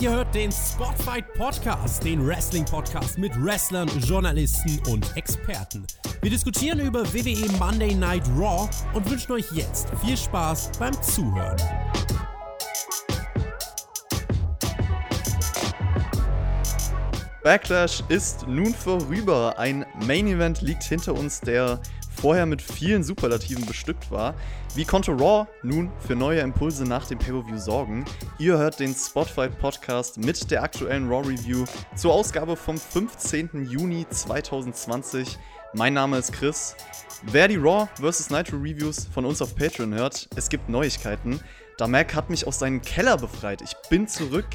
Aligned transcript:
Ihr 0.00 0.12
hört 0.12 0.32
den 0.32 0.52
Spotfight 0.52 1.34
Podcast, 1.34 2.04
den 2.04 2.24
Wrestling 2.24 2.64
Podcast 2.64 3.18
mit 3.18 3.32
Wrestlern, 3.42 3.88
Journalisten 3.98 4.80
und 4.88 5.16
Experten. 5.16 5.84
Wir 6.22 6.30
diskutieren 6.30 6.78
über 6.78 7.04
WWE 7.12 7.50
Monday 7.58 7.96
Night 7.96 8.22
Raw 8.38 8.70
und 8.94 9.10
wünschen 9.10 9.32
euch 9.32 9.50
jetzt 9.50 9.88
viel 10.04 10.16
Spaß 10.16 10.70
beim 10.78 10.92
Zuhören. 11.02 11.56
Backlash 17.42 18.04
ist 18.08 18.46
nun 18.46 18.72
vorüber. 18.72 19.58
Ein 19.58 19.84
Main 20.06 20.28
Event 20.28 20.60
liegt 20.60 20.84
hinter 20.84 21.14
uns, 21.14 21.40
der 21.40 21.80
vorher 22.20 22.46
mit 22.46 22.62
vielen 22.62 23.02
Superlativen 23.02 23.66
bestückt 23.66 24.12
war. 24.12 24.36
Wie 24.78 24.84
konnte 24.84 25.10
Raw 25.10 25.48
nun 25.64 25.90
für 25.98 26.14
neue 26.14 26.38
Impulse 26.38 26.84
nach 26.84 27.04
dem 27.04 27.18
Pay-Per-View 27.18 27.58
sorgen? 27.58 28.04
Ihr 28.38 28.56
hört 28.58 28.78
den 28.78 28.94
Spotlight 28.94 29.58
Podcast 29.58 30.18
mit 30.18 30.52
der 30.52 30.62
aktuellen 30.62 31.08
Raw 31.08 31.28
Review 31.28 31.64
zur 31.96 32.14
Ausgabe 32.14 32.54
vom 32.54 32.78
15. 32.78 33.66
Juni 33.68 34.06
2020. 34.08 35.36
Mein 35.74 35.94
Name 35.94 36.18
ist 36.18 36.32
Chris. 36.32 36.76
Wer 37.24 37.48
die 37.48 37.56
Raw 37.56 37.88
vs. 38.00 38.30
Nitro 38.30 38.58
Reviews 38.58 39.08
von 39.12 39.24
uns 39.24 39.42
auf 39.42 39.56
Patreon 39.56 39.94
hört, 39.94 40.28
es 40.36 40.48
gibt 40.48 40.68
Neuigkeiten. 40.68 41.40
Da 41.76 41.88
Mac 41.88 42.14
hat 42.14 42.30
mich 42.30 42.46
aus 42.46 42.60
seinem 42.60 42.80
Keller 42.80 43.16
befreit. 43.16 43.62
Ich 43.62 43.72
bin 43.90 44.06
zurück 44.06 44.46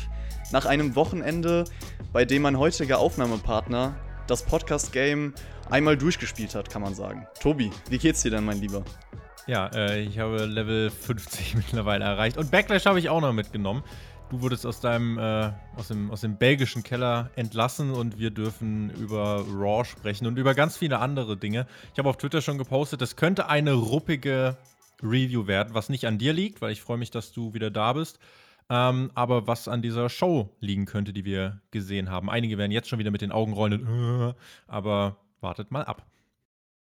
nach 0.54 0.66
einem 0.66 0.96
Wochenende, 0.96 1.66
bei 2.14 2.24
dem 2.24 2.44
mein 2.44 2.58
heutiger 2.58 3.00
Aufnahmepartner 3.00 3.94
das 4.28 4.44
Podcast-Game 4.44 5.34
einmal 5.70 5.98
durchgespielt 5.98 6.56
hat, 6.56 6.70
kann 6.70 6.82
man 6.82 6.96
sagen. 6.96 7.28
Tobi, 7.42 7.72
wie 7.90 7.98
geht's 7.98 8.22
dir 8.22 8.32
denn, 8.32 8.46
mein 8.46 8.62
Lieber? 8.62 8.86
Ja, 9.46 9.68
äh, 9.74 10.02
ich 10.02 10.20
habe 10.20 10.46
Level 10.46 10.90
50 10.90 11.56
mittlerweile 11.56 12.06
erreicht. 12.06 12.38
Und 12.38 12.52
Backlash 12.52 12.86
habe 12.86 13.00
ich 13.00 13.10
auch 13.10 13.22
noch 13.22 13.34
mitgenommen. 13.34 13.84
Du 14.30 14.42
wurdest 14.42 14.66
aus 14.66 14.80
deinem, 14.80 15.18
äh, 15.20 15.52
aus, 15.76 15.90
dem, 15.90 16.10
aus 16.10 16.22
dem 16.22 16.38
belgischen 16.38 16.82
Keller 16.82 17.30
entlassen 17.36 17.92
und 17.92 18.18
wir 18.18 18.32
dürfen 18.32 18.90
über 18.92 19.46
Raw 19.48 19.86
sprechen 19.86 20.26
und 20.26 20.38
über 20.38 20.56
ganz 20.56 20.78
viele 20.78 21.00
andere 21.00 21.38
Dinge. 21.38 21.68
Ich 21.92 22.00
habe 22.00 22.10
auf 22.10 22.18
Twitter 22.18 22.42
schon 22.42 22.58
gepostet, 22.58 23.02
das 23.02 23.16
könnte 23.16 23.48
eine 23.48 23.74
ruppige 23.74 24.58
Review 25.04 25.46
werden, 25.46 25.74
was 25.74 25.90
nicht 25.90 26.08
an 26.08 26.18
dir 26.18 26.34
liegt, 26.34 26.62
weil 26.62 26.72
ich 26.72 26.82
freue 26.82 26.98
mich, 26.98 27.12
dass 27.12 27.32
du 27.32 27.54
wieder 27.54 27.70
da 27.70 27.94
bist. 27.94 28.18
Ähm, 28.70 29.12
aber 29.14 29.46
was 29.46 29.68
an 29.68 29.82
dieser 29.82 30.10
Show 30.10 30.50
liegen 30.62 30.86
könnte, 30.86 31.12
die 31.12 31.26
wir 31.26 31.62
gesehen 31.72 32.10
haben. 32.10 32.30
Einige 32.30 32.58
werden 32.58 32.72
jetzt 32.72 32.88
schon 32.88 33.00
wieder 33.00 33.12
mit 33.12 33.22
den 33.22 33.34
Augen 33.34 33.54
rollen, 33.54 34.30
äh, 34.30 34.34
aber 34.68 35.18
wartet 35.42 35.70
mal 35.70 35.84
ab. 35.84 36.08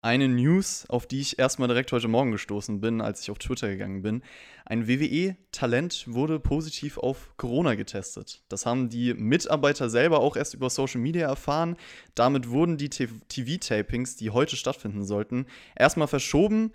Eine 0.03 0.29
News, 0.29 0.85
auf 0.89 1.07
die 1.07 1.19
ich 1.19 1.39
erstmal 1.39 1.67
direkt 1.67 1.91
heute 1.91 2.07
Morgen 2.07 2.31
gestoßen 2.31 2.79
bin, 2.79 3.01
als 3.01 3.21
ich 3.21 3.31
auf 3.31 3.39
Twitter 3.39 3.67
gegangen 3.67 4.03
bin. 4.03 4.21
Ein 4.63 4.87
WWE-Talent 4.87 6.05
wurde 6.07 6.39
positiv 6.39 6.99
auf 6.99 7.35
Corona 7.37 7.73
getestet. 7.73 8.43
Das 8.47 8.67
haben 8.67 8.89
die 8.89 9.15
Mitarbeiter 9.15 9.89
selber 9.89 10.19
auch 10.19 10.35
erst 10.35 10.53
über 10.53 10.69
Social 10.69 11.01
Media 11.01 11.27
erfahren. 11.27 11.77
Damit 12.13 12.49
wurden 12.49 12.77
die 12.77 12.89
TV-Tapings, 12.89 14.15
die 14.17 14.29
heute 14.29 14.55
stattfinden 14.55 15.03
sollten, 15.03 15.47
erstmal 15.75 16.07
verschoben. 16.07 16.71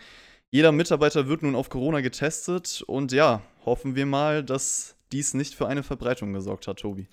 Jeder 0.50 0.72
Mitarbeiter 0.72 1.28
wird 1.28 1.42
nun 1.42 1.54
auf 1.54 1.70
Corona 1.70 2.00
getestet 2.00 2.82
und 2.88 3.12
ja, 3.12 3.40
hoffen 3.64 3.94
wir 3.94 4.04
mal, 4.04 4.42
dass 4.42 4.96
dies 5.12 5.32
nicht 5.32 5.54
für 5.54 5.68
eine 5.68 5.84
Verbreitung 5.84 6.32
gesorgt 6.32 6.66
hat, 6.66 6.80
Tobi. 6.80 7.06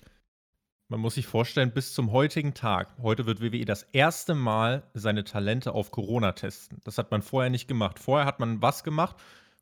Man 0.90 0.98
muss 0.98 1.14
sich 1.14 1.28
vorstellen, 1.28 1.70
bis 1.70 1.94
zum 1.94 2.10
heutigen 2.10 2.52
Tag, 2.52 2.92
heute 3.00 3.24
wird 3.24 3.40
WWE 3.40 3.64
das 3.64 3.84
erste 3.92 4.34
Mal 4.34 4.82
seine 4.92 5.22
Talente 5.22 5.72
auf 5.72 5.92
Corona 5.92 6.32
testen. 6.32 6.80
Das 6.82 6.98
hat 6.98 7.12
man 7.12 7.22
vorher 7.22 7.48
nicht 7.48 7.68
gemacht. 7.68 8.00
Vorher 8.00 8.26
hat 8.26 8.40
man 8.40 8.60
was 8.60 8.82
gemacht? 8.82 9.14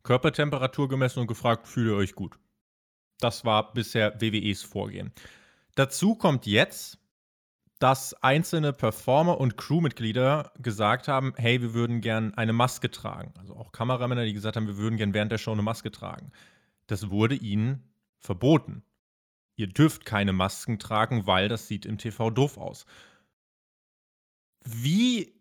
Körpertemperatur 0.05 0.89
gemessen 0.89 1.21
und 1.21 1.27
gefragt, 1.27 1.69
fühlt 1.69 1.89
ihr 1.89 1.97
euch 1.97 2.15
gut? 2.15 2.39
Das 3.21 3.45
war 3.45 3.75
bisher 3.75 4.19
WWEs 4.19 4.63
Vorgehen. 4.63 5.13
Dazu 5.75 6.15
kommt 6.15 6.47
jetzt, 6.47 6.99
dass 7.79 8.15
einzelne 8.23 8.73
Performer 8.73 9.39
und 9.39 9.59
Crewmitglieder 9.59 10.53
gesagt 10.61 11.09
haben, 11.09 11.35
hey, 11.37 11.61
wir 11.61 11.75
würden 11.75 12.01
gern 12.01 12.33
eine 12.39 12.55
Maske 12.55 12.91
tragen. 12.91 13.35
Also 13.39 13.55
auch 13.55 13.73
Kameramänner, 13.73 14.25
die 14.25 14.33
gesagt 14.33 14.57
haben, 14.57 14.67
wir 14.67 14.79
würden 14.79 14.97
gern 14.97 15.13
während 15.13 15.31
der 15.31 15.37
Show 15.37 15.53
eine 15.53 15.61
Maske 15.61 15.91
tragen. 15.91 16.33
Das 16.87 17.11
wurde 17.11 17.35
ihnen 17.35 17.83
verboten 18.19 18.83
ihr 19.59 19.67
dürft 19.67 20.07
keine 20.07 20.33
Masken 20.33 20.79
tragen, 20.79 21.27
weil 21.27 21.49
das 21.49 21.67
sieht 21.67 21.85
im 21.85 21.99
TV 21.99 22.31
doof 22.31 22.57
aus. 22.57 22.87
Wie 24.65 25.35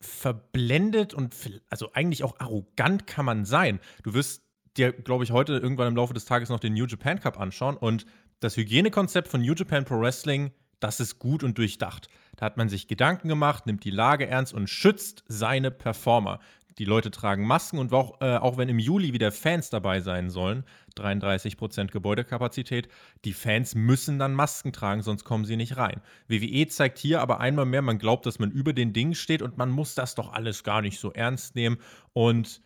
verblendet 0.00 1.14
und 1.14 1.34
also 1.68 1.92
eigentlich 1.92 2.24
auch 2.24 2.40
arrogant 2.40 3.06
kann 3.06 3.24
man 3.24 3.44
sein. 3.44 3.80
Du 4.02 4.14
wirst 4.14 4.42
dir, 4.76 4.92
glaube 4.92 5.24
ich, 5.24 5.30
heute 5.30 5.54
irgendwann 5.54 5.88
im 5.88 5.96
Laufe 5.96 6.14
des 6.14 6.24
Tages 6.24 6.48
noch 6.48 6.60
den 6.60 6.74
New 6.74 6.86
Japan 6.86 7.20
Cup 7.20 7.38
anschauen 7.38 7.76
und 7.76 8.06
das 8.40 8.56
Hygienekonzept 8.56 9.28
von 9.28 9.40
New 9.40 9.54
Japan 9.54 9.84
Pro 9.84 10.00
Wrestling, 10.00 10.52
das 10.80 11.00
ist 11.00 11.18
gut 11.18 11.44
und 11.44 11.56
durchdacht. 11.56 12.08
Da 12.36 12.46
hat 12.46 12.56
man 12.56 12.68
sich 12.68 12.88
Gedanken 12.88 13.28
gemacht, 13.28 13.66
nimmt 13.66 13.84
die 13.84 13.90
Lage 13.90 14.26
ernst 14.26 14.52
und 14.52 14.68
schützt 14.68 15.24
seine 15.28 15.70
Performer. 15.70 16.40
Die 16.78 16.84
Leute 16.84 17.10
tragen 17.10 17.46
Masken 17.46 17.78
und 17.78 17.92
auch, 17.92 18.20
äh, 18.20 18.36
auch 18.36 18.56
wenn 18.56 18.68
im 18.68 18.78
Juli 18.78 19.12
wieder 19.12 19.30
Fans 19.30 19.70
dabei 19.70 20.00
sein 20.00 20.30
sollen, 20.30 20.64
33% 20.96 21.92
Gebäudekapazität, 21.92 22.88
die 23.24 23.32
Fans 23.32 23.74
müssen 23.74 24.18
dann 24.18 24.34
Masken 24.34 24.72
tragen, 24.72 25.02
sonst 25.02 25.24
kommen 25.24 25.44
sie 25.44 25.56
nicht 25.56 25.76
rein. 25.76 26.00
WWE 26.28 26.66
zeigt 26.66 26.98
hier 26.98 27.20
aber 27.20 27.40
einmal 27.40 27.66
mehr, 27.66 27.82
man 27.82 27.98
glaubt, 27.98 28.26
dass 28.26 28.38
man 28.38 28.50
über 28.50 28.72
den 28.72 28.92
Dingen 28.92 29.14
steht 29.14 29.42
und 29.42 29.56
man 29.56 29.70
muss 29.70 29.94
das 29.94 30.14
doch 30.14 30.32
alles 30.32 30.64
gar 30.64 30.82
nicht 30.82 30.98
so 30.98 31.12
ernst 31.12 31.54
nehmen. 31.54 31.78
Und 32.12 32.60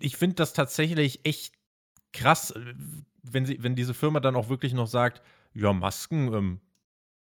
ich 0.00 0.16
finde 0.16 0.36
das 0.36 0.52
tatsächlich 0.52 1.24
echt 1.24 1.54
krass, 2.12 2.52
wenn, 3.22 3.46
sie, 3.46 3.62
wenn 3.62 3.76
diese 3.76 3.94
Firma 3.94 4.20
dann 4.20 4.36
auch 4.36 4.48
wirklich 4.48 4.74
noch 4.74 4.86
sagt, 4.86 5.22
ja, 5.54 5.72
Masken 5.72 6.32
ähm, 6.32 6.60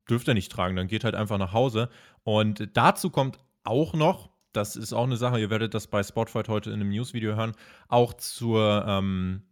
dürft 0.09 0.27
ihr 0.27 0.33
nicht 0.33 0.51
tragen, 0.51 0.75
dann 0.75 0.87
geht 0.87 1.03
halt 1.03 1.15
einfach 1.15 1.37
nach 1.37 1.53
Hause. 1.53 1.89
Und 2.23 2.69
dazu 2.73 3.09
kommt 3.09 3.39
auch 3.63 3.93
noch, 3.93 4.30
das 4.53 4.75
ist 4.75 4.93
auch 4.93 5.05
eine 5.05 5.17
Sache, 5.17 5.39
ihr 5.39 5.49
werdet 5.49 5.73
das 5.73 5.87
bei 5.87 6.03
Spotfight 6.03 6.49
heute 6.49 6.69
in 6.69 6.81
einem 6.81 6.89
Newsvideo 6.89 7.35
hören, 7.35 7.53
auch 7.87 8.13
zur 8.13 8.85
ähm, 8.87 9.43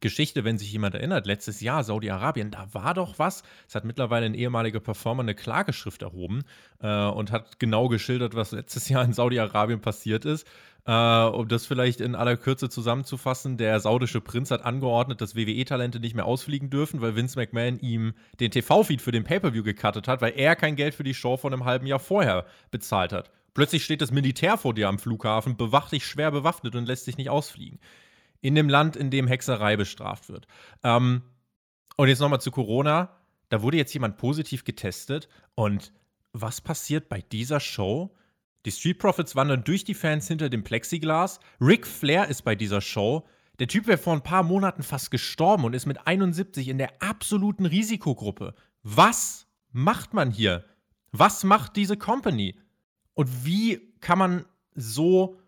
Geschichte, 0.00 0.44
wenn 0.44 0.58
sich 0.58 0.72
jemand 0.72 0.94
erinnert, 0.94 1.26
letztes 1.26 1.60
Jahr 1.60 1.82
Saudi-Arabien, 1.82 2.50
da 2.50 2.72
war 2.72 2.94
doch 2.94 3.18
was. 3.18 3.42
Es 3.66 3.74
hat 3.74 3.84
mittlerweile 3.84 4.26
ein 4.26 4.34
ehemaliger 4.34 4.80
Performer 4.80 5.22
eine 5.22 5.34
Klageschrift 5.34 6.02
erhoben 6.02 6.44
äh, 6.80 7.06
und 7.06 7.32
hat 7.32 7.58
genau 7.58 7.88
geschildert, 7.88 8.34
was 8.34 8.52
letztes 8.52 8.88
Jahr 8.88 9.04
in 9.04 9.12
Saudi-Arabien 9.12 9.80
passiert 9.80 10.24
ist. 10.24 10.46
Äh, 10.86 10.92
um 10.92 11.48
das 11.48 11.66
vielleicht 11.66 12.00
in 12.00 12.14
aller 12.14 12.36
Kürze 12.36 12.68
zusammenzufassen, 12.68 13.56
der 13.56 13.80
saudische 13.80 14.20
Prinz 14.20 14.50
hat 14.50 14.64
angeordnet, 14.64 15.20
dass 15.20 15.36
WWE-Talente 15.36 16.00
nicht 16.00 16.14
mehr 16.14 16.26
ausfliegen 16.26 16.70
dürfen, 16.70 17.00
weil 17.00 17.16
Vince 17.16 17.38
McMahon 17.38 17.78
ihm 17.80 18.14
den 18.40 18.50
TV-Feed 18.50 19.02
für 19.02 19.12
den 19.12 19.24
Pay-Per-View 19.24 19.64
gecuttet 19.64 20.08
hat, 20.08 20.22
weil 20.22 20.32
er 20.36 20.54
kein 20.54 20.76
Geld 20.76 20.94
für 20.94 21.04
die 21.04 21.14
Show 21.14 21.36
von 21.36 21.52
einem 21.52 21.64
halben 21.64 21.86
Jahr 21.86 21.98
vorher 21.98 22.46
bezahlt 22.70 23.12
hat. 23.12 23.30
Plötzlich 23.58 23.84
steht 23.84 24.02
das 24.02 24.12
Militär 24.12 24.56
vor 24.56 24.72
dir 24.72 24.88
am 24.88 25.00
Flughafen, 25.00 25.56
bewacht 25.56 25.90
dich 25.90 26.06
schwer 26.06 26.30
bewaffnet 26.30 26.76
und 26.76 26.86
lässt 26.86 27.08
dich 27.08 27.16
nicht 27.16 27.28
ausfliegen. 27.28 27.80
In 28.40 28.54
dem 28.54 28.68
Land, 28.68 28.94
in 28.94 29.10
dem 29.10 29.26
Hexerei 29.26 29.76
bestraft 29.76 30.28
wird. 30.28 30.46
Ähm, 30.84 31.22
und 31.96 32.06
jetzt 32.06 32.20
nochmal 32.20 32.40
zu 32.40 32.52
Corona. 32.52 33.18
Da 33.48 33.60
wurde 33.60 33.76
jetzt 33.76 33.92
jemand 33.92 34.16
positiv 34.16 34.62
getestet. 34.62 35.28
Und 35.56 35.92
was 36.32 36.60
passiert 36.60 37.08
bei 37.08 37.20
dieser 37.20 37.58
Show? 37.58 38.14
Die 38.64 38.70
Street 38.70 39.00
Profits 39.00 39.34
wandern 39.34 39.64
durch 39.64 39.82
die 39.82 39.94
Fans 39.94 40.28
hinter 40.28 40.50
dem 40.50 40.62
Plexiglas. 40.62 41.40
Ric 41.60 41.84
Flair 41.84 42.28
ist 42.28 42.42
bei 42.42 42.54
dieser 42.54 42.80
Show. 42.80 43.26
Der 43.58 43.66
Typ 43.66 43.88
wäre 43.88 43.98
vor 43.98 44.12
ein 44.12 44.22
paar 44.22 44.44
Monaten 44.44 44.84
fast 44.84 45.10
gestorben 45.10 45.64
und 45.64 45.74
ist 45.74 45.86
mit 45.86 46.06
71 46.06 46.68
in 46.68 46.78
der 46.78 47.02
absoluten 47.02 47.66
Risikogruppe. 47.66 48.54
Was 48.84 49.48
macht 49.72 50.14
man 50.14 50.30
hier? 50.30 50.64
Was 51.10 51.42
macht 51.42 51.74
diese 51.74 51.96
Company? 51.96 52.54
Und 53.18 53.44
wie 53.44 53.80
kann 54.00 54.16
man 54.16 54.44
so, 54.76 55.40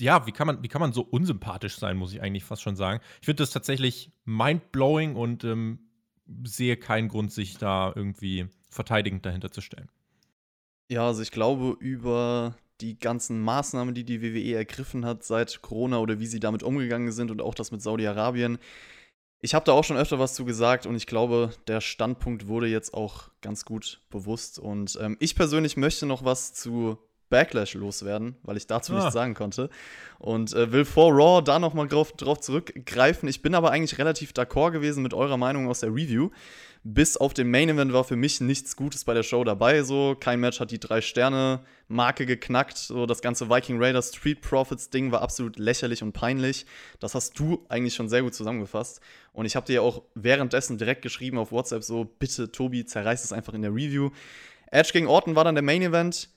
ja, 0.00 0.26
wie 0.26 0.32
kann 0.32 0.46
man, 0.46 0.62
wie 0.62 0.68
kann 0.68 0.80
man 0.80 0.94
so 0.94 1.02
unsympathisch 1.02 1.76
sein, 1.76 1.98
muss 1.98 2.14
ich 2.14 2.22
eigentlich 2.22 2.44
fast 2.44 2.62
schon 2.62 2.76
sagen. 2.76 3.02
Ich 3.20 3.26
finde 3.26 3.42
das 3.42 3.50
tatsächlich 3.50 4.10
mindblowing 4.24 5.16
und 5.16 5.44
ähm, 5.44 5.80
sehe 6.44 6.78
keinen 6.78 7.08
Grund, 7.08 7.30
sich 7.30 7.58
da 7.58 7.92
irgendwie 7.94 8.46
verteidigend 8.70 9.26
dahinter 9.26 9.52
zu 9.52 9.60
stellen. 9.60 9.90
Ja, 10.88 11.06
also 11.06 11.20
ich 11.20 11.30
glaube, 11.30 11.76
über 11.78 12.56
die 12.80 12.98
ganzen 12.98 13.42
Maßnahmen, 13.42 13.94
die 13.94 14.04
die 14.04 14.22
WWE 14.22 14.56
ergriffen 14.56 15.04
hat 15.04 15.24
seit 15.24 15.60
Corona 15.60 15.98
oder 15.98 16.20
wie 16.20 16.26
sie 16.26 16.40
damit 16.40 16.62
umgegangen 16.62 17.12
sind 17.12 17.30
und 17.30 17.42
auch 17.42 17.54
das 17.54 17.70
mit 17.70 17.82
Saudi-Arabien, 17.82 18.56
ich 19.40 19.54
habe 19.54 19.64
da 19.64 19.72
auch 19.72 19.84
schon 19.84 19.96
öfter 19.96 20.18
was 20.18 20.34
zu 20.34 20.44
gesagt 20.44 20.86
und 20.86 20.96
ich 20.96 21.06
glaube, 21.06 21.50
der 21.66 21.80
Standpunkt 21.80 22.48
wurde 22.48 22.66
jetzt 22.66 22.94
auch 22.94 23.30
ganz 23.42 23.64
gut 23.64 24.00
bewusst. 24.10 24.58
Und 24.58 24.98
ähm, 25.00 25.16
ich 25.20 25.36
persönlich 25.36 25.76
möchte 25.76 26.06
noch 26.06 26.24
was 26.24 26.54
zu 26.54 26.98
Backlash 27.28 27.74
loswerden, 27.74 28.36
weil 28.42 28.56
ich 28.56 28.66
dazu 28.66 28.92
ah. 28.92 28.96
nichts 28.96 29.12
sagen 29.12 29.34
konnte. 29.34 29.68
Und 30.18 30.54
äh, 30.54 30.72
will 30.72 30.84
vor 30.84 31.12
Raw 31.12 31.42
da 31.42 31.58
nochmal 31.58 31.88
drauf, 31.88 32.12
drauf 32.12 32.40
zurückgreifen. 32.40 33.28
Ich 33.28 33.42
bin 33.42 33.54
aber 33.54 33.70
eigentlich 33.70 33.98
relativ 33.98 34.32
d'accord 34.32 34.72
gewesen 34.72 35.02
mit 35.02 35.14
eurer 35.14 35.36
Meinung 35.36 35.68
aus 35.68 35.80
der 35.80 35.90
Review. 35.90 36.30
Bis 36.88 37.16
auf 37.16 37.34
den 37.34 37.50
Main 37.50 37.68
Event 37.68 37.92
war 37.92 38.04
für 38.04 38.14
mich 38.14 38.40
nichts 38.40 38.76
Gutes 38.76 39.02
bei 39.04 39.12
der 39.12 39.24
Show 39.24 39.42
dabei. 39.42 39.82
So, 39.82 40.14
kein 40.18 40.38
Match 40.38 40.60
hat 40.60 40.70
die 40.70 40.78
drei 40.78 41.00
Sterne 41.00 41.64
Marke 41.88 42.26
geknackt. 42.26 42.78
So, 42.78 43.06
das 43.06 43.22
ganze 43.22 43.50
Viking 43.50 43.82
Raiders 43.82 44.10
Street 44.14 44.40
Profits 44.40 44.88
Ding 44.88 45.10
war 45.10 45.20
absolut 45.20 45.58
lächerlich 45.58 46.04
und 46.04 46.12
peinlich. 46.12 46.64
Das 47.00 47.16
hast 47.16 47.36
du 47.40 47.66
eigentlich 47.68 47.94
schon 47.94 48.08
sehr 48.08 48.22
gut 48.22 48.34
zusammengefasst. 48.34 49.00
Und 49.32 49.46
ich 49.46 49.56
habe 49.56 49.66
dir 49.66 49.74
ja 49.74 49.80
auch 49.80 50.02
währenddessen 50.14 50.78
direkt 50.78 51.02
geschrieben 51.02 51.38
auf 51.38 51.50
WhatsApp 51.50 51.82
so, 51.82 52.04
bitte 52.04 52.52
Tobi, 52.52 52.86
zerreiß 52.86 53.24
es 53.24 53.32
einfach 53.32 53.54
in 53.54 53.62
der 53.62 53.72
Review. 53.72 54.10
Edge 54.70 54.90
gegen 54.92 55.08
Orton 55.08 55.34
war 55.34 55.42
dann 55.42 55.56
der 55.56 55.64
Main 55.64 55.82
Event 55.82 56.28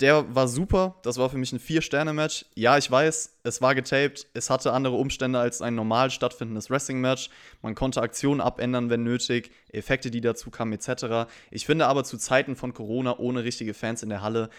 der 0.00 0.34
war 0.34 0.48
super. 0.48 0.96
Das 1.02 1.18
war 1.18 1.30
für 1.30 1.38
mich 1.38 1.52
ein 1.52 1.60
Vier-Sterne-Match. 1.60 2.46
Ja, 2.54 2.76
ich 2.76 2.90
weiß, 2.90 3.38
es 3.44 3.62
war 3.62 3.74
getaped. 3.74 4.26
Es 4.34 4.50
hatte 4.50 4.72
andere 4.72 4.96
Umstände 4.96 5.38
als 5.38 5.62
ein 5.62 5.74
normal 5.74 6.10
stattfindendes 6.10 6.68
Wrestling-Match. 6.68 7.30
Man 7.62 7.74
konnte 7.74 8.02
Aktionen 8.02 8.40
abändern, 8.40 8.90
wenn 8.90 9.04
nötig, 9.04 9.52
Effekte, 9.72 10.10
die 10.10 10.20
dazu 10.20 10.50
kamen, 10.50 10.72
etc. 10.72 11.30
Ich 11.50 11.66
finde 11.66 11.86
aber 11.86 12.02
zu 12.04 12.18
Zeiten 12.18 12.56
von 12.56 12.74
Corona 12.74 13.18
ohne 13.18 13.44
richtige 13.44 13.74
Fans 13.74 14.02
in 14.02 14.08
der 14.08 14.22
Halle 14.22 14.50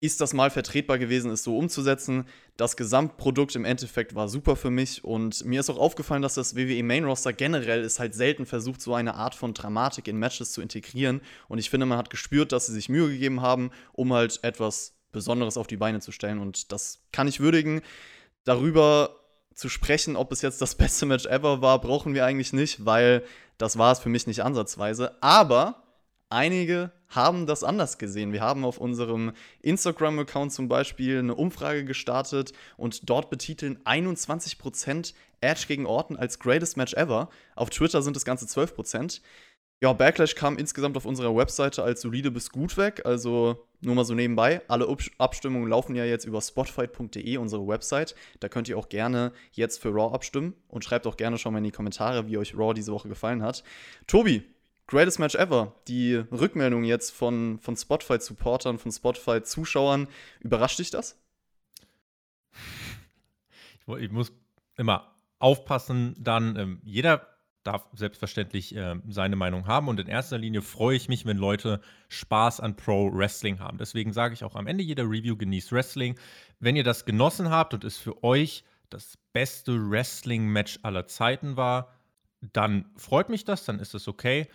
ist 0.00 0.20
das 0.20 0.34
mal 0.34 0.50
vertretbar 0.50 0.98
gewesen, 0.98 1.30
es 1.30 1.42
so 1.42 1.56
umzusetzen. 1.56 2.26
Das 2.56 2.76
Gesamtprodukt 2.76 3.54
im 3.56 3.64
Endeffekt 3.64 4.14
war 4.14 4.28
super 4.28 4.54
für 4.54 4.70
mich 4.70 5.04
und 5.04 5.44
mir 5.44 5.60
ist 5.60 5.70
auch 5.70 5.78
aufgefallen, 5.78 6.22
dass 6.22 6.34
das 6.34 6.54
WWE 6.54 6.82
Main 6.82 7.04
Roster 7.04 7.32
generell 7.32 7.82
ist 7.82 7.98
halt 7.98 8.14
selten 8.14 8.44
versucht, 8.44 8.82
so 8.82 8.94
eine 8.94 9.14
Art 9.14 9.34
von 9.34 9.54
Dramatik 9.54 10.06
in 10.08 10.18
Matches 10.18 10.52
zu 10.52 10.60
integrieren 10.60 11.22
und 11.48 11.58
ich 11.58 11.70
finde, 11.70 11.86
man 11.86 11.98
hat 11.98 12.10
gespürt, 12.10 12.52
dass 12.52 12.66
sie 12.66 12.74
sich 12.74 12.88
Mühe 12.88 13.08
gegeben 13.08 13.40
haben, 13.40 13.70
um 13.92 14.12
halt 14.12 14.40
etwas 14.42 14.94
Besonderes 15.12 15.56
auf 15.56 15.66
die 15.66 15.78
Beine 15.78 16.00
zu 16.00 16.12
stellen 16.12 16.40
und 16.40 16.72
das 16.72 17.00
kann 17.10 17.26
ich 17.26 17.40
würdigen. 17.40 17.80
Darüber 18.44 19.16
zu 19.54 19.70
sprechen, 19.70 20.14
ob 20.14 20.30
es 20.30 20.42
jetzt 20.42 20.60
das 20.60 20.74
beste 20.76 21.06
Match 21.06 21.24
ever 21.24 21.62
war, 21.62 21.80
brauchen 21.80 22.12
wir 22.12 22.26
eigentlich 22.26 22.52
nicht, 22.52 22.84
weil 22.84 23.24
das 23.56 23.78
war 23.78 23.92
es 23.92 23.98
für 23.98 24.10
mich 24.10 24.26
nicht 24.26 24.44
ansatzweise, 24.44 25.16
aber 25.22 25.85
einige 26.28 26.92
haben 27.08 27.46
das 27.46 27.62
anders 27.62 27.98
gesehen. 27.98 28.32
Wir 28.32 28.40
haben 28.40 28.64
auf 28.64 28.78
unserem 28.78 29.32
Instagram-Account 29.62 30.52
zum 30.52 30.68
Beispiel 30.68 31.18
eine 31.18 31.34
Umfrage 31.34 31.84
gestartet 31.84 32.52
und 32.76 33.08
dort 33.08 33.30
betiteln 33.30 33.78
21% 33.84 35.14
Edge 35.40 35.64
gegen 35.68 35.86
Orton 35.86 36.16
als 36.16 36.38
greatest 36.38 36.76
Match 36.76 36.94
ever. 36.94 37.28
Auf 37.54 37.70
Twitter 37.70 38.02
sind 38.02 38.16
das 38.16 38.24
Ganze 38.24 38.46
12%. 38.46 39.20
Ja, 39.82 39.92
Backlash 39.92 40.34
kam 40.34 40.56
insgesamt 40.56 40.96
auf 40.96 41.04
unserer 41.04 41.36
Webseite 41.36 41.82
als 41.82 42.00
solide 42.00 42.30
bis 42.30 42.50
gut 42.50 42.78
weg. 42.78 43.02
Also 43.04 43.66
nur 43.82 43.94
mal 43.94 44.06
so 44.06 44.14
nebenbei. 44.14 44.62
Alle 44.68 44.88
Abstimmungen 45.18 45.68
laufen 45.68 45.94
ja 45.94 46.04
jetzt 46.06 46.24
über 46.24 46.40
spotfight.de, 46.40 47.36
unsere 47.36 47.68
Website. 47.68 48.14
Da 48.40 48.48
könnt 48.48 48.68
ihr 48.70 48.78
auch 48.78 48.88
gerne 48.88 49.32
jetzt 49.52 49.82
für 49.82 49.90
Raw 49.90 50.14
abstimmen 50.14 50.54
und 50.68 50.82
schreibt 50.82 51.06
auch 51.06 51.18
gerne 51.18 51.36
schon 51.36 51.52
mal 51.52 51.58
in 51.58 51.64
die 51.64 51.72
Kommentare, 51.72 52.26
wie 52.26 52.38
euch 52.38 52.56
Raw 52.56 52.72
diese 52.72 52.90
Woche 52.90 53.08
gefallen 53.08 53.42
hat. 53.42 53.64
Tobi, 54.06 54.44
Greatest 54.86 55.18
Match 55.18 55.34
ever. 55.34 55.74
Die 55.88 56.14
Rückmeldung 56.14 56.84
jetzt 56.84 57.10
von, 57.10 57.58
von 57.58 57.76
Spotify-Supportern, 57.76 58.78
von 58.78 58.92
Spotify-Zuschauern. 58.92 60.08
Überrascht 60.40 60.78
dich 60.78 60.90
das? 60.90 61.18
Ich, 63.98 64.10
muss 64.10 64.32
immer 64.76 65.12
aufpassen, 65.38 66.14
dann 66.18 66.56
ähm, 66.56 66.80
jeder 66.84 67.26
darf 67.62 67.88
selbstverständlich 67.94 68.74
äh, 68.76 68.94
seine 69.08 69.36
Meinung 69.36 69.66
haben 69.66 69.88
und 69.88 69.98
in 69.98 70.06
erster 70.06 70.38
Linie 70.38 70.62
freue 70.62 70.96
ich 70.96 71.08
mich, 71.08 71.26
wenn 71.26 71.36
Leute 71.36 71.80
Spaß 72.08 72.60
an 72.60 72.76
Pro 72.76 73.12
Wrestling 73.12 73.58
haben. 73.58 73.78
Deswegen 73.78 74.12
sage 74.12 74.34
ich 74.34 74.44
auch 74.44 74.54
am 74.54 74.66
Ende 74.66 74.84
jeder 74.84 75.04
Review 75.04 75.36
genießt 75.36 75.72
Wrestling. 75.72 76.16
Wenn 76.60 76.76
ihr 76.76 76.84
das 76.84 77.04
genossen 77.04 77.50
habt 77.50 77.74
und 77.74 77.84
es 77.84 77.98
für 77.98 78.22
euch 78.22 78.64
das 78.88 79.18
beste 79.32 79.90
Wrestling-Match 79.90 80.78
aller 80.82 81.06
Zeiten 81.06 81.56
war, 81.56 81.92
dann 82.40 82.90
freut 82.96 83.28
mich 83.28 83.44
das, 83.44 83.64
dann 83.64 83.78
ist 83.78 83.94
es 83.94 84.08
okay 84.08 84.46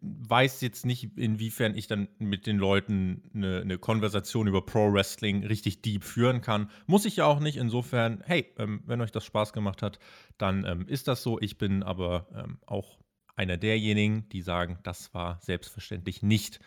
weiß 0.00 0.60
jetzt 0.60 0.86
nicht, 0.86 1.16
inwiefern 1.16 1.74
ich 1.76 1.86
dann 1.86 2.08
mit 2.18 2.46
den 2.46 2.58
Leuten 2.58 3.30
eine, 3.34 3.60
eine, 3.60 3.78
Konversation 3.78 4.46
über 4.46 4.64
Pro 4.64 4.92
Wrestling 4.92 5.44
richtig 5.44 5.82
deep 5.82 6.04
führen 6.04 6.40
kann. 6.40 6.70
Muss 6.86 7.04
ich 7.04 7.16
ja 7.16 7.26
auch 7.26 7.40
nicht. 7.40 7.56
Insofern, 7.56 8.22
hey, 8.24 8.52
ähm, 8.58 8.82
wenn 8.86 9.00
euch 9.00 9.12
das 9.12 9.24
Spaß 9.24 9.52
gemacht 9.52 9.82
hat, 9.82 9.98
dann 10.36 10.64
ähm, 10.64 10.86
ist 10.86 11.08
das 11.08 11.22
so. 11.22 11.40
Ich 11.40 11.58
bin 11.58 11.82
aber 11.82 12.26
ähm, 12.34 12.58
auch 12.66 12.98
einer 13.36 13.56
derjenigen, 13.56 14.28
die 14.30 14.42
sagen, 14.42 14.78
das 14.82 15.14
war 15.14 15.38
selbstverständlich 15.42 16.22
nicht 16.22 16.60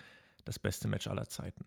das 0.45 0.57
beste 0.59 0.87
Match 0.87 1.07
aller 1.07 1.27
Zeiten. 1.27 1.65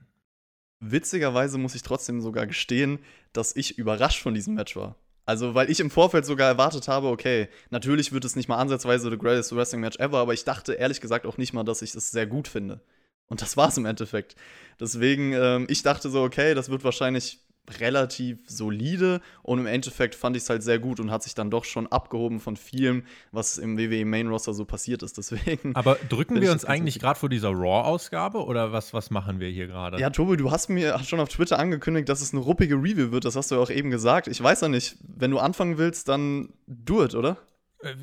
Witzigerweise 0.81 1.59
muss 1.59 1.75
ich 1.75 1.83
trotzdem 1.83 2.21
sogar 2.21 2.47
gestehen, 2.47 2.99
dass 3.33 3.55
ich 3.55 3.79
überrascht 3.79 4.23
von 4.23 4.35
diesem 4.35 4.55
Match 4.55 4.77
war. 4.77 4.97
Also, 5.27 5.55
weil 5.55 5.71
ich 5.71 5.81
im 5.81 5.91
Vorfeld 5.91 6.27
sogar 6.27 6.49
erwartet 6.49 6.87
habe, 6.89 7.09
okay, 7.09 7.49
natürlich 7.71 8.13
wird 8.13 8.25
es 8.25 8.37
nicht 8.37 8.49
mal 8.49 8.59
ansatzweise 8.59 9.11
the 9.11 9.17
greatest 9.17 9.55
wrestling 9.55 9.81
match 9.81 9.99
ever, 9.99 10.19
aber 10.19 10.35
ich 10.35 10.45
dachte 10.45 10.75
ehrlich 10.75 11.01
gesagt 11.01 11.27
auch 11.27 11.39
nicht 11.39 11.53
mal, 11.53 11.65
dass 11.65 11.83
ich 11.83 11.95
es 11.95 12.11
sehr 12.11 12.27
gut 12.27 12.49
finde. 12.49 12.81
Und 13.27 13.41
das 13.41 13.57
war 13.57 13.69
es 13.69 13.77
im 13.79 13.87
Endeffekt. 13.87 14.37
Deswegen, 14.79 15.33
ähm, 15.33 15.67
ich 15.71 15.83
dachte 15.83 16.11
so, 16.11 16.23
okay, 16.23 16.55
das 16.55 16.69
wird 16.69 16.85
wahrscheinlich 16.85 17.44
relativ 17.79 18.39
solide 18.47 19.21
und 19.43 19.59
im 19.59 19.67
Endeffekt 19.67 20.15
fand 20.15 20.37
ich 20.37 20.43
es 20.43 20.51
halt 20.51 20.63
sehr 20.63 20.79
gut 20.79 21.01
und 21.01 21.11
hat 21.11 21.23
sich 21.23 21.35
dann 21.35 21.51
doch 21.51 21.65
schon 21.65 21.87
abgehoben 21.87 22.41
von 22.41 22.57
vielem, 22.57 23.05
was 23.33 23.59
im 23.59 23.79
WWE 23.79 24.05
Main 24.05 24.29
Roster 24.29 24.53
so 24.53 24.65
passiert 24.65 25.03
ist. 25.03 25.17
Deswegen. 25.19 25.75
Aber 25.75 25.97
drücken 26.09 26.41
wir 26.41 26.53
uns 26.53 26.65
eigentlich 26.65 26.99
gerade 26.99 27.19
vor 27.19 27.29
dieser 27.29 27.51
Raw-Ausgabe 27.51 28.45
oder 28.45 28.73
was, 28.73 28.93
was 28.93 29.11
machen 29.11 29.41
wir 29.41 29.49
hier 29.49 29.67
gerade? 29.67 29.99
Ja, 29.99 30.11
Tobi, 30.11 30.37
du 30.37 30.51
hast 30.51 30.69
mir 30.69 30.99
schon 31.05 31.21
auf 31.21 31.29
Twitter 31.29 31.59
angekündigt, 31.59 32.09
dass 32.09 32.21
es 32.21 32.33
eine 32.33 32.43
ruppige 32.43 32.77
Review 32.77 33.13
wird. 33.13 33.25
Das 33.25 33.37
hast 33.37 33.51
du 33.51 33.57
ja 33.57 33.61
auch 33.61 33.71
eben 33.71 33.91
gesagt. 33.91 34.29
Ich 34.29 34.43
weiß 34.43 34.61
ja 34.61 34.69
nicht, 34.69 34.97
wenn 35.01 35.31
du 35.31 35.39
anfangen 35.39 35.79
willst, 35.79 36.09
dann 36.09 36.53
do 36.67 37.05
it, 37.05 37.15
oder? 37.15 37.39
Äh, 37.81 37.95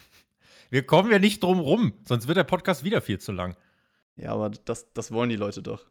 wir 0.70 0.86
kommen 0.86 1.10
ja 1.10 1.18
nicht 1.18 1.42
drum 1.42 1.60
rum, 1.60 1.94
sonst 2.04 2.28
wird 2.28 2.36
der 2.36 2.44
Podcast 2.44 2.84
wieder 2.84 3.00
viel 3.00 3.18
zu 3.18 3.32
lang. 3.32 3.56
Ja, 4.16 4.32
aber 4.32 4.50
das, 4.50 4.92
das 4.92 5.12
wollen 5.12 5.30
die 5.30 5.36
Leute 5.36 5.62
doch. 5.62 5.86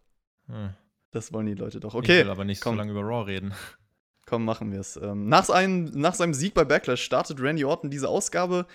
Hm. 0.47 0.69
Das 1.11 1.33
wollen 1.33 1.45
die 1.45 1.53
Leute 1.53 1.79
doch. 1.79 1.93
Okay. 1.93 2.19
Ich 2.19 2.25
will 2.25 2.31
aber 2.31 2.45
nicht 2.45 2.61
komm. 2.61 2.75
so 2.75 2.77
lange 2.77 2.91
über 2.91 3.01
Raw 3.01 3.25
reden. 3.25 3.53
Komm, 4.25 4.43
machen 4.43 4.71
wir 4.73 4.81
es. 4.81 4.97
Ähm, 4.97 5.29
nach, 5.29 5.47
nach 5.47 6.13
seinem 6.13 6.33
Sieg 6.33 6.53
bei 6.53 6.65
Backlash 6.65 7.01
startet 7.01 7.39
Randy 7.39 7.63
Orton 7.63 7.89
diese 7.89 8.09
Ausgabe. 8.09 8.67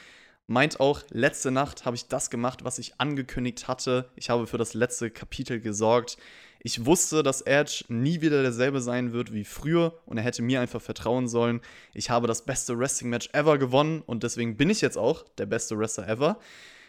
Meint 0.46 0.80
auch, 0.80 1.02
letzte 1.10 1.50
Nacht 1.50 1.84
habe 1.84 1.94
ich 1.94 2.08
das 2.08 2.28
gemacht, 2.28 2.64
was 2.64 2.78
ich 2.78 2.98
angekündigt 2.98 3.68
hatte. 3.68 4.10
Ich 4.16 4.28
habe 4.28 4.46
für 4.46 4.58
das 4.58 4.74
letzte 4.74 5.10
Kapitel 5.10 5.60
gesorgt. 5.60 6.16
Ich 6.64 6.84
wusste, 6.86 7.22
dass 7.22 7.42
Edge 7.42 7.84
nie 7.88 8.20
wieder 8.20 8.42
derselbe 8.42 8.80
sein 8.80 9.12
wird 9.12 9.32
wie 9.32 9.44
früher 9.44 9.98
und 10.06 10.16
er 10.16 10.24
hätte 10.24 10.42
mir 10.42 10.60
einfach 10.60 10.80
vertrauen 10.80 11.28
sollen. 11.28 11.60
Ich 11.92 12.10
habe 12.10 12.26
das 12.26 12.44
beste 12.44 12.78
Wrestling-Match 12.78 13.30
ever 13.32 13.58
gewonnen 13.58 14.02
und 14.04 14.22
deswegen 14.22 14.56
bin 14.56 14.70
ich 14.70 14.80
jetzt 14.80 14.98
auch 14.98 15.24
der 15.38 15.46
beste 15.46 15.78
Wrestler 15.78 16.08
ever. 16.08 16.38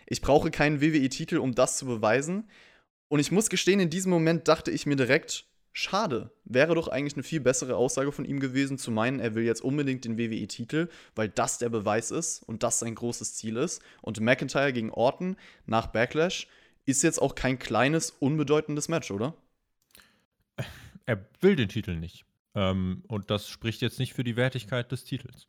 Ich 0.06 0.22
brauche 0.22 0.51
keinen 0.51 0.81
WWE-Titel, 0.81 1.38
um 1.38 1.56
das 1.56 1.78
zu 1.78 1.86
beweisen. 1.86 2.50
Und 3.13 3.19
ich 3.19 3.31
muss 3.31 3.51
gestehen, 3.51 3.80
in 3.80 3.92
diesem 3.92 4.10
Moment 4.10 4.48
dachte 4.48 4.71
ich 4.71 4.88
mir 4.88 4.95
direkt, 4.95 5.45
schade. 5.71 6.31
Wäre 6.45 6.74
doch 6.74 6.88
eigentlich 6.88 7.13
eine 7.13 7.21
viel 7.21 7.42
bessere 7.42 7.75
Aussage 7.75 8.12
von 8.12 8.25
ihm 8.25 8.39
gewesen, 8.39 8.80
zu 8.80 8.89
meinen, 8.89 9.19
er 9.19 9.36
will 9.36 9.44
jetzt 9.44 9.62
unbedingt 9.62 10.04
den 10.04 10.18
WWE-Titel, 10.18 10.90
weil 11.14 11.30
das 11.30 11.59
der 11.59 11.69
Beweis 11.69 12.09
ist 12.09 12.42
und 12.42 12.64
das 12.64 12.80
sein 12.80 12.95
großes 12.95 13.35
Ziel 13.35 13.57
ist. 13.57 13.83
Und 14.02 14.19
McIntyre 14.19 14.73
gegen 14.73 14.90
Orton 14.90 15.38
nach 15.68 15.85
Backlash 15.85 16.47
ist 16.85 17.04
jetzt 17.04 17.21
auch 17.21 17.35
kein 17.35 17.59
kleines, 17.59 18.09
unbedeutendes 18.09 18.90
Match, 18.90 19.11
oder? 19.11 19.35
Er 21.06 21.23
will 21.40 21.56
den 21.56 21.69
Titel 21.69 21.95
nicht. 21.95 22.26
Ähm, 22.56 23.04
und 23.07 23.30
das 23.30 23.47
spricht 23.47 23.83
jetzt 23.83 23.99
nicht 23.99 24.16
für 24.16 24.23
die 24.23 24.38
Wertigkeit 24.38 24.92
des 24.92 25.04
Titels. 25.04 25.45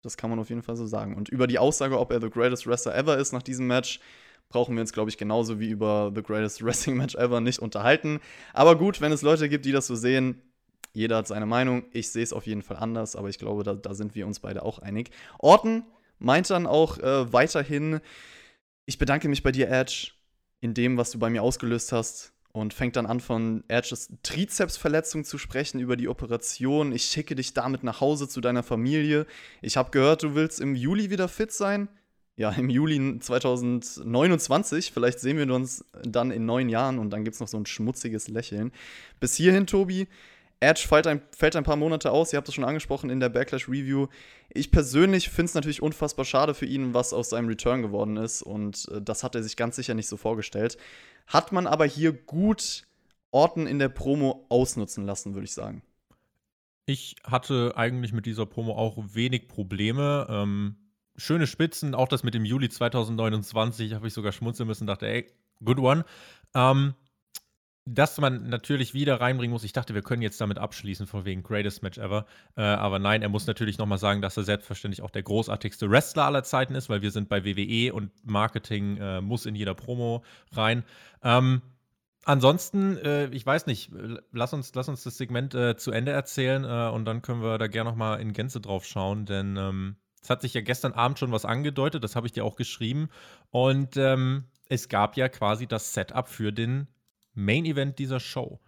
Das 0.00 0.16
kann 0.16 0.30
man 0.30 0.38
auf 0.38 0.48
jeden 0.48 0.62
Fall 0.62 0.76
so 0.76 0.86
sagen. 0.86 1.16
Und 1.16 1.28
über 1.28 1.46
die 1.48 1.58
Aussage, 1.58 1.98
ob 1.98 2.12
er 2.12 2.20
the 2.22 2.30
greatest 2.30 2.66
wrestler 2.66 2.96
ever 2.96 3.18
ist 3.18 3.32
nach 3.32 3.42
diesem 3.42 3.66
Match, 3.66 4.00
brauchen 4.48 4.74
wir 4.74 4.80
uns, 4.80 4.92
glaube 4.92 5.10
ich, 5.10 5.18
genauso 5.18 5.60
wie 5.60 5.68
über 5.68 6.12
The 6.14 6.22
Greatest 6.22 6.62
Wrestling 6.64 6.96
Match 6.96 7.14
Ever 7.14 7.40
nicht 7.40 7.58
unterhalten. 7.58 8.20
Aber 8.52 8.76
gut, 8.76 9.00
wenn 9.00 9.12
es 9.12 9.22
Leute 9.22 9.48
gibt, 9.48 9.64
die 9.64 9.72
das 9.72 9.86
so 9.86 9.94
sehen, 9.94 10.42
jeder 10.92 11.18
hat 11.18 11.28
seine 11.28 11.46
Meinung. 11.46 11.84
Ich 11.92 12.10
sehe 12.10 12.22
es 12.22 12.32
auf 12.32 12.46
jeden 12.46 12.62
Fall 12.62 12.78
anders, 12.78 13.14
aber 13.14 13.28
ich 13.28 13.38
glaube, 13.38 13.62
da, 13.62 13.74
da, 13.74 13.94
sind 13.94 14.14
wir 14.14 14.26
uns 14.26 14.40
beide 14.40 14.62
auch 14.62 14.78
einig. 14.78 15.10
Orton 15.38 15.84
meint 16.18 16.50
dann 16.50 16.66
auch 16.66 16.98
äh, 16.98 17.32
weiterhin, 17.32 18.00
ich 18.86 18.98
bedanke 18.98 19.28
mich 19.28 19.42
bei 19.42 19.52
dir, 19.52 19.68
Edge, 19.68 20.12
in 20.60 20.74
dem, 20.74 20.96
was 20.96 21.10
du 21.10 21.18
bei 21.18 21.30
mir 21.30 21.42
ausgelöst 21.42 21.92
hast. 21.92 22.32
Und 22.50 22.74
fängt 22.74 22.96
dann 22.96 23.06
an, 23.06 23.20
von 23.20 23.62
Edges 23.68 24.10
Trizepsverletzung 24.22 25.22
zu 25.22 25.36
sprechen, 25.38 25.78
über 25.78 25.96
die 25.96 26.08
Operation. 26.08 26.92
Ich 26.92 27.04
schicke 27.04 27.36
dich 27.36 27.52
damit 27.52 27.84
nach 27.84 28.00
Hause 28.00 28.26
zu 28.26 28.40
deiner 28.40 28.62
Familie. 28.64 29.26
Ich 29.60 29.76
habe 29.76 29.90
gehört, 29.90 30.22
du 30.22 30.34
willst 30.34 30.58
im 30.58 30.74
Juli 30.74 31.10
wieder 31.10 31.28
fit 31.28 31.52
sein 31.52 31.88
ja, 32.38 32.50
im 32.50 32.70
Juli 32.70 33.18
2029. 33.18 34.92
Vielleicht 34.92 35.18
sehen 35.18 35.36
wir 35.36 35.52
uns 35.52 35.84
dann 36.04 36.30
in 36.30 36.46
neun 36.46 36.68
Jahren 36.68 36.98
und 36.98 37.10
dann 37.10 37.24
gibt 37.24 37.34
es 37.34 37.40
noch 37.40 37.48
so 37.48 37.58
ein 37.58 37.66
schmutziges 37.66 38.28
Lächeln. 38.28 38.72
Bis 39.20 39.34
hierhin, 39.34 39.66
Tobi. 39.66 40.06
Edge 40.60 40.86
fällt 40.88 41.06
ein, 41.06 41.20
fällt 41.36 41.56
ein 41.56 41.64
paar 41.64 41.76
Monate 41.76 42.10
aus, 42.10 42.32
ihr 42.32 42.36
habt 42.36 42.48
das 42.48 42.54
schon 42.54 42.64
angesprochen 42.64 43.10
in 43.10 43.20
der 43.20 43.28
Backlash 43.28 43.68
Review. 43.68 44.06
Ich 44.50 44.72
persönlich 44.72 45.28
finde 45.28 45.50
es 45.50 45.54
natürlich 45.54 45.82
unfassbar 45.82 46.24
schade 46.24 46.54
für 46.54 46.66
ihn, 46.66 46.94
was 46.94 47.12
aus 47.12 47.30
seinem 47.30 47.48
Return 47.48 47.82
geworden 47.82 48.16
ist 48.16 48.42
und 48.42 48.88
äh, 48.90 49.00
das 49.00 49.22
hat 49.22 49.36
er 49.36 49.42
sich 49.42 49.56
ganz 49.56 49.76
sicher 49.76 49.94
nicht 49.94 50.08
so 50.08 50.16
vorgestellt. 50.16 50.76
Hat 51.28 51.52
man 51.52 51.68
aber 51.68 51.86
hier 51.86 52.12
gut 52.12 52.84
Orton 53.30 53.68
in 53.68 53.78
der 53.78 53.88
Promo 53.88 54.46
ausnutzen 54.48 55.06
lassen, 55.06 55.34
würde 55.34 55.44
ich 55.44 55.52
sagen. 55.52 55.82
Ich 56.86 57.16
hatte 57.22 57.74
eigentlich 57.76 58.12
mit 58.12 58.26
dieser 58.26 58.46
Promo 58.46 58.74
auch 58.74 58.96
wenig 59.12 59.46
Probleme. 59.46 60.26
Ähm, 60.28 60.76
schöne 61.18 61.46
Spitzen, 61.46 61.94
auch 61.94 62.08
das 62.08 62.22
mit 62.22 62.32
dem 62.34 62.44
Juli 62.44 62.70
2029 62.70 63.92
habe 63.92 64.06
ich 64.06 64.14
sogar 64.14 64.32
schmunzeln 64.32 64.66
müssen, 64.66 64.86
dachte, 64.86 65.06
ey, 65.06 65.26
good 65.62 65.78
one. 65.78 66.04
Ähm, 66.54 66.94
dass 67.94 68.18
man 68.18 68.48
natürlich 68.48 68.92
wieder 68.92 69.20
reinbringen 69.20 69.52
muss. 69.52 69.64
Ich 69.64 69.72
dachte, 69.72 69.94
wir 69.94 70.02
können 70.02 70.22
jetzt 70.22 70.40
damit 70.40 70.58
abschließen, 70.58 71.06
von 71.06 71.24
wegen 71.24 71.42
Greatest 71.42 71.82
Match 71.82 71.98
ever. 71.98 72.26
Äh, 72.56 72.62
aber 72.62 72.98
nein, 72.98 73.22
er 73.22 73.28
muss 73.28 73.46
natürlich 73.46 73.78
nochmal 73.78 73.98
sagen, 73.98 74.20
dass 74.20 74.36
er 74.36 74.42
selbstverständlich 74.44 75.02
auch 75.02 75.10
der 75.10 75.22
großartigste 75.22 75.90
Wrestler 75.90 76.24
aller 76.24 76.44
Zeiten 76.44 76.74
ist, 76.74 76.90
weil 76.90 77.02
wir 77.02 77.10
sind 77.10 77.28
bei 77.28 77.44
WWE 77.44 77.94
und 77.94 78.10
Marketing 78.24 78.98
äh, 78.98 79.20
muss 79.20 79.46
in 79.46 79.54
jeder 79.54 79.74
Promo 79.74 80.22
rein. 80.52 80.84
Ähm, 81.22 81.62
ansonsten, 82.24 82.98
äh, 82.98 83.28
ich 83.28 83.46
weiß 83.46 83.66
nicht, 83.66 83.90
lass 84.32 84.52
uns, 84.52 84.74
lass 84.74 84.88
uns 84.88 85.02
das 85.04 85.16
Segment 85.16 85.54
äh, 85.54 85.76
zu 85.76 85.90
Ende 85.90 86.12
erzählen 86.12 86.64
äh, 86.64 86.94
und 86.94 87.06
dann 87.06 87.22
können 87.22 87.42
wir 87.42 87.56
da 87.56 87.68
gerne 87.68 87.90
nochmal 87.90 88.20
in 88.20 88.34
Gänze 88.34 88.60
drauf 88.60 88.84
schauen, 88.84 89.24
denn 89.24 89.56
ähm, 89.56 89.96
es 90.22 90.30
hat 90.30 90.42
sich 90.42 90.54
ja 90.54 90.60
gestern 90.60 90.92
Abend 90.92 91.18
schon 91.18 91.32
was 91.32 91.44
angedeutet, 91.44 92.04
das 92.04 92.16
habe 92.16 92.26
ich 92.26 92.32
dir 92.32 92.44
auch 92.44 92.56
geschrieben. 92.56 93.08
Und 93.50 93.96
ähm, 93.96 94.44
es 94.68 94.88
gab 94.88 95.16
ja 95.16 95.28
quasi 95.28 95.66
das 95.66 95.94
Setup 95.94 96.28
für 96.28 96.52
den 96.52 96.88
Main 97.34 97.64
Event 97.64 97.98
dieser 97.98 98.20
Show. 98.20 98.60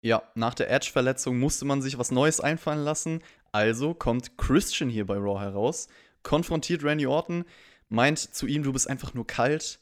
Ja, 0.00 0.22
nach 0.34 0.54
der 0.54 0.70
Edge-Verletzung 0.70 1.38
musste 1.38 1.64
man 1.64 1.80
sich 1.80 1.98
was 1.98 2.10
Neues 2.10 2.40
einfallen 2.40 2.84
lassen. 2.84 3.22
Also 3.52 3.94
kommt 3.94 4.36
Christian 4.36 4.90
hier 4.90 5.06
bei 5.06 5.16
Raw 5.16 5.40
heraus, 5.40 5.88
konfrontiert 6.22 6.84
Randy 6.84 7.06
Orton, 7.06 7.44
meint 7.88 8.18
zu 8.18 8.46
ihm, 8.46 8.62
du 8.62 8.72
bist 8.72 8.88
einfach 8.88 9.14
nur 9.14 9.26
kalt. 9.26 9.80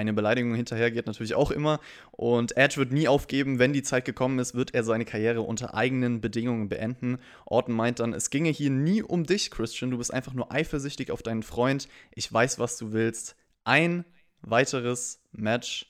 Eine 0.00 0.14
Beleidigung 0.14 0.54
hinterher 0.54 0.90
geht 0.90 1.06
natürlich 1.06 1.34
auch 1.34 1.50
immer. 1.50 1.78
Und 2.10 2.56
Edge 2.56 2.78
wird 2.78 2.90
nie 2.90 3.06
aufgeben. 3.06 3.58
Wenn 3.58 3.74
die 3.74 3.82
Zeit 3.82 4.06
gekommen 4.06 4.38
ist, 4.38 4.54
wird 4.54 4.74
er 4.74 4.82
seine 4.82 5.04
Karriere 5.04 5.42
unter 5.42 5.74
eigenen 5.74 6.22
Bedingungen 6.22 6.70
beenden. 6.70 7.18
Orton 7.44 7.74
meint 7.74 8.00
dann, 8.00 8.14
es 8.14 8.30
ginge 8.30 8.48
hier 8.48 8.70
nie 8.70 9.02
um 9.02 9.24
dich, 9.24 9.50
Christian. 9.50 9.90
Du 9.90 9.98
bist 9.98 10.14
einfach 10.14 10.32
nur 10.32 10.50
eifersüchtig 10.52 11.10
auf 11.10 11.22
deinen 11.22 11.42
Freund. 11.42 11.86
Ich 12.14 12.32
weiß, 12.32 12.58
was 12.58 12.78
du 12.78 12.92
willst. 12.92 13.36
Ein 13.64 14.06
weiteres 14.40 15.22
Match 15.32 15.86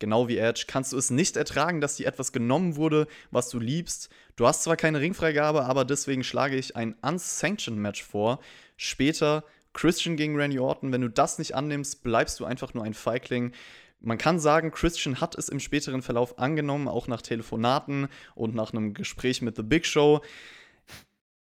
genau 0.00 0.26
wie 0.26 0.38
Edge, 0.38 0.64
kannst 0.66 0.92
du 0.92 0.96
es 0.96 1.10
nicht 1.10 1.36
ertragen, 1.36 1.80
dass 1.80 1.94
dir 1.94 2.08
etwas 2.08 2.32
genommen 2.32 2.74
wurde, 2.74 3.06
was 3.30 3.50
du 3.50 3.60
liebst. 3.60 4.08
Du 4.34 4.48
hast 4.48 4.64
zwar 4.64 4.76
keine 4.76 4.98
Ringfreigabe, 4.98 5.62
aber 5.62 5.84
deswegen 5.84 6.24
schlage 6.24 6.56
ich 6.56 6.74
ein 6.74 6.96
Unsanctioned 7.02 7.80
Match 7.80 8.02
vor. 8.02 8.40
Später 8.76 9.44
Christian 9.72 10.16
gegen 10.16 10.36
Randy 10.36 10.58
Orton. 10.58 10.92
Wenn 10.92 11.00
du 11.00 11.08
das 11.08 11.38
nicht 11.38 11.54
annimmst, 11.54 12.02
bleibst 12.02 12.40
du 12.40 12.44
einfach 12.44 12.74
nur 12.74 12.84
ein 12.84 12.94
Feigling. 12.94 13.52
Man 14.00 14.18
kann 14.18 14.40
sagen, 14.40 14.72
Christian 14.72 15.20
hat 15.20 15.36
es 15.36 15.48
im 15.48 15.60
späteren 15.60 16.02
Verlauf 16.02 16.38
angenommen, 16.38 16.88
auch 16.88 17.06
nach 17.06 17.22
Telefonaten 17.22 18.08
und 18.34 18.54
nach 18.54 18.72
einem 18.72 18.94
Gespräch 18.94 19.42
mit 19.42 19.56
The 19.56 19.62
Big 19.62 19.86
Show. 19.86 20.20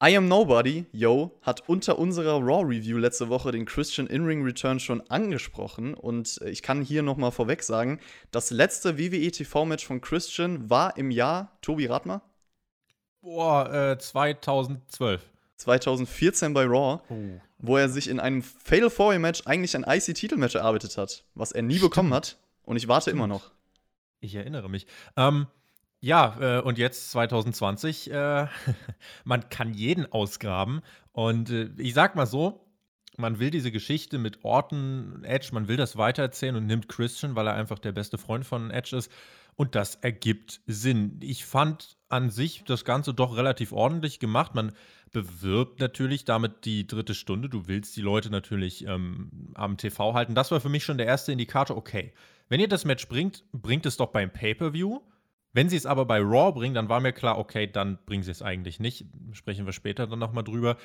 I 0.03 0.17
Am 0.17 0.27
Nobody, 0.27 0.85
yo, 0.91 1.37
hat 1.43 1.69
unter 1.69 1.99
unserer 1.99 2.39
Raw-Review 2.39 2.97
letzte 2.97 3.29
Woche 3.29 3.51
den 3.51 3.65
Christian 3.65 4.07
In-Ring 4.07 4.43
Return 4.43 4.79
schon 4.79 5.01
angesprochen. 5.09 5.93
Und 5.93 6.41
äh, 6.41 6.49
ich 6.49 6.63
kann 6.63 6.81
hier 6.81 7.03
nochmal 7.03 7.31
vorweg 7.31 7.61
sagen, 7.61 7.99
das 8.31 8.49
letzte 8.49 8.97
WWE 8.97 9.29
TV-Match 9.29 9.85
von 9.85 10.01
Christian 10.01 10.71
war 10.71 10.97
im 10.97 11.11
Jahr, 11.11 11.55
Tobi 11.61 11.85
Radmer? 11.85 12.23
Boah, 13.21 13.71
äh, 13.71 13.97
2012. 13.99 15.21
2014 15.61 16.53
bei 16.53 16.65
Raw, 16.65 17.01
oh. 17.09 17.15
wo 17.59 17.77
er 17.77 17.89
sich 17.89 18.09
in 18.09 18.19
einem 18.19 18.41
Fatal 18.41 18.89
4 18.89 19.19
Match 19.19 19.43
eigentlich 19.45 19.75
ein 19.75 19.85
IC-Titelmatch 19.87 20.55
erarbeitet 20.55 20.97
hat, 20.97 21.23
was 21.35 21.51
er 21.51 21.61
nie 21.61 21.77
Stimmt. 21.77 21.91
bekommen 21.91 22.13
hat. 22.13 22.37
Und 22.63 22.77
ich 22.77 22.87
warte 22.87 23.03
Stimmt. 23.03 23.17
immer 23.17 23.27
noch. 23.27 23.51
Ich 24.19 24.35
erinnere 24.35 24.69
mich. 24.69 24.85
Ähm, 25.17 25.47
ja, 25.99 26.37
äh, 26.39 26.61
und 26.61 26.77
jetzt 26.77 27.11
2020, 27.11 28.11
äh, 28.11 28.47
man 29.23 29.49
kann 29.49 29.73
jeden 29.73 30.11
ausgraben. 30.11 30.81
Und 31.11 31.49
äh, 31.49 31.69
ich 31.77 31.93
sag 31.93 32.15
mal 32.15 32.25
so, 32.25 32.65
man 33.17 33.39
will 33.39 33.51
diese 33.51 33.71
Geschichte 33.71 34.17
mit 34.17 34.43
Orton, 34.43 35.23
Edge, 35.23 35.49
man 35.51 35.67
will 35.67 35.77
das 35.77 35.97
weitererzählen 35.97 36.55
und 36.55 36.65
nimmt 36.65 36.89
Christian, 36.89 37.35
weil 37.35 37.47
er 37.47 37.53
einfach 37.53 37.79
der 37.79 37.91
beste 37.91 38.17
Freund 38.17 38.45
von 38.45 38.71
Edge 38.71 38.95
ist. 38.95 39.11
Und 39.55 39.75
das 39.75 39.95
ergibt 39.95 40.61
Sinn. 40.65 41.19
Ich 41.21 41.45
fand 41.45 41.97
an 42.09 42.29
sich 42.29 42.63
das 42.65 42.85
Ganze 42.85 43.13
doch 43.13 43.35
relativ 43.35 43.73
ordentlich 43.73 44.19
gemacht. 44.19 44.55
Man 44.55 44.71
bewirbt 45.11 45.79
natürlich 45.79 46.25
damit 46.25 46.65
die 46.65 46.87
dritte 46.87 47.13
Stunde. 47.13 47.49
Du 47.49 47.67
willst 47.67 47.95
die 47.95 48.01
Leute 48.01 48.29
natürlich 48.29 48.85
ähm, 48.85 49.51
am 49.55 49.77
TV 49.77 50.13
halten. 50.13 50.35
Das 50.35 50.51
war 50.51 50.61
für 50.61 50.69
mich 50.69 50.83
schon 50.83 50.97
der 50.97 51.07
erste 51.07 51.31
Indikator. 51.31 51.77
Okay, 51.77 52.13
wenn 52.49 52.59
ihr 52.59 52.67
das 52.67 52.85
Match 52.85 53.07
bringt, 53.07 53.43
bringt 53.51 53.85
es 53.85 53.97
doch 53.97 54.07
beim 54.07 54.31
Pay-Per-View. 54.31 54.99
Wenn 55.53 55.69
sie 55.69 55.75
es 55.75 55.85
aber 55.85 56.05
bei 56.05 56.19
Raw 56.19 56.53
bringen, 56.53 56.75
dann 56.75 56.89
war 56.89 57.01
mir 57.01 57.11
klar, 57.11 57.37
okay, 57.37 57.67
dann 57.67 57.99
bringen 58.05 58.23
sie 58.23 58.31
es 58.31 58.41
eigentlich 58.41 58.79
nicht. 58.79 59.05
Sprechen 59.33 59.65
wir 59.65 59.73
später 59.73 60.07
dann 60.07 60.19
nochmal 60.19 60.45
drüber. 60.45 60.77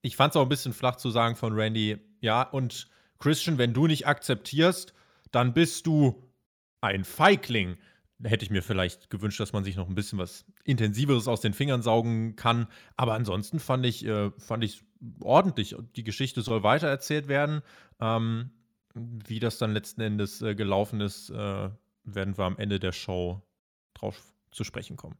Ich 0.00 0.16
fand 0.16 0.32
es 0.32 0.36
auch 0.36 0.42
ein 0.42 0.48
bisschen 0.48 0.72
flach 0.72 0.96
zu 0.96 1.10
sagen 1.10 1.36
von 1.36 1.52
Randy, 1.52 1.98
ja, 2.20 2.42
und 2.42 2.88
Christian, 3.18 3.58
wenn 3.58 3.74
du 3.74 3.86
nicht 3.86 4.06
akzeptierst, 4.06 4.94
dann 5.30 5.52
bist 5.52 5.86
du 5.86 6.30
ein 6.80 7.04
Feigling. 7.04 7.76
Hätte 8.22 8.44
ich 8.44 8.50
mir 8.50 8.62
vielleicht 8.62 9.10
gewünscht, 9.10 9.38
dass 9.38 9.52
man 9.52 9.62
sich 9.62 9.76
noch 9.76 9.88
ein 9.88 9.94
bisschen 9.94 10.18
was 10.18 10.44
Intensiveres 10.64 11.28
aus 11.28 11.40
den 11.40 11.54
Fingern 11.54 11.82
saugen 11.82 12.34
kann. 12.34 12.66
Aber 12.96 13.14
ansonsten 13.14 13.60
fand 13.60 13.86
ich 13.86 14.04
äh, 14.04 14.30
fand 14.38 14.64
ich 14.64 14.82
ordentlich. 15.20 15.76
Die 15.96 16.04
Geschichte 16.04 16.42
soll 16.42 16.62
weitererzählt 16.62 17.28
werden. 17.28 17.62
Ähm, 18.00 18.50
wie 18.94 19.38
das 19.38 19.58
dann 19.58 19.72
letzten 19.72 20.00
Endes 20.00 20.42
äh, 20.42 20.54
gelaufen 20.54 21.00
ist, 21.00 21.30
äh, 21.30 21.70
werden 22.04 22.38
wir 22.38 22.44
am 22.44 22.58
Ende 22.58 22.80
der 22.80 22.92
Show 22.92 23.42
drauf 23.94 24.20
zu 24.50 24.64
sprechen 24.64 24.96
kommen. 24.96 25.16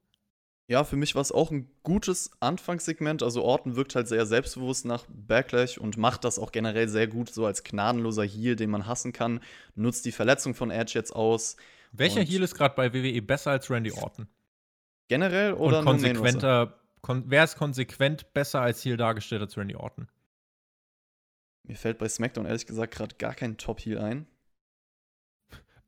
Ja, 0.70 0.84
für 0.84 0.96
mich 0.96 1.14
war 1.14 1.22
es 1.22 1.32
auch 1.32 1.50
ein 1.50 1.70
gutes 1.82 2.30
Anfangssegment. 2.40 3.22
Also 3.22 3.42
Orton 3.42 3.76
wirkt 3.76 3.94
halt 3.94 4.06
sehr 4.06 4.26
selbstbewusst 4.26 4.84
nach 4.84 5.06
Backlash 5.08 5.78
und 5.78 5.96
macht 5.96 6.24
das 6.24 6.38
auch 6.38 6.52
generell 6.52 6.88
sehr 6.88 7.06
gut, 7.06 7.30
so 7.30 7.46
als 7.46 7.64
gnadenloser 7.64 8.24
Heal, 8.24 8.54
den 8.54 8.68
man 8.68 8.86
hassen 8.86 9.12
kann. 9.12 9.40
Nutzt 9.74 10.04
die 10.04 10.12
Verletzung 10.12 10.54
von 10.54 10.70
Edge 10.70 10.92
jetzt 10.94 11.16
aus. 11.16 11.56
Welcher 11.92 12.22
Heal 12.22 12.42
ist 12.42 12.54
gerade 12.54 12.74
bei 12.74 12.92
WWE 12.92 13.22
besser 13.22 13.52
als 13.52 13.70
Randy 13.70 13.92
Orton? 13.92 14.28
Generell 15.08 15.54
oder 15.54 15.80
und 15.80 15.84
konsequenter? 15.84 16.78
Kon 17.00 17.24
wer 17.26 17.44
ist 17.44 17.56
konsequent 17.56 18.32
besser 18.34 18.60
als 18.60 18.84
Heal 18.84 18.96
dargestellt 18.96 19.42
als 19.42 19.56
Randy 19.56 19.76
Orton? 19.76 20.08
Mir 21.64 21.76
fällt 21.76 21.98
bei 21.98 22.08
SmackDown 22.08 22.46
ehrlich 22.46 22.66
gesagt 22.66 22.94
gerade 22.94 23.14
gar 23.16 23.34
kein 23.34 23.56
Top-Heal 23.56 23.98
ein. 23.98 24.26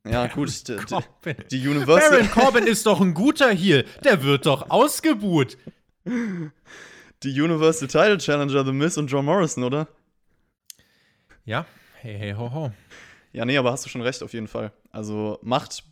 Ja, 0.03 0.25
gut. 0.25 0.67
Die, 0.67 0.77
die 1.51 1.67
Universal. 1.67 2.09
Baron 2.09 2.31
Corbin 2.31 2.65
ist 2.67 2.87
doch 2.87 2.99
ein 3.01 3.13
guter 3.13 3.51
Heal. 3.53 3.85
Der 4.03 4.23
wird 4.23 4.47
doch 4.47 4.71
ausgebuht. 4.71 5.59
Die 6.05 7.39
Universal 7.39 7.87
Title 7.87 8.17
Challenger, 8.17 8.65
The 8.65 8.71
Miz 8.71 8.97
und 8.97 9.11
John 9.11 9.25
Morrison, 9.25 9.63
oder? 9.63 9.87
Ja, 11.45 11.67
hey, 11.99 12.17
hey, 12.17 12.33
ho, 12.33 12.51
ho. 12.51 12.71
Ja, 13.33 13.45
nee, 13.45 13.57
aber 13.57 13.71
hast 13.71 13.85
du 13.85 13.89
schon 13.89 14.01
recht, 14.01 14.23
auf 14.23 14.33
jeden 14.33 14.47
Fall. 14.47 14.71
Also 14.91 15.39
macht 15.41 15.83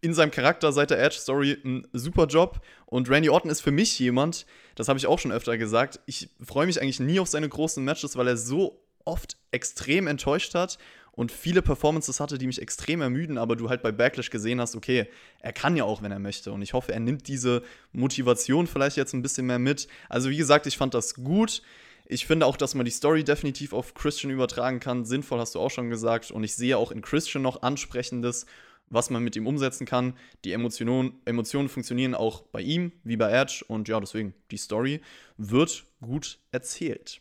in 0.00 0.14
seinem 0.14 0.30
Charakter 0.30 0.72
seit 0.72 0.90
der 0.90 1.02
Edge-Story 1.02 1.58
einen 1.64 1.86
super 1.92 2.26
Job. 2.26 2.60
Und 2.86 3.08
Randy 3.10 3.30
Orton 3.30 3.50
ist 3.50 3.60
für 3.60 3.70
mich 3.70 3.98
jemand, 3.98 4.46
das 4.74 4.88
habe 4.88 4.98
ich 4.98 5.06
auch 5.06 5.18
schon 5.18 5.32
öfter 5.32 5.58
gesagt, 5.58 6.00
ich 6.06 6.30
freue 6.40 6.66
mich 6.66 6.80
eigentlich 6.80 7.00
nie 7.00 7.20
auf 7.20 7.28
seine 7.28 7.48
großen 7.48 7.84
Matches, 7.84 8.16
weil 8.16 8.28
er 8.28 8.36
so 8.36 8.84
oft 9.04 9.36
extrem 9.50 10.06
enttäuscht 10.06 10.54
hat 10.54 10.78
und 11.12 11.32
viele 11.32 11.62
Performances 11.62 12.20
hatte, 12.20 12.38
die 12.38 12.46
mich 12.46 12.62
extrem 12.62 13.00
ermüden, 13.00 13.38
aber 13.38 13.56
du 13.56 13.68
halt 13.68 13.82
bei 13.82 13.90
Backlash 13.90 14.30
gesehen 14.30 14.60
hast, 14.60 14.76
okay, 14.76 15.08
er 15.40 15.52
kann 15.52 15.76
ja 15.76 15.82
auch, 15.82 16.00
wenn 16.00 16.12
er 16.12 16.20
möchte. 16.20 16.52
Und 16.52 16.62
ich 16.62 16.74
hoffe, 16.74 16.92
er 16.92 17.00
nimmt 17.00 17.26
diese 17.26 17.62
Motivation 17.90 18.68
vielleicht 18.68 18.96
jetzt 18.96 19.14
ein 19.14 19.22
bisschen 19.22 19.46
mehr 19.46 19.58
mit. 19.58 19.88
Also, 20.08 20.30
wie 20.30 20.36
gesagt, 20.36 20.68
ich 20.68 20.76
fand 20.76 20.94
das 20.94 21.14
gut. 21.14 21.62
Ich 22.10 22.26
finde 22.26 22.46
auch, 22.46 22.56
dass 22.56 22.74
man 22.74 22.86
die 22.86 22.90
Story 22.90 23.22
definitiv 23.22 23.74
auf 23.74 23.92
Christian 23.92 24.32
übertragen 24.32 24.80
kann. 24.80 25.04
Sinnvoll 25.04 25.40
hast 25.40 25.54
du 25.54 25.60
auch 25.60 25.70
schon 25.70 25.90
gesagt. 25.90 26.30
Und 26.30 26.42
ich 26.42 26.54
sehe 26.54 26.78
auch 26.78 26.90
in 26.90 27.02
Christian 27.02 27.42
noch 27.42 27.60
Ansprechendes, 27.60 28.46
was 28.88 29.10
man 29.10 29.22
mit 29.22 29.36
ihm 29.36 29.46
umsetzen 29.46 29.84
kann. 29.84 30.16
Die 30.46 30.52
Emotionen, 30.52 31.20
Emotionen 31.26 31.68
funktionieren 31.68 32.14
auch 32.14 32.44
bei 32.44 32.62
ihm, 32.62 32.92
wie 33.04 33.18
bei 33.18 33.30
Edge. 33.30 33.62
Und 33.68 33.88
ja, 33.88 34.00
deswegen, 34.00 34.32
die 34.50 34.56
Story 34.56 35.02
wird 35.36 35.84
gut 36.00 36.38
erzählt. 36.50 37.20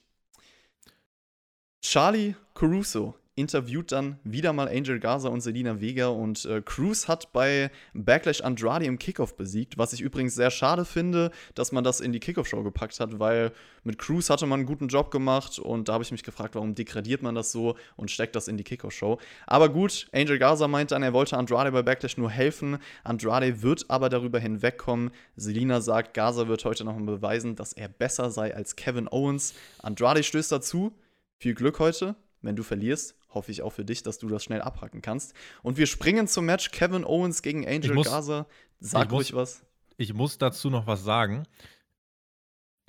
Charlie 1.81 2.35
Caruso 2.53 3.15
interviewt 3.37 3.91
dann 3.91 4.19
wieder 4.23 4.51
mal 4.51 4.67
Angel 4.67 4.99
Gaza 4.99 5.29
und 5.29 5.41
Selina 5.41 5.79
Vega 5.79 6.07
und 6.07 6.43
äh, 6.45 6.61
Cruz 6.61 7.07
hat 7.07 7.31
bei 7.31 7.69
Backlash 7.93 8.41
Andrade 8.41 8.85
im 8.85 8.97
Kickoff 8.97 9.37
besiegt, 9.37 9.77
was 9.77 9.93
ich 9.93 10.01
übrigens 10.01 10.33
sehr 10.33 10.49
schade 10.49 10.85
finde, 10.85 11.31
dass 11.53 11.71
man 11.71 11.83
das 11.83 12.01
in 12.01 12.11
die 12.11 12.19
Kickoff-Show 12.19 12.63
gepackt 12.63 12.99
hat, 12.99 13.19
weil 13.19 13.51
mit 13.83 13.99
Cruz 13.99 14.31
hatte 14.31 14.47
man 14.47 14.61
einen 14.61 14.67
guten 14.67 14.87
Job 14.87 15.11
gemacht 15.11 15.59
und 15.59 15.87
da 15.87 15.93
habe 15.93 16.03
ich 16.03 16.11
mich 16.11 16.23
gefragt, 16.23 16.55
warum 16.55 16.73
degradiert 16.73 17.21
man 17.21 17.35
das 17.35 17.51
so 17.51 17.77
und 17.95 18.09
steckt 18.09 18.35
das 18.35 18.47
in 18.47 18.57
die 18.57 18.63
Kickoff-Show. 18.63 19.19
Aber 19.45 19.69
gut, 19.69 20.07
Angel 20.11 20.39
Gaza 20.39 20.67
meint 20.67 20.91
dann, 20.91 21.03
er 21.03 21.13
wollte 21.13 21.37
Andrade 21.37 21.71
bei 21.71 21.83
Backlash 21.83 22.17
nur 22.17 22.31
helfen. 22.31 22.79
Andrade 23.03 23.61
wird 23.61 23.85
aber 23.89 24.09
darüber 24.09 24.39
hinwegkommen. 24.39 25.11
Selina 25.35 25.79
sagt, 25.79 26.15
Gaza 26.15 26.47
wird 26.47 26.65
heute 26.65 26.83
nochmal 26.83 27.17
beweisen, 27.17 27.55
dass 27.55 27.73
er 27.73 27.87
besser 27.87 28.31
sei 28.31 28.55
als 28.55 28.75
Kevin 28.75 29.07
Owens. 29.07 29.53
Andrade 29.79 30.23
stößt 30.23 30.51
dazu. 30.51 30.91
Viel 31.37 31.53
Glück 31.53 31.77
heute. 31.77 32.15
Wenn 32.41 32.55
du 32.55 32.63
verlierst, 32.63 33.16
hoffe 33.29 33.51
ich 33.51 33.61
auch 33.61 33.71
für 33.71 33.85
dich, 33.85 34.03
dass 34.03 34.17
du 34.17 34.27
das 34.27 34.43
schnell 34.43 34.61
abhacken 34.61 35.01
kannst. 35.01 35.33
Und 35.63 35.77
wir 35.77 35.87
springen 35.87 36.27
zum 36.27 36.45
Match 36.45 36.71
Kevin 36.71 37.05
Owens 37.05 37.41
gegen 37.41 37.67
Angel 37.67 37.93
muss, 37.93 38.07
Gaza. 38.07 38.47
Sag 38.79 39.11
ruhig 39.11 39.33
was. 39.33 39.65
ich 39.97 40.13
muss 40.13 40.37
dazu 40.37 40.69
noch 40.69 40.87
was 40.87 41.03
sagen. 41.03 41.43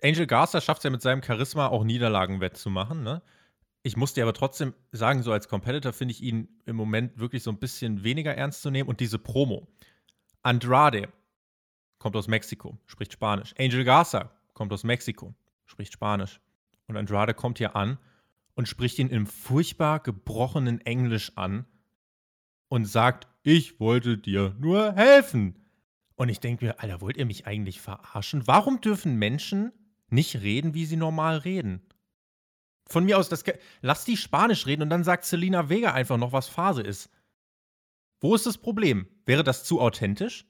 Angel 0.02 0.26
Garza 0.26 0.60
schafft 0.60 0.80
es 0.80 0.84
ja 0.84 0.90
mit 0.90 1.02
seinem 1.02 1.22
Charisma 1.22 1.68
auch 1.68 1.82
Niederlagen 1.82 2.40
wettzumachen, 2.40 3.02
ne? 3.02 3.22
Ich 3.82 3.96
muss 3.96 4.12
dir 4.12 4.24
aber 4.24 4.34
trotzdem 4.34 4.74
sagen, 4.92 5.22
so 5.22 5.32
als 5.32 5.48
Competitor 5.48 5.92
finde 5.92 6.12
ich 6.12 6.22
ihn 6.22 6.48
im 6.66 6.76
Moment 6.76 7.18
wirklich 7.18 7.42
so 7.42 7.50
ein 7.50 7.58
bisschen 7.58 8.02
weniger 8.02 8.34
ernst 8.34 8.60
zu 8.62 8.70
nehmen. 8.70 8.88
Und 8.88 9.00
diese 9.00 9.18
Promo. 9.18 9.68
Andrade 10.42 11.08
kommt 11.98 12.16
aus 12.16 12.28
Mexiko, 12.28 12.76
spricht 12.86 13.12
Spanisch. 13.12 13.54
Angel 13.58 13.84
Garza 13.84 14.30
kommt 14.52 14.72
aus 14.72 14.84
Mexiko, 14.84 15.34
spricht 15.64 15.92
Spanisch. 15.92 16.40
Und 16.86 16.96
Andrade 16.96 17.34
kommt 17.34 17.58
hier 17.58 17.76
an 17.76 17.98
und 18.58 18.66
spricht 18.66 18.98
ihn 18.98 19.08
im 19.08 19.28
furchtbar 19.28 20.00
gebrochenen 20.00 20.80
Englisch 20.80 21.30
an 21.36 21.64
und 22.66 22.86
sagt, 22.86 23.28
ich 23.44 23.78
wollte 23.78 24.18
dir 24.18 24.56
nur 24.58 24.94
helfen. 24.94 25.64
Und 26.16 26.28
ich 26.28 26.40
denke 26.40 26.64
mir, 26.64 26.80
Alter, 26.80 27.00
wollt 27.00 27.16
ihr 27.18 27.24
mich 27.24 27.46
eigentlich 27.46 27.80
verarschen? 27.80 28.48
Warum 28.48 28.80
dürfen 28.80 29.14
Menschen 29.14 29.70
nicht 30.10 30.42
reden, 30.42 30.74
wie 30.74 30.86
sie 30.86 30.96
normal 30.96 31.36
reden? 31.36 31.86
Von 32.88 33.04
mir 33.04 33.16
aus, 33.18 33.28
das, 33.28 33.44
lass 33.80 34.04
die 34.04 34.16
Spanisch 34.16 34.66
reden 34.66 34.82
und 34.82 34.90
dann 34.90 35.04
sagt 35.04 35.24
Selina 35.24 35.68
Vega 35.68 35.92
einfach 35.92 36.16
noch, 36.16 36.32
was 36.32 36.48
Phase 36.48 36.82
ist. 36.82 37.10
Wo 38.18 38.34
ist 38.34 38.46
das 38.46 38.58
Problem? 38.58 39.06
Wäre 39.24 39.44
das 39.44 39.62
zu 39.62 39.80
authentisch? 39.80 40.47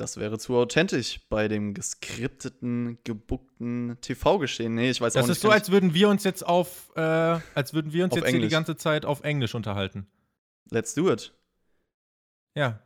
Das 0.00 0.16
wäre 0.16 0.38
zu 0.38 0.56
authentisch 0.56 1.20
bei 1.28 1.46
dem 1.46 1.74
geskripteten, 1.74 2.96
gebuckten 3.04 3.98
TV-Geschehen. 4.00 4.74
Nee, 4.74 4.88
ich 4.88 5.02
weiß 5.02 5.12
das 5.12 5.24
auch 5.24 5.28
nicht. 5.28 5.30
Das 5.32 5.36
ist 5.36 5.42
so, 5.42 5.50
als 5.50 5.70
würden 5.70 5.92
wir 5.92 6.08
uns 6.08 6.24
jetzt 6.24 6.42
auf, 6.46 6.90
äh, 6.96 7.00
als 7.54 7.74
würden 7.74 7.92
wir 7.92 8.04
uns 8.04 8.14
jetzt 8.14 8.32
die 8.32 8.48
ganze 8.48 8.76
Zeit 8.76 9.04
auf 9.04 9.20
Englisch 9.24 9.54
unterhalten. 9.54 10.06
Let's 10.70 10.94
do 10.94 11.12
it. 11.12 11.34
Ja. 12.56 12.80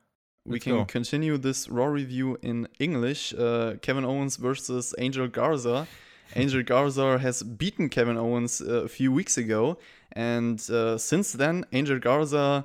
We 0.44 0.59
can 0.59 0.73
go. 0.73 0.87
continue 0.87 1.40
this 1.40 1.71
Raw 1.71 1.87
review 1.87 2.35
in 2.42 2.66
English. 2.80 3.33
Uh, 3.33 3.76
Kevin 3.80 4.04
Owens 4.04 4.38
versus 4.38 4.92
Angel 4.94 5.28
Garza. 5.28 5.87
Angel 6.35 6.64
Garza 6.66 7.23
has 7.23 7.44
beaten 7.44 7.90
Kevin 7.90 8.18
Owens 8.18 8.61
uh, 8.61 8.83
a 8.87 8.88
few 8.88 9.14
weeks 9.14 9.38
ago, 9.38 9.78
and 10.11 10.59
uh, 10.68 10.99
since 10.99 11.33
then, 11.33 11.64
Angel 11.73 12.00
Garza 12.00 12.64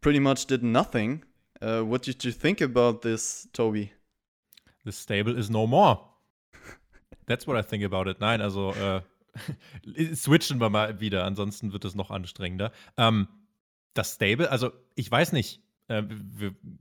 pretty 0.00 0.18
much 0.18 0.46
did 0.46 0.62
nothing. 0.62 1.24
Uh, 1.62 1.82
what 1.88 2.02
did 2.02 2.24
you 2.24 2.32
think 2.32 2.60
about 2.60 3.02
this, 3.02 3.48
Toby? 3.52 3.92
The 4.84 4.92
stable 4.92 5.38
is 5.38 5.48
no 5.48 5.66
more. 5.66 6.00
That's 7.26 7.46
what 7.46 7.56
I 7.56 7.62
think 7.62 7.84
about 7.84 8.08
it. 8.10 8.20
Nein, 8.20 8.40
also 8.40 8.72
äh, 8.72 9.00
switchen 10.14 10.60
wir 10.60 10.70
mal 10.70 10.98
wieder, 11.00 11.24
ansonsten 11.24 11.72
wird 11.72 11.84
es 11.84 11.94
noch 11.94 12.10
anstrengender. 12.10 12.72
Ähm, 12.96 13.28
das 13.94 14.14
Stable, 14.14 14.50
also 14.50 14.72
ich 14.96 15.08
weiß 15.08 15.32
nicht, 15.32 15.62
äh, 15.86 16.02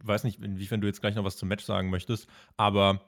weiß 0.04 0.24
nicht, 0.24 0.42
inwiefern 0.42 0.82
du 0.82 0.88
jetzt 0.88 1.02
gleich 1.02 1.16
noch 1.16 1.26
was 1.26 1.38
zum 1.38 1.50
Match 1.50 1.64
sagen 1.64 1.90
möchtest, 1.92 2.28
aber 2.58 3.02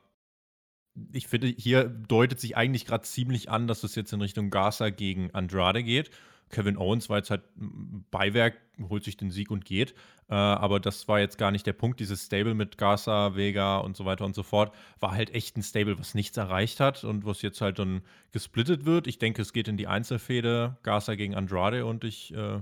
ich 1.12 1.27
finde, 1.27 1.48
hier 1.48 1.86
deutet 1.86 2.39
sich 2.39 2.56
eigentlich 2.56 2.86
gerade 2.86 3.03
ziemlich 3.03 3.50
an, 3.50 3.65
dass 3.68 3.84
es 3.84 3.96
jetzt 3.96 4.13
in 4.13 4.22
Richtung 4.22 4.51
Garza 4.51 4.92
gegen 4.92 5.32
Andrade 5.32 5.84
geht. 5.84 6.12
Kevin 6.50 6.78
Owens 6.78 7.10
war 7.10 7.18
jetzt 7.18 7.30
halt 7.30 7.42
Beiwerk, 7.56 8.58
holt 8.90 9.04
sich 9.04 9.18
den 9.18 9.32
Sieg 9.32 9.52
und 9.52 9.66
geht. 9.66 9.94
Äh, 10.30 10.36
aber 10.36 10.80
das 10.80 11.08
war 11.08 11.20
jetzt 11.20 11.38
gar 11.38 11.52
nicht 11.52 11.66
der 11.66 11.74
Punkt. 11.74 12.00
Dieses 12.00 12.26
Stable 12.26 12.54
mit 12.54 12.78
Garza, 12.78 13.36
Vega 13.36 13.78
und 13.78 13.98
so 13.98 14.06
weiter 14.06 14.26
und 14.26 14.36
so 14.36 14.44
fort 14.44 14.74
war 15.00 15.12
halt 15.12 15.34
echt 15.34 15.58
ein 15.58 15.64
Stable, 15.64 16.00
was 16.00 16.16
nichts 16.16 16.38
erreicht 16.38 16.80
hat 16.80 17.04
und 17.04 17.26
was 17.26 17.42
jetzt 17.42 17.62
halt 17.62 17.80
dann 17.80 18.02
gesplittet 18.32 18.86
wird. 18.86 19.08
Ich 19.08 19.20
denke, 19.20 19.42
es 19.42 19.54
geht 19.54 19.68
in 19.68 19.78
die 19.78 19.88
Einzelfehde 19.88 20.78
Garza 20.84 21.16
gegen 21.16 21.36
Andrade 21.36 21.86
und 21.86 22.04
ich, 22.04 22.34
äh, 22.34 22.62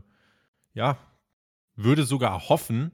ja, 0.74 0.98
würde 1.76 2.04
sogar 2.04 2.50
hoffen, 2.50 2.92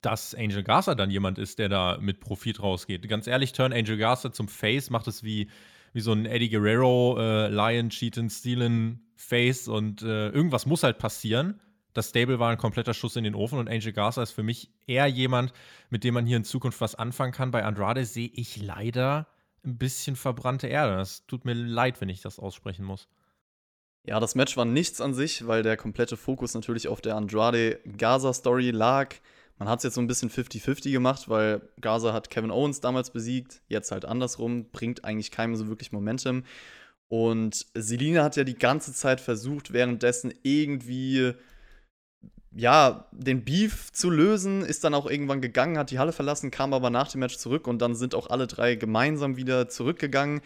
dass 0.00 0.34
Angel 0.34 0.62
Garza 0.62 0.94
dann 0.94 1.10
jemand 1.10 1.38
ist, 1.38 1.58
der 1.58 1.68
da 1.68 1.98
mit 2.00 2.20
Profit 2.20 2.62
rausgeht. 2.62 3.08
Ganz 3.08 3.26
ehrlich, 3.26 3.52
turn 3.52 3.72
Angel 3.72 3.96
Garza 3.96 4.32
zum 4.32 4.48
Face, 4.48 4.90
macht 4.90 5.08
es 5.08 5.24
wie, 5.24 5.50
wie 5.92 6.00
so 6.00 6.12
ein 6.12 6.26
Eddie 6.26 6.50
Guerrero, 6.50 7.16
äh, 7.18 7.48
Lion, 7.48 7.90
Cheaten, 7.90 8.30
Stealen 8.30 9.00
Face 9.16 9.68
und 9.68 10.02
äh, 10.02 10.28
irgendwas 10.28 10.66
muss 10.66 10.82
halt 10.82 10.98
passieren. 10.98 11.60
Das 11.92 12.10
Stable 12.10 12.38
war 12.38 12.50
ein 12.50 12.58
kompletter 12.58 12.94
Schuss 12.94 13.16
in 13.16 13.24
den 13.24 13.34
Ofen 13.34 13.58
und 13.58 13.68
Angel 13.68 13.92
Garza 13.92 14.22
ist 14.22 14.30
für 14.30 14.42
mich 14.42 14.70
eher 14.86 15.06
jemand, 15.06 15.52
mit 15.90 16.04
dem 16.04 16.14
man 16.14 16.26
hier 16.26 16.36
in 16.36 16.44
Zukunft 16.44 16.80
was 16.80 16.94
anfangen 16.94 17.32
kann. 17.32 17.50
Bei 17.50 17.64
Andrade 17.64 18.04
sehe 18.04 18.30
ich 18.32 18.62
leider 18.62 19.26
ein 19.64 19.78
bisschen 19.78 20.14
verbrannte 20.14 20.68
Erde. 20.68 20.96
Das 20.96 21.26
tut 21.26 21.44
mir 21.44 21.54
leid, 21.54 22.00
wenn 22.00 22.08
ich 22.08 22.20
das 22.20 22.38
aussprechen 22.38 22.84
muss. 22.84 23.08
Ja, 24.04 24.20
das 24.20 24.34
Match 24.34 24.56
war 24.56 24.64
nichts 24.64 25.00
an 25.00 25.12
sich, 25.12 25.46
weil 25.46 25.62
der 25.62 25.76
komplette 25.76 26.16
Fokus 26.16 26.54
natürlich 26.54 26.88
auf 26.88 27.00
der 27.00 27.16
Andrade-Gaza-Story 27.16 28.70
lag. 28.70 29.14
Man 29.58 29.68
hat 29.68 29.80
es 29.80 29.84
jetzt 29.84 29.94
so 29.94 30.00
ein 30.00 30.06
bisschen 30.06 30.30
50-50 30.30 30.92
gemacht, 30.92 31.28
weil 31.28 31.62
Gaza 31.80 32.12
hat 32.12 32.30
Kevin 32.30 32.50
Owens 32.50 32.80
damals 32.80 33.10
besiegt, 33.10 33.60
jetzt 33.68 33.90
halt 33.90 34.04
andersrum, 34.04 34.70
bringt 34.70 35.04
eigentlich 35.04 35.30
keinem 35.30 35.56
so 35.56 35.68
wirklich 35.68 35.92
Momentum. 35.92 36.44
Und 37.08 37.66
Selina 37.74 38.22
hat 38.22 38.36
ja 38.36 38.44
die 38.44 38.58
ganze 38.58 38.92
Zeit 38.92 39.20
versucht, 39.20 39.72
währenddessen 39.72 40.32
irgendwie 40.42 41.34
ja, 42.54 43.08
den 43.12 43.44
Beef 43.44 43.92
zu 43.92 44.10
lösen, 44.10 44.62
ist 44.62 44.82
dann 44.84 44.94
auch 44.94 45.08
irgendwann 45.08 45.40
gegangen, 45.40 45.78
hat 45.78 45.90
die 45.90 45.98
Halle 45.98 46.12
verlassen, 46.12 46.50
kam 46.50 46.72
aber 46.72 46.90
nach 46.90 47.08
dem 47.08 47.20
Match 47.20 47.36
zurück 47.36 47.66
und 47.66 47.80
dann 47.80 47.94
sind 47.94 48.14
auch 48.14 48.30
alle 48.30 48.46
drei 48.46 48.74
gemeinsam 48.74 49.36
wieder 49.36 49.68
zurückgegangen. 49.68 50.40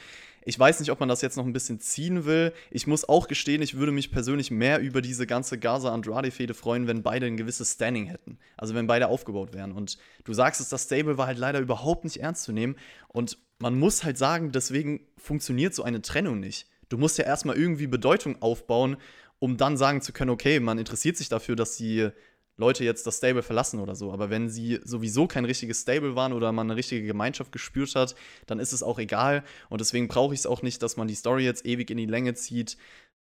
Ich 0.45 0.59
weiß 0.59 0.81
nicht, 0.81 0.91
ob 0.91 1.01
man 1.01 1.09
das 1.09 1.23
jetzt 1.23 1.37
noch 1.37 1.47
ein 1.47 1.53
bisschen 1.53 1.81
ziehen 1.81 2.25
will. 2.25 2.53
Ich 2.71 2.87
muss 2.87 3.09
auch 3.09 3.29
gestehen, 3.29 3.63
ich 3.63 3.77
würde 3.77 3.93
mich 3.93 4.11
persönlich 4.11 4.51
mehr 4.51 4.81
über 4.81 5.01
diese 5.01 5.27
ganze 5.27 5.59
Gaza-Andrade-Fehde 5.59 6.55
freuen, 6.55 6.87
wenn 6.87 7.03
beide 7.03 7.27
ein 7.27 7.37
gewisses 7.37 7.73
Standing 7.73 8.07
hätten. 8.07 8.39
Also 8.57 8.75
wenn 8.75 8.87
beide 8.87 9.09
aufgebaut 9.09 9.55
wären. 9.55 9.73
Und 9.73 9.99
du 10.25 10.33
sagst 10.33 10.61
es, 10.61 10.69
das 10.69 10.85
Stable 10.85 11.19
war 11.19 11.27
halt 11.27 11.39
leider 11.39 11.61
überhaupt 11.61 12.05
nicht 12.05 12.19
ernst 12.19 12.45
zu 12.45 12.53
nehmen. 12.53 12.77
Und 13.09 13.39
man 13.59 13.79
muss 13.79 14.05
halt 14.05 14.19
sagen, 14.19 14.53
deswegen 14.53 15.01
funktioniert 15.17 15.75
so 15.75 15.85
eine 15.85 16.03
Trennung 16.03 16.41
nicht. 16.41 16.67
Du 16.89 16.99
musst 16.99 17.19
ja 17.19 17.25
erstmal 17.25 17.57
irgendwie 17.57 17.87
Bedeutung 17.87 18.43
aufbauen, 18.43 18.97
um 19.39 19.57
dann 19.57 19.77
sagen 19.77 20.03
zu 20.03 20.13
können, 20.13 20.31
okay, 20.31 20.61
man 20.61 20.79
interessiert 20.79 21.17
sich 21.17 21.29
dafür, 21.29 21.57
dass 21.57 21.77
die 21.77 22.11
Leute 22.57 22.85
jetzt 22.85 23.07
das 23.07 23.17
Stable 23.17 23.43
verlassen 23.43 23.81
oder 23.81 23.95
so. 23.95 24.13
Aber 24.13 24.31
wenn 24.31 24.49
sie 24.49 24.81
sowieso 24.85 25.27
kein 25.27 25.45
richtiges 25.45 25.83
Stable 25.83 26.15
waren 26.15 26.33
oder 26.33 26.53
man 26.53 26.69
eine 26.69 26.77
richtige 26.77 27.07
Gemeinschaft 27.07 27.53
gespürt 27.53 27.95
hat, 27.95 28.15
dann 28.47 28.59
ist 28.59 28.73
es 28.73 28.83
auch 28.83 28.99
egal. 28.99 29.43
Und 29.69 29.81
deswegen 29.81 30.09
brauche 30.09 30.35
ich 30.35 30.41
es 30.41 30.47
auch 30.47 30.63
nicht, 30.63 30.83
dass 30.83 30.97
man 30.97 31.09
die 31.09 31.15
Story 31.15 31.45
jetzt 31.45 31.65
ewig 31.67 31.91
in 31.91 31.97
die 31.97 32.07
Länge 32.07 32.35
zieht. 32.35 32.77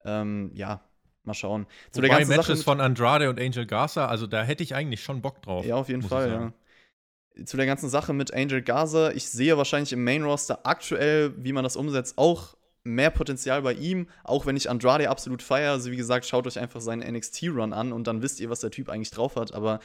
Ähm, 0.04 0.50
ja, 0.54 0.80
mal 1.24 1.34
schauen. 1.34 1.66
Zu 1.90 1.98
Wobei 1.98 2.08
der 2.08 2.18
ganzen 2.18 2.30
Matches 2.30 2.46
Sache 2.46 2.64
von 2.64 2.80
Andrade 2.80 3.30
und 3.30 3.38
Angel 3.40 3.66
Garza, 3.66 4.06
also 4.06 4.26
da 4.26 4.42
hätte 4.42 4.62
ich 4.62 4.74
eigentlich 4.74 5.02
schon 5.02 5.22
Bock 5.22 5.42
drauf. 5.42 5.64
Ja, 5.64 5.76
auf 5.76 5.88
jeden 5.88 6.02
Fall, 6.02 6.28
ja. 7.36 7.44
Zu 7.44 7.56
der 7.56 7.66
ganzen 7.66 7.88
Sache 7.88 8.12
mit 8.12 8.34
Angel 8.34 8.62
Garza, 8.62 9.12
ich 9.12 9.28
sehe 9.28 9.56
wahrscheinlich 9.56 9.92
im 9.92 10.02
Main 10.02 10.24
Roster 10.24 10.66
aktuell, 10.66 11.32
wie 11.36 11.52
man 11.52 11.62
das 11.62 11.76
umsetzt, 11.76 12.18
auch 12.18 12.56
mehr 12.94 13.10
Potenzial 13.10 13.62
bei 13.62 13.74
ihm, 13.74 14.08
auch 14.24 14.46
wenn 14.46 14.56
ich 14.56 14.70
Andrade 14.70 15.10
absolut 15.10 15.42
feiere. 15.42 15.72
Also 15.72 15.90
wie 15.90 15.96
gesagt, 15.96 16.26
schaut 16.26 16.46
euch 16.46 16.58
einfach 16.58 16.80
seinen 16.80 17.08
NXT-Run 17.14 17.72
an 17.72 17.92
und 17.92 18.06
dann 18.06 18.22
wisst 18.22 18.40
ihr, 18.40 18.50
was 18.50 18.60
der 18.60 18.70
Typ 18.70 18.88
eigentlich 18.88 19.10
drauf 19.10 19.36
hat. 19.36 19.52
Aber 19.52 19.80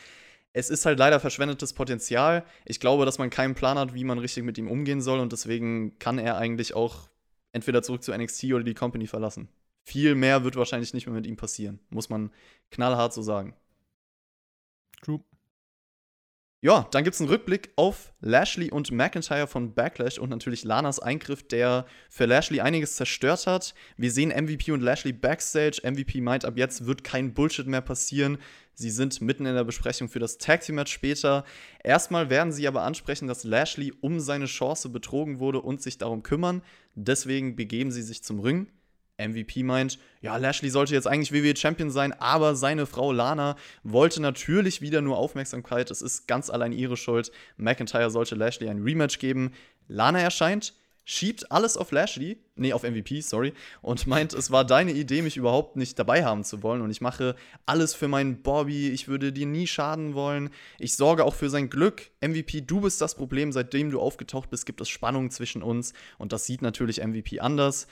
es 0.53 0.69
ist 0.69 0.85
halt 0.85 0.99
leider 0.99 1.19
verschwendetes 1.19 1.73
Potenzial. 1.73 2.45
Ich 2.65 2.79
glaube, 2.79 3.05
dass 3.05 3.17
man 3.17 3.29
keinen 3.29 3.55
Plan 3.55 3.77
hat, 3.77 3.93
wie 3.93 4.03
man 4.03 4.19
richtig 4.19 4.43
mit 4.43 4.57
ihm 4.57 4.69
umgehen 4.69 5.01
soll 5.01 5.19
und 5.19 5.31
deswegen 5.31 5.97
kann 5.99 6.19
er 6.19 6.37
eigentlich 6.37 6.75
auch 6.75 7.09
entweder 7.51 7.81
zurück 7.83 8.03
zu 8.03 8.15
NXT 8.15 8.45
oder 8.45 8.63
die 8.63 8.73
Company 8.73 9.07
verlassen. 9.07 9.49
Viel 9.83 10.15
mehr 10.15 10.43
wird 10.43 10.55
wahrscheinlich 10.55 10.93
nicht 10.93 11.07
mehr 11.07 11.15
mit 11.15 11.27
ihm 11.27 11.35
passieren, 11.35 11.79
muss 11.89 12.09
man 12.09 12.31
knallhart 12.71 13.13
so 13.13 13.21
sagen. 13.21 13.55
True. 15.01 15.19
Ja, 16.63 16.87
dann 16.91 17.03
gibt 17.03 17.13
es 17.13 17.19
einen 17.19 17.29
Rückblick 17.29 17.73
auf 17.75 18.13
Lashley 18.21 18.71
und 18.71 18.89
McIntyre 18.89 19.47
von 19.47 19.73
Backlash 19.73 20.17
und 20.17 20.29
natürlich 20.29 20.63
Lanas 20.63 20.97
Eingriff, 20.97 21.45
der 21.45 21.85
für 22.09 22.25
Lashley 22.25 22.61
einiges 22.61 22.95
zerstört 22.95 23.47
hat. 23.47 23.73
Wir 23.97 24.09
sehen 24.09 24.29
MVP 24.29 24.71
und 24.71 24.79
Lashley 24.79 25.11
backstage. 25.11 25.81
MVP 25.83 26.21
meint, 26.21 26.45
ab 26.45 26.53
jetzt 26.55 26.85
wird 26.85 27.03
kein 27.03 27.33
Bullshit 27.33 27.67
mehr 27.67 27.81
passieren. 27.81 28.37
Sie 28.75 28.91
sind 28.91 29.19
mitten 29.19 29.45
in 29.45 29.55
der 29.55 29.65
Besprechung 29.65 30.07
für 30.07 30.19
das 30.19 30.37
Tag 30.37 30.61
Team 30.61 30.75
Match 30.75 30.93
später. 30.93 31.43
Erstmal 31.83 32.29
werden 32.29 32.53
sie 32.53 32.65
aber 32.65 32.83
ansprechen, 32.83 33.27
dass 33.27 33.43
Lashley 33.43 33.91
um 33.99 34.21
seine 34.21 34.45
Chance 34.45 34.87
betrogen 34.87 35.39
wurde 35.39 35.59
und 35.59 35.81
sich 35.81 35.97
darum 35.97 36.23
kümmern. 36.23 36.61
Deswegen 36.95 37.57
begeben 37.57 37.91
sie 37.91 38.03
sich 38.03 38.23
zum 38.23 38.39
Ring. 38.39 38.71
MVP 39.17 39.63
meint, 39.63 39.99
ja, 40.21 40.37
Lashley 40.37 40.69
sollte 40.69 40.93
jetzt 40.93 41.07
eigentlich 41.07 41.31
WWE 41.31 41.55
Champion 41.55 41.91
sein, 41.91 42.13
aber 42.13 42.55
seine 42.55 42.85
Frau 42.85 43.11
Lana 43.11 43.55
wollte 43.83 44.21
natürlich 44.21 44.81
wieder 44.81 45.01
nur 45.01 45.17
Aufmerksamkeit. 45.17 45.91
Es 45.91 46.01
ist 46.01 46.27
ganz 46.27 46.49
allein 46.49 46.73
ihre 46.73 46.97
Schuld. 46.97 47.31
McIntyre 47.57 48.09
sollte 48.09 48.35
Lashley 48.35 48.69
ein 48.69 48.81
Rematch 48.81 49.19
geben. 49.19 49.51
Lana 49.87 50.19
erscheint, 50.19 50.73
schiebt 51.05 51.51
alles 51.51 51.75
auf 51.75 51.91
Lashley, 51.91 52.37
nee, 52.55 52.71
auf 52.71 52.83
MVP, 52.83 53.21
sorry, 53.21 53.53
und 53.81 54.07
meint, 54.07 54.33
es 54.33 54.51
war 54.51 54.65
deine 54.65 54.93
Idee, 54.93 55.21
mich 55.21 55.37
überhaupt 55.37 55.75
nicht 55.75 55.99
dabei 55.99 56.23
haben 56.23 56.43
zu 56.43 56.63
wollen 56.63 56.81
und 56.81 56.91
ich 56.91 57.01
mache 57.01 57.35
alles 57.65 57.93
für 57.93 58.07
meinen 58.07 58.41
Bobby, 58.41 58.89
ich 58.89 59.07
würde 59.07 59.33
dir 59.33 59.45
nie 59.45 59.67
schaden 59.67 60.13
wollen. 60.13 60.49
Ich 60.79 60.95
sorge 60.95 61.25
auch 61.25 61.35
für 61.35 61.49
sein 61.49 61.69
Glück. 61.69 62.09
MVP, 62.21 62.61
du 62.61 62.81
bist 62.81 63.01
das 63.01 63.15
Problem, 63.15 63.51
seitdem 63.51 63.91
du 63.91 63.99
aufgetaucht 63.99 64.49
bist, 64.49 64.65
gibt 64.65 64.81
es 64.81 64.89
Spannung 64.89 65.29
zwischen 65.29 65.61
uns 65.61 65.93
und 66.17 66.31
das 66.31 66.45
sieht 66.45 66.61
natürlich 66.61 67.03
MVP 67.05 67.41
anders. 67.41 67.87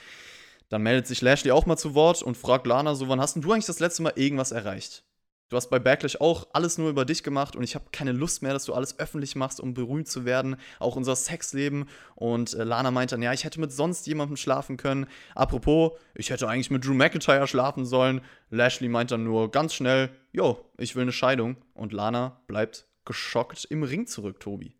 Dann 0.72 0.84
meldet 0.84 1.06
sich 1.06 1.20
Lashley 1.20 1.50
auch 1.50 1.66
mal 1.66 1.76
zu 1.76 1.94
Wort 1.94 2.22
und 2.22 2.34
fragt 2.34 2.66
Lana 2.66 2.94
so, 2.94 3.06
wann 3.06 3.20
hast 3.20 3.34
denn 3.34 3.42
du 3.42 3.52
eigentlich 3.52 3.66
das 3.66 3.78
letzte 3.78 4.02
Mal 4.02 4.14
irgendwas 4.16 4.52
erreicht? 4.52 5.04
Du 5.50 5.56
hast 5.58 5.68
bei 5.68 5.78
Backlash 5.78 6.16
auch 6.18 6.48
alles 6.54 6.78
nur 6.78 6.88
über 6.88 7.04
dich 7.04 7.22
gemacht 7.22 7.56
und 7.56 7.62
ich 7.62 7.74
habe 7.74 7.90
keine 7.92 8.12
Lust 8.12 8.40
mehr, 8.40 8.54
dass 8.54 8.64
du 8.64 8.72
alles 8.72 8.98
öffentlich 8.98 9.36
machst, 9.36 9.60
um 9.60 9.74
berühmt 9.74 10.08
zu 10.08 10.24
werden. 10.24 10.56
Auch 10.78 10.96
unser 10.96 11.14
Sexleben. 11.14 11.90
Und 12.14 12.54
äh, 12.54 12.64
Lana 12.64 12.90
meint 12.90 13.12
dann, 13.12 13.20
ja, 13.20 13.34
ich 13.34 13.44
hätte 13.44 13.60
mit 13.60 13.70
sonst 13.70 14.06
jemandem 14.06 14.38
schlafen 14.38 14.78
können. 14.78 15.08
Apropos, 15.34 15.92
ich 16.14 16.30
hätte 16.30 16.48
eigentlich 16.48 16.70
mit 16.70 16.86
Drew 16.86 16.94
McIntyre 16.94 17.46
schlafen 17.46 17.84
sollen. 17.84 18.22
Lashley 18.48 18.88
meint 18.88 19.10
dann 19.10 19.24
nur 19.24 19.50
ganz 19.50 19.74
schnell, 19.74 20.08
jo, 20.32 20.64
ich 20.78 20.96
will 20.96 21.02
eine 21.02 21.12
Scheidung. 21.12 21.56
Und 21.74 21.92
Lana 21.92 22.40
bleibt 22.46 22.86
geschockt 23.04 23.66
im 23.66 23.82
Ring 23.82 24.06
zurück, 24.06 24.40
Tobi. 24.40 24.74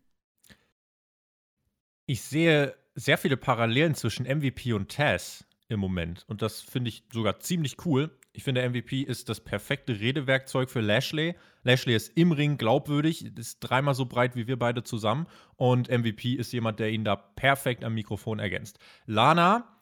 Ich 2.07 2.23
sehe 2.23 2.73
sehr 2.95 3.19
viele 3.19 3.37
Parallelen 3.37 3.93
zwischen 3.93 4.25
MVP 4.25 4.73
und 4.73 4.91
Taz 4.91 5.45
im 5.67 5.79
Moment. 5.79 6.25
Und 6.27 6.41
das 6.41 6.61
finde 6.61 6.89
ich 6.89 7.03
sogar 7.11 7.39
ziemlich 7.39 7.77
cool. 7.85 8.11
Ich 8.33 8.43
finde, 8.43 8.67
MVP 8.67 9.01
ist 9.01 9.29
das 9.29 9.39
perfekte 9.39 9.99
Redewerkzeug 9.99 10.69
für 10.69 10.81
Lashley. 10.81 11.35
Lashley 11.63 11.95
ist 11.95 12.17
im 12.17 12.31
Ring 12.31 12.57
glaubwürdig, 12.57 13.37
ist 13.37 13.59
dreimal 13.59 13.93
so 13.93 14.05
breit 14.05 14.35
wie 14.35 14.47
wir 14.47 14.57
beide 14.57 14.83
zusammen. 14.83 15.27
Und 15.55 15.89
MVP 15.89 16.33
ist 16.33 16.51
jemand, 16.51 16.79
der 16.79 16.91
ihn 16.91 17.05
da 17.05 17.15
perfekt 17.15 17.83
am 17.83 17.93
Mikrofon 17.93 18.39
ergänzt. 18.39 18.79
Lana 19.05 19.77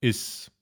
ist 0.00 0.52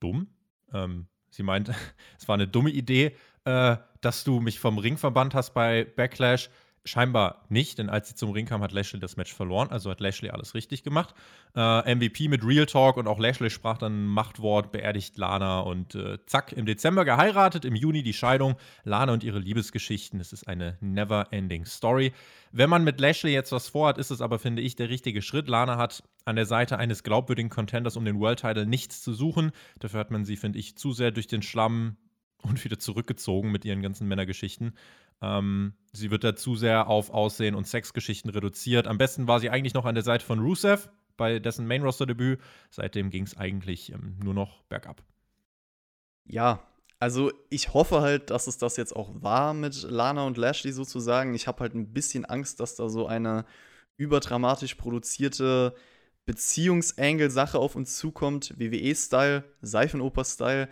dumm. 0.00 0.28
Ähm, 0.72 1.08
sie 1.30 1.42
meint, 1.42 1.70
es 2.18 2.28
war 2.28 2.34
eine 2.34 2.48
dumme 2.48 2.70
Idee, 2.70 3.16
äh, 3.44 3.76
dass 4.00 4.24
du 4.24 4.40
mich 4.40 4.60
vom 4.60 4.78
Ring 4.78 4.96
verbannt 4.96 5.34
hast 5.34 5.54
bei 5.54 5.84
Backlash. 5.84 6.50
Scheinbar 6.84 7.44
nicht, 7.48 7.78
denn 7.78 7.90
als 7.90 8.08
sie 8.08 8.14
zum 8.14 8.30
Ring 8.30 8.46
kam, 8.46 8.62
hat 8.62 8.72
Lashley 8.72 8.98
das 8.98 9.16
Match 9.16 9.34
verloren. 9.34 9.68
Also 9.70 9.90
hat 9.90 10.00
Lashley 10.00 10.30
alles 10.30 10.54
richtig 10.54 10.82
gemacht. 10.82 11.14
Äh, 11.54 11.94
MVP 11.94 12.28
mit 12.28 12.44
Real 12.44 12.66
Talk 12.66 12.96
und 12.96 13.06
auch 13.06 13.18
Lashley 13.18 13.50
sprach 13.50 13.78
dann 13.78 14.06
Machtwort, 14.06 14.72
beerdigt 14.72 15.18
Lana 15.18 15.60
und 15.60 15.94
äh, 15.94 16.18
zack, 16.26 16.52
im 16.52 16.66
Dezember 16.66 17.04
geheiratet, 17.04 17.64
im 17.64 17.76
Juni 17.76 18.02
die 18.02 18.12
Scheidung. 18.12 18.56
Lana 18.84 19.12
und 19.12 19.24
ihre 19.24 19.38
Liebesgeschichten. 19.38 20.20
Es 20.20 20.32
ist 20.32 20.48
eine 20.48 20.78
never-ending 20.80 21.66
Story. 21.66 22.12
Wenn 22.52 22.70
man 22.70 22.84
mit 22.84 23.00
Lashley 23.00 23.32
jetzt 23.32 23.52
was 23.52 23.68
vorhat, 23.68 23.98
ist 23.98 24.10
es 24.10 24.20
aber, 24.20 24.38
finde 24.38 24.62
ich, 24.62 24.74
der 24.74 24.88
richtige 24.88 25.20
Schritt. 25.20 25.48
Lana 25.48 25.76
hat 25.76 26.02
an 26.24 26.36
der 26.36 26.46
Seite 26.46 26.78
eines 26.78 27.02
glaubwürdigen 27.02 27.50
Contenders 27.50 27.96
um 27.96 28.04
den 28.04 28.18
World 28.18 28.40
Title 28.40 28.66
nichts 28.66 29.02
zu 29.02 29.12
suchen. 29.12 29.52
Dafür 29.78 30.00
hat 30.00 30.10
man 30.10 30.24
sie, 30.24 30.36
finde 30.36 30.58
ich, 30.58 30.76
zu 30.76 30.92
sehr 30.92 31.10
durch 31.10 31.26
den 31.26 31.42
Schlamm 31.42 31.96
und 32.42 32.64
wieder 32.64 32.78
zurückgezogen 32.78 33.50
mit 33.50 33.64
ihren 33.64 33.82
ganzen 33.82 34.08
Männergeschichten. 34.08 34.76
Ähm, 35.20 35.74
sie 35.92 36.10
wird 36.10 36.24
da 36.24 36.36
zu 36.36 36.54
sehr 36.54 36.86
auf 36.86 37.10
Aussehen 37.10 37.54
und 37.54 37.66
Sexgeschichten 37.66 38.30
reduziert. 38.30 38.86
Am 38.86 38.98
besten 38.98 39.26
war 39.26 39.40
sie 39.40 39.50
eigentlich 39.50 39.74
noch 39.74 39.84
an 39.84 39.94
der 39.94 40.04
Seite 40.04 40.24
von 40.24 40.38
Rusev 40.38 40.88
bei 41.16 41.38
dessen 41.38 41.66
Main-Roster-Debüt. 41.66 42.40
Seitdem 42.70 43.10
ging 43.10 43.24
es 43.24 43.36
eigentlich 43.36 43.92
ähm, 43.92 44.16
nur 44.22 44.34
noch 44.34 44.62
bergab. 44.64 45.02
Ja, 46.24 46.62
also 47.00 47.32
ich 47.48 47.74
hoffe 47.74 48.00
halt, 48.00 48.30
dass 48.30 48.46
es 48.46 48.58
das 48.58 48.76
jetzt 48.76 48.94
auch 48.94 49.10
war 49.22 49.54
mit 49.54 49.82
Lana 49.82 50.26
und 50.26 50.36
Lashley 50.36 50.72
sozusagen. 50.72 51.34
Ich 51.34 51.46
habe 51.46 51.60
halt 51.60 51.74
ein 51.74 51.92
bisschen 51.92 52.24
Angst, 52.24 52.60
dass 52.60 52.76
da 52.76 52.88
so 52.88 53.06
eine 53.06 53.44
überdramatisch 53.96 54.76
produzierte 54.76 55.74
Beziehungsangle-Sache 56.26 57.58
auf 57.58 57.76
uns 57.76 57.96
zukommt. 57.96 58.54
WWE-Style, 58.58 59.44
Seifenoper-Style, 59.62 60.68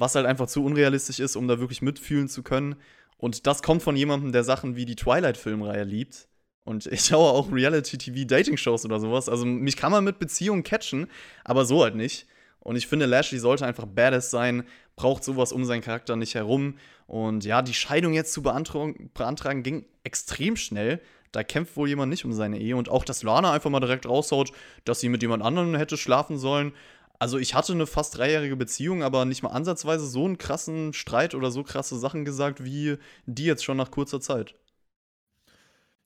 was 0.00 0.14
halt 0.14 0.26
einfach 0.26 0.46
zu 0.46 0.64
unrealistisch 0.64 1.20
ist, 1.20 1.36
um 1.36 1.46
da 1.46 1.60
wirklich 1.60 1.82
mitfühlen 1.82 2.28
zu 2.28 2.42
können. 2.42 2.76
Und 3.18 3.46
das 3.46 3.62
kommt 3.62 3.82
von 3.82 3.96
jemandem, 3.96 4.32
der 4.32 4.44
Sachen 4.44 4.76
wie 4.76 4.86
die 4.86 4.96
Twilight-Filmreihe 4.96 5.84
liebt. 5.84 6.28
Und 6.64 6.86
ich 6.86 7.02
schaue 7.02 7.30
auch 7.30 7.52
Reality-TV-Dating-Shows 7.52 8.84
oder 8.84 8.98
sowas. 9.00 9.28
Also 9.28 9.44
mich 9.44 9.76
kann 9.76 9.92
man 9.92 10.04
mit 10.04 10.18
Beziehungen 10.18 10.62
catchen, 10.62 11.06
aber 11.44 11.64
so 11.64 11.82
halt 11.82 11.94
nicht. 11.94 12.26
Und 12.60 12.76
ich 12.76 12.86
finde, 12.86 13.06
Lashley 13.06 13.38
sollte 13.38 13.66
einfach 13.66 13.86
badass 13.86 14.30
sein, 14.30 14.64
braucht 14.96 15.24
sowas 15.24 15.52
um 15.52 15.64
seinen 15.64 15.80
Charakter 15.80 16.16
nicht 16.16 16.34
herum. 16.34 16.76
Und 17.06 17.44
ja, 17.44 17.62
die 17.62 17.74
Scheidung 17.74 18.12
jetzt 18.12 18.32
zu 18.32 18.42
beantragen, 18.42 19.10
beantragen 19.14 19.62
ging 19.62 19.86
extrem 20.04 20.56
schnell. 20.56 21.00
Da 21.32 21.42
kämpft 21.42 21.76
wohl 21.76 21.88
jemand 21.88 22.10
nicht 22.10 22.24
um 22.24 22.32
seine 22.32 22.58
Ehe. 22.58 22.76
Und 22.76 22.88
auch, 22.88 23.04
dass 23.04 23.22
Lana 23.22 23.52
einfach 23.52 23.70
mal 23.70 23.80
direkt 23.80 24.06
raushaut, 24.06 24.52
dass 24.84 25.00
sie 25.00 25.08
mit 25.08 25.22
jemand 25.22 25.42
anderem 25.42 25.74
hätte 25.74 25.96
schlafen 25.96 26.38
sollen. 26.38 26.72
Also 27.20 27.38
ich 27.38 27.54
hatte 27.54 27.74
eine 27.74 27.86
fast 27.86 28.16
dreijährige 28.16 28.56
Beziehung, 28.56 29.02
aber 29.02 29.26
nicht 29.26 29.42
mal 29.42 29.50
ansatzweise 29.50 30.06
so 30.06 30.24
einen 30.24 30.38
krassen 30.38 30.94
Streit 30.94 31.34
oder 31.34 31.50
so 31.50 31.62
krasse 31.62 31.98
Sachen 31.98 32.24
gesagt 32.24 32.64
wie 32.64 32.96
die 33.26 33.44
jetzt 33.44 33.62
schon 33.62 33.76
nach 33.76 33.90
kurzer 33.90 34.22
Zeit. 34.22 34.54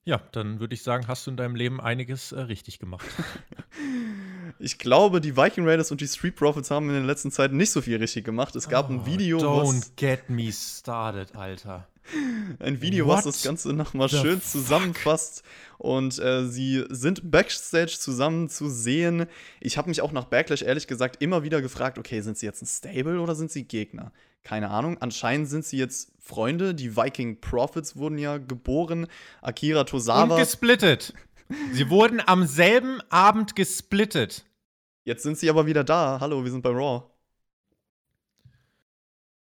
Ja, 0.03 0.21
dann 0.33 0.59
würde 0.59 0.75
ich 0.75 0.83
sagen, 0.83 1.07
hast 1.07 1.25
du 1.25 1.31
in 1.31 1.37
deinem 1.37 1.55
Leben 1.55 1.79
einiges 1.79 2.33
äh, 2.33 2.41
richtig 2.41 2.79
gemacht. 2.79 3.05
ich 4.59 4.77
glaube, 4.77 5.21
die 5.21 5.37
Viking 5.37 5.65
Raiders 5.65 5.89
und 5.89 6.01
die 6.01 6.07
Street 6.07 6.35
Profits 6.35 6.69
haben 6.69 6.89
in 6.89 6.95
der 6.95 7.03
letzten 7.03 7.31
Zeit 7.31 7.53
nicht 7.53 7.71
so 7.71 7.81
viel 7.81 7.97
richtig 7.97 8.25
gemacht. 8.25 8.55
Es 8.57 8.67
gab 8.67 8.89
oh, 8.89 8.93
ein 8.93 9.05
Video. 9.05 9.37
Don't 9.39 9.91
get 9.95 10.29
me 10.29 10.51
started, 10.51 11.33
Alter. 11.35 11.87
Ein 12.59 12.81
Video, 12.81 13.07
What 13.07 13.17
was 13.17 13.23
das 13.25 13.43
Ganze 13.43 13.73
nochmal 13.73 14.09
schön 14.09 14.41
zusammenfasst. 14.41 15.43
Und 15.77 16.19
äh, 16.19 16.45
sie 16.45 16.85
sind 16.89 17.31
backstage 17.31 17.97
zusammen 17.99 18.49
zu 18.49 18.69
sehen. 18.69 19.25
Ich 19.59 19.77
habe 19.77 19.89
mich 19.89 20.01
auch 20.01 20.11
nach 20.11 20.25
Backlash 20.25 20.61
ehrlich 20.61 20.87
gesagt 20.87 21.21
immer 21.21 21.43
wieder 21.43 21.61
gefragt, 21.61 21.97
okay, 21.97 22.21
sind 22.21 22.37
sie 22.37 22.45
jetzt 22.45 22.61
ein 22.61 22.67
Stable 22.67 23.19
oder 23.19 23.35
sind 23.35 23.51
sie 23.51 23.63
Gegner? 23.63 24.11
Keine 24.43 24.69
Ahnung. 24.69 24.97
Anscheinend 24.99 25.49
sind 25.49 25.65
sie 25.65 25.77
jetzt 25.77 26.11
Freunde. 26.19 26.75
Die 26.75 26.95
Viking 26.95 27.41
Profits 27.41 27.97
wurden 27.97 28.17
ja 28.17 28.37
geboren. 28.37 29.07
Akira 29.41 29.83
Tosawa. 29.83 30.35
Und 30.35 30.39
gesplittet. 30.39 31.13
sie 31.73 31.89
wurden 31.89 32.21
am 32.25 32.45
selben 32.45 33.01
Abend 33.09 33.55
gesplittet. 33.55 34.45
Jetzt 35.03 35.23
sind 35.23 35.37
sie 35.37 35.49
aber 35.49 35.65
wieder 35.65 35.83
da. 35.83 36.19
Hallo, 36.19 36.43
wir 36.43 36.51
sind 36.51 36.61
bei 36.61 36.69
Raw. 36.69 37.03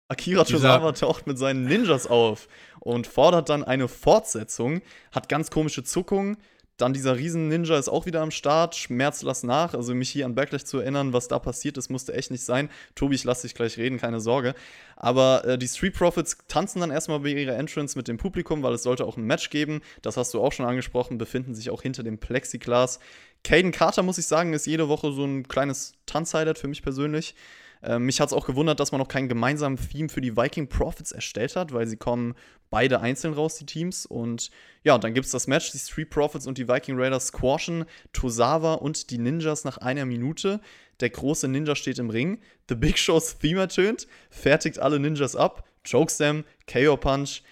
Akira 0.09 0.45
Tozawa 0.45 0.93
taucht 0.93 1.27
mit 1.27 1.39
seinen 1.39 1.67
Ninjas 1.67 2.07
auf 2.07 2.49
und 2.81 3.07
fordert 3.07 3.51
dann 3.51 3.63
eine 3.63 3.89
Fortsetzung, 3.89 4.81
hat 5.13 5.29
ganz 5.29 5.51
komische 5.51 5.85
Zuckungen. 5.85 6.39
Dann 6.79 6.93
dieser 6.93 7.17
Riesen-Ninja 7.17 7.77
ist 7.77 7.89
auch 7.89 8.07
wieder 8.07 8.23
am 8.23 8.31
Start, 8.31 8.77
schmerzt 8.77 9.25
lass 9.25 9.43
nach. 9.43 9.75
Also 9.75 9.95
mich 9.95 10.11
hier 10.11 10.25
an 10.25 10.37
Backlash 10.37 10.63
zu 10.63 10.79
erinnern, 10.79 11.13
was 11.13 11.27
da 11.27 11.41
passiert 11.41 11.77
ist, 11.77 11.91
musste 11.91 12.15
echt 12.15 12.31
nicht 12.31 12.45
sein. 12.45 12.71
Tobi, 12.95 13.17
ich 13.17 13.25
lasse 13.25 13.43
dich 13.43 13.57
gleich 13.57 13.77
reden, 13.79 13.99
keine 13.99 14.21
Sorge. 14.21 14.55
Aber 14.95 15.45
äh, 15.45 15.59
die 15.59 15.67
Street 15.67 15.95
Profits 15.95 16.39
tanzen 16.47 16.79
dann 16.79 16.93
erstmal 16.93 17.19
bei 17.19 17.31
ihrer 17.31 17.57
Entrance 17.57 17.99
mit 17.99 18.07
dem 18.07 18.17
Publikum, 18.17 18.63
weil 18.63 18.75
es 18.75 18.85
sollte 18.85 19.05
auch 19.07 19.17
ein 19.17 19.25
Match 19.25 19.51
geben. 19.51 19.83
Das 20.03 20.17
hast 20.17 20.33
du 20.35 20.41
auch 20.41 20.53
schon 20.53 20.67
angesprochen, 20.67 21.19
befinden 21.19 21.53
sich 21.53 21.71
auch 21.71 21.83
hinter 21.83 22.05
dem 22.05 22.19
Plexiglas. 22.19 23.01
Caden 23.43 23.73
Carter, 23.73 24.05
muss 24.05 24.19
ich 24.19 24.29
sagen, 24.29 24.53
ist 24.53 24.67
jede 24.67 24.89
Woche 24.89 25.11
so 25.13 25.25
ein 25.25 25.49
kleines 25.49 25.95
Tanzhighlight 26.07 26.59
für 26.59 26.69
mich 26.69 26.83
persönlich. 26.83 27.35
Ähm, 27.83 28.07
mich 28.07 28.21
hat 28.21 28.29
es 28.29 28.33
auch 28.33 28.47
gewundert, 28.47 28.81
dass 28.81 28.93
man 28.93 29.01
noch 29.01 29.09
keinen 29.09 29.29
gemeinsamen 29.29 29.77
Theme 29.77 30.09
für 30.09 30.21
die 30.21 30.37
Viking 30.37 30.69
Profits 30.69 31.13
erstellt 31.13 31.57
hat, 31.57 31.73
weil 31.73 31.87
sie 31.87 31.97
kommen 31.97 32.35
beide 32.71 33.01
einzeln 33.01 33.35
raus, 33.35 33.57
die 33.57 33.67
Teams. 33.67 34.07
Und 34.07 34.51
ja, 34.83 34.99
dann 34.99 35.15
gibt 35.15 35.27
es 35.27 35.33
das 35.33 35.47
Match, 35.47 35.71
die 35.73 35.79
Street 35.79 36.11
Profits 36.11 36.47
und 36.47 36.59
die 36.59 36.69
Viking 36.69 36.99
Raiders 36.99 37.29
squashen 37.29 37.85
Tosawa 38.13 38.75
und 38.75 39.11
die 39.11 39.19
Ninjas 39.19 39.65
nach 39.65 39.79
einer 39.79 40.05
Minute. 40.05 40.61
Der 41.01 41.11
große 41.11 41.49
Ninja 41.49 41.77
steht 41.77 41.99
im 41.99 42.11
Ring. 42.11 42.41
The 42.69 42.75
Big 42.75 42.99
Show's 42.99 43.39
Theme 43.39 43.61
ertönt, 43.61 44.09
fertigt 44.31 44.79
alle 44.79 44.99
Ninjas 44.99 45.37
ab, 45.37 45.67
chokes 45.89 46.19
them, 46.19 46.45
KO 46.67 46.97
Punch. 46.97 47.43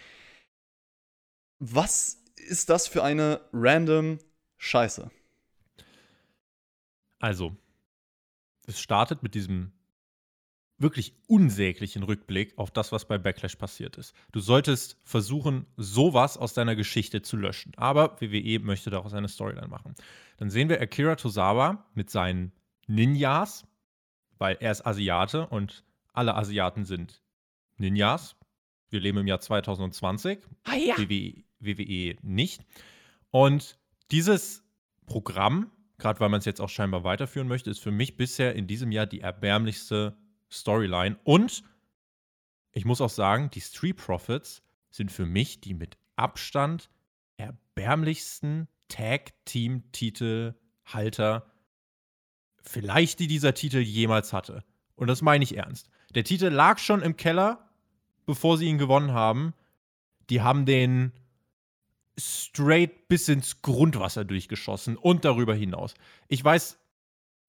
Was 1.59 2.23
ist 2.37 2.69
das 2.69 2.87
für 2.89 3.03
eine 3.03 3.41
random 3.53 4.19
Scheiße? 4.59 5.11
Also, 7.19 7.57
es 8.67 8.81
startet 8.81 9.23
mit 9.23 9.35
diesem 9.35 9.73
wirklich 10.79 11.15
unsäglichen 11.27 12.03
Rückblick 12.03 12.57
auf 12.59 12.71
das, 12.71 12.93
was 12.93 13.07
bei 13.07 13.19
Backlash 13.19 13.57
passiert 13.57 13.97
ist. 13.97 14.15
Du 14.33 14.41
solltest 14.41 14.99
versuchen, 15.05 15.67
sowas 15.77 16.37
aus 16.37 16.53
deiner 16.53 16.77
Geschichte 16.77 17.23
zu 17.23 17.37
löschen. 17.37 17.73
Aber 17.77 18.21
WWE 18.21 18.59
möchte 18.61 18.91
daraus 18.91 19.15
eine 19.15 19.29
Storyline 19.29 19.69
machen. 19.69 19.95
Dann 20.37 20.51
sehen 20.51 20.69
wir 20.69 20.81
Akira 20.81 21.17
Tozawa 21.17 21.87
mit 21.95 22.11
seinen 22.11 22.53
Ninjas, 22.87 23.67
weil 24.39 24.57
er 24.61 24.73
ist 24.73 24.87
Asiate 24.87 25.47
und 25.47 25.85
alle 26.13 26.35
Asiaten 26.35 26.85
sind 26.85 27.23
Ninjas. 27.79 28.37
Wir 28.91 29.01
leben 29.01 29.19
im 29.19 29.27
Jahr 29.27 29.41
2020. 29.41 30.41
Ah, 30.65 30.77
ja. 30.77 30.97
WWE, 30.97 31.43
WWE 31.59 32.17
nicht. 32.23 32.63
Und 33.31 33.79
dieses 34.11 34.63
Programm, 35.07 35.71
gerade 35.99 36.21
weil 36.21 36.29
man 36.29 36.39
es 36.39 36.45
jetzt 36.45 36.61
auch 36.61 36.69
scheinbar 36.69 37.03
weiterführen 37.03 37.49
möchte, 37.49 37.71
ist 37.71 37.81
für 37.81 37.91
mich 37.91 38.17
bisher 38.17 38.55
in 38.55 38.67
diesem 38.67 38.93
Jahr 38.93 39.07
die 39.07 39.21
erbärmlichste 39.21 40.17
Storyline. 40.51 41.19
Und 41.25 41.65
ich 42.73 42.85
muss 42.85 43.01
auch 43.01 43.11
sagen, 43.11 43.51
die 43.51 43.61
Street 43.61 43.97
Profits 43.97 44.63
sind 44.91 45.11
für 45.11 45.27
mich 45.27 45.61
die 45.61 45.75
mit 45.75 45.97
Abstand 46.17 46.89
erbärmlichsten 47.37 48.69
Tag-Team-Titelhalter, 48.89 51.47
vielleicht 52.63 53.19
die 53.19 53.27
dieser 53.27 53.55
Titel 53.55 53.79
jemals 53.79 54.33
hatte. 54.33 54.63
Und 54.95 55.09
das 55.09 55.23
meine 55.23 55.43
ich 55.45 55.57
ernst. 55.57 55.89
Der 56.15 56.23
Titel 56.25 56.47
lag 56.47 56.79
schon 56.79 57.03
im 57.03 57.17
Keller, 57.17 57.69
bevor 58.25 58.59
sie 58.59 58.67
ihn 58.67 58.79
gewonnen 58.79 59.13
haben. 59.13 59.55
Die 60.31 60.41
haben 60.41 60.67
den 60.67 61.13
straight 62.19 63.09
bis 63.09 63.29
ins 63.29 63.61
Grundwasser 63.61 64.25
durchgeschossen 64.25 64.97
und 64.97 65.25
darüber 65.25 65.55
hinaus. 65.55 65.95
Ich 66.29 66.43
weiß 66.43 66.79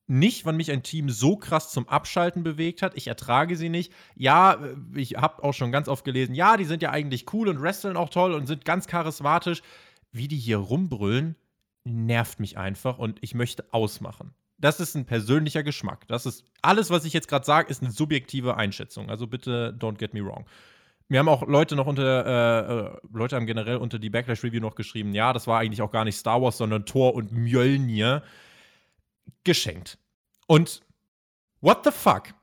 nicht, 0.08 0.46
wann 0.46 0.56
mich 0.56 0.72
ein 0.72 0.84
Team 0.84 1.10
so 1.10 1.36
krass 1.36 1.70
zum 1.70 1.88
Abschalten 1.88 2.44
bewegt 2.44 2.82
hat. 2.82 2.96
Ich 2.96 3.08
ertrage 3.08 3.58
sie 3.58 3.70
nicht. 3.70 3.92
Ja, 4.16 4.54
äh, 4.54 4.76
ich 4.96 5.16
habe 5.16 5.44
auch 5.44 5.54
schon 5.54 5.72
ganz 5.72 5.88
oft 5.88 6.06
gelesen, 6.06 6.34
ja, 6.34 6.58
die 6.58 6.66
sind 6.66 6.82
ja 6.82 6.92
eigentlich 6.92 7.32
cool 7.34 7.50
und 7.50 7.62
wresteln 7.62 7.98
auch 7.98 8.10
toll 8.10 8.34
und 8.34 8.48
sind 8.48 8.66
ganz 8.66 8.88
charismatisch. 8.88 9.62
Wie 10.12 10.30
die 10.30 10.38
hier 10.38 10.58
rumbrüllen, 10.58 11.36
nervt 11.84 12.40
mich 12.40 12.58
einfach 12.58 12.98
und 12.98 13.20
ich 13.22 13.36
möchte 13.36 13.66
ausmachen. 13.72 14.34
Das 14.58 14.80
ist 14.80 14.96
ein 14.96 15.06
persönlicher 15.06 15.62
Geschmack. 15.62 16.08
Das 16.08 16.26
ist 16.26 16.46
alles, 16.62 16.90
was 16.90 17.06
ich 17.06 17.14
jetzt 17.14 17.28
gerade 17.28 17.46
sage, 17.46 17.70
ist 17.70 17.84
eine 17.84 17.92
subjektive 17.92 18.58
Einschätzung. 18.58 19.10
Also 19.10 19.28
bitte 19.28 19.76
don't 19.78 19.98
get 19.98 20.14
me 20.14 20.26
wrong. 20.26 20.46
Mir 21.10 21.20
haben 21.20 21.30
auch 21.30 21.48
Leute 21.48 21.76
noch 21.76 21.86
unter, 21.86 22.26
äh, 22.26 22.96
äh, 22.96 22.98
Leute 23.14 23.36
haben 23.36 23.46
generell 23.46 23.78
unter 23.78 24.00
die 24.00 24.10
Backlash 24.10 24.44
Review 24.44 24.60
noch 24.60 24.76
geschrieben, 24.76 25.14
ja, 25.14 25.32
das 25.32 25.48
war 25.48 25.60
eigentlich 25.60 25.82
auch 25.82 25.92
gar 25.92 26.04
nicht 26.04 26.18
Star 26.18 26.42
Wars, 26.42 26.58
sondern 26.58 26.86
Thor 26.86 27.14
und 27.14 27.32
Mjölnir 27.32 28.24
geschenkt. 29.44 29.98
Und 30.48 30.82
what 31.62 31.84
the 31.84 31.92
fuck? 31.92 32.34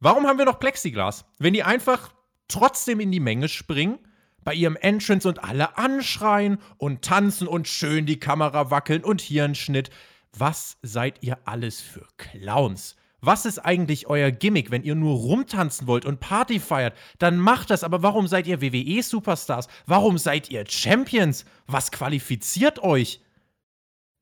Warum 0.00 0.26
haben 0.26 0.38
wir 0.38 0.44
noch 0.44 0.58
Plexiglas? 0.58 1.24
Wenn 1.38 1.52
die 1.52 1.62
einfach 1.62 2.12
trotzdem 2.48 3.00
in 3.00 3.12
die 3.12 3.20
Menge 3.20 3.48
springen, 3.48 3.98
bei 4.44 4.54
ihrem 4.54 4.76
Entrance 4.76 5.28
und 5.28 5.42
alle 5.42 5.76
anschreien 5.78 6.58
und 6.76 7.02
tanzen 7.02 7.46
und 7.46 7.68
schön 7.68 8.06
die 8.06 8.18
Kamera 8.18 8.70
wackeln 8.70 9.04
und 9.04 9.20
hier 9.20 9.44
ein 9.44 9.54
Schnitt. 9.54 9.90
Was 10.36 10.78
seid 10.82 11.22
ihr 11.22 11.38
alles 11.44 11.80
für 11.80 12.06
Clowns? 12.16 12.96
Was 13.20 13.46
ist 13.46 13.60
eigentlich 13.60 14.08
euer 14.08 14.32
Gimmick, 14.32 14.72
wenn 14.72 14.82
ihr 14.82 14.96
nur 14.96 15.16
rumtanzen 15.16 15.86
wollt 15.86 16.04
und 16.04 16.18
Party 16.18 16.58
feiert? 16.58 16.96
Dann 17.18 17.38
macht 17.38 17.70
das, 17.70 17.84
aber 17.84 18.02
warum 18.02 18.26
seid 18.26 18.48
ihr 18.48 18.60
WWE-Superstars? 18.60 19.68
Warum 19.86 20.18
seid 20.18 20.50
ihr 20.50 20.64
Champions? 20.68 21.44
Was 21.68 21.92
qualifiziert 21.92 22.80
euch? 22.80 23.20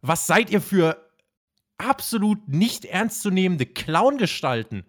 Was 0.02 0.26
seid 0.26 0.50
ihr 0.50 0.60
für 0.60 1.09
absolut 1.80 2.48
nicht 2.48 2.84
ernstzunehmende 2.84 3.66
Clown-Gestalten. 3.66 4.84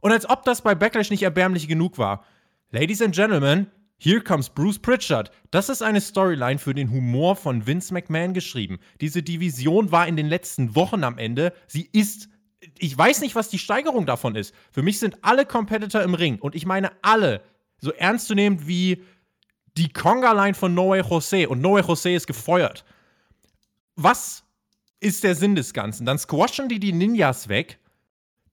Und 0.00 0.12
als 0.12 0.28
ob 0.28 0.44
das 0.44 0.62
bei 0.62 0.74
Backlash 0.74 1.10
nicht 1.10 1.22
erbärmlich 1.22 1.68
genug 1.68 1.98
war. 1.98 2.24
Ladies 2.70 3.02
and 3.02 3.14
Gentlemen, 3.14 3.70
here 3.98 4.20
comes 4.20 4.48
Bruce 4.48 4.78
Pritchard. 4.78 5.30
Das 5.50 5.68
ist 5.68 5.82
eine 5.82 6.00
Storyline 6.00 6.58
für 6.58 6.74
den 6.74 6.90
Humor 6.90 7.36
von 7.36 7.66
Vince 7.66 7.92
McMahon 7.92 8.34
geschrieben. 8.34 8.78
Diese 9.00 9.22
Division 9.22 9.92
war 9.92 10.08
in 10.08 10.16
den 10.16 10.26
letzten 10.26 10.74
Wochen 10.74 11.04
am 11.04 11.18
Ende. 11.18 11.52
Sie 11.66 11.88
ist. 11.92 12.28
Ich 12.78 12.96
weiß 12.96 13.20
nicht, 13.20 13.34
was 13.34 13.48
die 13.48 13.58
Steigerung 13.58 14.06
davon 14.06 14.36
ist. 14.36 14.54
Für 14.70 14.82
mich 14.82 14.98
sind 14.98 15.18
alle 15.22 15.44
Competitor 15.44 16.02
im 16.02 16.14
Ring. 16.14 16.38
Und 16.38 16.54
ich 16.54 16.66
meine 16.66 16.92
alle. 17.02 17.42
So 17.78 17.92
ernst 17.92 18.28
zu 18.28 18.34
nehmen 18.34 18.66
wie 18.66 19.02
die 19.76 19.92
Conga-Line 19.92 20.54
von 20.54 20.74
No 20.74 20.90
Way 20.90 21.02
Jose. 21.02 21.48
Und 21.48 21.60
No 21.60 21.74
Way 21.74 21.82
Jose 21.82 22.14
ist 22.14 22.26
gefeuert. 22.26 22.84
Was 23.96 24.41
ist 25.02 25.24
der 25.24 25.34
Sinn 25.34 25.56
des 25.56 25.74
Ganzen. 25.74 26.06
Dann 26.06 26.18
squashen 26.18 26.68
die 26.68 26.78
die 26.78 26.92
Ninjas 26.92 27.48
weg. 27.48 27.78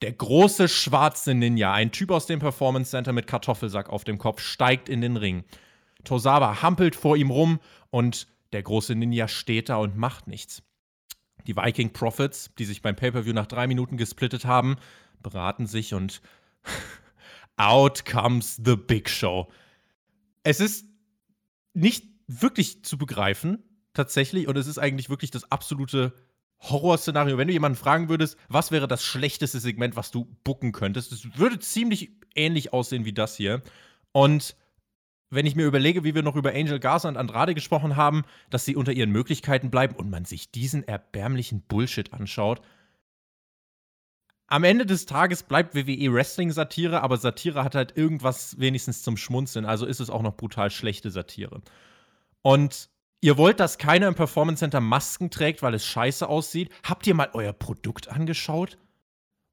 Der 0.01 0.13
große 0.13 0.67
schwarze 0.67 1.33
Ninja, 1.33 1.73
ein 1.73 1.91
Typ 1.91 2.09
aus 2.09 2.25
dem 2.25 2.39
Performance 2.39 2.91
Center 2.91 3.13
mit 3.13 3.27
Kartoffelsack 3.27 3.89
auf 3.89 4.03
dem 4.03 4.17
Kopf, 4.17 4.41
steigt 4.41 4.89
in 4.89 5.01
den 5.01 5.17
Ring. 5.17 5.43
Tosawa 6.05 6.61
hampelt 6.61 6.95
vor 6.95 7.17
ihm 7.17 7.29
rum 7.29 7.59
und 7.89 8.27
der 8.53 8.63
große 8.63 8.95
Ninja 8.95 9.27
steht 9.27 9.69
da 9.69 9.75
und 9.75 9.97
macht 9.97 10.27
nichts. 10.27 10.63
Die 11.45 11.55
Viking 11.55 11.91
Prophets, 11.91 12.51
die 12.57 12.65
sich 12.65 12.81
beim 12.81 12.95
Pay-Per-View 12.95 13.33
nach 13.33 13.47
drei 13.47 13.67
Minuten 13.67 13.97
gesplittet 13.97 14.45
haben, 14.45 14.77
beraten 15.21 15.67
sich 15.67 15.93
und 15.93 16.21
out 17.57 18.05
comes 18.05 18.55
the 18.63 18.75
Big 18.75 19.09
Show. 19.09 19.49
Es 20.43 20.61
ist 20.61 20.85
nicht 21.73 22.05
wirklich 22.27 22.85
zu 22.85 22.97
begreifen, 22.97 23.63
tatsächlich, 23.93 24.47
und 24.47 24.57
es 24.57 24.67
ist 24.67 24.79
eigentlich 24.79 25.09
wirklich 25.09 25.31
das 25.31 25.51
absolute 25.51 26.13
Horrorszenario, 26.61 27.37
wenn 27.37 27.47
du 27.47 27.53
jemanden 27.53 27.77
fragen 27.77 28.09
würdest, 28.09 28.37
was 28.49 28.71
wäre 28.71 28.87
das 28.87 29.03
schlechteste 29.03 29.59
Segment, 29.59 29.95
was 29.95 30.11
du 30.11 30.25
bucken 30.43 30.71
könntest, 30.71 31.11
es 31.11 31.37
würde 31.37 31.59
ziemlich 31.59 32.11
ähnlich 32.35 32.73
aussehen 32.73 33.05
wie 33.05 33.13
das 33.13 33.35
hier. 33.35 33.61
Und 34.11 34.55
wenn 35.29 35.45
ich 35.45 35.55
mir 35.55 35.65
überlege, 35.65 36.03
wie 36.03 36.15
wir 36.15 36.23
noch 36.23 36.35
über 36.35 36.53
Angel 36.53 36.79
Garza 36.79 37.07
und 37.07 37.17
Andrade 37.17 37.53
gesprochen 37.53 37.95
haben, 37.95 38.23
dass 38.49 38.65
sie 38.65 38.75
unter 38.75 38.91
ihren 38.91 39.11
Möglichkeiten 39.11 39.69
bleiben 39.69 39.95
und 39.95 40.09
man 40.09 40.25
sich 40.25 40.51
diesen 40.51 40.87
erbärmlichen 40.87 41.61
Bullshit 41.61 42.13
anschaut. 42.13 42.61
Am 44.47 44.63
Ende 44.63 44.87
des 44.87 45.05
Tages 45.05 45.43
bleibt 45.43 45.75
WWE 45.75 46.11
Wrestling 46.11 46.51
Satire, 46.51 47.03
aber 47.03 47.17
Satire 47.17 47.63
hat 47.63 47.75
halt 47.75 47.95
irgendwas 47.95 48.59
wenigstens 48.59 49.03
zum 49.03 49.15
Schmunzeln, 49.15 49.65
also 49.65 49.85
ist 49.85 49.99
es 49.99 50.09
auch 50.09 50.23
noch 50.23 50.35
brutal 50.35 50.71
schlechte 50.71 51.11
Satire. 51.11 51.61
Und 52.41 52.89
Ihr 53.21 53.37
wollt, 53.37 53.59
dass 53.59 53.77
keiner 53.77 54.07
im 54.07 54.15
Performance 54.15 54.59
Center 54.59 54.79
Masken 54.79 55.29
trägt, 55.29 55.61
weil 55.61 55.73
es 55.73 55.85
scheiße 55.85 56.27
aussieht? 56.27 56.71
Habt 56.83 57.05
ihr 57.05 57.13
mal 57.13 57.29
euer 57.33 57.51
Produkt 57.51 58.07
angeschaut? 58.07 58.77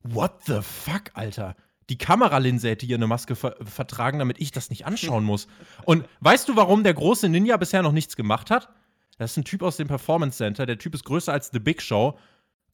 What 0.02 0.44
the 0.46 0.60
fuck, 0.62 1.10
Alter? 1.14 1.56
Die 1.88 1.98
Kameralinse 1.98 2.68
hätte 2.68 2.86
hier 2.86 2.96
eine 2.96 3.06
Maske 3.08 3.34
ver 3.34 3.56
vertragen, 3.64 4.18
damit 4.20 4.40
ich 4.40 4.52
das 4.52 4.70
nicht 4.70 4.86
anschauen 4.86 5.24
muss. 5.24 5.48
Und 5.84 6.04
weißt 6.20 6.48
du, 6.48 6.56
warum 6.56 6.84
der 6.84 6.94
große 6.94 7.28
Ninja 7.28 7.56
bisher 7.56 7.82
noch 7.82 7.92
nichts 7.92 8.16
gemacht 8.16 8.50
hat? 8.50 8.68
Das 9.18 9.32
ist 9.32 9.36
ein 9.36 9.44
Typ 9.44 9.62
aus 9.62 9.76
dem 9.76 9.88
Performance 9.88 10.36
Center. 10.38 10.66
Der 10.66 10.78
Typ 10.78 10.94
ist 10.94 11.04
größer 11.04 11.32
als 11.32 11.50
The 11.52 11.58
Big 11.58 11.82
Show. 11.82 12.18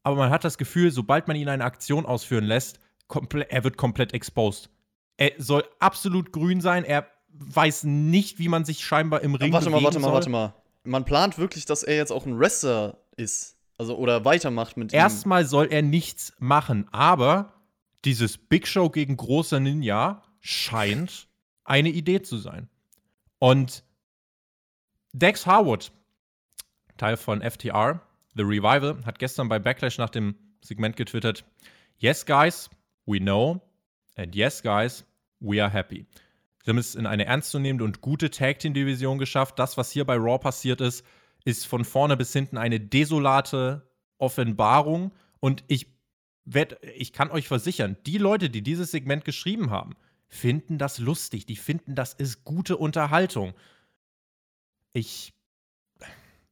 Aber 0.03 0.15
man 0.15 0.29
hat 0.29 0.43
das 0.43 0.57
Gefühl, 0.57 0.91
sobald 0.91 1.27
man 1.27 1.37
ihn 1.37 1.47
eine 1.47 1.63
Aktion 1.63 2.05
ausführen 2.05 2.43
lässt, 2.43 2.79
er 3.49 3.63
wird 3.63 3.77
komplett 3.77 4.13
exposed. 4.13 4.69
Er 5.17 5.31
soll 5.37 5.63
absolut 5.79 6.31
grün 6.31 6.59
sein. 6.61 6.83
Er 6.83 7.07
weiß 7.29 7.85
nicht, 7.85 8.39
wie 8.39 8.49
man 8.49 8.65
sich 8.65 8.83
scheinbar 8.83 9.21
im 9.21 9.35
Ring 9.35 9.53
warte 9.53 9.69
mal, 9.69 9.83
warte 9.83 9.99
mal, 9.99 10.11
warte 10.11 10.29
mal 10.29 10.53
man 10.83 11.05
plant 11.05 11.37
wirklich, 11.37 11.65
dass 11.65 11.83
er 11.83 11.95
jetzt 11.95 12.11
auch 12.11 12.25
ein 12.25 12.37
Wrestler 12.39 12.97
ist. 13.15 13.57
Also, 13.77 13.97
oder 13.97 14.23
weitermacht 14.23 14.77
mit 14.77 14.93
ihm. 14.93 14.97
Erstmal 14.97 15.45
soll 15.45 15.67
er 15.71 15.81
nichts 15.81 16.33
machen, 16.39 16.87
aber 16.91 17.53
dieses 18.05 18.37
Big 18.37 18.67
Show 18.67 18.89
gegen 18.89 19.17
großer 19.17 19.59
Ninja 19.59 20.23
scheint 20.41 21.27
eine 21.63 21.89
Idee 21.89 22.21
zu 22.21 22.37
sein. 22.37 22.69
Und 23.39 23.83
Dex 25.11 25.45
Harwood, 25.45 25.91
Teil 26.97 27.17
von 27.17 27.41
FTR, 27.41 28.01
The 28.35 28.43
Revival, 28.43 29.03
hat 29.05 29.19
gestern 29.19 29.49
bei 29.49 29.59
Backlash 29.59 29.97
nach 29.97 30.09
dem 30.09 30.35
Segment 30.61 30.95
getwittert: 30.95 31.43
Yes, 31.97 32.25
guys, 32.25 32.69
we 33.05 33.19
know. 33.19 33.61
And 34.15 34.35
yes, 34.35 34.61
guys, 34.61 35.03
we 35.39 35.61
are 35.61 35.71
happy. 35.71 36.05
Sie 36.63 36.69
haben 36.69 36.77
es 36.77 36.95
in 36.95 37.05
eine 37.05 37.25
ernstzunehmende 37.25 37.83
und 37.83 38.01
gute 38.01 38.29
Tag 38.29 38.59
Team 38.59 38.73
Division 38.73 39.17
geschafft. 39.17 39.59
Das, 39.59 39.77
was 39.77 39.91
hier 39.91 40.05
bei 40.05 40.15
Raw 40.15 40.37
passiert 40.37 40.79
ist, 40.79 41.05
ist 41.43 41.67
von 41.67 41.83
vorne 41.83 42.15
bis 42.15 42.31
hinten 42.31 42.57
eine 42.57 42.79
desolate 42.79 43.85
Offenbarung. 44.17 45.11
Und 45.41 45.65
ich 45.67 45.87
werd, 46.45 46.77
ich 46.95 47.11
kann 47.11 47.31
euch 47.31 47.49
versichern, 47.49 47.97
die 48.05 48.17
Leute, 48.17 48.49
die 48.49 48.61
dieses 48.61 48.91
Segment 48.91 49.25
geschrieben 49.25 49.71
haben, 49.71 49.95
finden 50.29 50.77
das 50.77 50.99
lustig. 50.99 51.45
Die 51.45 51.57
finden, 51.57 51.95
das 51.95 52.13
ist 52.13 52.45
gute 52.45 52.77
Unterhaltung. 52.77 53.53
Ich. 54.93 55.33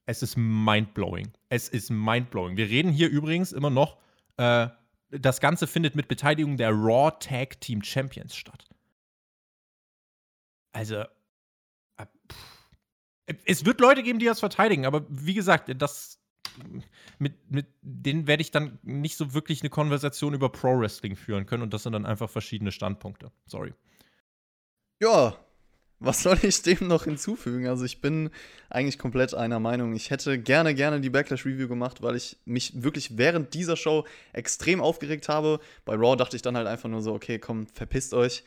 Es 0.05 0.23
ist 0.23 0.35
mindblowing. 0.35 1.31
Es 1.47 1.69
ist 1.69 1.89
mindblowing. 1.89 2.57
Wir 2.57 2.67
reden 2.67 2.91
hier 2.91 3.09
übrigens 3.09 3.53
immer 3.53 3.69
noch. 3.69 3.97
Äh, 4.35 4.67
das 5.09 5.39
Ganze 5.39 5.67
findet 5.67 5.95
mit 5.95 6.09
Beteiligung 6.09 6.57
der 6.57 6.71
Raw 6.71 7.11
Tag 7.19 7.61
Team 7.61 7.81
Champions 7.81 8.35
statt. 8.35 8.65
Also, 10.71 11.03
äh, 11.97 12.05
es 13.45 13.65
wird 13.65 13.79
Leute 13.79 14.03
geben, 14.03 14.19
die 14.19 14.25
das 14.25 14.39
verteidigen, 14.39 14.85
aber 14.85 15.05
wie 15.09 15.33
gesagt, 15.33 15.71
das 15.81 16.19
mit, 17.19 17.49
mit 17.49 17.67
denen 17.81 18.27
werde 18.27 18.41
ich 18.41 18.51
dann 18.51 18.79
nicht 18.83 19.15
so 19.15 19.33
wirklich 19.33 19.61
eine 19.61 19.69
Konversation 19.69 20.33
über 20.33 20.49
Pro 20.49 20.79
Wrestling 20.79 21.15
führen 21.15 21.45
können 21.45 21.63
und 21.63 21.73
das 21.73 21.83
sind 21.83 21.93
dann 21.93 22.05
einfach 22.05 22.29
verschiedene 22.29 22.71
Standpunkte. 22.71 23.31
Sorry. 23.45 23.73
Ja, 25.01 25.37
was 25.99 26.23
soll 26.23 26.39
ich 26.41 26.61
dem 26.63 26.87
noch 26.87 27.03
hinzufügen? 27.05 27.67
Also 27.67 27.85
ich 27.85 28.01
bin 28.01 28.31
eigentlich 28.69 28.97
komplett 28.97 29.33
einer 29.33 29.59
Meinung. 29.59 29.93
Ich 29.93 30.09
hätte 30.09 30.39
gerne, 30.39 30.73
gerne 30.73 30.99
die 30.99 31.11
Backlash 31.11 31.45
Review 31.45 31.67
gemacht, 31.67 32.01
weil 32.01 32.15
ich 32.15 32.37
mich 32.45 32.81
wirklich 32.81 33.17
während 33.17 33.53
dieser 33.53 33.77
Show 33.77 34.05
extrem 34.33 34.81
aufgeregt 34.81 35.29
habe. 35.29 35.59
Bei 35.85 35.93
Raw 35.93 36.15
dachte 36.17 36.35
ich 36.35 36.41
dann 36.41 36.57
halt 36.57 36.67
einfach 36.67 36.89
nur 36.89 37.01
so, 37.03 37.13
okay, 37.13 37.37
komm, 37.37 37.67
verpisst 37.67 38.13
euch 38.15 38.43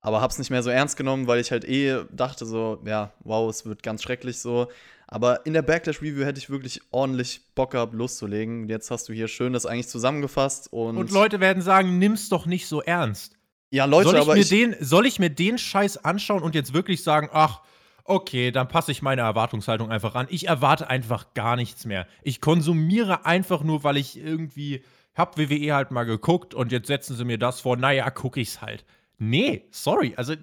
aber 0.00 0.20
hab's 0.20 0.38
nicht 0.38 0.50
mehr 0.50 0.62
so 0.62 0.70
ernst 0.70 0.96
genommen, 0.96 1.26
weil 1.26 1.40
ich 1.40 1.50
halt 1.50 1.64
eh 1.64 2.04
dachte 2.12 2.46
so, 2.46 2.80
ja, 2.84 3.12
wow, 3.20 3.50
es 3.50 3.66
wird 3.66 3.82
ganz 3.82 4.02
schrecklich 4.02 4.38
so. 4.38 4.68
Aber 5.06 5.46
in 5.46 5.54
der 5.54 5.62
Backlash-Review 5.62 6.24
hätte 6.24 6.38
ich 6.38 6.50
wirklich 6.50 6.82
ordentlich 6.90 7.40
Bock 7.54 7.72
gehabt, 7.72 7.94
loszulegen. 7.94 8.68
Jetzt 8.68 8.90
hast 8.90 9.08
du 9.08 9.14
hier 9.14 9.26
schön 9.26 9.54
das 9.54 9.64
eigentlich 9.64 9.88
zusammengefasst 9.88 10.70
und. 10.72 10.98
Und 10.98 11.10
Leute 11.10 11.40
werden 11.40 11.62
sagen, 11.62 11.98
nimm's 11.98 12.28
doch 12.28 12.44
nicht 12.44 12.68
so 12.68 12.82
ernst. 12.82 13.36
Ja, 13.70 13.86
Leute, 13.86 14.10
soll 14.10 14.16
ich 14.16 14.22
aber. 14.22 14.34
Mir 14.34 14.40
ich 14.40 14.48
den, 14.48 14.76
soll 14.80 15.06
ich 15.06 15.18
mir 15.18 15.30
den 15.30 15.58
Scheiß 15.58 16.04
anschauen 16.04 16.42
und 16.42 16.54
jetzt 16.54 16.74
wirklich 16.74 17.02
sagen, 17.02 17.30
ach, 17.32 17.62
okay, 18.04 18.50
dann 18.50 18.68
passe 18.68 18.92
ich 18.92 19.02
meine 19.02 19.22
Erwartungshaltung 19.22 19.90
einfach 19.90 20.14
an. 20.14 20.26
Ich 20.30 20.46
erwarte 20.46 20.88
einfach 20.88 21.32
gar 21.34 21.56
nichts 21.56 21.86
mehr. 21.86 22.06
Ich 22.22 22.40
konsumiere 22.40 23.26
einfach 23.26 23.62
nur, 23.62 23.84
weil 23.84 23.96
ich 23.96 24.18
irgendwie 24.18 24.84
hab 25.14 25.38
WWE 25.38 25.74
halt 25.74 25.90
mal 25.90 26.04
geguckt 26.04 26.54
und 26.54 26.70
jetzt 26.70 26.86
setzen 26.86 27.16
sie 27.16 27.24
mir 27.24 27.38
das 27.38 27.60
vor, 27.60 27.76
naja, 27.76 28.08
guck 28.10 28.36
ich's 28.36 28.60
halt. 28.62 28.84
Nee, 29.18 29.66
sorry. 29.70 30.14
Also, 30.16 30.34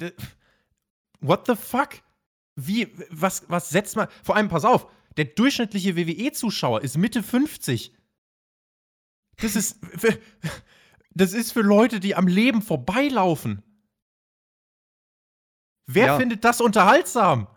what 1.21 1.47
the 1.47 1.55
fuck? 1.55 2.01
Wie, 2.55 2.87
was, 3.09 3.49
was 3.49 3.69
setzt 3.69 3.95
man. 3.95 4.07
Vor 4.23 4.35
allem, 4.35 4.47
pass 4.49 4.65
auf, 4.65 4.87
der 5.17 5.25
durchschnittliche 5.25 5.95
WWE-Zuschauer 5.95 6.81
ist 6.81 6.97
Mitte 6.97 7.23
50. 7.23 7.93
Das 9.37 9.55
ist. 9.55 9.77
Für, 9.97 10.17
das 11.11 11.33
ist 11.33 11.53
für 11.53 11.61
Leute, 11.61 11.99
die 12.01 12.15
am 12.15 12.27
Leben 12.27 12.61
vorbeilaufen. 12.61 13.63
Wer 15.87 16.07
Ja. 16.07 16.17
findet 16.17 16.43
das 16.43 16.61
unterhaltsam? 16.61 17.47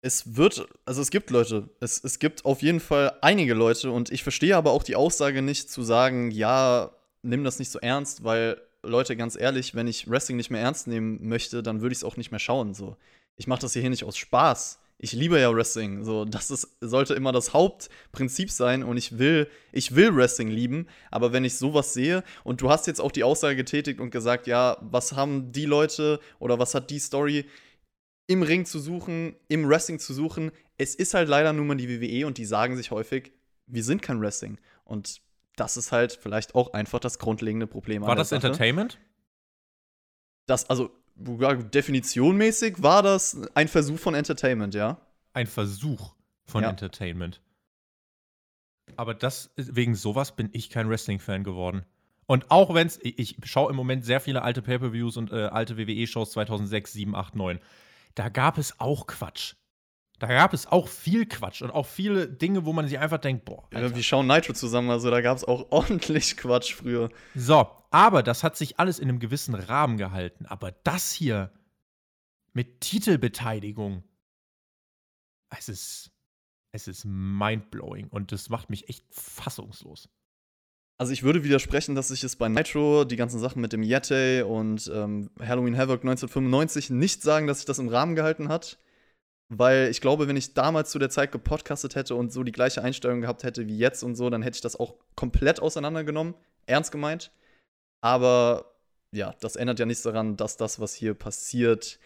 Es 0.00 0.36
wird, 0.36 0.68
also 0.84 1.02
es 1.02 1.10
gibt 1.10 1.30
Leute, 1.30 1.70
es, 1.80 2.04
es 2.04 2.20
gibt 2.20 2.44
auf 2.44 2.62
jeden 2.62 2.78
Fall 2.78 3.18
einige 3.22 3.54
Leute 3.54 3.90
und 3.90 4.10
ich 4.12 4.22
verstehe 4.22 4.56
aber 4.56 4.70
auch 4.70 4.84
die 4.84 4.94
Aussage 4.94 5.42
nicht 5.42 5.70
zu 5.70 5.82
sagen, 5.82 6.30
ja, 6.30 6.92
nimm 7.22 7.42
das 7.42 7.58
nicht 7.58 7.70
so 7.72 7.80
ernst, 7.80 8.22
weil 8.22 8.60
Leute, 8.82 9.16
ganz 9.16 9.36
ehrlich, 9.36 9.74
wenn 9.74 9.86
ich 9.86 10.08
Wrestling 10.08 10.36
nicht 10.36 10.50
mehr 10.50 10.60
ernst 10.60 10.86
nehmen 10.86 11.26
möchte, 11.28 11.62
dann 11.62 11.80
würde 11.80 11.92
ich 11.92 11.98
es 11.98 12.04
auch 12.04 12.16
nicht 12.16 12.30
mehr 12.30 12.38
schauen. 12.38 12.74
So. 12.74 12.96
Ich 13.36 13.46
mache 13.46 13.60
das 13.60 13.72
hier 13.72 13.88
nicht 13.90 14.04
aus 14.04 14.16
Spaß. 14.16 14.80
Ich 15.00 15.12
liebe 15.12 15.38
ja 15.38 15.54
Wrestling. 15.54 16.04
So, 16.04 16.24
das 16.24 16.50
ist, 16.50 16.76
sollte 16.80 17.14
immer 17.14 17.32
das 17.32 17.52
Hauptprinzip 17.54 18.50
sein 18.50 18.82
und 18.82 18.96
ich 18.96 19.18
will, 19.18 19.48
ich 19.72 19.94
will 19.94 20.14
Wrestling 20.16 20.48
lieben, 20.48 20.88
aber 21.10 21.32
wenn 21.32 21.44
ich 21.44 21.56
sowas 21.56 21.94
sehe 21.94 22.24
und 22.42 22.60
du 22.60 22.68
hast 22.68 22.88
jetzt 22.88 23.00
auch 23.00 23.12
die 23.12 23.22
Aussage 23.22 23.54
getätigt 23.54 24.00
und 24.00 24.10
gesagt, 24.10 24.48
ja, 24.48 24.76
was 24.80 25.12
haben 25.12 25.52
die 25.52 25.66
Leute 25.66 26.18
oder 26.40 26.58
was 26.58 26.74
hat 26.74 26.90
die 26.90 26.98
Story 26.98 27.46
im 28.26 28.42
Ring 28.42 28.64
zu 28.64 28.78
suchen, 28.78 29.36
im 29.48 29.68
Wrestling 29.68 29.98
zu 29.98 30.12
suchen. 30.12 30.52
Es 30.76 30.94
ist 30.94 31.14
halt 31.14 31.28
leider 31.28 31.52
nur 31.52 31.64
mal 31.64 31.76
die 31.76 31.88
WWE 31.88 32.26
und 32.26 32.38
die 32.38 32.44
sagen 32.44 32.76
sich 32.76 32.90
häufig, 32.90 33.32
wir 33.66 33.82
sind 33.82 34.02
kein 34.02 34.20
Wrestling. 34.20 34.58
Und 34.84 35.20
das 35.60 35.76
ist 35.76 35.92
halt 35.92 36.12
vielleicht 36.12 36.54
auch 36.54 36.72
einfach 36.72 37.00
das 37.00 37.18
grundlegende 37.18 37.66
Problem. 37.66 38.02
an 38.02 38.08
War 38.08 38.16
das 38.16 38.30
Sache. 38.30 38.46
Entertainment? 38.46 38.98
Das, 40.46 40.68
also, 40.70 40.90
ja, 41.40 41.54
definitionmäßig 41.54 42.82
war 42.82 43.02
das 43.02 43.36
ein 43.54 43.68
Versuch 43.68 43.98
von 43.98 44.14
Entertainment, 44.14 44.74
ja. 44.74 45.00
Ein 45.32 45.46
Versuch 45.46 46.14
von 46.44 46.62
Ja. 46.62 46.70
Entertainment. 46.70 47.40
Aber 48.96 49.14
das 49.14 49.50
wegen 49.56 49.94
sowas 49.94 50.34
bin 50.34 50.48
ich 50.52 50.70
kein 50.70 50.88
Wrestling-Fan 50.88 51.44
geworden. 51.44 51.84
Und 52.26 52.50
auch 52.50 52.74
wenn 52.74 52.86
es, 52.86 52.98
ich, 53.02 53.18
ich 53.18 53.36
schaue 53.44 53.70
im 53.70 53.76
Moment 53.76 54.04
sehr 54.04 54.20
viele 54.20 54.42
alte 54.42 54.62
Pay-Per-Views 54.62 55.16
und 55.16 55.32
äh, 55.32 55.46
alte 55.46 55.76
WWE-Shows 55.76 56.32
2006, 56.32 56.92
7, 56.92 57.14
8, 57.14 57.36
9. 57.36 57.58
Da 58.14 58.28
gab 58.28 58.58
es 58.58 58.80
auch 58.80 59.06
Quatsch. 59.06 59.54
Da 60.18 60.26
gab 60.26 60.52
es 60.52 60.66
auch 60.66 60.88
viel 60.88 61.26
Quatsch 61.26 61.62
und 61.62 61.70
auch 61.70 61.86
viele 61.86 62.28
Dinge, 62.28 62.64
wo 62.64 62.72
man 62.72 62.88
sich 62.88 62.98
einfach 62.98 63.18
denkt, 63.18 63.44
boah. 63.44 63.68
ja. 63.72 63.78
Alter. 63.78 63.94
Wir 63.94 64.02
schauen 64.02 64.26
Nitro 64.26 64.52
zusammen, 64.52 64.90
also 64.90 65.10
da 65.10 65.20
gab 65.20 65.36
es 65.36 65.44
auch 65.44 65.66
ordentlich 65.70 66.36
Quatsch 66.36 66.74
früher. 66.74 67.10
So, 67.34 67.68
aber 67.90 68.22
das 68.22 68.42
hat 68.42 68.56
sich 68.56 68.78
alles 68.78 68.98
in 68.98 69.08
einem 69.08 69.20
gewissen 69.20 69.54
Rahmen 69.54 69.96
gehalten. 69.96 70.46
Aber 70.46 70.72
das 70.72 71.12
hier 71.12 71.52
mit 72.52 72.80
Titelbeteiligung, 72.80 74.02
es 75.56 75.68
ist, 75.68 76.10
es 76.72 76.88
ist 76.88 77.04
mindblowing 77.04 78.08
und 78.08 78.32
das 78.32 78.48
macht 78.48 78.70
mich 78.70 78.88
echt 78.88 79.04
fassungslos. 79.10 80.08
Also 80.98 81.12
ich 81.12 81.22
würde 81.22 81.44
widersprechen, 81.44 81.94
dass 81.94 82.10
ich 82.10 82.24
es 82.24 82.34
bei 82.34 82.48
Nitro, 82.48 83.04
die 83.04 83.14
ganzen 83.14 83.38
Sachen 83.38 83.62
mit 83.62 83.72
dem 83.72 83.84
Yeti 83.84 84.42
und 84.42 84.90
ähm, 84.92 85.30
Halloween 85.38 85.78
Havoc 85.78 86.00
1995 86.00 86.90
nicht 86.90 87.22
sagen, 87.22 87.46
dass 87.46 87.58
sich 87.58 87.66
das 87.66 87.78
im 87.78 87.88
Rahmen 87.88 88.16
gehalten 88.16 88.48
hat. 88.48 88.78
Weil 89.50 89.88
ich 89.88 90.00
glaube, 90.00 90.28
wenn 90.28 90.36
ich 90.36 90.52
damals 90.52 90.90
zu 90.90 90.98
der 90.98 91.08
Zeit 91.08 91.32
gepodcastet 91.32 91.94
hätte 91.94 92.14
und 92.14 92.32
so 92.32 92.42
die 92.42 92.52
gleiche 92.52 92.82
Einstellung 92.82 93.22
gehabt 93.22 93.44
hätte 93.44 93.66
wie 93.66 93.78
jetzt 93.78 94.02
und 94.02 94.14
so, 94.14 94.28
dann 94.28 94.42
hätte 94.42 94.56
ich 94.56 94.60
das 94.60 94.76
auch 94.76 94.94
komplett 95.14 95.60
auseinandergenommen. 95.60 96.34
Ernst 96.66 96.92
gemeint. 96.92 97.30
Aber 98.02 98.74
ja, 99.10 99.34
das 99.40 99.56
ändert 99.56 99.78
ja 99.78 99.86
nichts 99.86 100.02
daran, 100.02 100.36
dass 100.36 100.58
das, 100.58 100.80
was 100.80 100.94
hier 100.94 101.14
passiert, 101.14 101.98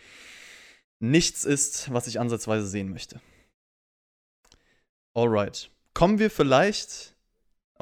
nichts 1.00 1.44
ist, 1.44 1.92
was 1.92 2.06
ich 2.06 2.20
ansatzweise 2.20 2.66
sehen 2.66 2.90
möchte. 2.90 3.20
Alright. 5.14 5.70
Kommen 5.94 6.18
wir 6.20 6.30
vielleicht 6.30 7.11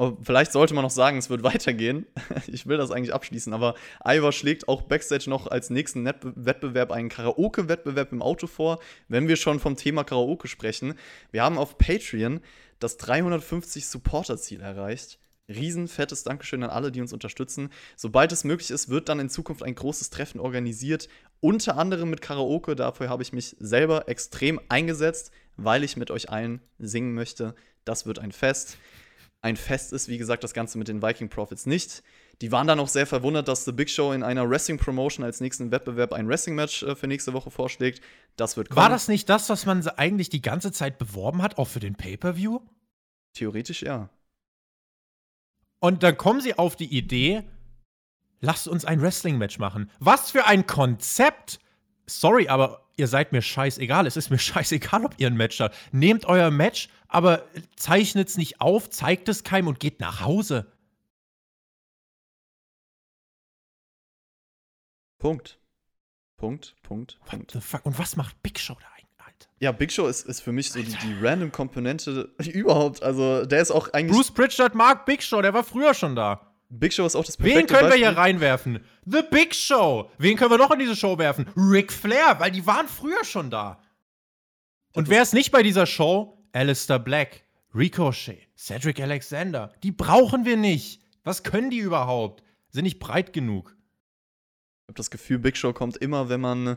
Oh, 0.00 0.16
vielleicht 0.22 0.52
sollte 0.52 0.72
man 0.72 0.82
noch 0.82 0.90
sagen, 0.90 1.18
es 1.18 1.28
wird 1.28 1.42
weitergehen. 1.44 2.06
Ich 2.46 2.66
will 2.66 2.78
das 2.78 2.90
eigentlich 2.90 3.12
abschließen, 3.12 3.52
aber 3.52 3.74
Ivar 4.02 4.32
schlägt 4.32 4.66
auch 4.66 4.80
Backstage 4.80 5.28
noch 5.28 5.46
als 5.46 5.68
nächsten 5.68 6.06
Wettbewerb 6.06 6.90
einen 6.90 7.10
Karaoke-Wettbewerb 7.10 8.10
im 8.10 8.22
Auto 8.22 8.46
vor, 8.46 8.78
wenn 9.08 9.28
wir 9.28 9.36
schon 9.36 9.60
vom 9.60 9.76
Thema 9.76 10.02
Karaoke 10.02 10.48
sprechen. 10.48 10.94
Wir 11.32 11.42
haben 11.42 11.58
auf 11.58 11.76
Patreon 11.76 12.40
das 12.78 12.96
350 12.96 13.88
Supporter-Ziel 13.88 14.62
erreicht. 14.62 15.18
Riesenfettes 15.50 16.22
Dankeschön 16.22 16.62
an 16.62 16.70
alle, 16.70 16.92
die 16.92 17.02
uns 17.02 17.12
unterstützen. 17.12 17.68
Sobald 17.94 18.32
es 18.32 18.42
möglich 18.42 18.70
ist, 18.70 18.88
wird 18.88 19.10
dann 19.10 19.20
in 19.20 19.28
Zukunft 19.28 19.62
ein 19.62 19.74
großes 19.74 20.08
Treffen 20.08 20.40
organisiert, 20.40 21.10
unter 21.40 21.76
anderem 21.76 22.08
mit 22.08 22.22
Karaoke. 22.22 22.74
Dafür 22.74 23.10
habe 23.10 23.22
ich 23.22 23.34
mich 23.34 23.54
selber 23.58 24.08
extrem 24.08 24.62
eingesetzt, 24.70 25.30
weil 25.58 25.84
ich 25.84 25.98
mit 25.98 26.10
euch 26.10 26.30
allen 26.30 26.62
singen 26.78 27.12
möchte. 27.12 27.54
Das 27.84 28.06
wird 28.06 28.18
ein 28.18 28.32
Fest 28.32 28.78
ein 29.42 29.56
Fest 29.56 29.92
ist, 29.92 30.08
wie 30.08 30.18
gesagt, 30.18 30.44
das 30.44 30.52
Ganze 30.52 30.76
mit 30.78 30.88
den 30.88 31.02
Viking 31.02 31.28
Profits 31.28 31.66
nicht. 31.66 32.02
Die 32.42 32.52
waren 32.52 32.66
dann 32.66 32.78
auch 32.80 32.88
sehr 32.88 33.06
verwundert, 33.06 33.48
dass 33.48 33.64
The 33.64 33.72
Big 33.72 33.90
Show 33.90 34.12
in 34.12 34.22
einer 34.22 34.48
Wrestling-Promotion 34.48 35.24
als 35.24 35.40
nächsten 35.40 35.70
Wettbewerb 35.70 36.12
ein 36.12 36.28
Wrestling-Match 36.28 36.82
äh, 36.82 36.94
für 36.94 37.06
nächste 37.06 37.32
Woche 37.32 37.50
vorschlägt. 37.50 38.02
Das 38.36 38.56
wird 38.56 38.68
kommen. 38.68 38.76
War 38.76 38.90
das 38.90 39.08
nicht 39.08 39.28
das, 39.28 39.48
was 39.48 39.66
man 39.66 39.86
eigentlich 39.88 40.28
die 40.28 40.42
ganze 40.42 40.72
Zeit 40.72 40.98
beworben 40.98 41.42
hat, 41.42 41.58
auch 41.58 41.68
für 41.68 41.80
den 41.80 41.94
Pay-Per-View? 41.94 42.60
Theoretisch 43.32 43.82
ja. 43.82 44.10
Und 45.78 46.02
dann 46.02 46.16
kommen 46.16 46.42
sie 46.42 46.58
auf 46.58 46.76
die 46.76 46.94
Idee, 46.94 47.42
lasst 48.40 48.68
uns 48.68 48.84
ein 48.84 49.00
Wrestling-Match 49.00 49.58
machen. 49.58 49.90
Was 49.98 50.30
für 50.30 50.46
ein 50.46 50.66
Konzept! 50.66 51.60
Sorry, 52.10 52.48
aber 52.48 52.82
ihr 52.96 53.06
seid 53.06 53.32
mir 53.32 53.42
scheißegal. 53.42 54.06
Es 54.06 54.16
ist 54.16 54.30
mir 54.30 54.38
scheißegal, 54.40 55.04
ob 55.04 55.14
ihr 55.18 55.28
ein 55.28 55.36
Match 55.36 55.60
habt. 55.60 55.76
Nehmt 55.92 56.26
euer 56.26 56.50
Match, 56.50 56.88
aber 57.08 57.44
zeichnet 57.76 58.28
es 58.28 58.36
nicht 58.36 58.60
auf, 58.60 58.90
zeigt 58.90 59.28
es 59.28 59.44
keinem 59.44 59.68
und 59.68 59.80
geht 59.80 60.00
nach 60.00 60.20
Hause. 60.20 60.66
Punkt. 65.18 65.58
Punkt, 66.36 66.74
Punkt, 66.82 67.18
What 67.20 67.28
Punkt. 67.30 67.50
the 67.52 67.60
fuck? 67.60 67.84
Und 67.84 67.98
was 67.98 68.16
macht 68.16 68.42
Big 68.42 68.58
Show 68.58 68.72
da 68.80 68.86
eigentlich, 68.96 69.20
Alter? 69.26 69.48
Ja, 69.58 69.72
Big 69.72 69.92
Show 69.92 70.06
ist, 70.06 70.24
ist 70.24 70.40
für 70.40 70.52
mich 70.52 70.72
so 70.72 70.80
die, 70.80 70.86
die 70.86 71.14
random 71.20 71.52
Komponente 71.52 72.30
überhaupt. 72.38 73.02
Also, 73.02 73.44
der 73.44 73.60
ist 73.60 73.70
auch 73.70 73.92
eigentlich. 73.92 74.16
Bruce 74.16 74.32
Pritchard 74.32 74.74
mag 74.74 75.04
Big 75.04 75.22
Show, 75.22 75.42
der 75.42 75.52
war 75.52 75.64
früher 75.64 75.92
schon 75.92 76.16
da. 76.16 76.49
Big 76.70 76.92
Show 76.92 77.04
ist 77.04 77.16
auch 77.16 77.24
das 77.24 77.38
Wen 77.38 77.52
perfekte 77.52 77.74
können 77.74 77.86
wir 77.86 77.90
Beispiel. 77.90 78.08
hier 78.08 78.16
reinwerfen? 78.16 78.84
The 79.04 79.22
Big 79.28 79.54
Show. 79.54 80.10
Wen 80.18 80.36
können 80.36 80.52
wir 80.52 80.58
noch 80.58 80.70
in 80.70 80.78
diese 80.78 80.94
Show 80.94 81.18
werfen? 81.18 81.46
Ric 81.56 81.92
Flair, 81.92 82.36
weil 82.38 82.52
die 82.52 82.66
waren 82.66 82.86
früher 82.86 83.24
schon 83.24 83.50
da. 83.50 83.82
Und 84.94 85.08
wer 85.08 85.22
ist 85.22 85.34
nicht 85.34 85.50
bei 85.50 85.62
dieser 85.62 85.86
Show? 85.86 86.38
Alistair 86.52 86.98
Black, 86.98 87.44
Ricochet, 87.74 88.48
Cedric 88.56 89.00
Alexander. 89.00 89.72
Die 89.82 89.92
brauchen 89.92 90.44
wir 90.44 90.56
nicht. 90.56 91.02
Was 91.24 91.42
können 91.42 91.70
die 91.70 91.78
überhaupt? 91.78 92.42
Sind 92.70 92.84
nicht 92.84 92.98
breit 93.00 93.32
genug. 93.32 93.76
Ich 94.82 94.88
habe 94.88 94.94
das 94.94 95.10
Gefühl, 95.10 95.38
Big 95.38 95.56
Show 95.56 95.72
kommt 95.72 95.96
immer, 95.96 96.28
wenn 96.28 96.40
man 96.40 96.76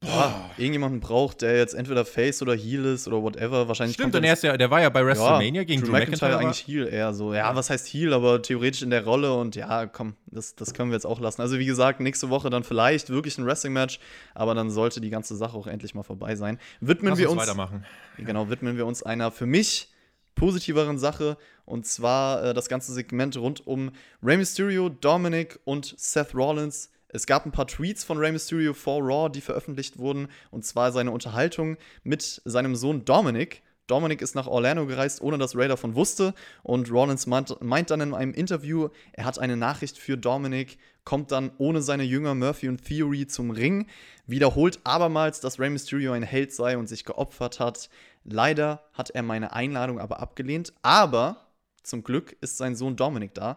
boah, 0.00 0.50
irgendjemanden 0.56 1.00
braucht, 1.00 1.42
der 1.42 1.56
jetzt 1.56 1.74
entweder 1.74 2.04
Face 2.04 2.40
oder 2.42 2.54
Heel 2.54 2.84
ist 2.84 3.08
oder 3.08 3.22
whatever. 3.22 3.68
Wahrscheinlich 3.68 3.94
Stimmt, 3.94 4.14
und 4.14 4.24
er 4.24 4.32
ist 4.32 4.42
ja, 4.42 4.56
der 4.56 4.70
war 4.70 4.80
ja 4.80 4.88
bei 4.90 5.04
WrestleMania 5.04 5.64
gegen 5.64 5.82
Drew, 5.82 5.90
McIntyre. 5.92 6.34
aber- 6.34 6.40
eigentlich 6.44 6.66
Heel 6.66 6.86
eher 6.86 7.12
so. 7.14 7.34
Ja, 7.34 7.54
was 7.56 7.70
heißt 7.70 7.86
Heel, 7.88 8.12
aber 8.12 8.40
theoretisch 8.42 8.82
in 8.82 8.90
der 8.90 9.04
Rolle 9.04 9.34
und 9.34 9.56
ja, 9.56 9.86
komm, 9.86 10.14
das, 10.26 10.54
das 10.54 10.72
können 10.74 10.90
wir 10.90 10.94
jetzt 10.96 11.06
auch 11.06 11.20
lassen. 11.20 11.40
Also 11.42 11.58
wie 11.58 11.66
gesagt, 11.66 12.00
nächste 12.00 12.28
Woche 12.30 12.48
dann 12.50 12.64
vielleicht 12.64 13.10
wirklich 13.10 13.38
ein 13.38 13.46
Wrestling-Match, 13.46 13.98
aber 14.34 14.54
dann 14.54 14.70
sollte 14.70 15.00
die 15.00 15.10
ganze 15.10 15.36
Sache 15.36 15.56
auch 15.56 15.66
endlich 15.66 15.94
mal 15.94 16.02
vorbei 16.04 16.36
sein. 16.36 16.58
Widmen 16.80 17.10
Lass 17.10 17.18
wir 17.18 17.30
uns 17.30 17.38
uns, 17.40 17.48
weitermachen. 17.48 17.84
genau, 18.18 18.48
widmen 18.50 18.76
wir 18.76 18.86
uns 18.86 19.02
einer 19.02 19.30
für 19.30 19.46
mich 19.46 19.88
positiveren 20.34 20.98
Sache 20.98 21.36
und 21.64 21.84
zwar 21.84 22.44
äh, 22.44 22.54
das 22.54 22.68
ganze 22.68 22.92
Segment 22.92 23.36
rund 23.36 23.66
um 23.66 23.90
Rey 24.22 24.36
Mysterio, 24.36 24.88
Dominic 24.88 25.58
und 25.64 25.94
Seth 25.98 26.34
Rollins. 26.34 26.90
Es 27.10 27.26
gab 27.26 27.46
ein 27.46 27.52
paar 27.52 27.66
Tweets 27.66 28.04
von 28.04 28.18
Rey 28.18 28.32
Mysterio 28.32 28.74
vor 28.74 29.00
Raw, 29.00 29.30
die 29.30 29.40
veröffentlicht 29.40 29.98
wurden, 29.98 30.28
und 30.50 30.66
zwar 30.66 30.92
seine 30.92 31.10
Unterhaltung 31.10 31.78
mit 32.02 32.42
seinem 32.44 32.76
Sohn 32.76 33.06
Dominic. 33.06 33.62
Dominic 33.86 34.20
ist 34.20 34.34
nach 34.34 34.46
Orlando 34.46 34.84
gereist, 34.84 35.22
ohne 35.22 35.38
dass 35.38 35.56
Ray 35.56 35.68
davon 35.68 35.94
wusste. 35.94 36.34
Und 36.62 36.92
Rollins 36.92 37.26
meint, 37.26 37.90
dann 37.90 38.00
in 38.02 38.12
einem 38.12 38.34
Interview, 38.34 38.90
er 39.12 39.24
hat 39.24 39.38
eine 39.38 39.56
Nachricht 39.56 39.96
für 39.96 40.18
Dominic, 40.18 40.76
kommt 41.04 41.32
dann 41.32 41.50
ohne 41.56 41.80
seine 41.80 42.02
Jünger 42.02 42.34
Murphy 42.34 42.68
und 42.68 42.84
Theory 42.84 43.26
zum 43.26 43.50
Ring, 43.50 43.86
wiederholt 44.26 44.80
abermals, 44.84 45.40
dass 45.40 45.58
Rey 45.58 45.70
Mysterio 45.70 46.12
ein 46.12 46.22
Held 46.22 46.52
sei 46.52 46.76
und 46.76 46.86
sich 46.86 47.06
geopfert 47.06 47.58
hat. 47.58 47.88
Leider 48.24 48.82
hat 48.92 49.08
er 49.08 49.22
meine 49.22 49.54
Einladung 49.54 49.98
aber 49.98 50.20
abgelehnt, 50.20 50.74
aber 50.82 51.46
zum 51.82 52.04
Glück 52.04 52.36
ist 52.42 52.58
sein 52.58 52.76
Sohn 52.76 52.96
Dominic 52.96 53.32
da. 53.32 53.56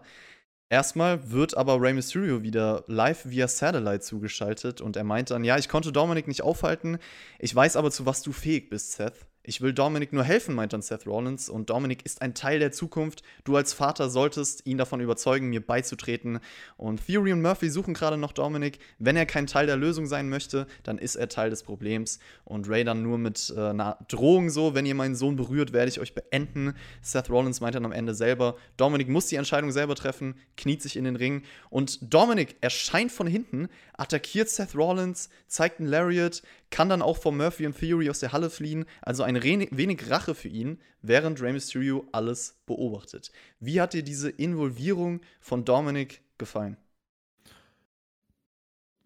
Erstmal 0.71 1.29
wird 1.29 1.57
aber 1.57 1.81
Rey 1.81 1.91
Mysterio 1.91 2.43
wieder 2.43 2.86
live 2.88 3.25
via 3.25 3.49
Satellite 3.49 3.99
zugeschaltet 3.99 4.79
und 4.79 4.95
er 4.95 5.03
meint 5.03 5.29
dann, 5.29 5.43
ja, 5.43 5.57
ich 5.57 5.67
konnte 5.67 5.91
Dominic 5.91 6.29
nicht 6.29 6.43
aufhalten, 6.43 6.97
ich 7.39 7.53
weiß 7.53 7.76
aber, 7.76 7.91
zu 7.91 8.05
was 8.05 8.22
du 8.22 8.32
fähig 8.32 8.69
bist, 8.69 8.93
Seth. 8.93 9.26
Ich 9.44 9.62
will 9.62 9.74
Dominic 9.74 10.14
nur 10.14 10.24
helfen, 10.24 10.54
meint 10.54 10.74
dann 10.74 10.84
Seth 10.84 11.08
Rollins. 11.08 11.50
Und 11.50 11.72
Dominic 11.72 12.06
ist 12.06 12.22
ein 12.22 12.36
Teil 12.36 12.60
der 12.60 12.72
Zukunft. 12.72 13.24
Du 13.44 13.56
als 13.56 13.74
Vater 13.74 14.10
solltest 14.10 14.68
ihn 14.68 14.78
davon 14.78 15.02
überzeugen, 15.02 15.50
mir 15.50 15.66
beizutreten. 15.66 16.39
Und 16.78 17.06
Theory 17.08 17.34
und 17.34 17.42
Murphy 17.42 17.70
suchen 17.72 17.96
gerade 17.96 18.18
noch 18.18 18.34
Dominic. 18.34 18.78
Wenn 19.00 19.16
er 19.16 19.26
kein 19.26 19.48
Teil 19.48 19.66
der 19.66 19.78
Lösung 19.78 20.06
sein 20.06 20.30
möchte, 20.30 20.68
dann 20.84 21.00
ist 21.00 21.16
er 21.16 21.28
Teil 21.28 21.50
des 21.50 21.64
Problems. 21.64 22.20
Und 22.44 22.70
Ray 22.70 22.84
dann 22.84 23.02
nur 23.02 23.18
mit 23.18 23.52
äh, 23.56 23.70
einer 23.70 23.98
Drohung 24.08 24.52
so, 24.52 24.76
wenn 24.76 24.86
ihr 24.86 24.96
meinen 24.96 25.16
Sohn 25.16 25.36
berührt, 25.36 25.74
werde 25.74 25.89
ich 25.89 26.00
euch 26.00 26.14
beenden. 26.14 26.76
Seth 27.02 27.32
Rollins 27.32 27.62
meint 27.62 27.74
dann 27.74 27.86
am 27.86 27.92
Ende 27.92 28.14
selber, 28.14 28.56
Dominic 28.78 29.10
muss 29.10 29.28
die 29.28 29.38
Entscheidung 29.38 29.72
selber 29.72 29.96
treffen, 29.96 30.36
kniet 30.56 30.84
sich 30.84 30.98
in 30.98 31.04
den 31.04 31.16
Ring. 31.16 31.42
Und 31.72 32.14
Dominic 32.14 32.58
erscheint 32.62 33.12
von 33.12 33.26
hinten, 33.26 33.70
attackiert 33.94 34.50
Seth 34.50 34.76
Rollins, 34.76 35.30
zeigt 35.48 35.80
einen 35.80 35.89
Lariat, 35.89 36.44
kann 36.72 36.89
dann 36.89 37.03
auch 37.03 37.17
vor 37.17 37.32
Murphy 37.32 37.67
und 37.67 37.78
Theory 37.78 38.09
aus 38.09 38.19
der 38.19 38.32
Halle 38.32 38.49
fliehen. 38.49 38.86
Also 39.01 39.24
ein 39.24 39.41
wenig 39.43 40.09
Rache 40.09 40.34
für 40.34 40.47
ihn, 40.47 40.80
während 41.01 41.41
Rey 41.41 41.53
Mysterio 41.53 42.07
alles 42.11 42.61
beobachtet. 42.65 43.32
Wie 43.59 43.80
hat 43.80 43.93
dir 43.93 44.03
diese 44.03 44.30
Involvierung 44.30 45.22
von 45.39 45.63
Dominic 45.65 46.22
gefallen? 46.38 46.78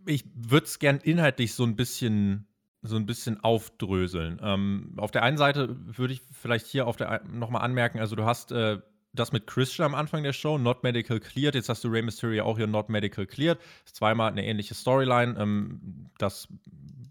Ich 0.06 0.24
würde 0.36 0.68
es 0.68 0.80
gern 0.80 1.00
inhaltlich 1.00 1.54
so 1.54 1.64
ein 1.64 1.76
bisschen 1.76 2.48
so 2.88 2.96
ein 2.98 3.08
bisschen 3.08 3.44
aufdröseln. 3.44 4.40
Ähm, 4.44 4.94
auf 4.98 5.10
der 5.10 5.24
einen 5.24 5.38
Seite 5.38 5.76
würde 5.98 6.14
ich 6.14 6.22
vielleicht 6.32 6.68
hier 6.68 6.86
auf 6.86 6.96
der 6.96 7.24
nochmal 7.26 7.64
anmerken, 7.64 8.00
also 8.00 8.16
du 8.16 8.26
hast 8.26 8.52
äh, 8.52 8.80
das 9.16 9.32
mit 9.32 9.48
Christian 9.48 9.86
am 9.86 9.96
Anfang 9.96 10.24
der 10.24 10.34
Show, 10.34 10.58
Not 10.58 10.84
Medical 10.84 11.20
Cleared. 11.20 11.56
Jetzt 11.56 11.70
hast 11.70 11.84
du 11.84 11.90
Rey 11.90 12.02
Mysterio 12.02 12.46
auch 12.46 12.58
hier 12.58 12.68
Not 12.68 12.90
Medical 12.90 13.26
Cleared. 13.26 13.60
Zweimal 13.86 14.32
eine 14.32 14.46
ähnliche 14.46 14.74
Storyline. 14.74 15.36
Ähm, 15.40 16.10
das 16.18 16.48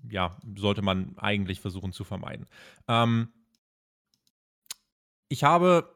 ja, 0.09 0.37
sollte 0.57 0.83
man 0.83 1.17
eigentlich 1.19 1.61
versuchen 1.61 1.93
zu 1.93 2.05
vermeiden. 2.05 2.47
Ähm, 2.89 3.29
ich 5.29 5.45
habe 5.45 5.93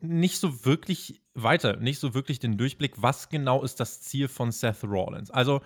nicht 0.00 0.38
so 0.38 0.64
wirklich 0.64 1.20
weiter, 1.34 1.76
nicht 1.76 1.98
so 1.98 2.14
wirklich 2.14 2.38
den 2.38 2.56
Durchblick, 2.56 3.02
was 3.02 3.28
genau 3.28 3.62
ist 3.62 3.80
das 3.80 4.00
Ziel 4.00 4.28
von 4.28 4.50
Seth 4.50 4.82
Rollins. 4.82 5.30
Also, 5.30 5.60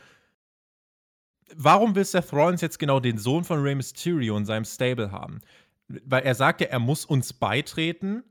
warum 1.55 1.95
will 1.95 2.05
Seth 2.05 2.33
Rollins 2.33 2.61
jetzt 2.61 2.79
genau 2.79 3.01
den 3.01 3.19
Sohn 3.19 3.45
von 3.45 3.63
Rey 3.63 3.75
Mysterio 3.75 4.37
in 4.37 4.45
seinem 4.45 4.65
Stable 4.65 5.13
haben? 5.13 5.41
Weil 5.87 6.25
er 6.25 6.35
sagt 6.35 6.61
ja, 6.61 6.67
er 6.67 6.81
muss 6.81 7.05
uns 7.05 7.33
beitreten 7.33 8.25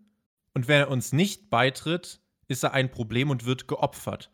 und 0.58 0.68
wenn 0.68 0.80
er 0.80 0.90
uns 0.90 1.14
nicht 1.14 1.52
beitritt, 1.52 2.20
ist 2.48 2.64
er 2.64 2.74
ein 2.74 2.90
Problem 2.90 3.30
und 3.30 3.46
wird 3.46 3.68
geopfert. 3.68 4.32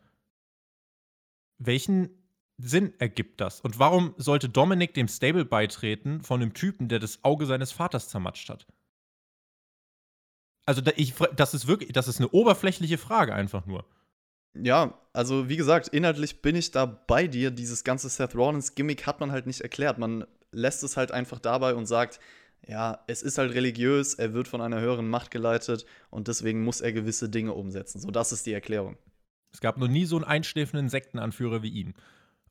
Welchen 1.58 2.08
Sinn 2.56 2.94
ergibt 2.98 3.42
das? 3.42 3.60
Und 3.60 3.78
warum 3.78 4.14
sollte 4.16 4.48
Dominik 4.48 4.94
dem 4.94 5.06
Stable 5.06 5.44
beitreten 5.44 6.22
von 6.22 6.40
einem 6.40 6.54
Typen, 6.54 6.88
der 6.88 6.98
das 6.98 7.22
Auge 7.24 7.44
seines 7.44 7.72
Vaters 7.72 8.08
zermatscht 8.08 8.48
hat? 8.48 8.66
Also, 10.64 10.80
ich, 10.96 11.12
das 11.36 11.52
ist 11.52 11.66
wirklich, 11.66 11.92
das 11.92 12.08
ist 12.08 12.20
eine 12.20 12.30
oberflächliche 12.30 12.96
Frage 12.96 13.34
einfach 13.34 13.66
nur. 13.66 13.84
Ja, 14.54 14.98
also 15.12 15.50
wie 15.50 15.58
gesagt, 15.58 15.88
inhaltlich 15.88 16.40
bin 16.40 16.56
ich 16.56 16.70
da 16.70 16.86
bei 16.86 17.26
dir. 17.26 17.50
Dieses 17.50 17.84
ganze 17.84 18.08
Seth 18.08 18.34
Rollins-Gimmick 18.34 19.04
hat 19.04 19.20
man 19.20 19.30
halt 19.30 19.44
nicht 19.44 19.60
erklärt. 19.60 19.98
Man 19.98 20.24
lässt 20.52 20.82
es 20.84 20.96
halt 20.96 21.12
einfach 21.12 21.38
dabei 21.38 21.74
und 21.74 21.84
sagt, 21.84 22.18
ja, 22.66 23.04
es 23.06 23.22
ist 23.22 23.38
halt 23.38 23.54
religiös, 23.54 24.14
er 24.14 24.32
wird 24.32 24.48
von 24.48 24.60
einer 24.60 24.80
höheren 24.80 25.08
Macht 25.08 25.30
geleitet 25.30 25.84
und 26.10 26.28
deswegen 26.28 26.64
muss 26.64 26.80
er 26.80 26.92
gewisse 26.92 27.28
Dinge 27.28 27.52
umsetzen. 27.52 28.00
So, 28.00 28.10
das 28.10 28.32
ist 28.32 28.46
die 28.46 28.52
Erklärung. 28.52 28.96
Es 29.52 29.60
gab 29.60 29.78
noch 29.78 29.88
nie 29.88 30.04
so 30.04 30.16
einen 30.16 30.24
einschläfenden 30.24 30.88
Sektenanführer 30.88 31.62
wie 31.62 31.68
ihn. 31.68 31.94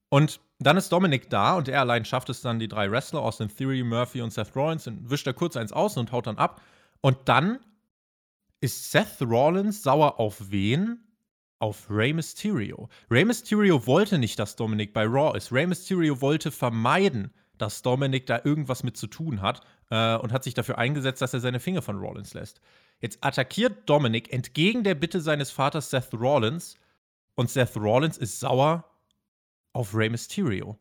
Und 0.10 0.40
dann 0.60 0.78
ist 0.78 0.92
Dominik 0.92 1.30
da 1.30 1.58
und 1.58 1.68
er 1.68 1.80
allein 1.80 2.06
schafft 2.06 2.30
es 2.30 2.42
dann, 2.42 2.60
die 2.60 2.68
drei 2.68 2.92
Wrestler, 2.92 3.22
Austin 3.22 3.50
Theory, 3.50 3.84
Murphy 3.84 4.22
und 4.22 4.32
Seth 4.32 4.56
Rollins, 4.56 4.88
und 4.88 5.10
wischt 5.10 5.26
er 5.26 5.34
kurz 5.34 5.58
eins 5.58 5.74
aus 5.74 5.98
und 5.98 6.12
haut 6.12 6.28
dann 6.28 6.38
ab. 6.38 6.62
Und 7.02 7.18
dann 7.26 7.60
ist 8.62 8.92
Seth 8.92 9.22
Rollins 9.22 9.82
sauer 9.84 10.20
auf 10.20 10.52
wen? 10.52 11.00
Auf 11.60 11.90
Rey 11.90 12.14
Mysterio. 12.14 12.90
Rey 13.10 13.26
Mysterio 13.26 13.88
wollte 13.88 14.20
nicht, 14.20 14.38
dass 14.38 14.56
Dominik 14.56 14.94
bei 14.94 15.06
Raw 15.06 15.36
ist. 15.38 15.52
Rey 15.52 15.66
Mysterio 15.66 16.22
wollte 16.22 16.52
vermeiden, 16.52 17.34
dass 17.58 17.82
Dominik 17.82 18.26
da 18.26 18.42
irgendwas 18.44 18.84
mit 18.84 18.98
zu 18.98 19.08
tun 19.08 19.42
hat 19.42 19.62
äh, 19.90 20.16
und 20.18 20.32
hat 20.32 20.44
sich 20.44 20.54
dafür 20.54 20.78
eingesetzt, 20.78 21.22
dass 21.22 21.34
er 21.34 21.40
seine 21.40 21.60
Finger 21.60 21.82
von 21.82 21.98
Rollins 21.98 22.34
lässt. 22.34 22.62
Jetzt 23.00 23.20
attackiert 23.22 23.90
Dominik 23.90 24.32
entgegen 24.32 24.84
der 24.84 24.96
Bitte 24.96 25.22
seines 25.22 25.52
Vaters 25.52 25.90
Seth 25.90 26.14
Rollins 26.14 26.78
und 27.36 27.50
Seth 27.50 27.76
Rollins 27.76 28.18
ist 28.18 28.40
sauer 28.40 28.86
auf 29.74 29.94
Rey 29.94 30.10
Mysterio. 30.10 30.78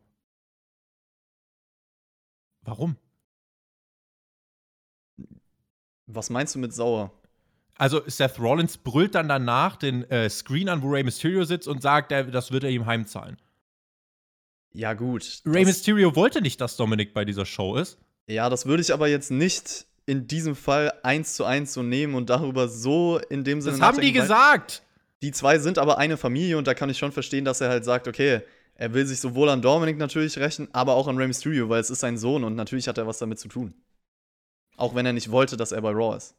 Warum? 2.63 2.97
Was 6.07 6.31
meinst 6.31 6.55
du 6.55 6.59
mit 6.59 6.73
sauer? 6.73 7.13
Also 7.77 8.03
Seth 8.07 8.39
Rollins 8.39 8.77
brüllt 8.77 9.15
dann 9.15 9.29
danach 9.29 9.77
den 9.77 10.05
äh, 10.11 10.29
Screen 10.29 10.69
an, 10.69 10.83
wo 10.83 10.91
Rey 10.91 11.03
Mysterio 11.03 11.45
sitzt 11.45 11.67
und 11.67 11.83
sagt, 11.83 12.13
das 12.13 12.53
wird 12.53 12.65
er 12.65 12.71
ihm 12.71 12.87
heimzahlen. 12.87 13.39
Ja, 14.73 14.95
gut. 14.95 15.43
Rey 15.45 15.65
Mysterio 15.65 16.17
wollte 16.17 16.41
nicht, 16.41 16.61
dass 16.61 16.77
Dominik 16.77 17.13
bei 17.15 17.25
dieser 17.25 17.45
Show 17.45 17.77
ist. 17.77 17.99
Ja, 18.27 18.49
das 18.49 18.67
würde 18.67 18.83
ich 18.83 18.93
aber 18.93 19.09
jetzt 19.09 19.31
nicht 19.31 19.87
in 20.07 20.27
diesem 20.27 20.57
Fall 20.57 20.93
eins 21.03 21.35
zu 21.35 21.45
eins 21.45 21.73
so 21.73 21.83
nehmen 21.83 22.15
und 22.15 22.31
darüber 22.31 22.69
so 22.69 23.19
in 23.29 23.45
dem 23.45 23.61
Sinne. 23.61 23.79
Das 23.79 23.87
haben 23.87 24.01
die 24.01 24.13
gesagt! 24.13 24.83
Die 25.23 25.31
zwei 25.31 25.59
sind 25.59 25.79
aber 25.79 25.99
eine 25.99 26.17
Familie 26.17 26.59
und 26.59 26.67
da 26.67 26.75
kann 26.75 26.91
ich 26.91 26.99
schon 26.99 27.13
verstehen, 27.13 27.45
dass 27.45 27.61
er 27.61 27.69
halt 27.69 27.85
sagt, 27.85 28.09
okay, 28.09 28.41
er 28.75 28.93
will 28.93 29.07
sich 29.07 29.21
sowohl 29.21 29.49
an 29.51 29.63
Dominic 29.63 29.97
natürlich 29.97 30.37
rächen, 30.39 30.69
aber 30.73 30.95
auch 30.95 31.07
an 31.07 31.17
Rey 31.17 31.29
Mysterio, 31.29 31.69
weil 31.69 31.81
es 31.81 31.91
ist 31.91 32.01
sein 32.01 32.19
Sohn 32.19 32.43
und 32.43 32.57
natürlich 32.57 32.89
hat 32.89 32.99
er 32.99 33.07
was 33.07 33.19
damit 33.19 33.39
zu 33.39 33.49
tun. 33.49 33.75
Auch 34.77 34.95
wenn 34.95 35.07
er 35.07 35.13
nicht 35.13 35.31
wollte, 35.31 35.57
dass 35.57 35.71
er 35.71 35.83
bei 35.83 35.91
Raw 35.91 36.17
ist. 36.17 36.35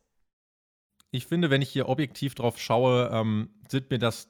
Ich 1.12 1.28
finde, 1.28 1.50
wenn 1.50 1.62
ich 1.62 1.70
hier 1.70 1.88
objektiv 1.88 2.36
drauf 2.36 2.60
schaue, 2.60 3.10
ähm, 3.14 3.50
sind 3.70 3.90
mir 3.92 4.00
das 4.00 4.28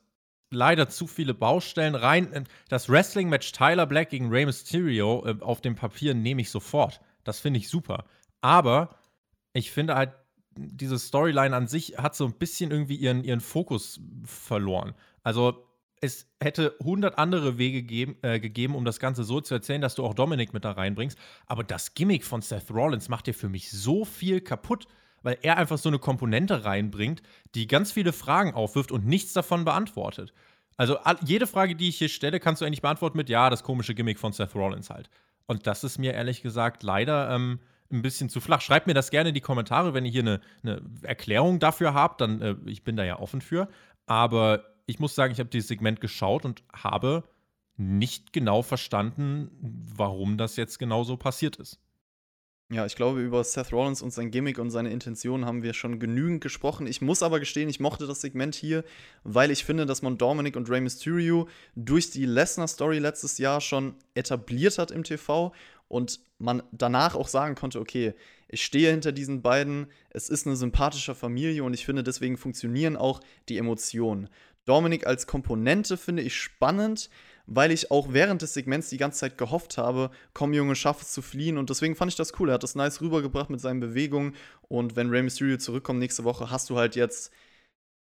leider 0.54 0.90
zu 0.90 1.08
viele 1.08 1.34
Baustellen 1.34 1.96
rein. 1.96 2.32
Äh, 2.34 2.44
das 2.70 2.90
Wrestling-Match 2.90 3.52
Tyler 3.52 3.86
Black 3.86 4.10
gegen 4.10 4.30
Rey 4.30 4.46
Mysterio 4.46 5.26
äh, 5.26 5.36
auf 5.42 5.62
dem 5.62 5.76
Papier 5.76 6.14
nehme 6.14 6.42
ich 6.42 6.50
sofort. 6.50 7.02
Das 7.24 7.40
finde 7.40 7.60
ich 7.60 7.70
super. 7.70 8.06
Aber 8.42 8.98
ich 9.54 9.72
finde 9.72 9.96
halt, 9.96 10.14
diese 10.56 11.00
Storyline 11.00 11.56
an 11.56 11.68
sich 11.68 11.98
hat 11.98 12.16
so 12.16 12.26
ein 12.26 12.34
bisschen 12.34 12.72
irgendwie 12.72 12.96
ihren, 12.96 13.24
ihren 13.24 13.40
Fokus 13.40 14.00
verloren. 14.26 14.94
Also 15.24 15.68
es 16.02 16.28
hätte 16.42 16.76
100 16.82 17.18
andere 17.18 17.58
Wege 17.58 17.82
geben, 17.82 18.18
äh, 18.22 18.40
gegeben, 18.40 18.76
um 18.76 18.84
das 18.84 19.00
Ganze 19.00 19.24
so 19.24 19.40
zu 19.40 19.54
erzählen, 19.54 19.82
dass 19.82 19.96
du 19.96 20.04
auch 20.04 20.14
Dominik 20.14 20.54
mit 20.54 20.66
da 20.66 20.72
reinbringst. 20.72 21.18
Aber 21.46 21.64
das 21.64 21.94
Gimmick 21.94 22.26
von 22.26 22.42
Seth 22.42 22.70
Rollins 22.72 23.08
macht 23.08 23.28
dir 23.28 23.34
für 23.34 23.48
mich 23.48 23.72
so 23.72 24.04
viel 24.04 24.42
kaputt, 24.42 24.86
weil 25.24 25.38
er 25.42 25.58
einfach 25.58 25.78
so 25.78 25.90
eine 25.90 26.00
Komponente 26.00 26.66
reinbringt, 26.66 27.24
die 27.56 27.68
ganz 27.68 27.92
viele 27.92 28.14
Fragen 28.14 28.54
aufwirft 28.54 28.92
und 28.92 29.06
nichts 29.06 29.34
davon 29.34 29.66
beantwortet. 29.66 30.34
Also 30.78 30.98
jede 31.26 31.48
Frage, 31.48 31.76
die 31.76 31.90
ich 31.90 31.98
hier 31.98 32.10
stelle, 32.10 32.40
kannst 32.40 32.62
du 32.62 32.66
eigentlich 32.66 32.82
beantworten 32.82 33.18
mit 33.18 33.30
Ja, 33.30 33.50
das 33.50 33.64
komische 33.64 33.96
Gimmick 33.96 34.20
von 34.20 34.34
Seth 34.34 34.56
Rollins 34.56 34.90
halt. 34.90 35.10
Und 35.46 35.68
das 35.68 35.84
ist 35.84 35.98
mir 35.98 36.14
ehrlich 36.14 36.42
gesagt 36.42 36.84
leider 36.84 37.30
ähm, 37.30 37.60
ein 37.92 38.02
bisschen 38.02 38.30
zu 38.30 38.42
flach. 38.42 38.62
Schreibt 38.62 38.88
mir 38.88 38.94
das 38.94 39.12
gerne 39.12 39.30
in 39.30 39.36
die 39.36 39.42
Kommentare, 39.42 39.94
wenn 39.94 40.06
ihr 40.06 40.12
hier 40.12 40.22
eine, 40.22 40.42
eine 40.64 40.82
Erklärung 41.04 41.60
dafür 41.60 41.94
habt, 41.94 42.22
dann 42.22 42.42
äh, 42.42 42.56
ich 42.66 42.84
bin 42.84 42.96
da 42.96 43.04
ja 43.04 43.20
offen 43.20 43.42
für. 43.42 43.68
Aber 44.06 44.66
ich 44.86 45.00
muss 45.00 45.16
sagen, 45.16 45.32
ich 45.32 45.40
habe 45.40 45.50
dieses 45.50 45.68
Segment 45.68 46.02
geschaut 46.02 46.46
und 46.46 46.64
habe 46.74 47.24
nicht 47.78 48.34
genau 48.34 48.62
verstanden, 48.62 49.50
warum 49.96 50.38
das 50.38 50.56
jetzt 50.56 50.80
genau 50.80 51.04
so 51.04 51.18
passiert 51.18 51.56
ist. 51.58 51.80
Ja, 52.74 52.88
ich 52.88 52.96
glaube, 52.96 53.22
über 53.22 53.44
Seth 53.44 53.72
Rollins 53.72 54.02
und 54.02 54.12
sein 54.12 54.32
Gimmick 54.32 54.58
und 54.58 54.72
seine 54.72 54.90
Intentionen 54.90 55.46
haben 55.46 55.62
wir 55.62 55.76
schon 55.76 56.00
genügend 56.00 56.42
gesprochen. 56.42 56.88
Ich 56.88 57.02
muss 57.02 57.22
aber 57.22 57.40
gestehen, 57.40 57.70
ich 57.70 57.80
mochte 57.80 58.08
das 58.08 58.22
Segment 58.22 58.56
hier, 58.56 58.84
weil 59.24 59.52
ich 59.52 59.64
finde, 59.64 59.86
dass 59.86 60.02
man 60.02 60.18
Dominic 60.18 60.56
und 60.56 60.68
Rey 60.72 60.82
Mysterio 60.82 61.48
durch 61.76 62.10
die 62.10 62.26
Lesnar-Story 62.26 62.98
letztes 62.98 63.38
Jahr 63.38 63.62
schon 63.62 63.94
etabliert 64.16 64.80
hat 64.80 64.90
im 64.90 65.04
TV 65.04 65.54
und 65.88 66.20
man 66.40 66.64
danach 66.72 67.14
auch 67.14 67.28
sagen 67.28 67.54
konnte, 67.54 67.80
okay, 67.80 68.16
ich 68.48 68.66
stehe 68.66 68.90
hinter 68.90 69.12
diesen 69.12 69.44
beiden, 69.44 69.86
es 70.10 70.30
ist 70.30 70.48
eine 70.48 70.56
sympathische 70.56 71.14
Familie 71.14 71.64
und 71.64 71.76
ich 71.76 71.86
finde, 71.86 72.02
deswegen 72.02 72.38
funktionieren 72.38 72.98
auch 72.98 73.20
die 73.50 73.60
Emotionen. 73.60 74.30
Dominik 74.66 75.06
als 75.06 75.28
Komponente 75.28 75.96
finde 75.96 76.24
ich 76.24 76.36
spannend, 76.36 77.12
weil 77.46 77.72
ich 77.72 77.92
auch 77.92 78.14
während 78.14 78.42
des 78.42 78.54
Segments 78.54 78.90
die 78.90 78.98
ganze 78.98 79.20
Zeit 79.20 79.38
gehofft 79.38 79.78
habe, 79.78 80.12
komm 80.34 80.54
Junge, 80.54 80.76
schaff 80.76 81.02
es 81.02 81.12
zu 81.12 81.22
fliehen 81.22 81.58
und 81.58 81.70
deswegen 81.70 81.96
fand 81.96 82.12
ich 82.12 82.16
das 82.16 82.40
cool. 82.40 82.50
Er 82.50 82.56
hat 82.56 82.64
das 82.64 82.76
nice 82.76 83.02
rübergebracht 83.02 83.50
mit 83.50 83.60
seinen 83.60 83.80
Bewegungen 83.80 84.36
und 84.64 84.96
wenn 84.96 85.10
Rey 85.10 85.24
Mysterio 85.24 85.58
zurückkommt 85.58 86.00
nächste 86.00 86.24
Woche, 86.24 86.50
hast 86.50 86.70
du 86.70 86.78
halt 86.78 86.96
jetzt 86.96 87.32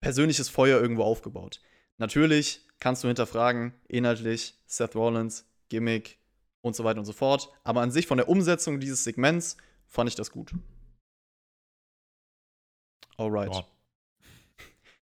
persönliches 0.01 0.49
Feuer 0.49 0.81
irgendwo 0.81 1.03
aufgebaut. 1.03 1.61
Natürlich 1.99 2.67
kannst 2.79 3.05
du 3.05 3.09
hinterfragen, 3.09 3.75
inhaltlich, 3.89 4.55
Seth 4.67 4.95
Rollins, 4.95 5.47
Gimmick 5.69 6.19
und 6.63 6.75
so 6.75 6.85
weiter 6.85 7.01
und 7.01 7.07
so 7.07 7.13
fort, 7.13 7.53
aber 7.65 7.83
an 7.83 7.91
sich 7.91 8.07
von 8.07 8.19
der 8.19 8.29
Umsetzung 8.29 8.81
dieses 8.81 9.05
Segments 9.05 9.57
fand 9.87 10.09
ich 10.09 10.15
das 10.15 10.31
gut. 10.31 10.53
Alright. 13.17 13.53
Ja. 13.53 13.67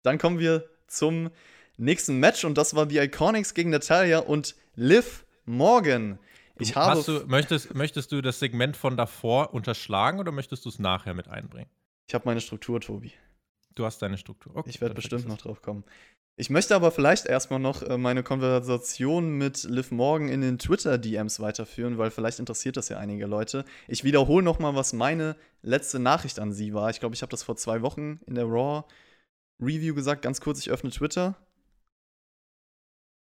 Dann 0.04 0.18
kommen 0.18 0.40
wir 0.40 0.70
zum 0.88 1.32
nächsten 1.78 2.20
Match 2.20 2.46
und 2.46 2.58
das 2.58 2.76
war 2.76 2.86
die 2.86 2.98
Iconics 2.98 3.54
gegen 3.54 3.70
Natalia 3.70 4.20
und 4.20 4.56
Liv 4.76 5.26
Morgan. 5.46 6.20
Ich 6.60 6.76
habe. 6.76 7.02
Du, 7.02 7.26
möchtest, 7.26 7.74
möchtest 7.74 8.12
du 8.12 8.22
das 8.22 8.40
Segment 8.40 8.78
von 8.78 8.96
davor 8.98 9.54
unterschlagen 9.54 10.20
oder 10.20 10.32
möchtest 10.32 10.66
du 10.66 10.70
es 10.70 10.80
nachher 10.80 11.14
mit 11.14 11.28
einbringen? 11.28 11.70
Ich 12.08 12.14
habe 12.14 12.26
meine 12.26 12.42
Struktur, 12.42 12.80
Tobi. 12.80 13.12
Du 13.76 13.86
hast 13.86 14.02
deine 14.02 14.18
Struktur. 14.18 14.56
Okay, 14.56 14.70
ich 14.70 14.82
werde 14.82 14.94
bestimmt 14.94 15.28
noch 15.28 15.38
drauf 15.38 15.62
kommen. 15.62 15.84
Ich 16.36 16.50
möchte 16.50 16.76
aber 16.76 16.92
vielleicht 16.92 17.28
erstmal 17.28 17.60
noch 17.60 17.84
äh, 17.84 17.98
meine 17.98 18.24
Konversation 18.24 19.38
mit 19.38 19.64
Liv 19.66 19.92
Morgan 19.92 20.30
in 20.30 20.42
den 20.42 20.58
Twitter-DMs 20.58 21.40
weiterführen, 21.40 22.00
weil 22.00 22.10
vielleicht 22.10 22.40
interessiert 22.40 22.76
das 22.76 22.90
ja 22.90 22.98
einige 22.98 23.28
Leute. 23.28 23.66
Ich 23.88 24.04
wiederhole 24.04 24.44
nochmal, 24.44 24.76
was 24.76 24.94
meine 24.94 25.36
letzte 25.62 26.00
Nachricht 26.00 26.40
an 26.40 26.52
sie 26.52 26.74
war. 26.74 26.90
Ich 26.90 27.00
glaube, 27.00 27.14
ich 27.14 27.22
habe 27.22 27.30
das 27.30 27.44
vor 27.44 27.56
zwei 27.56 27.84
Wochen 27.84 28.20
in 28.26 28.34
der 28.34 28.46
Raw 28.46 28.84
Review 29.62 29.94
gesagt. 29.94 30.24
Ganz 30.24 30.42
kurz, 30.42 30.60
ich 30.60 30.72
öffne 30.72 30.90
Twitter. 30.90 31.36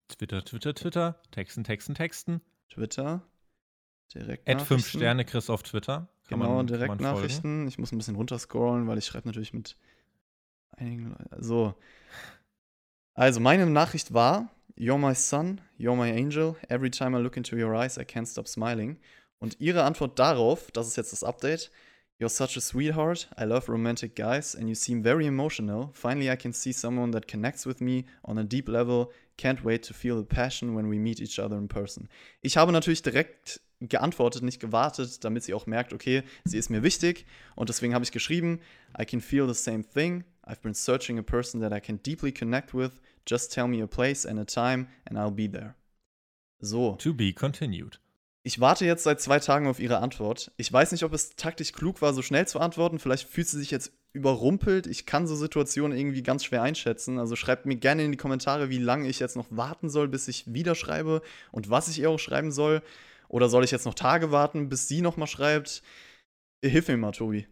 Twitter, 0.07 0.43
Twitter, 0.43 0.73
Twitter. 0.73 1.19
Texten, 1.31 1.63
Texten, 1.63 1.95
Texten. 1.95 2.41
Twitter. 2.69 3.21
Direkt 4.13 4.49
Add 4.49 4.63
5 4.63 4.87
Sterne 4.87 5.25
Chris 5.25 5.49
auf 5.49 5.63
Twitter. 5.63 6.07
Kann 6.27 6.39
genau, 6.39 6.63
Direktnachrichten. 6.63 7.67
Ich 7.67 7.77
muss 7.77 7.91
ein 7.91 7.97
bisschen 7.97 8.15
runterscrollen, 8.15 8.87
weil 8.87 8.97
ich 8.97 9.05
schreibe 9.05 9.27
natürlich 9.27 9.53
mit 9.53 9.77
einigen 10.71 11.09
Leuten. 11.09 11.43
So. 11.43 11.75
Also, 13.13 13.39
meine 13.39 13.65
Nachricht 13.65 14.13
war: 14.13 14.49
You're 14.77 14.97
my 14.97 15.15
son, 15.15 15.59
you're 15.77 15.95
my 15.95 16.11
angel. 16.11 16.55
Every 16.69 16.89
time 16.89 17.17
I 17.17 17.21
look 17.21 17.35
into 17.35 17.55
your 17.55 17.73
eyes, 17.73 17.97
I 17.97 18.03
can't 18.03 18.27
stop 18.27 18.47
smiling. 18.47 18.99
Und 19.39 19.59
ihre 19.59 19.83
Antwort 19.83 20.19
darauf, 20.19 20.71
das 20.71 20.87
ist 20.87 20.95
jetzt 20.95 21.11
das 21.11 21.23
Update: 21.23 21.71
You're 22.19 22.29
such 22.29 22.57
a 22.57 22.61
sweetheart. 22.61 23.27
I 23.37 23.45
love 23.45 23.69
romantic 23.69 24.15
guys, 24.15 24.55
and 24.55 24.67
you 24.67 24.73
seem 24.73 25.03
very 25.03 25.27
emotional. 25.27 25.91
Finally, 25.93 26.31
I 26.31 26.35
can 26.35 26.51
see 26.51 26.71
someone 26.71 27.11
that 27.11 27.27
connects 27.27 27.67
with 27.67 27.79
me 27.79 28.05
on 28.25 28.39
a 28.39 28.43
deep 28.43 28.67
level. 28.67 29.11
Can't 29.37 29.63
wait 29.63 29.83
to 29.83 29.93
feel 29.93 30.17
the 30.17 30.23
passion 30.23 30.73
when 30.73 30.87
we 30.87 30.97
meet 30.97 31.21
each 31.21 31.37
other 31.37 31.55
in 31.57 31.67
person. 31.67 32.09
Ich 32.41 32.57
habe 32.57 32.71
natürlich 32.71 33.03
direkt 33.03 33.61
geantwortet, 33.81 34.41
nicht 34.41 34.59
gewartet, 34.59 35.23
damit 35.23 35.43
sie 35.43 35.53
auch 35.53 35.67
merkt, 35.67 35.93
okay, 35.93 36.23
sie 36.43 36.57
ist 36.57 36.71
mir 36.71 36.81
wichtig. 36.81 37.27
Und 37.55 37.69
deswegen 37.69 37.93
habe 37.93 38.03
ich 38.03 38.11
geschrieben: 38.11 38.61
I 38.99 39.05
can 39.05 39.21
feel 39.21 39.47
the 39.47 39.53
same 39.53 39.83
thing. 39.83 40.23
I've 40.47 40.63
been 40.63 40.73
searching 40.73 41.19
a 41.19 41.23
person 41.23 41.61
that 41.61 41.71
I 41.71 41.79
can 41.79 41.97
deeply 42.01 42.31
connect 42.31 42.73
with. 42.73 42.99
Just 43.27 43.53
tell 43.53 43.67
me 43.67 43.83
a 43.83 43.87
place 43.87 44.25
and 44.25 44.39
a 44.39 44.45
time 44.45 44.87
and 45.05 45.19
I'll 45.19 45.29
be 45.29 45.47
there. 45.47 45.75
So. 46.63 46.95
To 46.95 47.13
be 47.13 47.31
continued. 47.31 47.97
Ich 48.43 48.59
warte 48.59 48.85
jetzt 48.85 49.03
seit 49.03 49.19
zwei 49.19 49.39
Tagen 49.39 49.67
auf 49.67 49.79
Ihre 49.79 49.97
Antwort. 49.97 50.51
Ich 50.57 50.71
weiß 50.71 50.91
nicht, 50.93 51.03
ob 51.03 51.13
es 51.13 51.35
taktisch 51.35 51.73
klug 51.73 52.01
war, 52.01 52.13
so 52.13 52.21
schnell 52.21 52.47
zu 52.47 52.59
antworten. 52.59 52.99
Vielleicht 52.99 53.27
fühlt 53.27 53.47
sie 53.47 53.57
sich 53.57 53.71
jetzt 53.71 53.91
überrumpelt. 54.13 54.87
Ich 54.87 55.05
kann 55.05 55.27
so 55.27 55.35
Situationen 55.35 55.97
irgendwie 55.97 56.23
ganz 56.23 56.45
schwer 56.45 56.61
einschätzen. 56.61 57.19
Also 57.19 57.35
schreibt 57.35 57.65
mir 57.65 57.75
gerne 57.75 58.03
in 58.03 58.11
die 58.11 58.17
Kommentare, 58.17 58.69
wie 58.69 58.77
lange 58.77 59.09
ich 59.09 59.19
jetzt 59.19 59.35
noch 59.35 59.47
warten 59.49 59.89
soll, 59.89 60.07
bis 60.07 60.27
ich 60.27 60.53
wieder 60.53 60.75
schreibe 60.75 61.21
und 61.51 61.69
was 61.69 61.87
ich 61.87 61.99
ihr 61.99 62.09
auch 62.09 62.19
schreiben 62.19 62.51
soll. 62.51 62.81
Oder 63.29 63.49
soll 63.49 63.63
ich 63.63 63.71
jetzt 63.71 63.85
noch 63.85 63.93
Tage 63.93 64.31
warten, 64.31 64.69
bis 64.69 64.87
sie 64.87 65.01
nochmal 65.01 65.27
schreibt? 65.27 65.83
Hilf 66.63 66.87
mir 66.87 66.97
mal, 66.97 67.11
Tobi. 67.11 67.47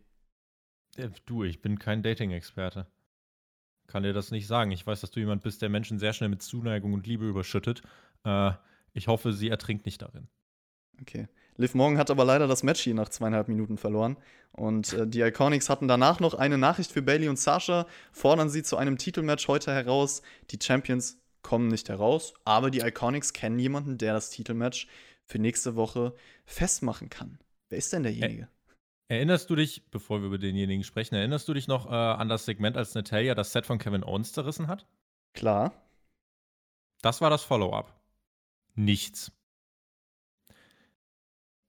Äh, 0.96 1.10
du, 1.26 1.44
ich 1.44 1.62
bin 1.62 1.78
kein 1.78 2.04
Dating-Experte. 2.04 2.88
Kann 3.88 4.04
dir 4.04 4.14
das 4.14 4.32
nicht 4.32 4.48
sagen. 4.48 4.72
Ich 4.72 4.86
weiß, 4.86 5.02
dass 5.02 5.12
du 5.12 5.20
jemand 5.20 5.44
bist, 5.44 5.62
der 5.62 5.70
Menschen 5.70 6.00
sehr 6.00 6.14
schnell 6.14 6.30
mit 6.30 6.42
Zuneigung 6.42 6.94
und 6.94 7.06
Liebe 7.06 7.28
überschüttet. 7.28 7.82
Äh, 8.24 8.52
ich 8.94 9.08
hoffe, 9.08 9.34
sie 9.34 9.50
ertrinkt 9.50 9.86
nicht 9.86 10.02
darin. 10.02 10.28
Okay. 11.02 11.28
Liv 11.58 11.74
Morgan 11.74 11.98
hat 11.98 12.12
aber 12.12 12.26
leider 12.26 12.48
das 12.48 12.64
Match 12.64 12.82
hier 12.82 12.93
nach 12.93 13.10
zweieinhalb 13.10 13.48
Minuten 13.48 13.78
verloren. 13.78 14.18
Und 14.52 14.93
äh, 14.93 15.08
die 15.08 15.22
Iconics 15.22 15.70
hatten 15.70 15.88
danach 15.88 16.20
noch 16.20 16.34
eine 16.34 16.58
Nachricht 16.58 16.91
für 16.91 17.02
Bailey 17.02 17.30
und 17.30 17.39
Sasha, 17.39 17.88
fordern 18.12 18.50
sie 18.50 18.64
zu 18.64 18.78
einem 18.78 18.98
Titelmatch 18.98 19.48
heute 19.48 19.74
heraus. 19.74 20.22
Die 20.52 20.60
Champions 20.62 21.18
kommen 21.41 21.68
nicht 21.68 21.89
heraus, 21.89 22.34
aber 22.43 22.72
die 22.72 22.80
Iconics 22.80 23.34
kennen 23.34 23.60
jemanden, 23.60 23.98
der 23.98 24.14
das 24.14 24.30
Titelmatch 24.32 24.88
für 25.26 25.39
nächste 25.39 25.76
Woche 25.76 26.14
festmachen 26.46 27.10
kann. 27.10 27.39
Wer 27.70 27.78
ist 27.78 27.93
denn 27.93 28.04
derjenige? 28.04 28.48
Erinnerst 29.08 29.50
du 29.50 29.56
dich, 29.56 29.84
bevor 29.91 30.22
wir 30.22 30.28
über 30.28 30.38
denjenigen 30.39 30.84
sprechen, 30.84 31.16
erinnerst 31.16 31.48
du 31.48 31.54
dich 31.54 31.68
noch 31.68 31.86
äh, 31.86 31.93
an 31.93 32.28
das 32.28 32.46
Segment, 32.46 32.76
als 32.76 32.96
Natalia 32.96 33.36
das 33.36 33.52
Set 33.52 33.66
von 33.66 33.78
Kevin 33.78 34.04
Owens 34.04 34.34
zerrissen 34.34 34.68
hat? 34.68 34.88
Klar. 35.34 35.74
Das 37.02 37.22
war 37.22 37.30
das 37.30 37.43
Follow-up. 37.43 37.93
Nichts. 38.74 39.32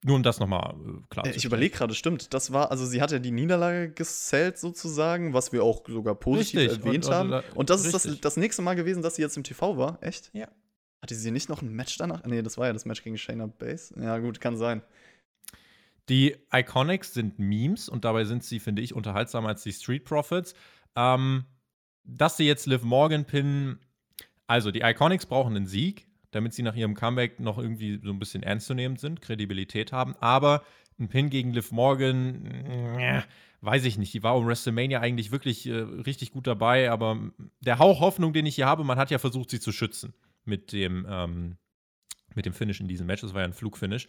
Nur 0.05 0.16
um 0.16 0.22
das 0.22 0.38
nochmal 0.38 0.74
äh, 0.74 1.01
klar 1.09 1.26
äh, 1.26 1.30
Ich 1.30 1.44
überlege 1.44 1.76
gerade, 1.76 1.94
stimmt. 1.94 2.32
Das 2.34 2.53
war, 2.53 2.70
also 2.70 2.86
sie 2.86 3.01
hat 3.01 3.11
ja 3.11 3.18
die 3.18 3.30
Niederlage 3.30 3.90
gesellt 3.90 4.59
sozusagen, 4.59 5.32
was 5.32 5.53
wir 5.53 5.64
auch 5.64 5.82
sogar 5.88 6.14
positiv 6.14 6.61
richtig. 6.61 6.84
erwähnt 6.84 7.07
und, 7.07 7.12
haben. 7.12 7.32
Und, 7.32 7.57
und 7.57 7.70
das 7.70 7.84
richtig. 7.84 7.94
ist 7.94 8.07
das, 8.07 8.20
das 8.20 8.36
nächste 8.36 8.62
Mal 8.62 8.74
gewesen, 8.74 9.03
dass 9.03 9.16
sie 9.16 9.22
jetzt 9.22 9.36
im 9.36 9.44
TV 9.44 9.76
war, 9.76 10.03
echt? 10.03 10.30
Ja. 10.32 10.49
Hatte 11.03 11.14
sie 11.14 11.30
nicht 11.30 11.49
noch 11.49 11.62
ein 11.62 11.72
Match 11.72 11.97
danach? 11.99 12.24
Nee, 12.24 12.42
das 12.42 12.59
war 12.59 12.66
ja 12.66 12.72
das 12.72 12.84
Match 12.84 13.03
gegen 13.03 13.18
Shayna 13.18 13.47
Base. 13.47 13.94
Ja, 14.01 14.18
gut, 14.18 14.40
kann 14.40 14.57
sein. 14.57 14.82
Die 16.09 16.36
Iconics 16.53 17.14
sind 17.14 17.38
Memes 17.38 17.88
und 17.88 18.05
dabei 18.05 18.24
sind 18.24 18.44
sie, 18.44 18.61
finde 18.61 18.82
ich, 18.82 18.94
unterhaltsamer 18.94 19.49
als 19.49 19.62
die 19.62 19.72
Street 19.72 20.05
Profits. 20.05 20.55
Ähm, 20.94 21.44
dass 22.05 22.36
sie 22.36 22.44
jetzt 22.44 22.66
Liv 22.66 22.82
Morgan 22.82 23.24
pinnen, 23.24 23.80
also 24.47 24.70
die 24.70 24.80
Iconics 24.80 25.26
brauchen 25.26 25.57
einen 25.57 25.66
Sieg, 25.66 26.07
damit 26.37 26.55
sie 26.55 26.62
nach 26.62 26.76
ihrem 26.76 26.95
Comeback 26.95 27.41
noch 27.41 27.59
irgendwie 27.59 27.99
so 28.03 28.11
ein 28.11 28.20
bisschen 28.20 28.45
ernstzunehmend 28.45 29.01
sind, 29.01 29.20
Kredibilität 29.20 29.93
haben. 29.93 30.14
Aber 30.20 30.62
ein 30.99 31.09
Pin 31.09 31.30
gegen 31.30 31.53
Liv 31.53 31.72
Morgan, 31.72 32.47
äh, 32.47 33.22
weiß 33.61 33.84
ich 33.84 33.99
nicht. 33.99 34.14
Die 34.14 34.22
war 34.22 34.37
um 34.37 34.47
WrestleMania 34.47 35.01
eigentlich 35.01 35.32
wirklich 35.32 35.66
äh, 35.66 35.72
richtig 35.74 36.30
gut 36.30 36.47
dabei, 36.47 36.91
aber 36.91 37.18
der 37.61 37.78
Hauch 37.78 38.01
Hoffnung, 38.01 38.32
den 38.32 38.47
ich 38.47 38.55
hier 38.55 38.66
habe, 38.66 38.84
man 38.84 38.99
hat 38.99 39.11
ja 39.11 39.18
versucht, 39.18 39.51
sie 39.51 39.61
zu 39.61 39.72
schützen 39.72 40.14
mit 40.45 40.72
dem, 40.72 41.07
ähm, 41.09 41.57
mit 42.34 42.47
dem 42.47 42.53
Finish 42.53 42.80
in 42.80 42.89
diesem 42.89 43.07
Match. 43.07 43.22
Das 43.22 43.34
war 43.34 43.41
ja 43.41 43.47
ein 43.47 43.53
Flugfinish. 43.53 44.07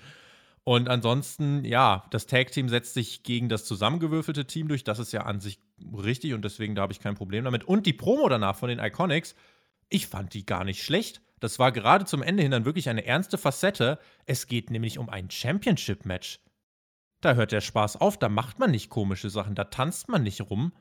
Und 0.63 0.89
ansonsten, 0.89 1.63
ja, 1.63 2.05
das 2.11 2.25
Tag-Team 2.25 2.67
setzt 2.67 2.93
sich 2.93 3.23
gegen 3.23 3.47
das 3.47 3.63
zusammengewürfelte 3.63 4.45
Team 4.45 4.67
durch. 4.67 4.83
Das 4.83 4.99
ist 4.99 5.13
ja 5.13 5.21
an 5.21 5.39
sich 5.39 5.59
richtig 5.95 6.33
und 6.33 6.43
deswegen 6.43 6.75
da 6.75 6.81
habe 6.81 6.91
ich 6.91 6.99
kein 6.99 7.15
Problem 7.15 7.45
damit. 7.45 7.63
Und 7.63 7.85
die 7.85 7.93
Promo 7.93 8.27
danach 8.27 8.57
von 8.57 8.67
den 8.67 8.79
Iconics, 8.79 9.33
ich 9.87 10.07
fand 10.07 10.33
die 10.33 10.45
gar 10.45 10.65
nicht 10.65 10.83
schlecht. 10.83 11.21
Das 11.39 11.59
war 11.59 11.71
gerade 11.71 12.05
zum 12.05 12.23
Ende 12.23 12.43
hin 12.43 12.51
dann 12.51 12.65
wirklich 12.65 12.89
eine 12.89 13.05
ernste 13.05 13.37
Facette. 13.37 13.99
Es 14.25 14.47
geht 14.47 14.71
nämlich 14.71 14.97
um 14.97 15.09
ein 15.09 15.29
Championship-Match. 15.29 16.39
Da 17.21 17.33
hört 17.35 17.51
der 17.51 17.61
Spaß 17.61 17.97
auf, 17.97 18.17
da 18.17 18.29
macht 18.29 18.59
man 18.59 18.71
nicht 18.71 18.89
komische 18.89 19.29
Sachen, 19.29 19.55
da 19.55 19.65
tanzt 19.65 20.07
man 20.07 20.23
nicht 20.23 20.41
rum. 20.41 20.71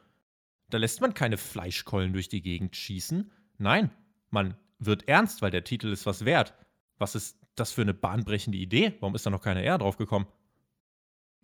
Da 0.68 0.78
lässt 0.78 1.00
man 1.00 1.14
keine 1.14 1.38
Fleischkollen 1.38 2.12
durch 2.12 2.28
die 2.28 2.42
Gegend 2.42 2.76
schießen. 2.76 3.30
Nein, 3.59 3.90
man 4.30 4.57
wird 4.78 5.09
ernst, 5.09 5.42
weil 5.42 5.50
der 5.50 5.64
Titel 5.64 5.88
ist 5.88 6.07
was 6.07 6.24
wert. 6.24 6.54
Was 6.98 7.14
ist 7.14 7.38
das 7.54 7.72
für 7.72 7.82
eine 7.82 7.94
bahnbrechende 7.94 8.59
Idee? 8.59 8.94
Warum 9.00 9.14
ist 9.14 9.24
da 9.24 9.30
noch 9.30 9.42
keiner 9.42 9.62
eher 9.62 9.78
drauf 9.78 9.96
gekommen? 9.96 10.26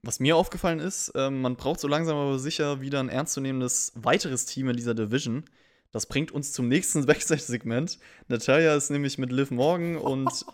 Was 0.02 0.18
mir 0.18 0.36
aufgefallen 0.36 0.80
ist, 0.80 1.10
äh, 1.10 1.30
man 1.30 1.56
braucht 1.56 1.78
so 1.78 1.86
langsam 1.86 2.16
aber 2.16 2.38
sicher 2.38 2.80
wieder 2.80 3.00
ein 3.00 3.08
ernstzunehmendes 3.08 3.92
weiteres 3.94 4.46
Team 4.46 4.68
in 4.68 4.76
dieser 4.76 4.94
Division. 4.94 5.44
Das 5.93 6.07
bringt 6.07 6.32
uns 6.32 6.53
zum 6.53 6.68
nächsten 6.68 7.07
Backstage-Segment. 7.07 7.99
Natalia 8.28 8.74
ist 8.74 8.90
nämlich 8.90 9.18
mit 9.18 9.30
Liv 9.30 9.51
Morgan 9.51 9.97
und 9.97 10.45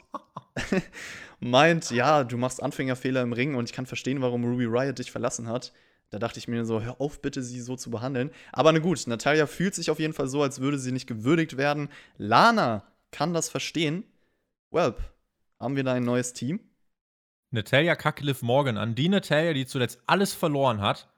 meint, 1.40 1.90
ja, 1.90 2.24
du 2.24 2.36
machst 2.36 2.62
Anfängerfehler 2.62 3.22
im 3.22 3.32
Ring 3.32 3.54
und 3.54 3.70
ich 3.70 3.72
kann 3.72 3.86
verstehen, 3.86 4.20
warum 4.20 4.44
Ruby 4.44 4.66
Riot 4.66 4.98
dich 4.98 5.10
verlassen 5.10 5.48
hat. 5.48 5.72
Da 6.10 6.18
dachte 6.18 6.38
ich 6.38 6.48
mir 6.48 6.64
so, 6.64 6.82
hör 6.82 7.00
auf, 7.00 7.20
bitte 7.20 7.42
sie 7.42 7.60
so 7.60 7.76
zu 7.76 7.90
behandeln. 7.90 8.30
Aber 8.52 8.72
na 8.72 8.78
gut, 8.78 9.06
Natalia 9.06 9.46
fühlt 9.46 9.74
sich 9.74 9.90
auf 9.90 9.98
jeden 9.98 10.14
Fall 10.14 10.26
so, 10.26 10.42
als 10.42 10.60
würde 10.60 10.78
sie 10.78 10.92
nicht 10.92 11.06
gewürdigt 11.06 11.56
werden. 11.56 11.88
Lana 12.16 12.82
kann 13.10 13.34
das 13.34 13.48
verstehen. 13.48 14.04
Welp, 14.70 14.98
haben 15.60 15.76
wir 15.76 15.84
da 15.84 15.92
ein 15.92 16.04
neues 16.04 16.32
Team? 16.32 16.60
Natalia 17.50 17.94
kackt 17.94 18.20
Liv 18.20 18.42
Morgan 18.42 18.78
an. 18.78 18.94
Die 18.94 19.08
Natalia, 19.08 19.52
die 19.52 19.66
zuletzt 19.66 20.00
alles 20.06 20.32
verloren 20.32 20.80
hat. 20.80 21.08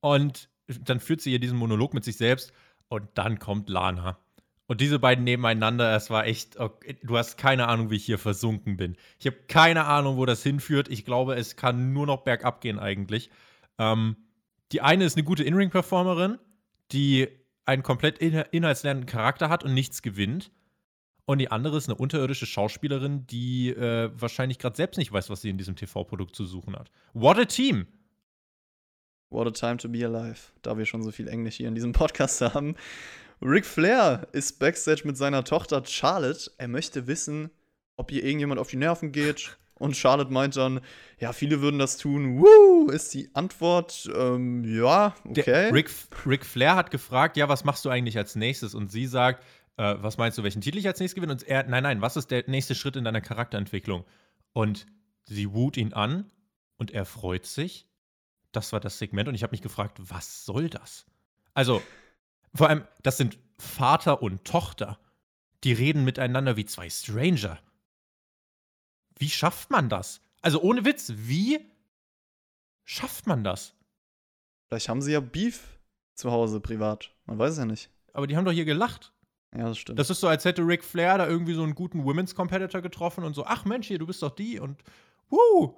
Und 0.00 0.48
dann 0.66 1.00
führt 1.00 1.20
sie 1.20 1.30
hier 1.30 1.40
diesen 1.40 1.58
Monolog 1.58 1.94
mit 1.94 2.04
sich 2.04 2.16
selbst. 2.16 2.52
Und 2.92 3.08
dann 3.14 3.38
kommt 3.38 3.70
Lana. 3.70 4.18
Und 4.66 4.82
diese 4.82 4.98
beiden 4.98 5.24
nebeneinander, 5.24 5.96
es 5.96 6.10
war 6.10 6.26
echt, 6.26 6.58
okay, 6.58 6.98
du 7.02 7.16
hast 7.16 7.38
keine 7.38 7.66
Ahnung, 7.66 7.90
wie 7.90 7.96
ich 7.96 8.04
hier 8.04 8.18
versunken 8.18 8.76
bin. 8.76 8.98
Ich 9.18 9.24
habe 9.24 9.38
keine 9.48 9.86
Ahnung, 9.86 10.18
wo 10.18 10.26
das 10.26 10.42
hinführt. 10.42 10.90
Ich 10.90 11.06
glaube, 11.06 11.34
es 11.36 11.56
kann 11.56 11.94
nur 11.94 12.04
noch 12.04 12.20
bergab 12.22 12.60
gehen 12.60 12.78
eigentlich. 12.78 13.30
Ähm, 13.78 14.16
die 14.72 14.82
eine 14.82 15.06
ist 15.06 15.16
eine 15.16 15.24
gute 15.24 15.42
In-Ring-Performerin, 15.42 16.38
die 16.92 17.28
einen 17.64 17.82
komplett 17.82 18.18
inhaltsleeren 18.18 19.06
Charakter 19.06 19.48
hat 19.48 19.64
und 19.64 19.72
nichts 19.72 20.02
gewinnt. 20.02 20.50
Und 21.24 21.38
die 21.38 21.50
andere 21.50 21.78
ist 21.78 21.88
eine 21.88 21.96
unterirdische 21.96 22.44
Schauspielerin, 22.44 23.26
die 23.26 23.70
äh, 23.70 24.10
wahrscheinlich 24.14 24.58
gerade 24.58 24.76
selbst 24.76 24.98
nicht 24.98 25.12
weiß, 25.12 25.30
was 25.30 25.40
sie 25.40 25.48
in 25.48 25.56
diesem 25.56 25.76
TV-Produkt 25.76 26.36
zu 26.36 26.44
suchen 26.44 26.76
hat. 26.76 26.90
What 27.14 27.38
a 27.38 27.46
team! 27.46 27.86
What 29.32 29.46
a 29.46 29.50
time 29.50 29.78
to 29.78 29.88
be 29.88 30.04
alive, 30.04 30.52
da 30.60 30.76
wir 30.76 30.84
schon 30.84 31.02
so 31.02 31.10
viel 31.10 31.26
Englisch 31.26 31.56
hier 31.56 31.68
in 31.68 31.74
diesem 31.74 31.92
Podcast 31.92 32.42
haben. 32.42 32.76
Ric 33.40 33.64
Flair 33.64 34.28
ist 34.32 34.58
backstage 34.58 35.02
mit 35.04 35.16
seiner 35.16 35.42
Tochter 35.42 35.82
Charlotte. 35.86 36.50
Er 36.58 36.68
möchte 36.68 37.06
wissen, 37.06 37.50
ob 37.96 38.12
ihr 38.12 38.22
irgendjemand 38.24 38.60
auf 38.60 38.68
die 38.68 38.76
Nerven 38.76 39.10
geht. 39.10 39.56
Und 39.74 39.96
Charlotte 39.96 40.30
meint 40.30 40.56
dann, 40.56 40.80
ja, 41.18 41.32
viele 41.32 41.60
würden 41.60 41.78
das 41.78 41.96
tun. 41.96 42.40
Woo, 42.40 42.88
ist 42.90 43.14
die 43.14 43.30
Antwort, 43.34 44.08
ähm, 44.14 44.64
ja, 44.64 45.14
okay. 45.24 45.70
Ric, 45.70 45.90
Ric 46.26 46.44
Flair 46.44 46.76
hat 46.76 46.90
gefragt, 46.90 47.36
ja, 47.36 47.48
was 47.48 47.64
machst 47.64 47.84
du 47.84 47.88
eigentlich 47.88 48.18
als 48.18 48.36
nächstes? 48.36 48.74
Und 48.74 48.92
sie 48.92 49.06
sagt, 49.06 49.42
äh, 49.78 49.96
was 49.98 50.18
meinst 50.18 50.36
du, 50.36 50.42
welchen 50.44 50.60
Titel 50.60 50.78
ich 50.78 50.86
als 50.86 51.00
nächstes 51.00 51.16
gewinne? 51.16 51.32
Und 51.32 51.42
er, 51.42 51.64
nein, 51.64 51.82
nein, 51.82 52.02
was 52.02 52.16
ist 52.16 52.30
der 52.30 52.44
nächste 52.48 52.74
Schritt 52.74 52.96
in 52.96 53.04
deiner 53.04 53.22
Charakterentwicklung? 53.22 54.04
Und 54.52 54.86
sie 55.24 55.52
wut 55.52 55.76
ihn 55.78 55.94
an 55.94 56.30
und 56.76 56.92
er 56.92 57.06
freut 57.06 57.46
sich. 57.46 57.88
Das 58.52 58.72
war 58.72 58.80
das 58.80 58.98
Segment 58.98 59.28
und 59.28 59.34
ich 59.34 59.42
habe 59.42 59.52
mich 59.52 59.62
gefragt, 59.62 59.98
was 59.98 60.44
soll 60.44 60.68
das? 60.68 61.06
Also, 61.54 61.82
vor 62.54 62.68
allem, 62.68 62.84
das 63.02 63.16
sind 63.16 63.38
Vater 63.58 64.22
und 64.22 64.44
Tochter. 64.44 64.98
Die 65.64 65.72
reden 65.72 66.04
miteinander 66.04 66.56
wie 66.56 66.66
zwei 66.66 66.90
Stranger. 66.90 67.58
Wie 69.18 69.30
schafft 69.30 69.70
man 69.70 69.88
das? 69.88 70.20
Also 70.40 70.60
ohne 70.60 70.84
Witz, 70.84 71.12
wie 71.14 71.60
schafft 72.84 73.26
man 73.26 73.44
das? 73.44 73.74
Vielleicht 74.66 74.88
haben 74.88 75.02
sie 75.02 75.12
ja 75.12 75.20
Beef 75.20 75.78
zu 76.14 76.30
Hause 76.30 76.60
privat. 76.60 77.10
Man 77.26 77.38
weiß 77.38 77.52
es 77.52 77.58
ja 77.58 77.64
nicht. 77.64 77.90
Aber 78.12 78.26
die 78.26 78.36
haben 78.36 78.44
doch 78.44 78.52
hier 78.52 78.64
gelacht. 78.64 79.12
Ja, 79.54 79.68
das 79.68 79.78
stimmt. 79.78 79.98
Das 79.98 80.10
ist 80.10 80.20
so, 80.20 80.28
als 80.28 80.44
hätte 80.44 80.62
Ric 80.62 80.82
Flair 80.82 81.18
da 81.18 81.28
irgendwie 81.28 81.54
so 81.54 81.62
einen 81.62 81.74
guten 81.74 82.04
Women's 82.04 82.34
Competitor 82.34 82.80
getroffen 82.80 83.22
und 83.22 83.34
so, 83.34 83.44
ach 83.44 83.64
Mensch, 83.64 83.86
hier, 83.86 83.98
du 83.98 84.06
bist 84.06 84.22
doch 84.22 84.34
die 84.34 84.58
und 84.58 84.82
wuh. 85.28 85.74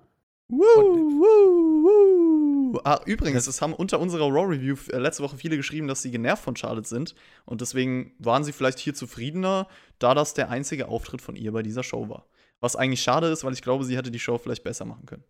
Woo, 0.49 0.59
woo, 0.59 1.85
woo. 1.85 2.44
Ah, 2.85 3.01
übrigens, 3.05 3.47
es 3.47 3.61
haben 3.62 3.75
unter 3.75 4.01
unserer 4.01 4.27
Raw 4.27 4.47
Review 4.47 4.77
äh, 4.91 4.99
letzte 4.99 5.22
Woche 5.22 5.37
viele 5.37 5.57
geschrieben, 5.57 5.87
dass 5.87 6.03
sie 6.03 6.11
genervt 6.11 6.43
von 6.43 6.57
Charlotte 6.57 6.89
sind. 6.89 7.14
Und 7.45 7.61
deswegen 7.61 8.14
waren 8.18 8.45
sie 8.45 8.53
vielleicht 8.53 8.79
hier 8.79 8.95
zufriedener, 8.95 9.68
da 9.99 10.14
das 10.14 10.35
der 10.35 10.51
einzige 10.51 10.89
Auftritt 10.89 11.20
von 11.20 11.37
ihr 11.37 11.53
bei 11.53 11.62
dieser 11.62 11.83
Show 11.83 12.09
war. 12.09 12.27
Was 12.61 12.77
eigentlich 12.77 13.03
schade 13.03 13.29
ist, 13.29 13.45
weil 13.45 13.53
ich 13.53 13.62
glaube, 13.62 13.85
sie 13.85 13.97
hätte 13.97 14.11
die 14.11 14.18
Show 14.18 14.39
vielleicht 14.39 14.64
besser 14.64 14.85
machen 14.85 15.07
können. 15.07 15.25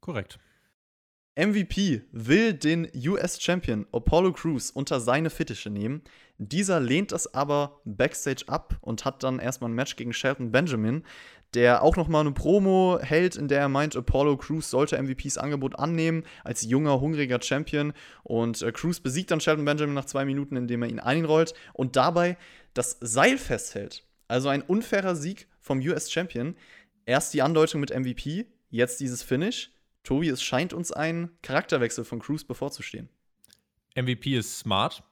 Korrekt. 0.00 0.38
MVP 1.34 2.02
will 2.12 2.52
den 2.52 2.90
US-Champion 2.94 3.86
Apollo 3.90 4.34
Crews 4.34 4.70
unter 4.70 5.00
seine 5.00 5.30
Fittiche 5.30 5.70
nehmen. 5.70 6.02
Dieser 6.36 6.78
lehnt 6.78 7.12
das 7.12 7.32
aber 7.32 7.80
backstage 7.84 8.44
ab 8.48 8.76
und 8.82 9.06
hat 9.06 9.22
dann 9.22 9.38
erstmal 9.38 9.70
ein 9.70 9.74
Match 9.74 9.96
gegen 9.96 10.12
Shelton 10.12 10.50
Benjamin, 10.50 11.04
der 11.54 11.82
auch 11.82 11.96
nochmal 11.96 12.22
eine 12.22 12.32
Promo 12.32 12.98
hält, 13.00 13.36
in 13.36 13.48
der 13.48 13.60
er 13.60 13.68
meint, 13.68 13.94
Apollo 13.96 14.38
Crews 14.38 14.70
sollte 14.70 15.00
MVPs 15.00 15.38
Angebot 15.38 15.78
annehmen 15.78 16.24
als 16.44 16.62
junger, 16.62 17.00
hungriger 17.00 17.40
Champion. 17.42 17.92
Und 18.22 18.62
äh, 18.62 18.72
Crews 18.72 19.00
besiegt 19.00 19.30
dann 19.30 19.40
Shelton 19.40 19.64
Benjamin 19.64 19.94
nach 19.94 20.06
zwei 20.06 20.24
Minuten, 20.24 20.56
indem 20.56 20.82
er 20.82 20.88
ihn 20.88 21.00
einrollt 21.00 21.54
und 21.74 21.96
dabei 21.96 22.36
das 22.74 22.96
Seil 23.00 23.36
festhält. 23.38 24.04
Also 24.28 24.48
ein 24.48 24.62
unfairer 24.62 25.14
Sieg 25.14 25.46
vom 25.60 25.78
US-Champion. 25.78 26.56
Erst 27.04 27.34
die 27.34 27.42
Andeutung 27.42 27.80
mit 27.80 27.94
MVP, 27.94 28.46
jetzt 28.70 29.00
dieses 29.00 29.22
Finish. 29.22 29.72
Tobi, 30.04 30.28
es 30.28 30.42
scheint 30.42 30.72
uns 30.72 30.90
ein 30.90 31.30
Charakterwechsel 31.42 32.04
von 32.04 32.18
Cruz 32.18 32.44
bevorzustehen. 32.44 33.08
MVP 33.94 34.36
ist 34.36 34.58
smart. 34.58 35.02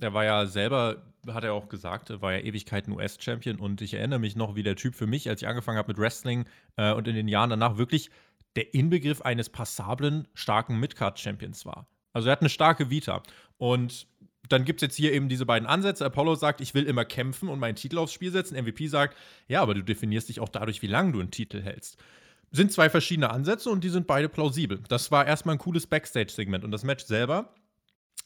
Er 0.00 0.14
war 0.14 0.24
ja 0.24 0.46
selber, 0.46 1.02
hat 1.34 1.44
er 1.44 1.52
auch 1.52 1.68
gesagt, 1.68 2.20
war 2.20 2.32
ja 2.32 2.40
Ewigkeiten 2.40 2.92
US-Champion 2.92 3.58
und 3.58 3.80
ich 3.80 3.94
erinnere 3.94 4.18
mich 4.18 4.36
noch, 4.36 4.54
wie 4.54 4.62
der 4.62 4.76
Typ 4.76 4.94
für 4.94 5.06
mich, 5.06 5.28
als 5.28 5.42
ich 5.42 5.48
angefangen 5.48 5.78
habe 5.78 5.88
mit 5.88 5.98
Wrestling 5.98 6.46
äh, 6.76 6.92
und 6.92 7.08
in 7.08 7.14
den 7.14 7.28
Jahren 7.28 7.50
danach 7.50 7.76
wirklich 7.76 8.10
der 8.56 8.74
Inbegriff 8.74 9.22
eines 9.22 9.50
passablen, 9.50 10.26
starken 10.34 10.80
Midcard-Champions 10.80 11.66
war. 11.66 11.86
Also 12.12 12.28
er 12.28 12.32
hat 12.32 12.40
eine 12.40 12.48
starke 12.48 12.90
Vita. 12.90 13.22
Und 13.58 14.06
dann 14.48 14.64
gibt 14.64 14.80
es 14.80 14.86
jetzt 14.86 14.96
hier 14.96 15.12
eben 15.12 15.28
diese 15.28 15.46
beiden 15.46 15.68
Ansätze. 15.68 16.04
Apollo 16.04 16.36
sagt, 16.36 16.60
ich 16.60 16.74
will 16.74 16.84
immer 16.84 17.04
kämpfen 17.04 17.48
und 17.48 17.60
meinen 17.60 17.76
Titel 17.76 17.98
aufs 17.98 18.14
Spiel 18.14 18.32
setzen. 18.32 18.56
MVP 18.56 18.88
sagt, 18.88 19.16
ja, 19.46 19.62
aber 19.62 19.74
du 19.74 19.82
definierst 19.82 20.28
dich 20.28 20.40
auch 20.40 20.48
dadurch, 20.48 20.82
wie 20.82 20.86
lange 20.86 21.12
du 21.12 21.20
einen 21.20 21.30
Titel 21.30 21.62
hältst 21.62 21.98
sind 22.50 22.72
zwei 22.72 22.88
verschiedene 22.88 23.30
Ansätze 23.30 23.70
und 23.70 23.84
die 23.84 23.88
sind 23.88 24.06
beide 24.06 24.28
plausibel. 24.28 24.80
Das 24.88 25.10
war 25.10 25.26
erstmal 25.26 25.56
ein 25.56 25.58
cooles 25.58 25.86
Backstage-Segment 25.86 26.64
und 26.64 26.70
das 26.70 26.84
Match 26.84 27.04
selber 27.04 27.54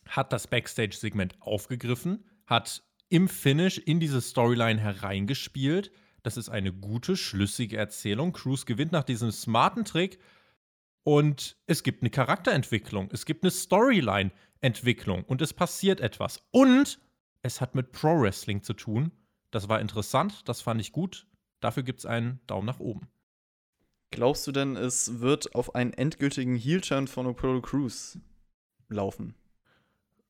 hat 0.09 0.33
das 0.33 0.47
Backstage-Segment 0.47 1.35
aufgegriffen, 1.41 2.25
hat 2.47 2.83
im 3.13 3.29
Finish 3.29 3.77
in 3.77 4.01
diese 4.01 4.23
Storyline 4.23 4.81
hereingespielt. 4.81 5.93
Das 6.23 6.39
ist 6.39 6.49
eine 6.49 6.73
gute, 6.73 7.15
schlüssige 7.15 7.77
Erzählung. 7.77 8.33
Cruz 8.33 8.65
gewinnt 8.65 8.91
nach 8.91 9.05
diesem 9.05 9.31
smarten 9.31 9.85
Trick 9.85 10.19
und 11.05 11.59
es 11.67 11.83
gibt 11.83 12.03
eine 12.03 12.09
Charakterentwicklung, 12.09 13.11
es 13.13 13.27
gibt 13.27 13.45
eine 13.45 13.51
Storyline-Entwicklung 13.51 15.25
und 15.25 15.43
es 15.43 15.53
passiert 15.53 16.01
etwas. 16.01 16.43
Und 16.53 17.01
es 17.43 17.61
hat 17.61 17.75
mit 17.75 17.93
Pro-Wrestling 17.93 18.63
zu 18.63 18.73
tun. 18.73 19.13
Das 19.51 19.69
war 19.69 19.81
interessant, 19.81 20.49
das 20.49 20.63
fand 20.63 20.81
ich 20.81 20.93
gut. 20.93 21.27
Dafür 21.61 21.83
gibt 21.83 21.99
es 21.99 22.07
einen 22.07 22.41
Daumen 22.47 22.67
nach 22.67 22.81
oben. 22.81 23.09
Glaubst 24.11 24.47
du 24.47 24.53
denn, 24.53 24.77
es 24.77 25.21
wird 25.21 25.55
auf 25.55 25.75
einen 25.75 25.93
endgültigen 25.93 26.57
Heel-Turn 26.57 27.09
von 27.09 27.27
Apollo 27.27 27.61
Crews 27.61 28.19
laufen? 28.89 29.35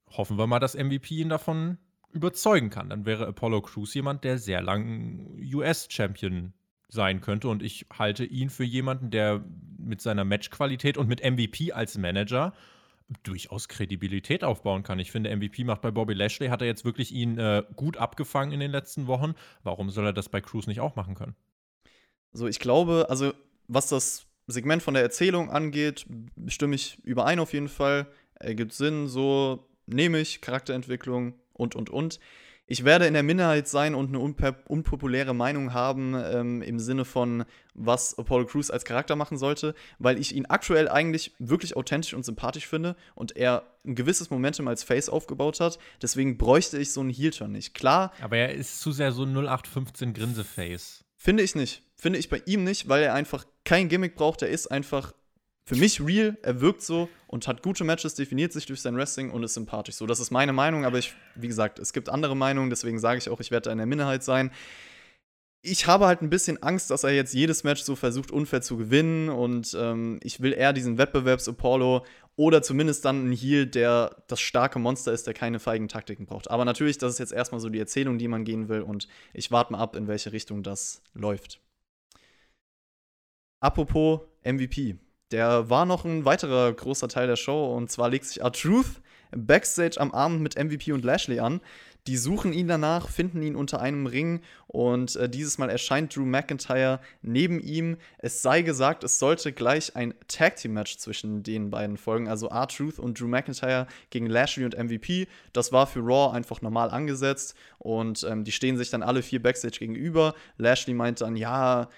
Hoffen 0.09 0.37
wir 0.37 0.49
mal, 0.49 0.59
dass 0.59 0.75
MVP 0.75 1.15
ihn 1.15 1.29
davon 1.29 1.79
überzeugen 2.13 2.71
kann. 2.71 2.91
Dann 2.91 3.07
wäre 3.07 3.27
Apollo 3.27 3.63
Crews 3.63 3.95
jemand, 3.95 4.25
der 4.25 4.39
sehr 4.39 4.63
lang 4.63 5.39
US-Champion 5.55 6.53
sein 6.89 7.21
könnte. 7.21 7.49
Und 7.49 7.63
ich 7.63 7.87
halte 7.93 8.25
ihn 8.25 8.51
für 8.51 8.65
jemanden, 8.65 9.11
der 9.11 9.45
mit 9.79 10.01
seiner 10.01 10.25
Matchqualität 10.25 10.99
und 10.99 11.09
mit 11.09 11.23
MVP 11.25 11.73
als 11.73 11.97
Manager 11.97 12.53
durchaus 13.25 13.69
Kredibilität 13.69 14.45
aufbauen 14.45 14.83
kann. 14.83 14.99
Ich 14.99 15.11
finde, 15.11 15.35
MVP 15.35 15.65
macht 15.65 15.83
bei 15.83 15.91
Bobby 15.91 16.15
Lashley, 16.15 16.49
hat 16.49 16.63
er 16.63 16.67
jetzt 16.67 16.85
wirklich 16.85 17.13
ihn 17.13 17.39
äh, 17.39 17.63
gut 17.77 17.97
abgefangen 17.97 18.53
in 18.53 18.61
den 18.61 18.71
letzten 18.71 19.07
Wochen. 19.07 19.35
Warum 19.63 19.91
soll 19.91 20.07
er 20.07 20.13
das 20.13 20.29
bei 20.29 20.41
Cruz 20.41 20.67
nicht 20.67 20.81
auch 20.81 20.97
machen 20.97 21.15
können? 21.15 21.35
So, 22.33 22.47
ich 22.47 22.59
glaube, 22.59 23.07
also 23.11 23.33
was 23.69 23.89
das 23.89 24.27
Segment 24.47 24.83
von 24.83 24.95
der 24.95 25.03
Erzählung 25.03 25.51
angeht, 25.51 26.07
stimme 26.47 26.75
ich 26.75 26.99
überein 27.05 27.39
auf 27.39 27.53
jeden 27.53 27.69
Fall. 27.69 28.07
Ergibt 28.35 28.73
Sinn, 28.73 29.09
so 29.09 29.69
nehme 29.87 30.19
ich 30.19 30.41
Charakterentwicklung 30.41 31.35
und, 31.63 31.75
und, 31.75 31.89
und. 31.89 32.19
Ich 32.67 32.85
werde 32.85 33.07
in 33.07 33.15
der 33.15 33.25
Minderheit 33.25 33.67
sein 33.67 33.95
und 33.95 34.09
eine 34.09 34.21
unpopuläre 34.21 35.35
Meinung 35.35 35.75
haben 35.75 36.15
ähm, 36.15 36.63
im 36.63 36.79
Sinne 36.79 37.05
von, 37.05 37.45
was 37.75 38.17
Apollo 38.17 38.47
Crews 38.47 38.71
als 38.71 38.85
Charakter 38.85 39.17
machen 39.17 39.37
sollte, 39.37 39.75
weil 39.99 40.19
ich 40.19 40.35
ihn 40.35 40.47
aktuell 40.47 40.89
eigentlich 40.89 41.35
wirklich 41.39 41.77
authentisch 41.77 42.15
und 42.15 42.25
sympathisch 42.25 42.67
finde 42.69 42.97
und 43.15 43.37
er 43.37 43.65
ein 43.85 43.97
gewisses 43.97 44.31
Momentum 44.31 44.69
als 44.69 44.85
Face 44.85 45.09
aufgebaut 45.09 45.59
hat. 45.59 45.79
Deswegen 46.01 46.39
bräuchte 46.39 46.79
ich 46.79 46.93
so 46.93 47.01
einen 47.01 47.11
Heel-Turn 47.11 47.51
nicht. 47.51 47.75
Klar. 47.75 48.13
Aber 48.23 48.37
er 48.37 48.55
ist 48.55 48.81
zu 48.81 48.93
sehr 48.93 49.11
so 49.11 49.25
ein 49.25 49.37
0815 49.37 50.15
Grinse-Face. 50.15 51.05
Finde 51.17 51.43
ich 51.43 51.55
nicht. 51.55 51.83
Finde 51.97 52.19
ich 52.19 52.29
bei 52.29 52.43
ihm 52.47 52.65
nicht, 52.65 52.89
weil 52.89 53.03
er 53.03 53.15
einfach 53.15 53.45
kein 53.65 53.89
Gimmick 53.89 54.15
braucht. 54.15 54.43
Er 54.43 54.49
ist 54.49 54.69
einfach 54.69 55.13
für 55.73 55.81
mich 55.81 56.01
real. 56.05 56.37
Er 56.43 56.61
wirkt 56.61 56.83
so 56.83 57.09
und 57.27 57.49
hat 57.49 57.63
gute 57.63 57.85
Matches, 57.85 58.15
definiert 58.15 58.53
sich 58.53 58.67
durch 58.67 58.81
sein 58.81 58.97
Wrestling 58.97 59.31
und 59.31 59.43
ist 59.43 59.55
sympathisch. 59.55 59.95
So, 59.95 60.07
das 60.07 60.21
ist 60.21 60.31
meine 60.31 60.53
Meinung, 60.53 60.85
aber 60.85 60.99
ich, 60.99 61.15
wie 61.35 61.49
gesagt, 61.49 61.79
es 61.79 61.93
gibt 61.93 62.09
andere 62.09 62.37
Meinungen, 62.37 62.71
deswegen 62.71 62.99
sage 62.99 63.19
ich 63.19 63.29
auch, 63.29 63.41
ich 63.41 63.51
werde 63.51 63.65
da 63.67 63.73
in 63.73 63.79
der 63.79 63.87
Minderheit 63.87 64.23
sein. 64.23 64.51
Ich 65.65 65.87
habe 65.87 66.07
halt 66.07 66.23
ein 66.23 66.31
bisschen 66.31 66.61
Angst, 66.63 66.91
dass 66.91 67.05
er 67.05 67.11
jetzt 67.11 67.33
jedes 67.35 67.63
Match 67.63 67.83
so 67.83 67.95
versucht, 67.95 68.33
unfair 68.33 68.63
zu 68.63 68.77
gewinnen 68.77 69.29
und 69.29 69.77
ähm, 69.79 70.19
ich 70.23 70.41
will 70.41 70.53
eher 70.53 70.73
diesen 70.73 70.99
Wettbewerbs-Apollo 70.99 72.05
oder 72.35 72.63
zumindest 72.63 73.05
dann 73.05 73.29
ein 73.29 73.33
Heal, 73.33 73.67
der 73.67 74.17
das 74.27 74.41
starke 74.41 74.79
Monster 74.81 75.13
ist, 75.13 75.27
der 75.27 75.35
keine 75.35 75.61
feigen 75.61 75.87
Taktiken 75.87 76.27
braucht. 76.27 76.51
Aber 76.51 76.65
natürlich, 76.65 76.99
das 76.99 77.13
ist 77.13 77.19
jetzt 77.21 77.33
erstmal 77.33 77.61
so 77.61 77.69
die 77.69 77.79
Erzählung, 77.79 78.19
die 78.19 78.29
man 78.29 78.45
gehen 78.45 78.69
will 78.69 78.83
und 78.83 79.07
ich 79.33 79.53
warte 79.53 79.73
mal 79.73 79.79
ab, 79.79 79.95
in 79.95 80.09
welche 80.09 80.33
Richtung 80.33 80.65
das 80.65 81.01
läuft. 81.15 81.61
Apropos 83.61 84.23
MVP. 84.45 84.97
Der 85.33 85.71
war 85.71 85.87
noch 85.87 86.05
ein 86.05 86.25
weiterer 86.25 86.73
großer 86.73 87.09
Teil 87.09 87.27
der 87.27 87.37
Show 87.37 87.75
und 87.75 87.91
zwar 87.91 88.11
legt 88.11 88.27
sich 88.27 88.43
R-Truth 88.43 89.01
backstage 89.35 89.99
am 89.99 90.13
Abend 90.13 90.43
mit 90.43 90.63
MVP 90.63 90.93
und 90.93 91.05
Lashley 91.05 91.41
an. 91.41 91.61
Die 92.09 92.17
suchen 92.17 92.53
ihn 92.53 92.67
danach, 92.67 93.09
finden 93.09 93.43
ihn 93.43 93.55
unter 93.55 93.81
einem 93.81 94.07
Ring 94.07 94.41
und 94.67 95.15
äh, 95.17 95.29
dieses 95.29 95.57
Mal 95.57 95.71
erscheint 95.71 96.15
Drew 96.15 96.25
McIntyre 96.25 97.01
neben 97.23 97.61
ihm. 97.61 97.97
Es 98.19 98.43
sei 98.43 98.63
gesagt, 98.63 99.05
es 99.05 99.21
sollte 99.21 99.53
gleich 99.53 99.95
ein 99.95 100.13
Tag 100.27 100.57
Team 100.57 100.73
Match 100.73 100.99
zwischen 100.99 101.45
den 101.45 101.71
beiden 101.71 101.97
folgen, 101.97 102.29
also 102.29 102.49
R-Truth 102.49 102.99
und 102.99 103.19
Drew 103.19 103.29
McIntyre 103.29 103.87
gegen 104.11 104.27
Lashley 104.27 104.65
und 104.65 104.77
MVP. 104.77 105.29
Das 105.53 105.73
war 105.73 105.87
für 105.87 106.01
Raw 106.01 106.37
einfach 106.37 106.61
normal 106.61 106.91
angesetzt 106.91 107.55
und 107.79 108.27
ähm, 108.29 108.43
die 108.43 108.53
stehen 108.53 108.77
sich 108.77 108.91
dann 108.91 109.05
alle 109.05 109.23
vier 109.23 109.41
backstage 109.41 109.79
gegenüber. 109.79 110.35
Lashley 110.59 110.95
meint 110.95 111.21
dann, 111.21 111.37
ja, 111.37 111.89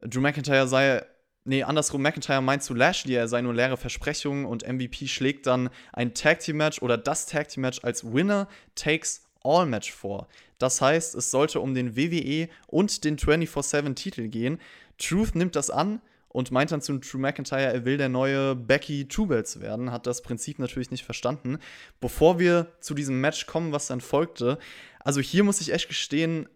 Drew 0.00 0.20
McIntyre 0.20 0.66
sei 0.66 1.04
Nee, 1.44 1.62
andersrum, 1.62 2.02
McIntyre 2.02 2.42
meint 2.42 2.62
zu 2.62 2.74
Lashley, 2.74 3.14
er 3.14 3.26
sei 3.26 3.40
nur 3.40 3.54
leere 3.54 3.78
Versprechungen 3.78 4.44
und 4.44 4.66
MVP 4.66 5.08
schlägt 5.08 5.46
dann 5.46 5.70
ein 5.92 6.12
Tag 6.12 6.40
Team 6.40 6.58
Match 6.58 6.82
oder 6.82 6.98
das 6.98 7.26
Tag 7.26 7.48
Team 7.48 7.62
Match 7.62 7.80
als 7.82 8.12
Winner 8.12 8.46
Takes 8.74 9.22
All 9.42 9.64
Match 9.64 9.90
vor. 9.90 10.28
Das 10.58 10.82
heißt, 10.82 11.14
es 11.14 11.30
sollte 11.30 11.60
um 11.60 11.74
den 11.74 11.96
WWE 11.96 12.48
und 12.66 13.04
den 13.04 13.16
24-7 13.16 13.94
Titel 13.94 14.28
gehen. 14.28 14.60
Truth 14.98 15.34
nimmt 15.34 15.56
das 15.56 15.70
an 15.70 16.02
und 16.28 16.50
meint 16.50 16.72
dann 16.72 16.82
zu 16.82 16.98
Drew 16.98 17.18
McIntyre, 17.18 17.72
er 17.72 17.84
will 17.86 17.96
der 17.96 18.10
neue 18.10 18.54
Becky 18.54 19.08
Two 19.08 19.26
Belts 19.26 19.60
werden, 19.60 19.90
hat 19.90 20.06
das 20.06 20.22
Prinzip 20.22 20.58
natürlich 20.58 20.90
nicht 20.90 21.04
verstanden. 21.04 21.58
Bevor 22.00 22.38
wir 22.38 22.66
zu 22.80 22.94
diesem 22.94 23.20
Match 23.20 23.46
kommen, 23.46 23.72
was 23.72 23.86
dann 23.86 24.02
folgte, 24.02 24.58
also 25.00 25.20
hier 25.22 25.42
muss 25.42 25.62
ich 25.62 25.72
echt 25.72 25.88
gestehen, 25.88 26.48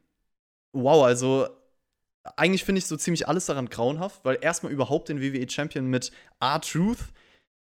wow, 0.73 1.05
also 1.05 1.49
eigentlich 2.37 2.65
finde 2.65 2.79
ich 2.79 2.87
so 2.87 2.97
ziemlich 2.97 3.29
alles 3.29 3.47
daran 3.47 3.69
grauenhaft, 3.69 4.25
weil 4.25 4.39
erstmal 4.41 4.73
überhaupt 4.73 5.09
den 5.09 5.21
WWE 5.21 5.49
Champion 5.49 5.87
mit 5.87 6.11
R-Truth, 6.41 6.99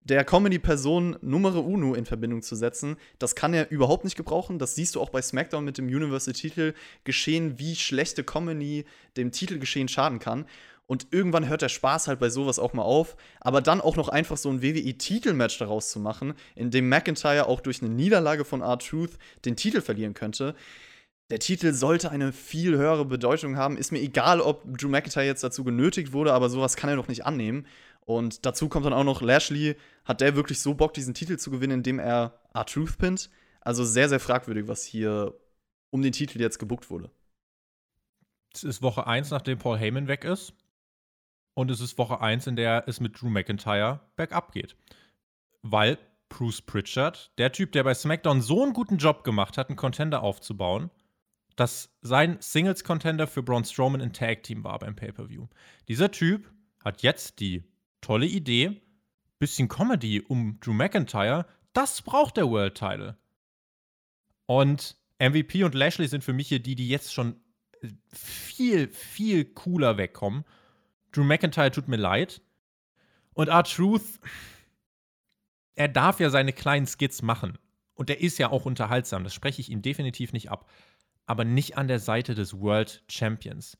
der 0.05 0.25
Comedy-Person 0.25 1.17
Numero 1.21 1.61
Uno 1.61 1.93
in 1.93 2.05
Verbindung 2.05 2.41
zu 2.41 2.55
setzen, 2.55 2.97
das 3.19 3.35
kann 3.35 3.53
er 3.53 3.71
überhaupt 3.71 4.03
nicht 4.03 4.17
gebrauchen. 4.17 4.59
Das 4.59 4.75
siehst 4.75 4.95
du 4.95 5.01
auch 5.01 5.09
bei 5.09 5.21
SmackDown 5.21 5.63
mit 5.63 5.77
dem 5.77 5.87
Universal-Titel 5.87 6.73
geschehen, 7.05 7.57
wie 7.57 7.75
schlechte 7.75 8.23
Comedy 8.23 8.85
dem 9.15 9.31
Titelgeschehen 9.31 9.87
schaden 9.87 10.19
kann. 10.19 10.45
Und 10.85 11.07
irgendwann 11.11 11.47
hört 11.47 11.61
der 11.61 11.69
Spaß 11.69 12.09
halt 12.09 12.19
bei 12.19 12.29
sowas 12.29 12.59
auch 12.59 12.73
mal 12.73 12.83
auf. 12.83 13.15
Aber 13.39 13.61
dann 13.61 13.79
auch 13.79 13.95
noch 13.95 14.09
einfach 14.09 14.35
so 14.35 14.49
ein 14.49 14.61
WWE-Titelmatch 14.61 15.57
daraus 15.57 15.89
zu 15.89 15.99
machen, 15.99 16.33
in 16.55 16.71
dem 16.71 16.89
McIntyre 16.89 17.47
auch 17.47 17.61
durch 17.61 17.81
eine 17.81 17.89
Niederlage 17.89 18.43
von 18.43 18.61
R-Truth 18.61 19.17
den 19.45 19.55
Titel 19.55 19.79
verlieren 19.79 20.13
könnte. 20.13 20.55
Der 21.29 21.39
Titel 21.39 21.73
sollte 21.73 22.11
eine 22.11 22.31
viel 22.31 22.77
höhere 22.77 23.05
Bedeutung 23.05 23.57
haben. 23.57 23.77
Ist 23.77 23.91
mir 23.91 24.01
egal, 24.01 24.41
ob 24.41 24.77
Drew 24.77 24.89
McIntyre 24.89 25.25
jetzt 25.25 25.43
dazu 25.43 25.63
genötigt 25.63 26.11
wurde, 26.11 26.33
aber 26.33 26.49
sowas 26.49 26.75
kann 26.75 26.89
er 26.89 26.95
doch 26.95 27.07
nicht 27.07 27.25
annehmen. 27.25 27.65
Und 28.01 28.45
dazu 28.45 28.67
kommt 28.67 28.85
dann 28.85 28.93
auch 28.93 29.05
noch 29.05 29.21
Lashley. 29.21 29.75
Hat 30.03 30.21
der 30.21 30.35
wirklich 30.35 30.59
so 30.59 30.73
Bock, 30.73 30.93
diesen 30.93 31.13
Titel 31.13 31.37
zu 31.37 31.51
gewinnen, 31.51 31.79
indem 31.79 31.99
er 31.99 32.39
R-Truth 32.53 32.97
pinnt? 32.97 33.29
Also 33.61 33.85
sehr, 33.85 34.09
sehr 34.09 34.19
fragwürdig, 34.19 34.67
was 34.67 34.83
hier 34.83 35.33
um 35.89 36.01
den 36.01 36.11
Titel 36.11 36.41
jetzt 36.41 36.59
gebuckt 36.59 36.89
wurde. 36.89 37.09
Es 38.53 38.63
ist 38.63 38.81
Woche 38.81 39.07
1, 39.07 39.31
nachdem 39.31 39.57
Paul 39.57 39.77
Heyman 39.77 40.07
weg 40.07 40.25
ist. 40.25 40.53
Und 41.55 41.71
es 41.71 41.79
ist 41.79 41.97
Woche 41.97 42.19
1, 42.19 42.47
in 42.47 42.55
der 42.55 42.83
es 42.87 42.99
mit 42.99 43.19
Drew 43.19 43.29
McIntyre 43.29 44.01
bergab 44.15 44.51
geht. 44.51 44.75
Weil 45.61 45.97
Bruce 46.29 46.61
Pritchard, 46.61 47.31
der 47.37 47.51
Typ, 47.51 47.71
der 47.71 47.83
bei 47.83 47.93
SmackDown 47.93 48.41
so 48.41 48.63
einen 48.63 48.73
guten 48.73 48.97
Job 48.97 49.23
gemacht 49.23 49.57
hat, 49.57 49.69
einen 49.69 49.77
Contender 49.77 50.23
aufzubauen, 50.23 50.89
dass 51.55 51.93
sein 52.01 52.37
Singles-Contender 52.39 53.27
für 53.27 53.43
Braun 53.43 53.65
Strowman 53.65 54.01
ein 54.01 54.13
Tag-Team 54.13 54.63
war 54.63 54.79
beim 54.79 54.95
Pay-Per-View. 54.95 55.47
Dieser 55.87 56.11
Typ 56.11 56.51
hat 56.83 57.01
jetzt 57.01 57.39
die 57.39 57.63
tolle 58.01 58.25
Idee, 58.25 58.81
bisschen 59.39 59.67
Comedy 59.67 60.21
um 60.21 60.59
Drew 60.59 60.73
McIntyre, 60.73 61.45
das 61.73 62.01
braucht 62.01 62.37
der 62.37 62.49
World 62.49 62.75
Title. 62.75 63.17
Und 64.45 64.97
MVP 65.19 65.63
und 65.63 65.75
Lashley 65.75 66.07
sind 66.07 66.23
für 66.23 66.33
mich 66.33 66.47
hier 66.47 66.59
die, 66.59 66.75
die 66.75 66.89
jetzt 66.89 67.13
schon 67.13 67.39
viel, 68.11 68.87
viel 68.87 69.45
cooler 69.45 69.97
wegkommen. 69.97 70.43
Drew 71.11 71.23
McIntyre 71.23 71.71
tut 71.71 71.87
mir 71.87 71.97
leid. 71.97 72.41
Und 73.33 73.47
R-Truth, 73.47 74.19
er 75.75 75.87
darf 75.87 76.19
ja 76.19 76.29
seine 76.29 76.53
kleinen 76.53 76.85
Skits 76.85 77.21
machen. 77.21 77.57
Und 77.95 78.09
er 78.09 78.21
ist 78.21 78.37
ja 78.37 78.49
auch 78.51 78.65
unterhaltsam. 78.65 79.23
Das 79.23 79.33
spreche 79.33 79.61
ich 79.61 79.69
ihm 79.69 79.81
definitiv 79.81 80.33
nicht 80.33 80.51
ab. 80.51 80.69
Aber 81.25 81.45
nicht 81.45 81.77
an 81.77 81.87
der 81.87 81.99
Seite 81.99 82.35
des 82.35 82.59
World 82.59 83.03
Champions. 83.07 83.77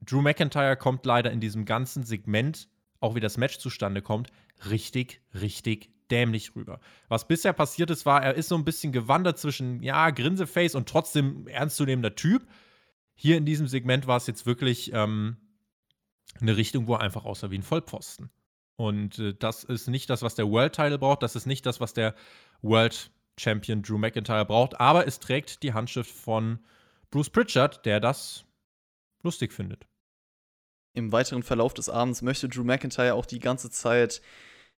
Drew 0.00 0.22
McIntyre 0.22 0.76
kommt 0.76 1.04
leider 1.04 1.30
in 1.30 1.40
diesem 1.40 1.64
ganzen 1.64 2.04
Segment, 2.04 2.68
auch 3.00 3.14
wie 3.14 3.20
das 3.20 3.36
Match 3.36 3.58
zustande 3.58 4.02
kommt, 4.02 4.30
richtig, 4.68 5.20
richtig 5.34 5.90
dämlich 6.10 6.54
rüber. 6.56 6.80
Was 7.08 7.28
bisher 7.28 7.52
passiert 7.52 7.90
ist, 7.90 8.06
war, 8.06 8.22
er 8.22 8.34
ist 8.34 8.48
so 8.48 8.56
ein 8.56 8.64
bisschen 8.64 8.92
gewandert 8.92 9.38
zwischen, 9.38 9.82
ja, 9.82 10.10
Grinseface 10.10 10.74
und 10.74 10.88
trotzdem 10.88 11.46
ernstzunehmender 11.46 12.14
Typ. 12.14 12.46
Hier 13.14 13.36
in 13.36 13.44
diesem 13.44 13.66
Segment 13.66 14.06
war 14.06 14.16
es 14.16 14.26
jetzt 14.26 14.46
wirklich 14.46 14.92
ähm, 14.94 15.36
eine 16.40 16.56
Richtung, 16.56 16.86
wo 16.86 16.94
er 16.94 17.00
einfach 17.00 17.24
aussah 17.24 17.50
wie 17.50 17.58
ein 17.58 17.62
Vollpfosten. 17.62 18.30
Und 18.76 19.18
äh, 19.18 19.34
das 19.34 19.64
ist 19.64 19.88
nicht 19.88 20.08
das, 20.08 20.22
was 20.22 20.34
der 20.34 20.48
World 20.48 20.74
Title 20.74 20.98
braucht. 20.98 21.22
Das 21.22 21.36
ist 21.36 21.46
nicht 21.46 21.66
das, 21.66 21.80
was 21.80 21.94
der 21.94 22.14
World 22.62 23.10
Champion 23.36 23.82
Drew 23.82 23.98
McIntyre 23.98 24.44
braucht. 24.44 24.80
Aber 24.80 25.06
es 25.06 25.18
trägt 25.18 25.62
die 25.62 25.72
Handschrift 25.72 26.10
von 26.10 26.60
Bruce 27.10 27.30
Pritchard, 27.30 27.84
der 27.86 28.00
das 28.00 28.44
lustig 29.22 29.52
findet. 29.52 29.86
Im 30.94 31.12
weiteren 31.12 31.42
Verlauf 31.42 31.74
des 31.74 31.88
Abends 31.88 32.22
möchte 32.22 32.48
Drew 32.48 32.64
McIntyre 32.64 33.14
auch 33.14 33.26
die 33.26 33.38
ganze 33.38 33.70
Zeit 33.70 34.20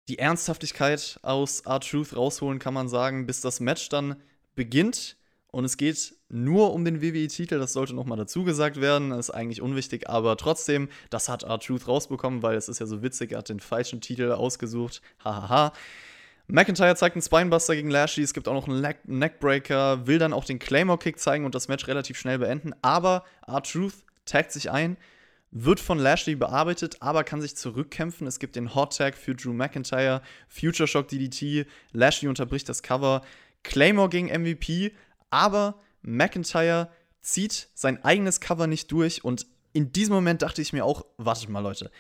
die 0.09 0.19
Ernsthaftigkeit 0.19 1.19
aus 1.23 1.61
R-Truth 1.61 2.17
rausholen, 2.17 2.59
kann 2.59 2.75
man 2.75 2.89
sagen, 2.89 3.27
bis 3.27 3.41
das 3.41 3.61
Match 3.61 3.89
dann 3.89 4.17
beginnt. 4.55 5.17
Und 5.51 5.65
es 5.65 5.77
geht 5.77 6.15
nur 6.29 6.75
um 6.75 6.85
den 6.85 7.01
WWE-Titel, 7.01 7.59
das 7.59 7.73
sollte 7.73 7.95
nochmal 7.95 8.19
dazu 8.19 8.45
gesagt 8.45 8.81
werden, 8.81 9.13
ist 9.13 9.31
eigentlich 9.31 9.63
unwichtig, 9.63 10.09
aber 10.09 10.37
trotzdem, 10.37 10.91
das 11.09 11.29
hat 11.31 11.43
R-Truth 11.43 11.89
rausbekommen, 11.89 12.43
weil 12.43 12.57
es 12.57 12.69
ist 12.69 12.81
ja 12.81 12.87
so 12.87 13.03
witzig, 13.03 13.33
er 13.33 13.39
hat 13.39 13.49
den 13.49 13.61
falschen 13.61 14.03
Titel 14.03 14.33
ausgesucht, 14.33 15.01
hahaha. 15.25 15.73
McIntyre 16.51 16.97
zeigt 16.97 17.15
einen 17.15 17.23
Spinebuster 17.23 17.77
gegen 17.77 17.91
Lashley, 17.91 18.25
es 18.25 18.33
gibt 18.33 18.49
auch 18.49 18.55
noch 18.55 18.69
einen 18.69 18.81
Neckbreaker, 19.05 20.07
will 20.07 20.19
dann 20.19 20.33
auch 20.33 20.47
den 20.47 20.59
Claymore-Kick 20.59 21.19
zeigen 21.19 21.45
und 21.45 21.55
das 21.55 21.69
Match 21.69 21.87
relativ 21.87 22.19
schnell 22.19 22.39
beenden, 22.39 22.73
aber 22.81 23.25
R-Truth 23.47 23.93
taggt 24.25 24.53
sich 24.53 24.71
ein, 24.71 24.97
wird 25.51 25.79
von 25.79 25.99
Lashley 25.99 26.37
bearbeitet, 26.37 26.97
aber 27.01 27.23
kann 27.23 27.43
sich 27.43 27.55
zurückkämpfen. 27.55 28.27
Es 28.27 28.39
gibt 28.39 28.57
den 28.57 28.75
Hot 28.75 28.97
Tag 28.97 29.15
für 29.17 29.35
Drew 29.35 29.53
McIntyre, 29.53 30.23
Future 30.49 30.87
Shock 30.87 31.09
DDT, 31.09 31.67
Lashley 31.93 32.29
unterbricht 32.29 32.69
das 32.69 32.83
Cover, 32.83 33.21
Claymore 33.63 34.09
gegen 34.09 34.29
MVP, 34.29 34.93
aber 35.29 35.79
McIntyre 36.01 36.91
zieht 37.21 37.69
sein 37.75 38.03
eigenes 38.05 38.41
Cover 38.41 38.67
nicht 38.67 38.91
durch 38.91 39.23
und 39.23 39.47
in 39.75 39.93
diesem 39.93 40.15
Moment 40.15 40.41
dachte 40.41 40.63
ich 40.63 40.73
mir 40.73 40.85
auch, 40.85 41.05
wartet 41.19 41.51
mal 41.51 41.61
Leute, 41.61 41.91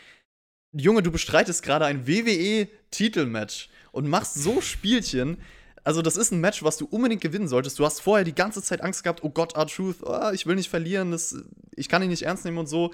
Junge, 0.73 1.03
du 1.03 1.11
bestreitest 1.11 1.62
gerade 1.62 1.87
ein 1.87 2.07
WWE-Titelmatch 2.07 3.71
und 3.93 4.09
machst 4.09 4.35
so 4.35 4.61
Spielchen. 4.61 5.39
Also, 5.83 6.03
das 6.03 6.16
ist 6.16 6.31
ein 6.31 6.41
Match, 6.41 6.62
was 6.62 6.77
du 6.77 6.87
unbedingt 6.87 7.23
gewinnen 7.23 7.49
solltest. 7.49 7.79
Du 7.79 7.87
hast 7.87 8.01
vorher 8.01 8.25
die 8.25 8.35
ganze 8.35 8.62
Zeit 8.62 8.83
Angst 8.83 9.03
gehabt, 9.03 9.23
oh 9.23 9.31
Gott, 9.31 9.57
R-Truth, 9.57 10.03
oh, 10.03 10.31
ich 10.33 10.47
will 10.47 10.57
nicht 10.57 10.69
verlieren, 10.69 11.11
das, 11.12 11.37
ich 11.75 11.89
kann 11.89 12.03
ihn 12.03 12.11
nicht 12.11 12.23
ernst 12.23 12.45
nehmen 12.45 12.59
und 12.59 12.66
so. 12.66 12.93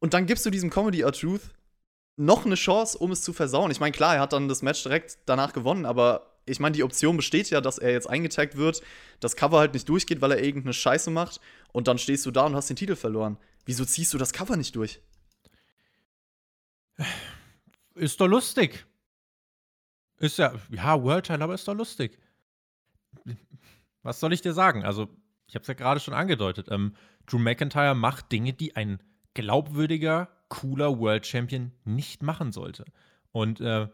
Und 0.00 0.12
dann 0.12 0.26
gibst 0.26 0.44
du 0.44 0.50
diesem 0.50 0.68
Comedy 0.68 1.00
R-Truth 1.00 1.40
noch 2.16 2.44
eine 2.44 2.54
Chance, 2.54 2.98
um 2.98 3.12
es 3.12 3.22
zu 3.22 3.32
versauen. 3.32 3.70
Ich 3.70 3.80
meine, 3.80 3.92
klar, 3.92 4.16
er 4.16 4.20
hat 4.20 4.32
dann 4.32 4.48
das 4.48 4.62
Match 4.62 4.82
direkt 4.82 5.18
danach 5.26 5.52
gewonnen, 5.52 5.86
aber 5.86 6.36
ich 6.46 6.60
meine, 6.60 6.74
die 6.74 6.82
Option 6.82 7.16
besteht 7.16 7.50
ja, 7.50 7.60
dass 7.60 7.78
er 7.78 7.92
jetzt 7.92 8.08
eingetaggt 8.08 8.56
wird, 8.56 8.82
das 9.20 9.36
Cover 9.36 9.58
halt 9.58 9.74
nicht 9.74 9.88
durchgeht, 9.88 10.20
weil 10.20 10.32
er 10.32 10.42
irgendeine 10.42 10.72
Scheiße 10.72 11.10
macht 11.10 11.40
und 11.72 11.88
dann 11.88 11.98
stehst 11.98 12.24
du 12.24 12.30
da 12.30 12.46
und 12.46 12.54
hast 12.54 12.68
den 12.68 12.76
Titel 12.76 12.96
verloren. 12.96 13.36
Wieso 13.64 13.84
ziehst 13.84 14.14
du 14.14 14.18
das 14.18 14.32
Cover 14.32 14.56
nicht 14.56 14.76
durch? 14.76 15.00
Ist 17.94 18.20
doch 18.20 18.26
lustig. 18.26 18.86
Ist 20.18 20.38
ja, 20.38 20.54
ja, 20.70 21.02
World 21.02 21.26
Title, 21.26 21.44
aber 21.44 21.54
ist 21.54 21.68
doch 21.68 21.74
lustig. 21.74 22.18
Was 24.02 24.20
soll 24.20 24.32
ich 24.32 24.40
dir 24.40 24.52
sagen? 24.52 24.84
Also, 24.84 25.08
ich 25.46 25.54
habe 25.54 25.62
es 25.62 25.68
ja 25.68 25.74
gerade 25.74 26.00
schon 26.00 26.14
angedeutet. 26.14 26.68
Ähm, 26.70 26.94
Drew 27.26 27.38
McIntyre 27.38 27.94
macht 27.94 28.32
Dinge, 28.32 28.52
die 28.52 28.76
ein 28.76 29.02
glaubwürdiger, 29.34 30.28
cooler 30.48 30.98
World 30.98 31.26
Champion 31.26 31.72
nicht 31.84 32.22
machen 32.22 32.52
sollte. 32.52 32.84
Und 33.32 33.60
äh, 33.60 33.88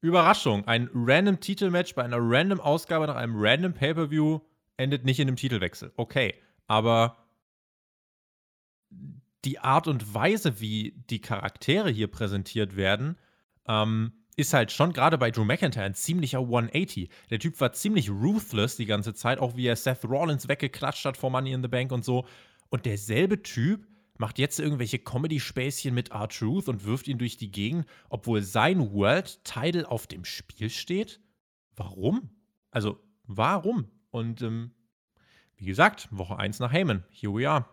Überraschung, 0.00 0.66
ein 0.68 0.90
random 0.94 1.40
Titelmatch 1.40 1.94
bei 1.94 2.04
einer 2.04 2.18
random 2.20 2.60
Ausgabe 2.60 3.06
nach 3.06 3.16
einem 3.16 3.34
random 3.36 3.72
Pay-per-View 3.72 4.40
endet 4.76 5.04
nicht 5.04 5.18
in 5.18 5.28
einem 5.28 5.36
Titelwechsel. 5.36 5.92
Okay, 5.96 6.34
aber 6.66 7.16
die 9.44 9.58
Art 9.58 9.88
und 9.88 10.14
Weise, 10.14 10.60
wie 10.60 10.94
die 11.10 11.20
Charaktere 11.20 11.90
hier 11.90 12.08
präsentiert 12.08 12.76
werden, 12.76 13.16
ähm, 13.66 14.12
ist 14.36 14.52
halt 14.52 14.72
schon 14.72 14.92
gerade 14.92 15.16
bei 15.18 15.30
Drew 15.30 15.44
McIntyre 15.44 15.84
ein 15.84 15.94
ziemlicher 15.94 16.40
180. 16.40 17.08
Der 17.30 17.38
Typ 17.38 17.60
war 17.60 17.72
ziemlich 17.72 18.10
ruthless 18.10 18.76
die 18.76 18.86
ganze 18.86 19.14
Zeit, 19.14 19.38
auch 19.38 19.56
wie 19.56 19.66
er 19.66 19.76
Seth 19.76 20.04
Rollins 20.04 20.48
weggeklatscht 20.48 21.04
hat 21.04 21.16
vor 21.16 21.30
Money 21.30 21.52
in 21.52 21.62
the 21.62 21.68
Bank 21.68 21.92
und 21.92 22.04
so. 22.04 22.26
Und 22.68 22.86
derselbe 22.86 23.42
Typ 23.42 23.86
macht 24.18 24.38
jetzt 24.38 24.58
irgendwelche 24.58 24.98
Comedy-Späßchen 24.98 25.94
mit 25.94 26.10
R-Truth 26.10 26.68
und 26.68 26.84
wirft 26.84 27.08
ihn 27.08 27.18
durch 27.18 27.36
die 27.36 27.50
Gegend, 27.50 27.86
obwohl 28.08 28.42
sein 28.42 28.92
World-Title 28.92 29.88
auf 29.88 30.06
dem 30.06 30.24
Spiel 30.24 30.70
steht? 30.70 31.20
Warum? 31.76 32.30
Also, 32.70 33.00
warum? 33.24 33.88
Und 34.10 34.42
ähm, 34.42 34.72
wie 35.56 35.66
gesagt, 35.66 36.08
Woche 36.10 36.38
1 36.38 36.58
nach 36.58 36.72
Heyman. 36.72 37.04
Here 37.10 37.32
we 37.32 37.48
are. 37.48 37.68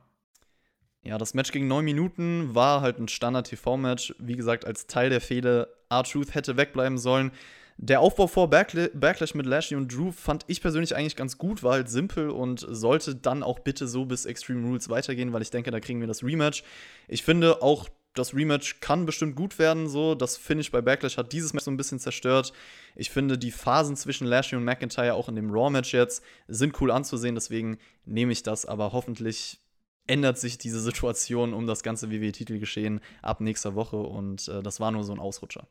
Ja, 1.04 1.18
das 1.18 1.34
Match 1.34 1.52
gegen 1.52 1.68
neun 1.68 1.86
Minuten 1.86 2.54
war 2.54 2.82
halt 2.82 3.00
ein 3.00 3.08
Standard-TV-Match. 3.08 4.16
Wie 4.20 4.36
gesagt, 4.36 4.66
als 4.66 4.88
Teil 4.88 5.10
der 5.10 5.22
Fehde. 5.22 5.68
R-Truth 5.90 6.36
hätte 6.36 6.58
wegbleiben 6.58 6.98
sollen. 6.98 7.32
Der 7.78 8.00
Aufbau 8.00 8.28
vor 8.28 8.50
Backlash 8.50 9.34
mit 9.34 9.48
Lashley 9.48 9.76
und 9.76 9.92
Drew 9.94 10.12
fand 10.12 10.44
ich 10.46 10.62
persönlich 10.62 10.96
eigentlich 10.96 11.16
ganz 11.16 11.40
gut, 11.40 11.64
war 11.64 11.74
halt 11.74 11.90
simpel 11.90 12.30
und 12.30 12.64
sollte 12.70 13.16
dann 13.16 13.42
auch 13.42 13.60
bitte 13.60 13.88
so 13.88 14.06
bis 14.06 14.26
Extreme 14.26 14.68
Rules 14.68 14.90
weitergehen, 14.90 15.34
weil 15.34 15.42
ich 15.42 15.50
denke, 15.50 15.72
da 15.72 15.80
kriegen 15.80 16.00
wir 16.00 16.08
das 16.08 16.24
Rematch. 16.24 16.64
Ich 17.08 17.24
finde 17.24 17.64
auch, 17.64 17.90
das 18.14 18.36
Rematch 18.36 18.82
kann 18.82 19.08
bestimmt 19.08 19.36
gut 19.36 19.58
werden, 19.58 19.90
so. 19.90 20.14
Das 20.14 20.38
Finish 20.38 20.70
bei 20.70 20.82
Backlash 20.82 21.18
hat 21.18 21.32
dieses 21.34 21.54
Match 21.54 21.66
so 21.66 21.72
ein 21.72 21.78
bisschen 21.78 21.98
zerstört. 21.98 22.54
Ich 22.96 23.10
finde, 23.10 23.40
die 23.40 23.52
Phasen 23.52 23.96
zwischen 23.96 24.28
Lashley 24.28 24.58
und 24.58 24.66
McIntyre 24.66 25.16
auch 25.16 25.28
in 25.28 25.36
dem 25.36 25.50
Raw-Match 25.50 25.94
jetzt 25.94 26.24
sind 26.48 26.80
cool 26.80 26.92
anzusehen, 26.92 27.34
deswegen 27.34 27.80
nehme 28.06 28.32
ich 28.32 28.44
das, 28.44 28.66
aber 28.66 28.92
hoffentlich 28.92 29.60
ändert 30.08 30.38
sich 30.38 30.58
diese 30.58 30.80
Situation 30.80 31.54
um 31.54 31.68
das 31.68 31.84
ganze 31.84 32.12
WWE-Titelgeschehen 32.12 33.02
ab 33.22 33.42
nächster 33.42 33.76
Woche 33.76 33.98
und 33.98 34.48
äh, 34.48 34.62
das 34.62 34.80
war 34.80 34.92
nur 34.92 35.04
so 35.04 35.14
ein 35.14 35.20
Ausrutscher. 35.20 35.68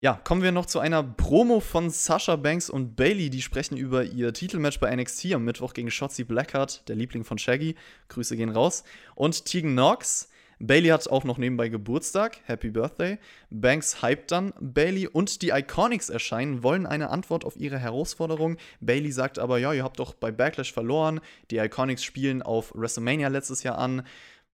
Ja, 0.00 0.14
kommen 0.14 0.42
wir 0.42 0.52
noch 0.52 0.66
zu 0.66 0.78
einer 0.78 1.02
Promo 1.02 1.58
von 1.58 1.90
Sasha 1.90 2.36
Banks 2.36 2.70
und 2.70 2.94
Bailey. 2.94 3.30
Die 3.30 3.42
sprechen 3.42 3.76
über 3.76 4.04
ihr 4.04 4.32
Titelmatch 4.32 4.78
bei 4.78 4.94
NXT 4.94 5.32
am 5.32 5.44
Mittwoch 5.44 5.74
gegen 5.74 5.90
Shotzi 5.90 6.22
Blackheart, 6.22 6.88
der 6.88 6.94
Liebling 6.94 7.24
von 7.24 7.36
Shaggy. 7.36 7.74
Grüße 8.06 8.36
gehen 8.36 8.50
raus. 8.50 8.84
Und 9.16 9.44
Tegan 9.44 9.72
Knox. 9.72 10.28
Bailey 10.60 10.88
hat 10.88 11.08
auch 11.08 11.24
noch 11.24 11.38
nebenbei 11.38 11.68
Geburtstag. 11.68 12.40
Happy 12.44 12.70
Birthday. 12.70 13.18
Banks 13.50 14.02
hypt 14.02 14.32
dann 14.32 14.52
Bailey 14.60 15.06
und 15.06 15.42
die 15.42 15.50
Iconics 15.50 16.08
erscheinen, 16.08 16.62
wollen 16.62 16.86
eine 16.86 17.10
Antwort 17.10 17.44
auf 17.44 17.56
ihre 17.56 17.78
Herausforderung. 17.78 18.56
Bailey 18.80 19.12
sagt 19.12 19.38
aber, 19.38 19.58
ja, 19.58 19.72
ihr 19.72 19.84
habt 19.84 19.98
doch 19.98 20.14
bei 20.14 20.32
Backlash 20.32 20.72
verloren. 20.72 21.20
Die 21.50 21.58
Iconics 21.58 22.02
spielen 22.02 22.42
auf 22.42 22.72
WrestleMania 22.74 23.28
letztes 23.28 23.62
Jahr 23.62 23.78
an. 23.78 24.02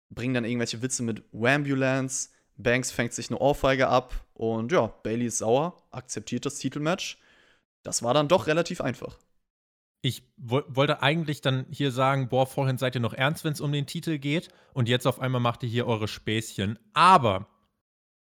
bringen 0.10 0.34
dann 0.34 0.46
irgendwelche 0.46 0.82
Witze 0.82 1.04
mit 1.04 1.24
Wambulance. 1.32 2.30
Banks 2.58 2.92
fängt 2.92 3.14
sich 3.14 3.30
eine 3.30 3.40
Ohrfeige 3.40 3.88
ab 3.88 4.14
und 4.34 4.72
ja, 4.72 4.88
Bailey 5.04 5.26
ist 5.26 5.40
sauer, 5.40 5.82
akzeptiert 5.92 6.46
das 6.46 6.60
Titelmatch. 6.60 7.18
Das 7.82 8.04
war 8.04 8.14
dann 8.14 8.28
doch 8.28 8.48
relativ 8.48 8.80
einfach. 8.82 9.18
Ich 10.06 10.22
wollte 10.36 11.02
eigentlich 11.02 11.40
dann 11.40 11.66
hier 11.72 11.90
sagen, 11.90 12.28
boah, 12.28 12.46
vorhin 12.46 12.78
seid 12.78 12.94
ihr 12.94 13.00
noch 13.00 13.14
ernst, 13.14 13.46
wenn 13.46 13.54
es 13.54 13.62
um 13.62 13.72
den 13.72 13.88
Titel 13.88 14.18
geht 14.18 14.50
und 14.74 14.90
jetzt 14.90 15.08
auf 15.08 15.22
einmal 15.22 15.40
macht 15.40 15.64
ihr 15.64 15.70
hier 15.70 15.88
eure 15.88 16.10
Späßchen. 16.10 16.78
Aber 16.94 17.48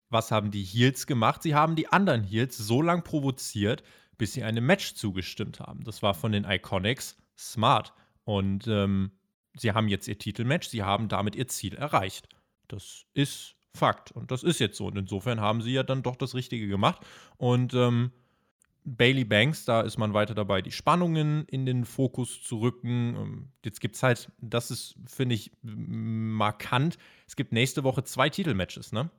was 0.08 0.32
haben 0.32 0.50
die 0.50 0.64
Heels 0.64 1.06
gemacht? 1.06 1.44
Sie 1.44 1.54
haben 1.54 1.76
die 1.76 1.86
anderen 1.86 2.24
Heels 2.24 2.58
so 2.58 2.82
lang 2.82 3.04
provoziert, 3.04 3.84
bis 4.18 4.32
sie 4.32 4.42
einem 4.42 4.66
Match 4.66 4.94
zugestimmt 4.94 5.60
haben. 5.60 5.84
Das 5.84 6.02
war 6.02 6.14
von 6.14 6.32
den 6.32 6.44
Iconics 6.44 7.16
smart. 7.38 7.92
Und 8.24 8.66
ähm, 8.66 9.12
sie 9.54 9.70
haben 9.70 9.86
jetzt 9.86 10.08
ihr 10.08 10.18
Titelmatch, 10.18 10.66
sie 10.66 10.82
haben 10.82 11.06
damit 11.06 11.36
ihr 11.36 11.46
Ziel 11.46 11.76
erreicht. 11.76 12.28
Das 12.66 13.04
ist 13.14 13.54
Fakt. 13.76 14.10
Und 14.10 14.32
das 14.32 14.42
ist 14.42 14.58
jetzt 14.58 14.76
so. 14.76 14.86
Und 14.86 14.98
insofern 14.98 15.40
haben 15.40 15.62
sie 15.62 15.72
ja 15.72 15.84
dann 15.84 16.02
doch 16.02 16.16
das 16.16 16.34
Richtige 16.34 16.66
gemacht. 16.66 17.06
Und 17.36 17.74
ähm, 17.74 18.10
Bailey 18.96 19.24
Banks, 19.24 19.64
da 19.64 19.82
ist 19.82 19.98
man 19.98 20.14
weiter 20.14 20.34
dabei, 20.34 20.62
die 20.62 20.72
Spannungen 20.72 21.44
in 21.46 21.64
den 21.64 21.84
Fokus 21.84 22.42
zu 22.42 22.60
rücken. 22.60 23.14
Ähm, 23.16 23.48
jetzt 23.64 23.80
gibt 23.80 23.94
es 23.94 24.02
halt, 24.02 24.30
das 24.40 24.70
ist, 24.70 24.96
finde 25.06 25.36
ich, 25.36 25.52
markant. 25.62 26.98
Es 27.26 27.36
gibt 27.36 27.52
nächste 27.52 27.84
Woche 27.84 28.02
zwei 28.04 28.28
Titelmatches, 28.28 28.92
ne? 28.92 29.10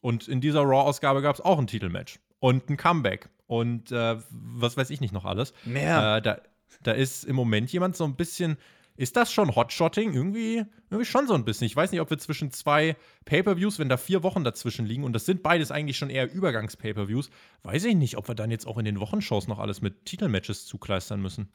Und 0.00 0.28
in 0.28 0.40
dieser 0.40 0.62
Raw-Ausgabe 0.62 1.22
gab 1.22 1.34
es 1.34 1.40
auch 1.40 1.58
ein 1.58 1.66
Titelmatch 1.66 2.20
und 2.40 2.68
ein 2.70 2.76
Comeback 2.76 3.30
und 3.46 3.90
äh, 3.90 4.16
was 4.30 4.76
weiß 4.76 4.90
ich 4.90 5.00
nicht 5.00 5.12
noch 5.12 5.24
alles. 5.24 5.52
Mehr. 5.64 6.16
Äh, 6.16 6.22
da, 6.22 6.40
da 6.82 6.92
ist 6.92 7.24
im 7.24 7.36
Moment 7.36 7.72
jemand 7.72 7.96
so 7.96 8.04
ein 8.04 8.16
bisschen. 8.16 8.56
Ist 8.98 9.16
das 9.16 9.32
schon 9.32 9.54
Hotshotting? 9.54 10.12
Irgendwie, 10.12 10.64
irgendwie 10.90 11.04
schon 11.04 11.28
so 11.28 11.34
ein 11.34 11.44
bisschen. 11.44 11.66
Ich 11.66 11.76
weiß 11.76 11.92
nicht, 11.92 12.00
ob 12.00 12.10
wir 12.10 12.18
zwischen 12.18 12.50
zwei 12.50 12.96
Pay-Per-Views, 13.26 13.78
wenn 13.78 13.88
da 13.88 13.96
vier 13.96 14.24
Wochen 14.24 14.42
dazwischen 14.42 14.86
liegen, 14.86 15.04
und 15.04 15.12
das 15.12 15.24
sind 15.24 15.44
beides 15.44 15.70
eigentlich 15.70 15.96
schon 15.96 16.10
eher 16.10 16.28
Übergangs-Pay-Per-Views, 16.32 17.30
weiß 17.62 17.84
ich 17.84 17.94
nicht, 17.94 18.16
ob 18.16 18.26
wir 18.26 18.34
dann 18.34 18.50
jetzt 18.50 18.66
auch 18.66 18.76
in 18.76 18.84
den 18.84 18.98
Wochenshows 18.98 19.46
noch 19.46 19.60
alles 19.60 19.82
mit 19.82 20.04
Titelmatches 20.04 20.66
zukleistern 20.66 21.22
müssen. 21.22 21.52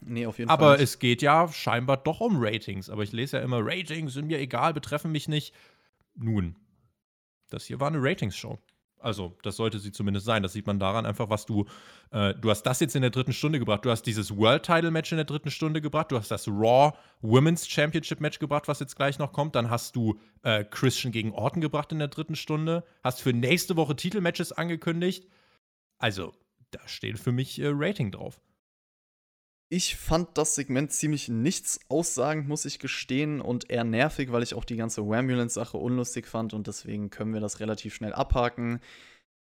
Nee, 0.00 0.24
auf 0.24 0.38
jeden 0.38 0.48
aber 0.48 0.64
Fall. 0.64 0.74
Aber 0.76 0.82
es 0.82 0.98
geht 0.98 1.20
ja 1.20 1.46
scheinbar 1.52 1.98
doch 1.98 2.20
um 2.20 2.42
Ratings. 2.42 2.88
Aber 2.88 3.02
ich 3.02 3.12
lese 3.12 3.36
ja 3.36 3.42
immer, 3.42 3.58
Ratings 3.60 4.14
sind 4.14 4.28
mir 4.28 4.38
egal, 4.38 4.72
betreffen 4.72 5.12
mich 5.12 5.28
nicht. 5.28 5.52
Nun, 6.14 6.56
das 7.50 7.66
hier 7.66 7.80
war 7.80 7.88
eine 7.88 7.98
Ratings-Show. 8.00 8.58
Also, 8.98 9.36
das 9.42 9.56
sollte 9.56 9.78
sie 9.78 9.92
zumindest 9.92 10.26
sein. 10.26 10.42
Das 10.42 10.52
sieht 10.52 10.66
man 10.66 10.78
daran 10.78 11.06
einfach, 11.06 11.28
was 11.28 11.46
du. 11.46 11.66
Äh, 12.10 12.34
du 12.34 12.50
hast 12.50 12.62
das 12.62 12.80
jetzt 12.80 12.96
in 12.96 13.02
der 13.02 13.10
dritten 13.10 13.32
Stunde 13.32 13.58
gebracht. 13.58 13.84
Du 13.84 13.90
hast 13.90 14.02
dieses 14.02 14.36
World 14.36 14.64
Title 14.64 14.90
Match 14.90 15.12
in 15.12 15.16
der 15.16 15.24
dritten 15.24 15.50
Stunde 15.50 15.80
gebracht. 15.80 16.10
Du 16.10 16.16
hast 16.16 16.30
das 16.30 16.48
Raw 16.48 16.92
Women's 17.20 17.68
Championship 17.68 18.20
Match 18.20 18.38
gebracht, 18.38 18.68
was 18.68 18.80
jetzt 18.80 18.96
gleich 18.96 19.18
noch 19.18 19.32
kommt. 19.32 19.54
Dann 19.54 19.70
hast 19.70 19.96
du 19.96 20.18
äh, 20.42 20.64
Christian 20.64 21.12
gegen 21.12 21.32
Orton 21.32 21.60
gebracht 21.60 21.92
in 21.92 21.98
der 21.98 22.08
dritten 22.08 22.36
Stunde. 22.36 22.84
Hast 23.04 23.20
für 23.20 23.32
nächste 23.32 23.76
Woche 23.76 23.96
Titelmatches 23.96 24.52
angekündigt. 24.52 25.28
Also, 25.98 26.32
da 26.70 26.80
steht 26.86 27.18
für 27.18 27.32
mich 27.32 27.60
äh, 27.60 27.68
Rating 27.68 28.10
drauf. 28.10 28.40
Ich 29.68 29.96
fand 29.96 30.38
das 30.38 30.54
Segment 30.54 30.92
ziemlich 30.92 31.28
nichts 31.28 31.80
aussagend, 31.88 32.46
muss 32.46 32.64
ich 32.64 32.78
gestehen, 32.78 33.40
und 33.40 33.68
eher 33.68 33.82
nervig, 33.82 34.30
weil 34.30 34.44
ich 34.44 34.54
auch 34.54 34.64
die 34.64 34.76
ganze 34.76 35.08
Wambulance-Sache 35.08 35.76
unlustig 35.76 36.28
fand 36.28 36.54
und 36.54 36.68
deswegen 36.68 37.10
können 37.10 37.34
wir 37.34 37.40
das 37.40 37.58
relativ 37.58 37.92
schnell 37.92 38.12
abhaken. 38.12 38.80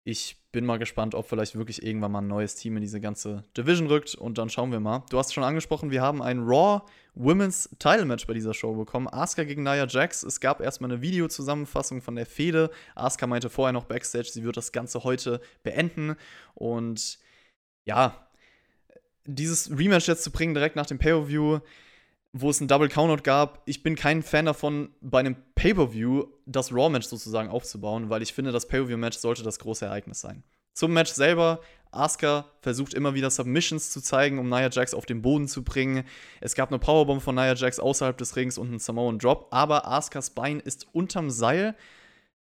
Ich 0.08 0.38
bin 0.52 0.66
mal 0.66 0.78
gespannt, 0.78 1.16
ob 1.16 1.28
vielleicht 1.28 1.56
wirklich 1.56 1.84
irgendwann 1.84 2.12
mal 2.14 2.22
ein 2.22 2.28
neues 2.28 2.56
Team 2.56 2.78
in 2.78 2.82
diese 2.82 3.02
ganze 3.02 3.44
Division 3.58 3.88
rückt 3.88 4.16
und 4.16 4.38
dann 4.38 4.50
schauen 4.50 4.72
wir 4.72 4.80
mal. 4.80 5.04
Du 5.10 5.18
hast 5.18 5.34
schon 5.34 5.44
angesprochen, 5.44 5.92
wir 5.92 6.02
haben 6.02 6.22
ein 6.22 6.44
Raw 6.44 6.84
Women's 7.16 7.70
Title 7.80 8.06
Match 8.06 8.26
bei 8.28 8.36
dieser 8.36 8.54
Show 8.54 8.76
bekommen. 8.76 9.10
Asuka 9.10 9.44
gegen 9.44 9.64
Nia 9.64 9.88
Jax. 9.88 10.24
Es 10.24 10.40
gab 10.40 10.62
erstmal 10.62 10.92
eine 10.92 11.02
Videozusammenfassung 11.02 12.02
von 12.02 12.16
der 12.16 12.28
Fehde. 12.28 12.70
Asuka 12.94 13.28
meinte 13.28 13.50
vorher 13.50 13.74
noch 13.74 13.86
backstage, 13.86 14.30
sie 14.32 14.44
wird 14.44 14.56
das 14.56 14.72
Ganze 14.72 15.04
heute 15.04 15.42
beenden 15.64 16.16
und 16.54 17.20
ja, 17.86 18.25
dieses 19.26 19.70
Rematch 19.76 20.08
jetzt 20.08 20.24
zu 20.24 20.32
bringen, 20.32 20.54
direkt 20.54 20.76
nach 20.76 20.86
dem 20.86 20.98
Pay-Per-View, 20.98 21.60
wo 22.34 22.50
es 22.50 22.60
einen 22.60 22.68
Double 22.68 22.90
Countout 22.90 23.24
gab, 23.24 23.62
ich 23.66 23.82
bin 23.82 23.96
kein 23.96 24.22
Fan 24.22 24.46
davon, 24.46 24.90
bei 25.02 25.20
einem 25.20 25.38
Pay-Per-View 25.56 26.26
das 26.46 26.74
Raw-Match 26.74 27.08
sozusagen 27.08 27.50
aufzubauen, 27.50 28.10
weil 28.10 28.22
ich 28.22 28.34
finde, 28.34 28.52
das 28.52 28.68
Pay-Per-View-Match 28.68 29.18
sollte 29.18 29.44
das 29.44 29.60
große 29.60 29.86
Ereignis 29.86 30.22
sein. 30.22 30.44
Zum 30.74 30.92
Match 30.92 31.14
selber, 31.14 31.62
Asuka 31.92 32.52
versucht 32.60 32.94
immer 32.94 33.14
wieder 33.14 33.30
Submissions 33.32 33.92
zu 33.92 34.02
zeigen, 34.02 34.38
um 34.40 34.50
Nia 34.50 34.70
Jax 34.70 34.94
auf 34.94 35.06
den 35.06 35.22
Boden 35.22 35.48
zu 35.48 35.64
bringen. 35.64 36.04
Es 36.42 36.54
gab 36.54 36.70
eine 36.70 36.80
Powerbomb 36.80 37.22
von 37.22 37.36
Nia 37.36 37.54
Jax 37.54 37.80
außerhalb 37.80 38.18
des 38.18 38.36
Rings 38.36 38.58
und 38.58 38.68
einen 38.68 38.80
Samoan 38.80 39.18
Drop, 39.18 39.48
aber 39.52 39.88
Askas 39.88 40.32
Bein 40.32 40.60
ist 40.60 40.88
unterm 40.92 41.30
Seil. 41.30 41.76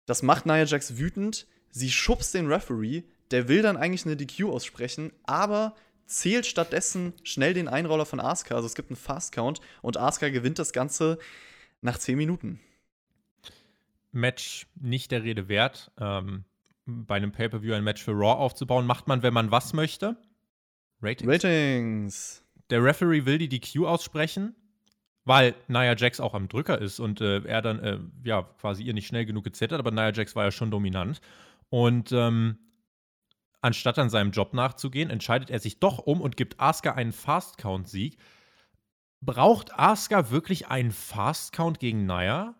Das 0.05 0.21
macht 0.21 0.45
Nia 0.45 0.65
Jax 0.65 0.97
wütend. 0.97 1.47
Sie 1.71 1.89
schubst 1.89 2.33
den 2.33 2.47
Referee, 2.47 3.03
der 3.31 3.47
will 3.47 3.61
dann 3.61 3.77
eigentlich 3.77 4.05
eine 4.05 4.17
DQ 4.17 4.49
aussprechen, 4.49 5.13
aber 5.23 5.73
zählt 6.05 6.45
stattdessen 6.45 7.13
schnell 7.23 7.53
den 7.53 7.67
Einroller 7.67 8.05
von 8.05 8.19
Asuka. 8.19 8.55
Also 8.55 8.67
es 8.67 8.75
gibt 8.75 8.89
einen 8.89 8.97
Fast 8.97 9.31
Count 9.33 9.59
und 9.81 9.97
Asuka 9.97 10.29
gewinnt 10.29 10.59
das 10.59 10.73
Ganze 10.73 11.19
nach 11.81 11.97
10 11.97 12.17
Minuten. 12.17 12.59
Match 14.11 14.67
nicht 14.75 15.11
der 15.11 15.23
Rede 15.23 15.47
wert. 15.47 15.91
Ähm, 15.99 16.45
bei 16.85 17.15
einem 17.15 17.31
Pay-Per-View 17.31 17.73
ein 17.73 17.83
Match 17.83 18.03
für 18.03 18.11
Raw 18.11 18.39
aufzubauen, 18.39 18.85
macht 18.85 19.07
man, 19.07 19.23
wenn 19.23 19.33
man 19.33 19.51
was 19.51 19.73
möchte? 19.73 20.15
Ratings. 21.01 21.31
Ratings. 21.33 22.43
Der 22.69 22.83
Referee 22.83 23.25
will 23.25 23.37
die 23.37 23.49
DQ 23.49 23.85
aussprechen, 23.85 24.55
weil 25.23 25.53
Nia 25.67 25.95
Jax 25.95 26.19
auch 26.19 26.33
am 26.33 26.47
Drücker 26.47 26.79
ist 26.79 26.99
und 26.99 27.21
äh, 27.21 27.43
er 27.43 27.61
dann 27.61 27.79
äh, 27.79 27.99
ja 28.23 28.43
quasi 28.59 28.83
ihr 28.83 28.93
nicht 28.93 29.07
schnell 29.07 29.25
genug 29.25 29.43
gezittert, 29.43 29.79
aber 29.79 29.91
Nia 29.91 30.11
Jax 30.11 30.35
war 30.35 30.45
ja 30.45 30.51
schon 30.51 30.71
dominant. 30.71 31.21
Und 31.69 32.11
ähm, 32.11 32.57
Anstatt 33.61 33.97
an 33.97 34.09
seinem 34.09 34.31
Job 34.31 34.53
nachzugehen, 34.53 35.09
entscheidet 35.09 35.49
er 35.49 35.59
sich 35.59 35.79
doch 35.79 35.99
um 35.99 36.21
und 36.21 36.37
gibt 36.37 36.59
Asuka 36.59 36.91
einen 36.91 37.13
Fast-Count-Sieg. 37.13 38.17
Braucht 39.21 39.77
Asuka 39.77 40.29
wirklich 40.29 40.67
einen 40.67 40.91
Fast-Count 40.91 41.79
gegen 41.79 42.05
Naya? 42.05 42.55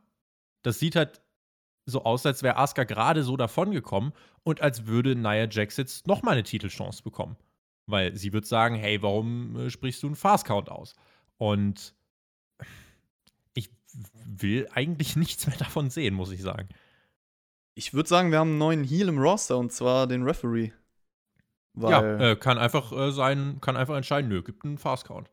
Das 0.63 0.79
sieht 0.79 0.95
halt 0.95 1.21
so 1.85 2.03
aus, 2.03 2.25
als 2.25 2.41
wäre 2.41 2.57
Asuka 2.57 2.83
gerade 2.85 3.23
so 3.23 3.37
davongekommen 3.37 4.13
und 4.43 4.61
als 4.61 4.87
würde 4.87 5.15
Nia 5.15 5.47
Jax 5.49 5.77
jetzt 5.77 6.07
nochmal 6.07 6.33
eine 6.33 6.43
Titelchance 6.43 7.03
bekommen. 7.03 7.37
Weil 7.87 8.15
sie 8.15 8.33
wird 8.33 8.47
sagen, 8.47 8.75
hey, 8.75 9.01
warum 9.03 9.55
äh, 9.57 9.69
sprichst 9.69 10.01
du 10.01 10.07
einen 10.07 10.15
Fast-Count 10.15 10.69
aus? 10.69 10.95
Und 11.37 11.93
ich 13.53 13.69
will 14.25 14.67
eigentlich 14.73 15.15
nichts 15.15 15.45
mehr 15.45 15.57
davon 15.57 15.89
sehen, 15.89 16.15
muss 16.15 16.31
ich 16.31 16.41
sagen. 16.41 16.69
Ich 17.75 17.93
würde 17.93 18.09
sagen, 18.09 18.31
wir 18.31 18.39
haben 18.39 18.51
einen 18.51 18.57
neuen 18.57 18.83
Heal 18.83 19.09
im 19.09 19.19
Roster 19.19 19.57
und 19.57 19.71
zwar 19.71 20.07
den 20.07 20.23
Referee 20.23 20.71
ja, 21.77 22.31
äh, 22.31 22.35
kann 22.35 22.57
einfach 22.57 22.91
äh, 22.91 23.11
sein, 23.11 23.59
kann 23.61 23.77
einfach 23.77 23.95
entscheiden, 23.95 24.29
nö, 24.29 24.41
gibt 24.41 24.63
einen 24.65 24.77
Fast 24.77 25.05
Count. 25.05 25.29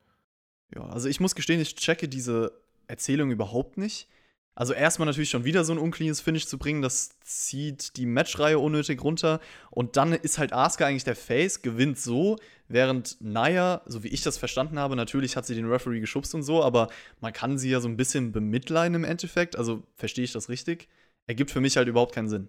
Ja, 0.75 0.87
also 0.89 1.09
ich 1.09 1.21
muss 1.21 1.35
gestehen, 1.35 1.61
ich 1.61 1.75
checke 1.75 2.09
diese 2.09 2.53
Erzählung 2.87 3.31
überhaupt 3.31 3.77
nicht. 3.77 4.09
Also 4.55 4.75
erstmal 4.75 5.07
natürlich 5.07 5.31
schon 5.31 5.45
wieder 5.45 5.65
so 5.65 5.73
ein 5.73 5.79
uncleanes 5.79 6.21
Finish 6.21 6.47
zu 6.47 6.59
bringen, 6.59 6.83
das 6.83 7.19
zieht 7.21 7.97
die 7.97 8.05
Matchreihe 8.05 8.59
unnötig 8.59 9.03
runter. 9.03 9.41
Und 9.71 9.97
dann 9.97 10.13
ist 10.13 10.39
halt 10.39 10.53
Asuka 10.53 10.87
eigentlich 10.87 11.05
der 11.05 11.17
Face, 11.17 11.63
gewinnt 11.63 11.99
so, 11.99 12.37
während 12.69 13.19
Naya, 13.21 13.81
so 13.87 14.03
wie 14.03 14.09
ich 14.09 14.23
das 14.23 14.37
verstanden 14.37 14.79
habe, 14.79 14.95
natürlich 14.95 15.37
hat 15.37 15.47
sie 15.47 15.55
den 15.55 15.71
Referee 15.71 16.01
geschubst 16.01 16.35
und 16.35 16.43
so, 16.43 16.63
aber 16.63 16.89
man 17.21 17.33
kann 17.33 17.57
sie 17.57 17.71
ja 17.71 17.81
so 17.81 17.89
ein 17.89 17.97
bisschen 17.97 18.33
bemitleiden 18.33 18.95
im 18.95 19.05
Endeffekt. 19.05 19.57
Also 19.57 19.85
verstehe 19.95 20.25
ich 20.25 20.33
das 20.33 20.51
richtig? 20.51 20.89
Ergibt 21.27 21.51
für 21.51 21.61
mich 21.61 21.79
halt 21.79 21.89
überhaupt 21.89 22.15
keinen 22.15 22.29
Sinn. 22.29 22.49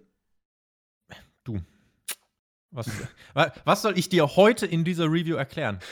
Du, 1.44 1.60
was, 2.74 2.90
was 3.64 3.82
soll 3.82 3.98
ich 3.98 4.08
dir 4.08 4.36
heute 4.36 4.66
in 4.66 4.84
dieser 4.84 5.06
Review 5.06 5.36
erklären? 5.36 5.78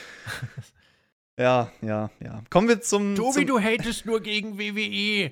Ja, 1.35 1.71
ja, 1.81 2.11
ja. 2.23 2.43
Kommen 2.51 2.67
wir 2.67 2.81
zum. 2.81 3.15
Tobi, 3.15 3.31
zum 3.33 3.47
du 3.47 3.59
hatest 3.59 4.05
nur 4.05 4.21
gegen 4.21 4.59
WWE. 4.59 5.31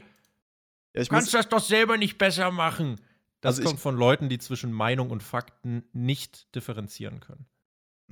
Ja, 0.94 1.04
du 1.04 1.06
kannst 1.06 1.32
das 1.34 1.48
doch 1.48 1.60
selber 1.60 1.98
nicht 1.98 2.18
besser 2.18 2.50
machen. 2.50 3.00
Das 3.42 3.58
also 3.58 3.70
kommt 3.70 3.80
von 3.80 3.96
Leuten, 3.96 4.28
die 4.28 4.40
zwischen 4.40 4.72
Meinung 4.72 5.10
und 5.10 5.22
Fakten 5.24 5.84
nicht 5.94 6.54
differenzieren 6.56 7.20
können. 7.20 7.46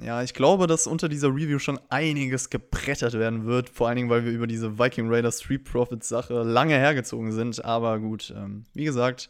Ja, 0.02 0.24
ich 0.24 0.34
glaube, 0.34 0.66
dass 0.66 0.88
unter 0.88 1.10
dieser 1.10 1.30
Review 1.30 1.60
schon 1.60 1.80
einiges 1.90 2.50
gebrettert 2.50 3.14
werden 3.14 3.46
wird. 3.46 3.70
Vor 3.70 3.88
allen 3.88 3.98
Dingen, 3.98 4.10
weil 4.10 4.24
wir 4.24 4.32
über 4.32 4.48
diese 4.48 4.80
Viking 4.80 5.12
Raiders 5.12 5.42
Street 5.42 5.66
Profits 5.66 6.08
Sache 6.08 6.44
lange 6.44 6.76
hergezogen 6.76 7.32
sind. 7.32 7.64
Aber 7.66 8.00
gut, 8.00 8.34
ähm, 8.36 8.66
wie 8.74 8.86
gesagt, 8.86 9.30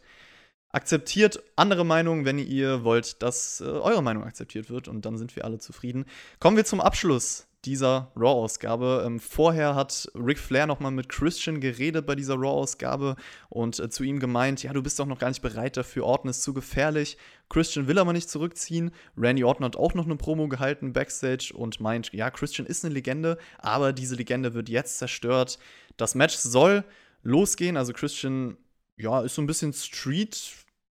Akzeptiert 0.72 1.42
andere 1.56 1.84
Meinungen, 1.84 2.24
wenn 2.24 2.38
ihr 2.38 2.84
wollt, 2.84 3.22
dass 3.22 3.60
äh, 3.60 3.64
eure 3.64 4.02
Meinung 4.02 4.24
akzeptiert 4.24 4.70
wird 4.70 4.88
und 4.88 5.04
dann 5.04 5.18
sind 5.18 5.34
wir 5.34 5.44
alle 5.44 5.58
zufrieden. 5.58 6.04
Kommen 6.38 6.56
wir 6.56 6.64
zum 6.64 6.80
Abschluss 6.80 7.48
dieser 7.64 8.10
Raw-Ausgabe. 8.16 9.02
Ähm, 9.04 9.20
vorher 9.20 9.74
hat 9.74 10.10
Ric 10.14 10.38
Flair 10.38 10.66
nochmal 10.66 10.92
mit 10.92 11.08
Christian 11.08 11.60
geredet 11.60 12.06
bei 12.06 12.14
dieser 12.14 12.36
Raw-Ausgabe 12.36 13.16
und 13.48 13.78
äh, 13.78 13.90
zu 13.90 14.02
ihm 14.02 14.18
gemeint, 14.18 14.62
ja, 14.62 14.72
du 14.72 14.82
bist 14.82 14.98
doch 14.98 15.06
noch 15.06 15.18
gar 15.18 15.28
nicht 15.28 15.42
bereit 15.42 15.76
dafür, 15.76 16.04
Orton 16.04 16.30
ist 16.30 16.42
zu 16.42 16.54
gefährlich. 16.54 17.18
Christian 17.48 17.86
will 17.86 17.98
aber 17.98 18.12
nicht 18.12 18.30
zurückziehen. 18.30 18.92
Randy 19.16 19.44
Orton 19.44 19.64
hat 19.64 19.76
auch 19.76 19.94
noch 19.94 20.06
eine 20.06 20.16
Promo 20.16 20.48
gehalten 20.48 20.92
backstage 20.92 21.52
und 21.54 21.80
meint, 21.80 22.12
ja, 22.12 22.30
Christian 22.30 22.66
ist 22.66 22.84
eine 22.84 22.94
Legende, 22.94 23.38
aber 23.58 23.92
diese 23.92 24.14
Legende 24.14 24.54
wird 24.54 24.68
jetzt 24.68 24.98
zerstört. 24.98 25.58
Das 25.96 26.14
Match 26.14 26.36
soll 26.36 26.84
losgehen. 27.22 27.76
Also 27.76 27.92
Christian, 27.92 28.56
ja, 29.00 29.22
ist 29.22 29.34
so 29.34 29.42
ein 29.42 29.46
bisschen 29.46 29.72
Street 29.72 30.36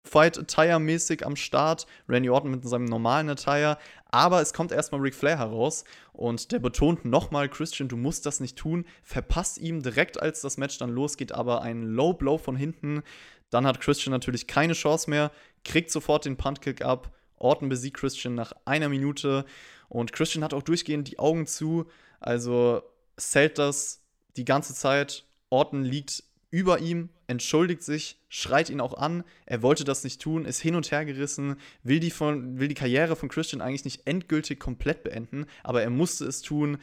Fight 0.05 0.37
Attire 0.37 0.79
mäßig 0.79 1.25
am 1.25 1.35
Start. 1.35 1.87
Randy 2.09 2.29
Orton 2.29 2.51
mit 2.51 2.67
seinem 2.67 2.85
normalen 2.85 3.29
Attire. 3.29 3.77
Aber 4.11 4.41
es 4.41 4.53
kommt 4.53 4.71
erstmal 4.71 5.01
Ric 5.01 5.15
Flair 5.15 5.39
heraus 5.39 5.85
und 6.11 6.51
der 6.51 6.59
betont 6.59 7.05
nochmal, 7.05 7.49
Christian, 7.49 7.87
du 7.87 7.97
musst 7.97 8.25
das 8.25 8.39
nicht 8.39 8.57
tun. 8.57 8.85
Verpasst 9.01 9.57
ihm 9.57 9.81
direkt, 9.81 10.21
als 10.21 10.41
das 10.41 10.57
Match 10.57 10.77
dann 10.77 10.91
losgeht, 10.91 11.31
aber 11.31 11.61
ein 11.61 11.83
Low 11.83 12.13
Blow 12.13 12.37
von 12.37 12.55
hinten. 12.55 13.01
Dann 13.49 13.65
hat 13.65 13.79
Christian 13.79 14.11
natürlich 14.11 14.45
keine 14.45 14.73
Chance 14.73 15.09
mehr, 15.09 15.31
kriegt 15.63 15.89
sofort 15.89 16.25
den 16.25 16.37
Puntkick 16.37 16.83
ab. 16.83 17.15
Orton 17.37 17.69
besiegt 17.69 17.97
Christian 17.97 18.35
nach 18.35 18.53
einer 18.65 18.89
Minute 18.89 19.45
und 19.89 20.13
Christian 20.13 20.43
hat 20.43 20.53
auch 20.53 20.63
durchgehend 20.63 21.07
die 21.07 21.19
Augen 21.19 21.47
zu. 21.47 21.85
Also 22.19 22.83
zählt 23.17 23.57
das 23.57 24.01
die 24.37 24.45
ganze 24.45 24.73
Zeit. 24.73 25.25
Orton 25.49 25.83
liegt 25.83 26.23
über 26.49 26.79
ihm, 26.79 27.09
entschuldigt 27.33 27.83
sich, 27.83 28.17
schreit 28.29 28.69
ihn 28.69 28.79
auch 28.79 28.93
an. 28.93 29.23
Er 29.45 29.61
wollte 29.61 29.83
das 29.83 30.03
nicht 30.03 30.21
tun, 30.21 30.45
ist 30.45 30.61
hin 30.61 30.75
und 30.75 30.91
her 30.91 31.03
gerissen, 31.03 31.57
will 31.83 31.99
die, 31.99 32.11
von, 32.11 32.59
will 32.59 32.67
die 32.67 32.75
Karriere 32.75 33.15
von 33.15 33.29
Christian 33.29 33.61
eigentlich 33.61 33.83
nicht 33.83 34.07
endgültig 34.07 34.59
komplett 34.59 35.03
beenden, 35.03 35.45
aber 35.63 35.81
er 35.81 35.89
musste 35.89 36.25
es 36.25 36.41
tun, 36.41 36.77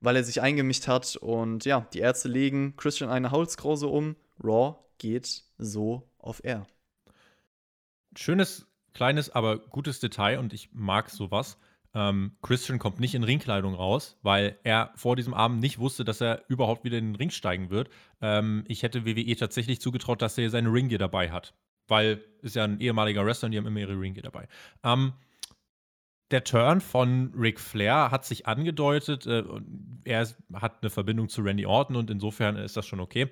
weil 0.00 0.16
er 0.16 0.24
sich 0.24 0.40
eingemischt 0.40 0.86
hat. 0.86 1.16
Und 1.16 1.64
ja, 1.64 1.88
die 1.92 2.00
Ärzte 2.00 2.28
legen 2.28 2.74
Christian 2.76 3.10
eine 3.10 3.30
Holzkrause 3.30 3.88
um. 3.88 4.16
Raw 4.42 4.76
geht 4.98 5.42
so 5.58 6.08
auf 6.18 6.44
Air. 6.44 6.66
Schönes, 8.16 8.66
kleines, 8.92 9.30
aber 9.30 9.58
gutes 9.58 10.00
Detail 10.00 10.38
und 10.38 10.52
ich 10.52 10.70
mag 10.72 11.10
sowas. 11.10 11.56
Ähm, 11.94 12.32
Christian 12.42 12.78
kommt 12.78 12.98
nicht 12.98 13.14
in 13.14 13.22
Ringkleidung 13.22 13.74
raus, 13.74 14.18
weil 14.22 14.58
er 14.64 14.92
vor 14.96 15.16
diesem 15.16 15.32
Abend 15.32 15.60
nicht 15.60 15.78
wusste, 15.78 16.04
dass 16.04 16.20
er 16.20 16.42
überhaupt 16.48 16.84
wieder 16.84 16.98
in 16.98 17.12
den 17.12 17.16
Ring 17.16 17.30
steigen 17.30 17.70
wird. 17.70 17.88
Ähm, 18.20 18.64
ich 18.66 18.82
hätte 18.82 19.06
WWE 19.06 19.36
tatsächlich 19.36 19.80
zugetraut, 19.80 20.20
dass 20.20 20.36
er 20.36 20.50
seine 20.50 20.72
Ringgear 20.72 20.98
dabei 20.98 21.30
hat, 21.30 21.54
weil 21.86 22.24
ist 22.42 22.56
ja 22.56 22.64
ein 22.64 22.80
ehemaliger 22.80 23.24
Wrestler 23.24 23.46
und 23.46 23.52
die 23.52 23.58
haben 23.58 23.66
immer 23.66 23.80
ihre 23.80 23.98
Ringgear 23.98 24.24
dabei. 24.24 24.48
Ähm, 24.82 25.12
der 26.30 26.42
Turn 26.42 26.80
von 26.80 27.32
Ric 27.36 27.60
Flair 27.60 28.10
hat 28.10 28.24
sich 28.24 28.46
angedeutet. 28.46 29.26
Äh, 29.26 29.44
er 30.04 30.26
hat 30.54 30.82
eine 30.82 30.90
Verbindung 30.90 31.28
zu 31.28 31.42
Randy 31.42 31.64
Orton 31.64 31.96
und 31.96 32.10
insofern 32.10 32.56
ist 32.56 32.76
das 32.76 32.86
schon 32.86 33.00
okay. 33.00 33.30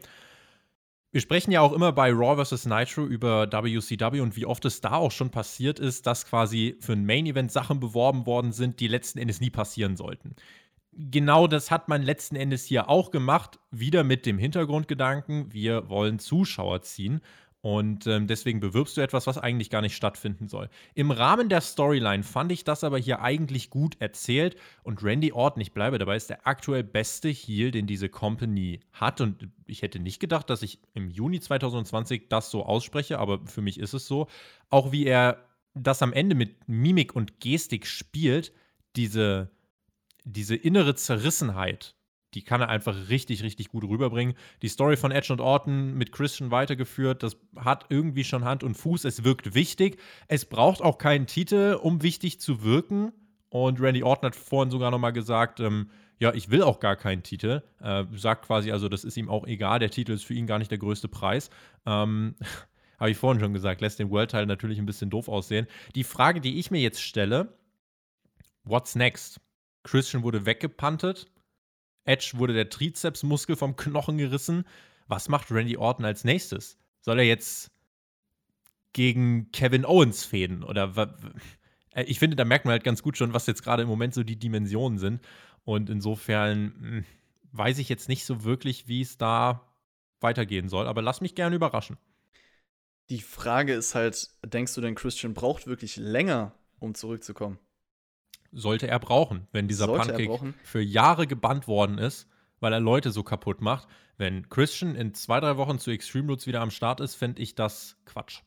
Wir 1.12 1.20
sprechen 1.20 1.52
ja 1.52 1.60
auch 1.60 1.74
immer 1.74 1.92
bei 1.92 2.10
Raw 2.10 2.42
vs. 2.42 2.64
Nitro 2.64 3.04
über 3.04 3.46
WCW 3.52 4.20
und 4.20 4.34
wie 4.34 4.46
oft 4.46 4.64
es 4.64 4.80
da 4.80 4.92
auch 4.92 5.12
schon 5.12 5.28
passiert 5.28 5.78
ist, 5.78 6.06
dass 6.06 6.24
quasi 6.24 6.78
für 6.80 6.94
ein 6.94 7.04
Main 7.04 7.26
Event 7.26 7.52
Sachen 7.52 7.80
beworben 7.80 8.24
worden 8.24 8.50
sind, 8.52 8.80
die 8.80 8.88
letzten 8.88 9.18
Endes 9.18 9.38
nie 9.38 9.50
passieren 9.50 9.98
sollten. 9.98 10.34
Genau 10.94 11.46
das 11.48 11.70
hat 11.70 11.88
man 11.88 12.00
letzten 12.00 12.34
Endes 12.34 12.64
hier 12.64 12.88
auch 12.88 13.10
gemacht, 13.10 13.58
wieder 13.70 14.04
mit 14.04 14.24
dem 14.24 14.38
Hintergrundgedanken, 14.38 15.52
wir 15.52 15.90
wollen 15.90 16.18
Zuschauer 16.18 16.80
ziehen. 16.80 17.20
Und 17.62 18.08
ähm, 18.08 18.26
deswegen 18.26 18.58
bewirbst 18.58 18.96
du 18.96 19.00
etwas, 19.00 19.28
was 19.28 19.38
eigentlich 19.38 19.70
gar 19.70 19.82
nicht 19.82 19.94
stattfinden 19.94 20.48
soll. 20.48 20.68
Im 20.94 21.12
Rahmen 21.12 21.48
der 21.48 21.60
Storyline 21.60 22.24
fand 22.24 22.50
ich 22.50 22.64
das 22.64 22.82
aber 22.82 22.98
hier 22.98 23.22
eigentlich 23.22 23.70
gut 23.70 23.96
erzählt. 24.00 24.56
Und 24.82 25.04
Randy 25.04 25.32
Orton, 25.32 25.62
ich 25.62 25.72
bleibe 25.72 25.98
dabei, 25.98 26.16
ist 26.16 26.28
der 26.28 26.44
aktuell 26.44 26.82
beste 26.82 27.28
Heel, 27.28 27.70
den 27.70 27.86
diese 27.86 28.08
Company 28.08 28.80
hat. 28.92 29.20
Und 29.20 29.48
ich 29.66 29.82
hätte 29.82 30.00
nicht 30.00 30.18
gedacht, 30.18 30.50
dass 30.50 30.62
ich 30.62 30.80
im 30.94 31.08
Juni 31.08 31.38
2020 31.38 32.28
das 32.28 32.50
so 32.50 32.66
ausspreche, 32.66 33.20
aber 33.20 33.46
für 33.46 33.62
mich 33.62 33.78
ist 33.78 33.94
es 33.94 34.08
so. 34.08 34.26
Auch 34.68 34.90
wie 34.90 35.06
er 35.06 35.44
das 35.74 36.02
am 36.02 36.12
Ende 36.12 36.34
mit 36.34 36.68
Mimik 36.68 37.14
und 37.14 37.38
Gestik 37.38 37.86
spielt, 37.86 38.52
diese, 38.96 39.50
diese 40.24 40.56
innere 40.56 40.96
Zerrissenheit, 40.96 41.94
die 42.34 42.42
kann 42.42 42.60
er 42.60 42.68
einfach 42.68 43.08
richtig, 43.08 43.42
richtig 43.42 43.68
gut 43.68 43.84
rüberbringen. 43.84 44.34
Die 44.62 44.68
Story 44.68 44.96
von 44.96 45.10
Edge 45.10 45.32
und 45.32 45.40
Orton 45.40 45.94
mit 45.94 46.12
Christian 46.12 46.50
weitergeführt, 46.50 47.22
das 47.22 47.36
hat 47.56 47.86
irgendwie 47.88 48.24
schon 48.24 48.44
Hand 48.44 48.62
und 48.62 48.74
Fuß. 48.74 49.04
Es 49.04 49.24
wirkt 49.24 49.54
wichtig. 49.54 49.98
Es 50.28 50.44
braucht 50.44 50.80
auch 50.80 50.98
keinen 50.98 51.26
Titel, 51.26 51.78
um 51.80 52.02
wichtig 52.02 52.40
zu 52.40 52.62
wirken. 52.62 53.12
Und 53.50 53.80
Randy 53.80 54.02
Orton 54.02 54.28
hat 54.28 54.36
vorhin 54.36 54.70
sogar 54.70 54.90
nochmal 54.90 55.12
gesagt, 55.12 55.60
ähm, 55.60 55.90
ja, 56.18 56.32
ich 56.32 56.50
will 56.50 56.62
auch 56.62 56.80
gar 56.80 56.96
keinen 56.96 57.22
Titel. 57.22 57.62
Äh, 57.80 58.04
sagt 58.14 58.46
quasi, 58.46 58.72
also 58.72 58.88
das 58.88 59.04
ist 59.04 59.16
ihm 59.16 59.28
auch 59.28 59.46
egal, 59.46 59.78
der 59.78 59.90
Titel 59.90 60.12
ist 60.12 60.24
für 60.24 60.34
ihn 60.34 60.46
gar 60.46 60.58
nicht 60.58 60.70
der 60.70 60.78
größte 60.78 61.08
Preis. 61.08 61.50
Ähm, 61.84 62.36
Habe 63.02 63.10
ich 63.10 63.16
vorhin 63.16 63.40
schon 63.40 63.52
gesagt, 63.52 63.80
lässt 63.80 63.98
den 63.98 64.10
World-Teil 64.10 64.46
natürlich 64.46 64.78
ein 64.78 64.86
bisschen 64.86 65.10
doof 65.10 65.28
aussehen. 65.28 65.66
Die 65.96 66.04
Frage, 66.04 66.40
die 66.40 66.60
ich 66.60 66.70
mir 66.70 66.80
jetzt 66.80 67.02
stelle, 67.02 67.58
what's 68.62 68.94
next? 68.94 69.40
Christian 69.82 70.22
wurde 70.22 70.46
weggepantet. 70.46 71.26
Edge 72.04 72.32
wurde 72.34 72.54
der 72.54 72.70
Trizepsmuskel 72.70 73.56
vom 73.56 73.76
Knochen 73.76 74.18
gerissen. 74.18 74.64
Was 75.08 75.28
macht 75.28 75.50
Randy 75.50 75.76
Orton 75.76 76.04
als 76.04 76.24
nächstes? 76.24 76.78
Soll 77.00 77.18
er 77.18 77.24
jetzt 77.24 77.70
gegen 78.92 79.50
Kevin 79.52 79.84
Owens 79.84 80.24
fäden? 80.24 80.62
Oder 80.62 81.16
äh, 81.94 82.04
ich 82.04 82.18
finde, 82.18 82.36
da 82.36 82.44
merkt 82.44 82.64
man 82.64 82.72
halt 82.72 82.84
ganz 82.84 83.02
gut 83.02 83.16
schon, 83.16 83.34
was 83.34 83.46
jetzt 83.46 83.62
gerade 83.62 83.82
im 83.82 83.88
Moment 83.88 84.14
so 84.14 84.22
die 84.22 84.38
Dimensionen 84.38 84.98
sind. 84.98 85.20
Und 85.64 85.90
insofern 85.90 86.74
hm, 86.80 87.04
weiß 87.52 87.78
ich 87.78 87.88
jetzt 87.88 88.08
nicht 88.08 88.24
so 88.24 88.44
wirklich, 88.44 88.88
wie 88.88 89.00
es 89.00 89.18
da 89.18 89.72
weitergehen 90.20 90.68
soll. 90.68 90.86
Aber 90.86 91.02
lass 91.02 91.20
mich 91.20 91.34
gerne 91.34 91.56
überraschen. 91.56 91.96
Die 93.10 93.20
Frage 93.20 93.74
ist 93.74 93.94
halt, 93.94 94.30
denkst 94.44 94.74
du 94.74 94.80
denn, 94.80 94.94
Christian 94.94 95.34
braucht 95.34 95.66
wirklich 95.66 95.96
länger, 95.96 96.54
um 96.78 96.94
zurückzukommen? 96.94 97.58
Sollte 98.52 98.86
er 98.86 98.98
brauchen, 98.98 99.48
wenn 99.52 99.68
dieser 99.68 99.86
sollte 99.86 100.12
Pancake 100.12 100.54
für 100.62 100.82
Jahre 100.82 101.26
gebannt 101.26 101.66
worden 101.66 101.98
ist, 101.98 102.28
weil 102.60 102.72
er 102.72 102.80
Leute 102.80 103.10
so 103.10 103.22
kaputt 103.22 103.60
macht. 103.60 103.88
Wenn 104.18 104.48
Christian 104.48 104.94
in 104.94 105.14
zwei, 105.14 105.40
drei 105.40 105.56
Wochen 105.56 105.78
zu 105.78 105.90
Extreme 105.90 106.28
Roots 106.28 106.46
wieder 106.46 106.60
am 106.60 106.70
Start 106.70 107.00
ist, 107.00 107.14
fände 107.14 107.42
ich 107.42 107.54
das 107.54 107.96
Quatsch. 108.04 108.42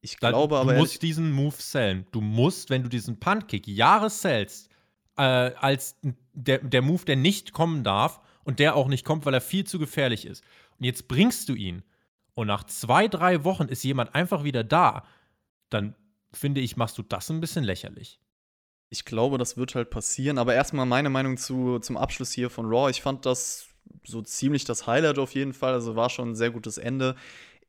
Ich 0.00 0.18
glaube 0.18 0.54
da, 0.54 0.60
aber. 0.60 0.74
Du 0.74 0.78
musst 0.78 1.02
diesen 1.02 1.32
Move 1.32 1.56
sellen. 1.58 2.06
Du 2.12 2.20
musst, 2.20 2.70
wenn 2.70 2.82
du 2.82 2.88
diesen 2.88 3.18
Puntkick 3.18 3.66
Jahre 3.66 4.10
sellst, 4.10 4.70
äh, 5.16 5.22
als 5.22 5.96
der, 6.32 6.58
der 6.58 6.82
Move, 6.82 7.04
der 7.04 7.16
nicht 7.16 7.52
kommen 7.52 7.82
darf 7.82 8.20
und 8.44 8.60
der 8.60 8.76
auch 8.76 8.88
nicht 8.88 9.04
kommt, 9.04 9.26
weil 9.26 9.34
er 9.34 9.40
viel 9.40 9.64
zu 9.64 9.78
gefährlich 9.78 10.24
ist. 10.24 10.44
Und 10.78 10.84
jetzt 10.84 11.08
bringst 11.08 11.48
du 11.48 11.54
ihn 11.54 11.82
und 12.34 12.46
nach 12.46 12.62
zwei, 12.64 13.08
drei 13.08 13.42
Wochen 13.42 13.64
ist 13.64 13.82
jemand 13.82 14.14
einfach 14.14 14.44
wieder 14.44 14.62
da, 14.62 15.04
dann 15.70 15.96
finde 16.32 16.60
ich, 16.60 16.76
machst 16.76 16.96
du 16.96 17.02
das 17.02 17.28
ein 17.30 17.40
bisschen 17.40 17.64
lächerlich. 17.64 18.20
Ich 18.90 19.04
glaube, 19.04 19.38
das 19.38 19.56
wird 19.56 19.74
halt 19.74 19.90
passieren. 19.90 20.38
Aber 20.38 20.54
erstmal 20.54 20.86
meine 20.86 21.10
Meinung 21.10 21.36
zu, 21.36 21.78
zum 21.78 21.96
Abschluss 21.96 22.32
hier 22.32 22.50
von 22.50 22.66
Raw. 22.66 22.90
Ich 22.90 23.02
fand 23.02 23.26
das 23.26 23.68
so 24.04 24.22
ziemlich 24.22 24.64
das 24.64 24.86
Highlight 24.86 25.18
auf 25.18 25.32
jeden 25.32 25.52
Fall. 25.52 25.74
Also 25.74 25.96
war 25.96 26.10
schon 26.10 26.30
ein 26.30 26.36
sehr 26.36 26.50
gutes 26.50 26.78
Ende. 26.78 27.14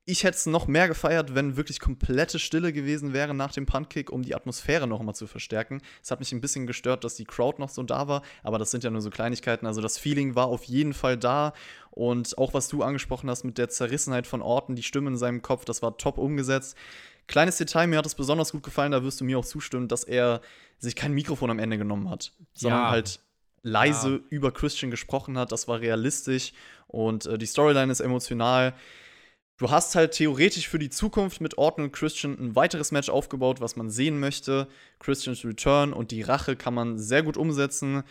Ich 0.05 0.24
hätte 0.24 0.38
es 0.38 0.47
noch 0.47 0.65
mehr 0.65 0.88
gefeiert, 0.88 1.36
wenn 1.36 1.55
wirklich 1.55 1.80
komplette 1.80 2.39
Stille 2.39 2.74
gewesen 2.74 3.13
wäre 3.13 3.36
nach 3.36 3.51
dem 3.51 3.67
Puntkick, 3.67 4.11
um 4.11 4.24
die 4.24 4.34
Atmosphäre 4.34 4.88
noch 4.88 5.03
mal 5.03 5.13
zu 5.13 5.28
verstärken. 5.28 5.82
Es 6.01 6.09
hat 6.09 6.20
mich 6.20 6.32
ein 6.32 6.41
bisschen 6.41 6.65
gestört, 6.65 7.03
dass 7.03 7.13
die 7.13 7.26
Crowd 7.26 7.61
noch 7.61 7.70
so 7.70 7.84
da 7.84 8.07
war, 8.07 8.24
aber 8.41 8.57
das 8.57 8.72
sind 8.72 8.84
ja 8.84 8.89
nur 8.89 9.01
so 9.01 9.11
Kleinigkeiten. 9.11 9.67
Also 9.67 9.82
das 9.82 9.99
Feeling 9.99 10.34
war 10.34 10.47
auf 10.47 10.63
jeden 10.63 10.95
Fall 10.95 11.15
da 11.15 11.53
und 11.91 12.39
auch 12.39 12.55
was 12.55 12.70
du 12.70 12.82
angesprochen 12.82 13.30
hast 13.30 13.43
mit 13.43 13.59
der 13.59 13.70
Zerrissenheit 13.70 14.26
von 14.26 14.41
Orten, 14.41 14.76
die 14.76 14.82
Stimme 14.82 15.11
in 15.11 15.17
seinem 15.17 15.43
Kopf, 15.43 15.63
das 15.63 15.84
war 15.84 15.95
top 15.97 16.17
umgesetzt. 16.17 16.76
Kleines 17.28 17.57
Detail, 17.57 17.86
mir 17.86 17.99
hat 17.99 18.07
es 18.07 18.15
besonders 18.15 18.51
gut 18.51 18.63
gefallen, 18.63 18.91
da 18.91 19.03
wirst 19.03 19.22
du 19.22 19.26
mir 19.26 19.38
auch 19.38 19.45
zustimmen, 19.45 19.88
dass 19.88 20.03
er 20.03 20.41
sich 20.80 20.96
kein 20.96 21.14
Mikrofon 21.14 21.50
am 21.50 21.60
Ende 21.60 21.78
genommen 21.78 22.10
hat, 22.10 22.32
sondern 22.54 22.82
ja. 22.82 22.90
halt 22.90 23.20
leise 23.62 24.12
ja. 24.12 24.20
über 24.30 24.52
Christian 24.52 24.92
gesprochen 24.92 25.38
hat. 25.38 25.52
Das 25.52 25.68
war 25.68 25.80
realistisch 25.80 26.54
und 26.88 27.26
äh, 27.26 27.38
die 27.38 27.46
Storyline 27.46 27.92
ist 27.92 28.00
emotional. 28.00 28.74
Du 29.58 29.70
hast 29.70 29.96
halt 29.96 30.14
theoretisch 30.14 30.70
für 30.70 30.80
die 30.80 30.90
Zukunft 30.90 31.42
mit 31.42 31.58
Orton 31.58 31.86
und 31.86 31.92
Christian 31.92 32.38
ein 32.40 32.56
weiteres 32.56 32.94
Match 32.94 33.10
aufgebaut, 33.10 33.60
was 33.60 33.76
man 33.76 33.90
sehen 33.90 34.18
möchte. 34.20 34.70
Christians 35.00 35.44
Return 35.44 35.92
und 35.92 36.12
die 36.12 36.22
Rache 36.22 36.56
kann 36.56 36.74
man 36.74 36.98
sehr 36.98 37.24
gut 37.24 37.36
umsetzen. 37.36 38.04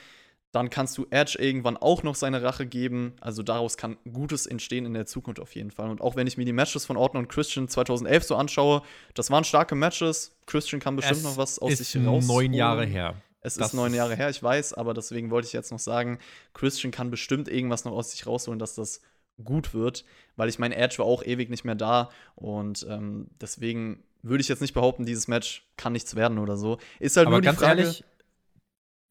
Dann 0.51 0.70
kannst 0.70 0.96
du 0.96 1.07
Edge 1.11 1.36
irgendwann 1.38 1.76
auch 1.76 2.03
noch 2.03 2.14
seine 2.14 2.42
Rache 2.42 2.66
geben. 2.66 3.14
Also 3.20 3.42
daraus 3.42 3.76
kann 3.76 3.99
Gutes 4.11 4.46
entstehen 4.46 4.86
in 4.86 4.94
der 4.94 5.05
Zukunft 5.05 5.40
auf 5.40 5.55
jeden 5.55 5.70
Fall. 5.70 5.90
Und 5.90 6.01
auch 6.01 6.16
wenn 6.16 6.26
ich 6.26 6.38
mir 6.38 6.46
die 6.46 6.55
Matches 6.55 6.86
von 6.86 6.96
Orton 6.96 7.20
und 7.20 7.28
Christian 7.28 7.68
2011 7.68 8.24
so 8.24 8.36
anschaue, 8.36 8.82
das 9.14 9.30
waren 9.30 9.44
starke 9.44 9.74
Matches. 9.74 10.34
Christian 10.46 10.80
kann 10.80 10.96
bestimmt 10.96 11.18
es 11.18 11.24
noch 11.24 11.36
was 11.36 11.59
aus 11.59 11.76
sich 11.76 11.96
raus. 11.96 12.24
ist 12.24 12.28
neun 12.28 12.55
Jahre 12.55 12.86
her. 12.86 13.16
Es 13.40 13.55
das 13.55 13.68
ist 13.68 13.74
neun 13.74 13.94
Jahre 13.94 14.16
her, 14.16 14.30
ich 14.30 14.42
weiß, 14.42 14.74
aber 14.74 14.94
deswegen 14.94 15.30
wollte 15.30 15.46
ich 15.46 15.53
jetzt 15.53 15.70
noch 15.70 15.78
sagen, 15.78 16.18
Christian 16.55 16.90
kann 16.90 17.11
bestimmt 17.11 17.49
irgendwas 17.49 17.84
noch 17.84 17.92
aus 17.92 18.11
sich 18.11 18.26
rausholen, 18.26 18.59
dass 18.59 18.74
das 18.74 19.01
gut 19.42 19.74
wird, 19.74 20.05
weil 20.36 20.49
ich 20.49 20.59
meine, 20.59 20.74
Edge 20.74 20.99
war 20.99 21.07
auch 21.07 21.22
ewig 21.22 21.49
nicht 21.49 21.64
mehr 21.64 21.76
da 21.76 22.11
und 22.34 22.84
ähm, 22.90 23.28
deswegen 23.40 24.03
würde 24.22 24.40
ich 24.40 24.49
jetzt 24.49 24.61
nicht 24.61 24.74
behaupten, 24.74 25.07
dieses 25.07 25.28
Match 25.28 25.68
kann 25.76 25.92
nichts 25.92 26.16
werden 26.16 26.38
oder 26.38 26.57
so. 26.57 26.78
Ist 26.99 27.16
halt 27.16 27.28
aber 27.28 27.40
nur 27.40 27.53
die 27.53 27.57
Frage. 27.57 27.82
Ehrlich, 27.82 28.05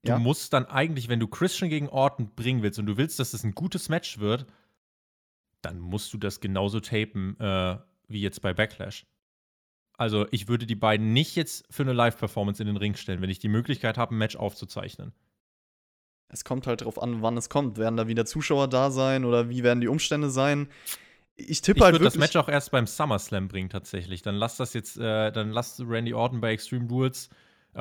Du 0.07 0.13
ja. 0.13 0.19
musst 0.19 0.53
dann 0.53 0.65
eigentlich, 0.65 1.09
wenn 1.09 1.19
du 1.19 1.27
Christian 1.27 1.69
gegen 1.69 1.89
Orton 1.89 2.33
bringen 2.35 2.63
willst 2.63 2.79
und 2.79 2.85
du 2.85 2.97
willst, 2.97 3.19
dass 3.19 3.33
es 3.33 3.43
ein 3.43 3.53
gutes 3.53 3.89
Match 3.89 4.19
wird, 4.19 4.45
dann 5.61 5.79
musst 5.79 6.13
du 6.13 6.17
das 6.17 6.39
genauso 6.39 6.79
tapen 6.79 7.39
äh, 7.39 7.77
wie 8.07 8.21
jetzt 8.21 8.41
bei 8.41 8.53
Backlash. 8.53 9.05
Also 9.97 10.27
ich 10.31 10.47
würde 10.47 10.65
die 10.65 10.75
beiden 10.75 11.11
nicht 11.13 11.35
jetzt 11.35 11.65
für 11.69 11.83
eine 11.83 11.93
Live-Performance 11.93 12.61
in 12.61 12.67
den 12.67 12.77
Ring 12.77 12.95
stellen, 12.95 13.21
wenn 13.21 13.29
ich 13.29 13.39
die 13.39 13.47
Möglichkeit 13.47 13.97
habe, 13.97 14.15
ein 14.15 14.17
Match 14.17 14.35
aufzuzeichnen. 14.35 15.11
Es 16.29 16.43
kommt 16.43 16.67
halt 16.67 16.81
darauf 16.81 17.01
an, 17.01 17.21
wann 17.21 17.37
es 17.37 17.49
kommt. 17.49 17.77
Werden 17.77 17.97
da 17.97 18.07
wieder 18.07 18.25
Zuschauer 18.25 18.67
da 18.67 18.91
sein 18.91 19.25
oder 19.25 19.49
wie 19.49 19.63
werden 19.63 19.81
die 19.81 19.87
Umstände 19.87 20.29
sein? 20.29 20.69
ich 21.37 21.61
tippe 21.61 21.79
ich 21.79 21.83
halt 21.83 21.93
wirklich. 21.93 22.13
das 22.13 22.19
Match 22.19 22.35
auch 22.35 22.49
erst 22.49 22.71
beim 22.71 22.87
SummerSlam 22.87 23.47
bringen, 23.47 23.69
tatsächlich. 23.69 24.23
Dann 24.23 24.35
lass 24.35 24.57
das 24.57 24.73
jetzt, 24.73 24.97
äh, 24.97 25.31
dann 25.31 25.51
lass 25.51 25.79
Randy 25.79 26.13
Orton 26.13 26.41
bei 26.41 26.51
Extreme 26.51 26.85
äh, 26.85 27.11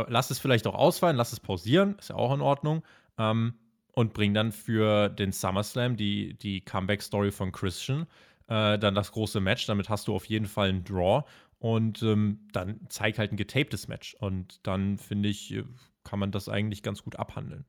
lass 0.09 0.30
es 0.30 0.38
vielleicht 0.38 0.66
auch 0.66 0.74
ausfallen, 0.74 1.16
lass 1.16 1.32
es 1.32 1.40
pausieren, 1.40 1.97
ist 1.99 2.11
ja 2.11 2.16
auch 2.16 2.34
in 2.34 2.40
Ordnung. 2.40 2.82
Ähm, 3.18 3.55
und 3.92 4.12
bring 4.12 4.34
dann 4.34 4.53
für 4.53 5.09
den 5.09 5.32
SummerSlam 5.32 5.97
die, 5.97 6.34
die 6.34 6.61
Comeback-Story 6.61 7.32
von 7.32 7.51
Christian, 7.51 8.07
äh, 8.47 8.78
dann 8.78 8.94
das 8.94 9.11
große 9.11 9.40
Match. 9.40 9.64
Damit 9.66 9.88
hast 9.88 10.07
du 10.07 10.14
auf 10.14 10.26
jeden 10.26 10.47
Fall 10.47 10.68
einen 10.68 10.84
Draw. 10.84 11.24
Und 11.59 12.03
ähm, 12.03 12.40
dann 12.53 12.80
zeig 12.90 13.18
halt 13.18 13.32
ein 13.32 13.38
getaptes 13.38 13.88
Match. 13.88 14.14
Und 14.20 14.66
dann, 14.66 14.99
finde 14.99 15.30
ich, 15.30 15.55
äh, 15.55 15.64
kann 16.05 16.18
man 16.18 16.30
das 16.30 16.51
eigentlich 16.51 16.82
ganz 16.82 17.03
gut 17.03 17.16
abhandeln. 17.16 17.64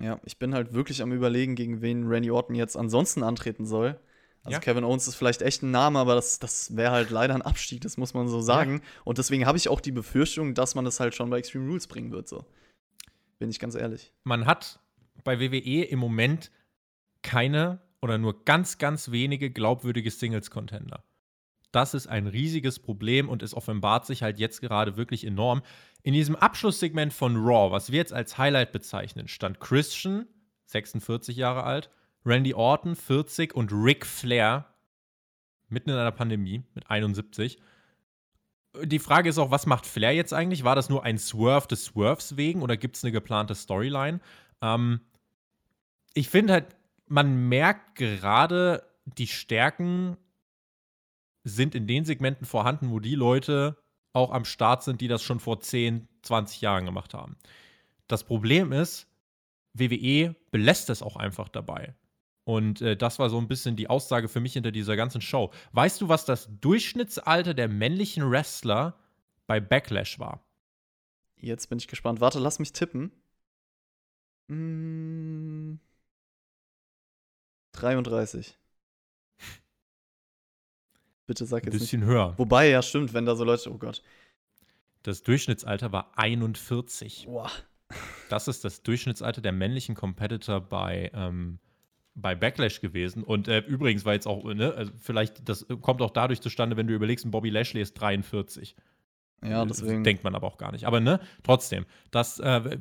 Ja, 0.00 0.18
ich 0.24 0.38
bin 0.38 0.54
halt 0.54 0.72
wirklich 0.72 1.02
am 1.02 1.12
Überlegen, 1.12 1.54
gegen 1.54 1.82
wen 1.82 2.06
Randy 2.06 2.30
Orton 2.30 2.54
jetzt 2.54 2.76
ansonsten 2.76 3.22
antreten 3.22 3.66
soll. 3.66 4.00
Also 4.44 4.54
ja. 4.54 4.60
Kevin 4.60 4.84
Owens 4.84 5.08
ist 5.08 5.16
vielleicht 5.16 5.42
echt 5.42 5.62
ein 5.62 5.70
Name, 5.70 5.98
aber 5.98 6.14
das, 6.14 6.38
das 6.38 6.76
wäre 6.76 6.92
halt 6.92 7.10
leider 7.10 7.34
ein 7.34 7.42
Abstieg, 7.42 7.80
das 7.80 7.96
muss 7.96 8.14
man 8.14 8.28
so 8.28 8.40
sagen. 8.40 8.74
Ja. 8.74 9.02
Und 9.04 9.18
deswegen 9.18 9.46
habe 9.46 9.58
ich 9.58 9.68
auch 9.68 9.80
die 9.80 9.92
Befürchtung, 9.92 10.54
dass 10.54 10.74
man 10.74 10.84
das 10.84 11.00
halt 11.00 11.14
schon 11.14 11.28
bei 11.30 11.38
Extreme 11.38 11.68
Rules 11.68 11.86
bringen 11.86 12.12
wird. 12.12 12.28
So. 12.28 12.44
Bin 13.38 13.50
ich 13.50 13.58
ganz 13.58 13.74
ehrlich. 13.74 14.12
Man 14.24 14.46
hat 14.46 14.80
bei 15.24 15.40
WWE 15.40 15.84
im 15.84 15.98
Moment 15.98 16.50
keine 17.22 17.80
oder 18.00 18.16
nur 18.18 18.44
ganz, 18.44 18.78
ganz 18.78 19.10
wenige 19.10 19.50
glaubwürdige 19.50 20.10
Singles-Contender. 20.10 21.04
Das 21.72 21.94
ist 21.94 22.06
ein 22.06 22.26
riesiges 22.26 22.78
Problem 22.78 23.28
und 23.28 23.42
es 23.42 23.54
offenbart 23.54 24.06
sich 24.06 24.22
halt 24.22 24.38
jetzt 24.38 24.60
gerade 24.60 24.96
wirklich 24.96 25.24
enorm. 25.24 25.62
In 26.02 26.14
diesem 26.14 26.36
Abschlusssegment 26.36 27.12
von 27.12 27.36
Raw, 27.36 27.70
was 27.70 27.92
wir 27.92 27.98
jetzt 27.98 28.12
als 28.12 28.38
Highlight 28.38 28.72
bezeichnen, 28.72 29.28
stand 29.28 29.60
Christian, 29.60 30.26
46 30.66 31.36
Jahre 31.36 31.64
alt, 31.64 31.90
Randy 32.24 32.54
Orton, 32.54 32.96
40 32.96 33.54
und 33.54 33.72
Ric 33.72 34.04
Flair, 34.04 34.66
mitten 35.68 35.90
in 35.90 35.96
einer 35.96 36.12
Pandemie 36.12 36.64
mit 36.74 36.90
71. 36.90 37.58
Die 38.84 38.98
Frage 38.98 39.30
ist 39.30 39.38
auch, 39.38 39.50
was 39.50 39.66
macht 39.66 39.86
Flair 39.86 40.14
jetzt 40.14 40.32
eigentlich? 40.32 40.64
War 40.64 40.76
das 40.76 40.88
nur 40.88 41.04
ein 41.04 41.18
Swerve 41.18 41.68
des 41.68 41.86
Swerves 41.86 42.36
wegen 42.36 42.62
oder 42.62 42.76
gibt 42.76 42.96
es 42.96 43.04
eine 43.04 43.12
geplante 43.12 43.54
Storyline? 43.54 44.20
Ähm, 44.60 45.00
ich 46.14 46.28
finde 46.28 46.52
halt, 46.54 46.76
man 47.06 47.48
merkt 47.48 47.96
gerade, 47.96 48.84
die 49.04 49.26
Stärken 49.26 50.16
sind 51.44 51.74
in 51.74 51.86
den 51.86 52.04
Segmenten 52.04 52.46
vorhanden, 52.46 52.90
wo 52.90 53.00
die 53.00 53.14
Leute 53.14 53.78
auch 54.12 54.32
am 54.32 54.44
Start 54.44 54.82
sind, 54.82 55.00
die 55.00 55.08
das 55.08 55.22
schon 55.22 55.40
vor 55.40 55.60
10, 55.60 56.08
20 56.22 56.60
Jahren 56.60 56.84
gemacht 56.84 57.14
haben. 57.14 57.36
Das 58.06 58.24
Problem 58.24 58.72
ist, 58.72 59.06
WWE 59.74 60.34
belässt 60.50 60.90
es 60.90 61.02
auch 61.02 61.16
einfach 61.16 61.48
dabei. 61.48 61.94
Und 62.48 62.80
äh, 62.80 62.96
das 62.96 63.18
war 63.18 63.28
so 63.28 63.36
ein 63.36 63.46
bisschen 63.46 63.76
die 63.76 63.90
Aussage 63.90 64.26
für 64.26 64.40
mich 64.40 64.54
hinter 64.54 64.72
dieser 64.72 64.96
ganzen 64.96 65.20
Show. 65.20 65.52
Weißt 65.72 66.00
du, 66.00 66.08
was 66.08 66.24
das 66.24 66.48
Durchschnittsalter 66.62 67.52
der 67.52 67.68
männlichen 67.68 68.30
Wrestler 68.30 68.98
bei 69.46 69.60
Backlash 69.60 70.18
war? 70.18 70.42
Jetzt 71.36 71.68
bin 71.68 71.76
ich 71.76 71.88
gespannt. 71.88 72.22
Warte, 72.22 72.38
lass 72.38 72.58
mich 72.58 72.72
tippen. 72.72 73.12
Hm, 74.48 75.78
33. 77.72 78.56
Bitte 81.26 81.44
sag 81.44 81.66
jetzt 81.66 81.74
Ein 81.74 81.80
bisschen 81.80 82.00
nicht. 82.00 82.08
höher. 82.08 82.32
Wobei, 82.38 82.70
ja, 82.70 82.80
stimmt, 82.80 83.12
wenn 83.12 83.26
da 83.26 83.36
so 83.36 83.44
Leute, 83.44 83.70
oh 83.70 83.76
Gott. 83.76 84.02
Das 85.02 85.22
Durchschnittsalter 85.22 85.92
war 85.92 86.16
41. 86.16 87.26
Boah. 87.26 87.50
Das 88.30 88.48
ist 88.48 88.64
das 88.64 88.82
Durchschnittsalter 88.82 89.42
der 89.42 89.52
männlichen 89.52 89.94
Competitor 89.94 90.62
bei, 90.62 91.10
ähm, 91.12 91.58
bei 92.20 92.34
Backlash 92.34 92.80
gewesen. 92.80 93.22
Und 93.22 93.48
äh, 93.48 93.60
übrigens 93.60 94.04
war 94.04 94.14
jetzt 94.14 94.26
auch, 94.26 94.44
ne, 94.44 94.74
also 94.74 94.92
vielleicht, 95.00 95.48
das 95.48 95.66
kommt 95.80 96.02
auch 96.02 96.10
dadurch 96.10 96.40
zustande, 96.40 96.76
wenn 96.76 96.86
du 96.86 96.94
überlegst, 96.94 97.30
Bobby 97.30 97.50
Lashley 97.50 97.80
ist 97.80 97.94
43. 97.94 98.74
Ja, 99.42 99.64
deswegen. 99.64 100.02
Denkt 100.02 100.24
man 100.24 100.34
aber 100.34 100.46
auch 100.46 100.58
gar 100.58 100.72
nicht. 100.72 100.84
Aber 100.84 101.00
ne, 101.00 101.20
trotzdem, 101.44 101.86
das 102.10 102.40
äh, 102.40 102.78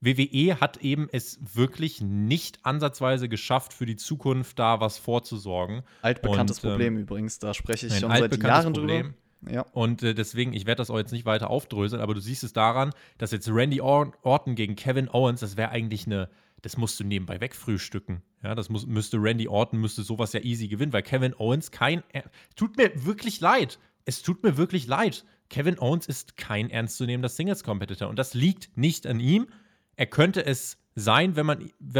WWE 0.00 0.60
hat 0.60 0.78
eben 0.78 1.08
es 1.12 1.38
wirklich 1.54 2.00
nicht 2.00 2.60
ansatzweise 2.64 3.28
geschafft, 3.28 3.72
für 3.72 3.86
die 3.86 3.96
Zukunft 3.96 4.58
da 4.58 4.80
was 4.80 4.98
vorzusorgen. 4.98 5.82
Altbekanntes 6.00 6.58
Und, 6.58 6.64
ähm, 6.64 6.70
Problem 6.70 6.96
übrigens, 6.98 7.38
da 7.38 7.54
spreche 7.54 7.86
ich 7.86 7.98
schon 7.98 8.10
seit 8.10 8.42
Jahren 8.42 8.72
Problem. 8.72 9.02
drüber. 9.02 9.52
Ja. 9.52 9.66
Und 9.72 10.02
äh, 10.02 10.14
deswegen, 10.14 10.52
ich 10.54 10.66
werde 10.66 10.78
das 10.78 10.90
auch 10.90 10.98
jetzt 10.98 11.12
nicht 11.12 11.26
weiter 11.26 11.50
aufdröseln, 11.50 12.00
aber 12.00 12.14
du 12.14 12.20
siehst 12.20 12.44
es 12.44 12.52
daran, 12.52 12.92
dass 13.18 13.32
jetzt 13.32 13.48
Randy 13.48 13.80
Orton 13.80 14.54
gegen 14.54 14.76
Kevin 14.76 15.08
Owens, 15.08 15.40
das 15.40 15.56
wäre 15.56 15.70
eigentlich 15.70 16.06
eine, 16.06 16.28
das 16.62 16.76
musst 16.76 16.98
du 16.98 17.04
nebenbei 17.04 17.40
wegfrühstücken. 17.40 18.22
Ja, 18.42 18.54
das 18.54 18.68
muss, 18.68 18.86
müsste 18.86 19.18
Randy 19.18 19.48
Orton, 19.48 19.80
müsste 19.80 20.02
sowas 20.02 20.32
ja 20.32 20.40
easy 20.40 20.68
gewinnen, 20.68 20.92
weil 20.92 21.02
Kevin 21.02 21.34
Owens 21.38 21.70
kein, 21.70 22.02
äh, 22.12 22.22
tut 22.56 22.76
mir 22.76 22.90
wirklich 23.04 23.40
leid. 23.40 23.78
Es 24.04 24.22
tut 24.22 24.42
mir 24.42 24.56
wirklich 24.56 24.86
leid. 24.86 25.24
Kevin 25.48 25.78
Owens 25.78 26.06
ist 26.06 26.36
kein 26.36 26.70
ernstzunehmender 26.70 27.28
Singles-Competitor. 27.28 28.08
Und 28.08 28.18
das 28.18 28.34
liegt 28.34 28.76
nicht 28.76 29.06
an 29.06 29.20
ihm. 29.20 29.48
Er 29.96 30.06
könnte 30.06 30.44
es 30.44 30.78
sein, 30.94 31.36
wenn 31.36 31.46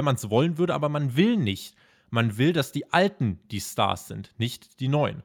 man 0.05 0.15
es 0.15 0.31
wollen 0.31 0.59
würde, 0.59 0.75
aber 0.75 0.89
man 0.89 1.17
will 1.17 1.37
nicht. 1.37 1.77
Man 2.11 2.39
will, 2.39 2.53
dass 2.53 2.73
die 2.73 2.93
Alten 2.93 3.41
die 3.51 3.61
Stars 3.61 4.09
sind, 4.09 4.33
nicht 4.39 4.81
die 4.81 4.89
Neuen. 4.89 5.23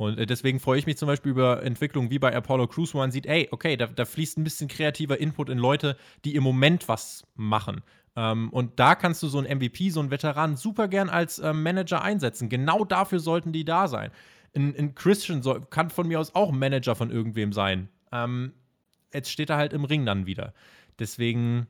Und 0.00 0.18
äh, 0.18 0.24
deswegen 0.24 0.60
freue 0.60 0.78
ich 0.78 0.86
mich 0.86 0.96
zum 0.96 1.08
Beispiel 1.08 1.32
über 1.32 1.62
Entwicklungen 1.62 2.10
wie 2.10 2.18
bei 2.18 2.34
Apollo 2.34 2.68
Crews, 2.68 2.94
wo 2.94 2.98
man 2.98 3.10
sieht, 3.10 3.26
ey, 3.26 3.48
okay, 3.50 3.76
da, 3.76 3.86
da 3.86 4.06
fließt 4.06 4.38
ein 4.38 4.44
bisschen 4.44 4.68
kreativer 4.68 5.20
Input 5.20 5.50
in 5.50 5.58
Leute, 5.58 5.96
die 6.24 6.34
im 6.34 6.42
Moment 6.42 6.88
was 6.88 7.24
machen. 7.34 7.82
Ähm, 8.16 8.50
und 8.50 8.78
da 8.80 8.94
kannst 8.94 9.22
du 9.22 9.28
so 9.28 9.38
einen 9.38 9.58
MVP, 9.58 9.90
so 9.90 10.00
einen 10.00 10.10
Veteran 10.10 10.56
super 10.56 10.88
gern 10.88 11.08
als 11.08 11.38
ähm, 11.38 11.62
Manager 11.62 12.02
einsetzen. 12.02 12.48
Genau 12.48 12.84
dafür 12.84 13.20
sollten 13.20 13.52
die 13.52 13.64
da 13.64 13.88
sein 13.88 14.10
ein, 14.54 14.76
ein 14.76 14.94
Christian 14.94 15.42
soll, 15.42 15.64
kann 15.66 15.90
von 15.90 16.08
mir 16.08 16.20
aus 16.20 16.34
auch 16.34 16.52
Manager 16.52 16.94
von 16.94 17.10
irgendwem 17.10 17.52
sein. 17.52 17.88
Ähm, 18.12 18.52
jetzt 19.12 19.30
steht 19.30 19.50
er 19.50 19.56
halt 19.56 19.72
im 19.72 19.84
Ring 19.84 20.04
dann 20.04 20.26
wieder. 20.26 20.54
Deswegen, 20.98 21.66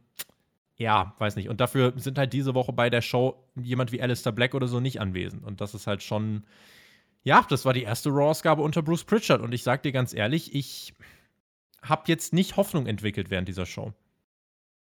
ja, 0.77 1.15
weiß 1.19 1.37
nicht. 1.37 1.49
Und 1.49 1.61
dafür 1.61 1.93
sind 1.97 2.19
halt 2.19 2.33
diese 2.33 2.55
Woche 2.55 2.73
bei 2.73 2.91
der 2.91 3.03
Show 3.03 3.45
jemand 3.57 3.93
wie 3.93 4.03
Alistair 4.03 4.33
Black 4.33 4.55
oder 4.55 4.67
so 4.67 4.81
nicht 4.81 5.01
anwesend. 5.01 5.45
Und 5.45 5.61
das 5.61 5.75
ist 5.75 5.87
halt 5.87 6.03
schon, 6.03 6.45
ja, 7.23 7.45
das 7.49 7.65
war 7.65 7.73
die 7.73 7.83
erste 7.83 8.11
Raw-Ausgabe 8.11 8.63
unter 8.63 8.83
Bruce 8.83 9.05
Pritchard. 9.05 9.43
Und 9.43 9.53
ich 9.53 9.63
sag 9.63 9.83
dir 9.83 9.93
ganz 9.93 10.15
ehrlich, 10.15 10.55
ich 10.55 10.95
habe 11.83 12.03
jetzt 12.07 12.33
nicht 12.33 12.57
Hoffnung 12.57 12.87
entwickelt 12.87 13.31
während 13.31 13.49
dieser 13.49 13.67
Show. 13.67 13.93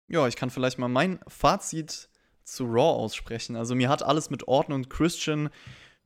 Ja, 0.09 0.29
ich 0.29 0.37
kann 0.37 0.51
vielleicht 0.51 0.79
mal 0.79 0.89
mein 0.89 1.19
Fazit 1.27 2.09
zu 2.45 2.65
Raw 2.65 3.01
aussprechen. 3.01 3.57
Also 3.57 3.75
mir 3.75 3.89
hat 3.89 4.03
alles 4.03 4.31
mit 4.31 4.47
Orton 4.47 4.75
und 4.75 4.89
Christian 4.89 5.51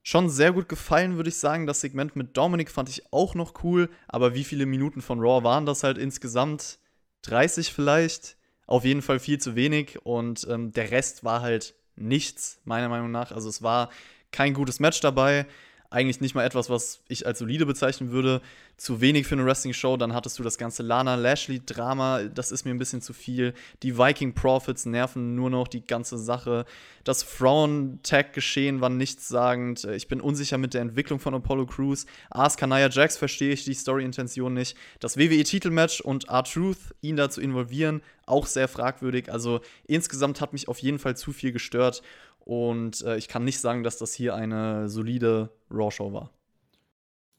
schon 0.03 0.30
sehr 0.30 0.53
gut 0.53 0.68
gefallen, 0.68 1.16
würde 1.16 1.28
ich 1.28 1.36
sagen. 1.36 1.66
Das 1.66 1.80
Segment 1.80 2.16
mit 2.16 2.36
Dominik 2.36 2.70
fand 2.70 2.88
ich 2.88 3.12
auch 3.12 3.34
noch 3.34 3.62
cool. 3.62 3.90
Aber 4.09 4.34
wie 4.34 4.44
viele 4.44 4.64
Minuten 4.66 5.03
von 5.03 5.20
Raw 5.20 5.44
waren 5.44 5.66
das 5.66 5.82
halt 5.82 5.98
insgesamt? 5.98 6.78
30 7.22 7.72
vielleicht? 7.72 8.36
Auf 8.66 8.84
jeden 8.84 9.03
Fall 9.03 9.18
viel 9.18 9.38
zu 9.38 9.55
wenig. 9.55 10.05
Und 10.05 10.46
ähm, 10.48 10.72
der 10.72 10.90
Rest 10.90 11.22
war 11.22 11.42
halt 11.42 11.74
nichts, 11.96 12.61
meiner 12.64 12.88
Meinung 12.88 13.11
nach. 13.11 13.32
Also 13.32 13.51
es 13.51 13.62
war 13.62 13.90
kein 14.32 14.55
gutes 14.55 14.80
Match 14.80 15.01
dabei 15.01 15.46
eigentlich 15.91 16.20
nicht 16.20 16.36
mal 16.36 16.45
etwas, 16.45 16.70
was 16.70 17.01
ich 17.09 17.26
als 17.26 17.41
solide 17.41 17.66
bezeichnen 17.66 18.12
würde. 18.12 18.41
Zu 18.76 19.01
wenig 19.01 19.26
für 19.26 19.34
eine 19.34 19.45
Wrestling-Show. 19.45 19.97
Dann 19.97 20.14
hattest 20.14 20.38
du 20.38 20.45
das 20.45 20.57
ganze 20.57 20.84
Lana-Lashley-Drama. 20.84 22.22
Das 22.32 22.53
ist 22.53 22.64
mir 22.64 22.70
ein 22.70 22.78
bisschen 22.78 23.03
zu 23.03 23.12
viel. 23.12 23.55
Die 23.82 23.99
Viking 23.99 24.32
Profits 24.32 24.86
nerven 24.86 25.34
nur 25.34 25.51
noch 25.51 25.66
die 25.66 25.84
ganze 25.84 26.16
Sache. 26.16 26.64
Das 27.03 27.24
Frauen-Tag-Geschehen 27.24 28.80
war 28.80 28.88
nichtssagend. 28.88 29.84
Ich 29.84 30.07
bin 30.07 30.20
unsicher 30.20 30.59
mit 30.59 30.74
der 30.74 30.82
Entwicklung 30.82 31.18
von 31.18 31.34
Apollo 31.34 31.66
Crews. 31.66 32.07
Asuka 32.30 32.68
Nia 32.68 32.88
Jax 32.88 33.16
verstehe 33.16 33.53
ich 33.53 33.64
die 33.64 33.74
Story-Intention 33.74 34.55
nicht. 34.55 34.76
Das 35.01 35.16
WWE-Titelmatch 35.16 36.03
und 36.03 36.28
R-Truth, 36.28 36.95
ihn 37.01 37.16
da 37.16 37.30
zu 37.30 37.41
involvieren, 37.41 38.01
auch 38.26 38.47
sehr 38.47 38.68
fragwürdig. 38.68 39.32
Also 39.32 39.61
insgesamt 39.86 40.41
hat 40.41 40.53
mich 40.53 40.68
auf 40.68 40.78
jeden 40.78 41.01
Fall 41.01 41.16
zu 41.16 41.32
viel 41.32 41.53
gestört. 41.53 42.03
Und 42.51 43.03
äh, 43.03 43.16
ich 43.16 43.28
kann 43.28 43.44
nicht 43.44 43.61
sagen, 43.61 43.84
dass 43.84 43.96
das 43.96 44.12
hier 44.12 44.34
eine 44.34 44.88
solide 44.88 45.53
Raw-Show 45.70 46.12
war. 46.12 46.32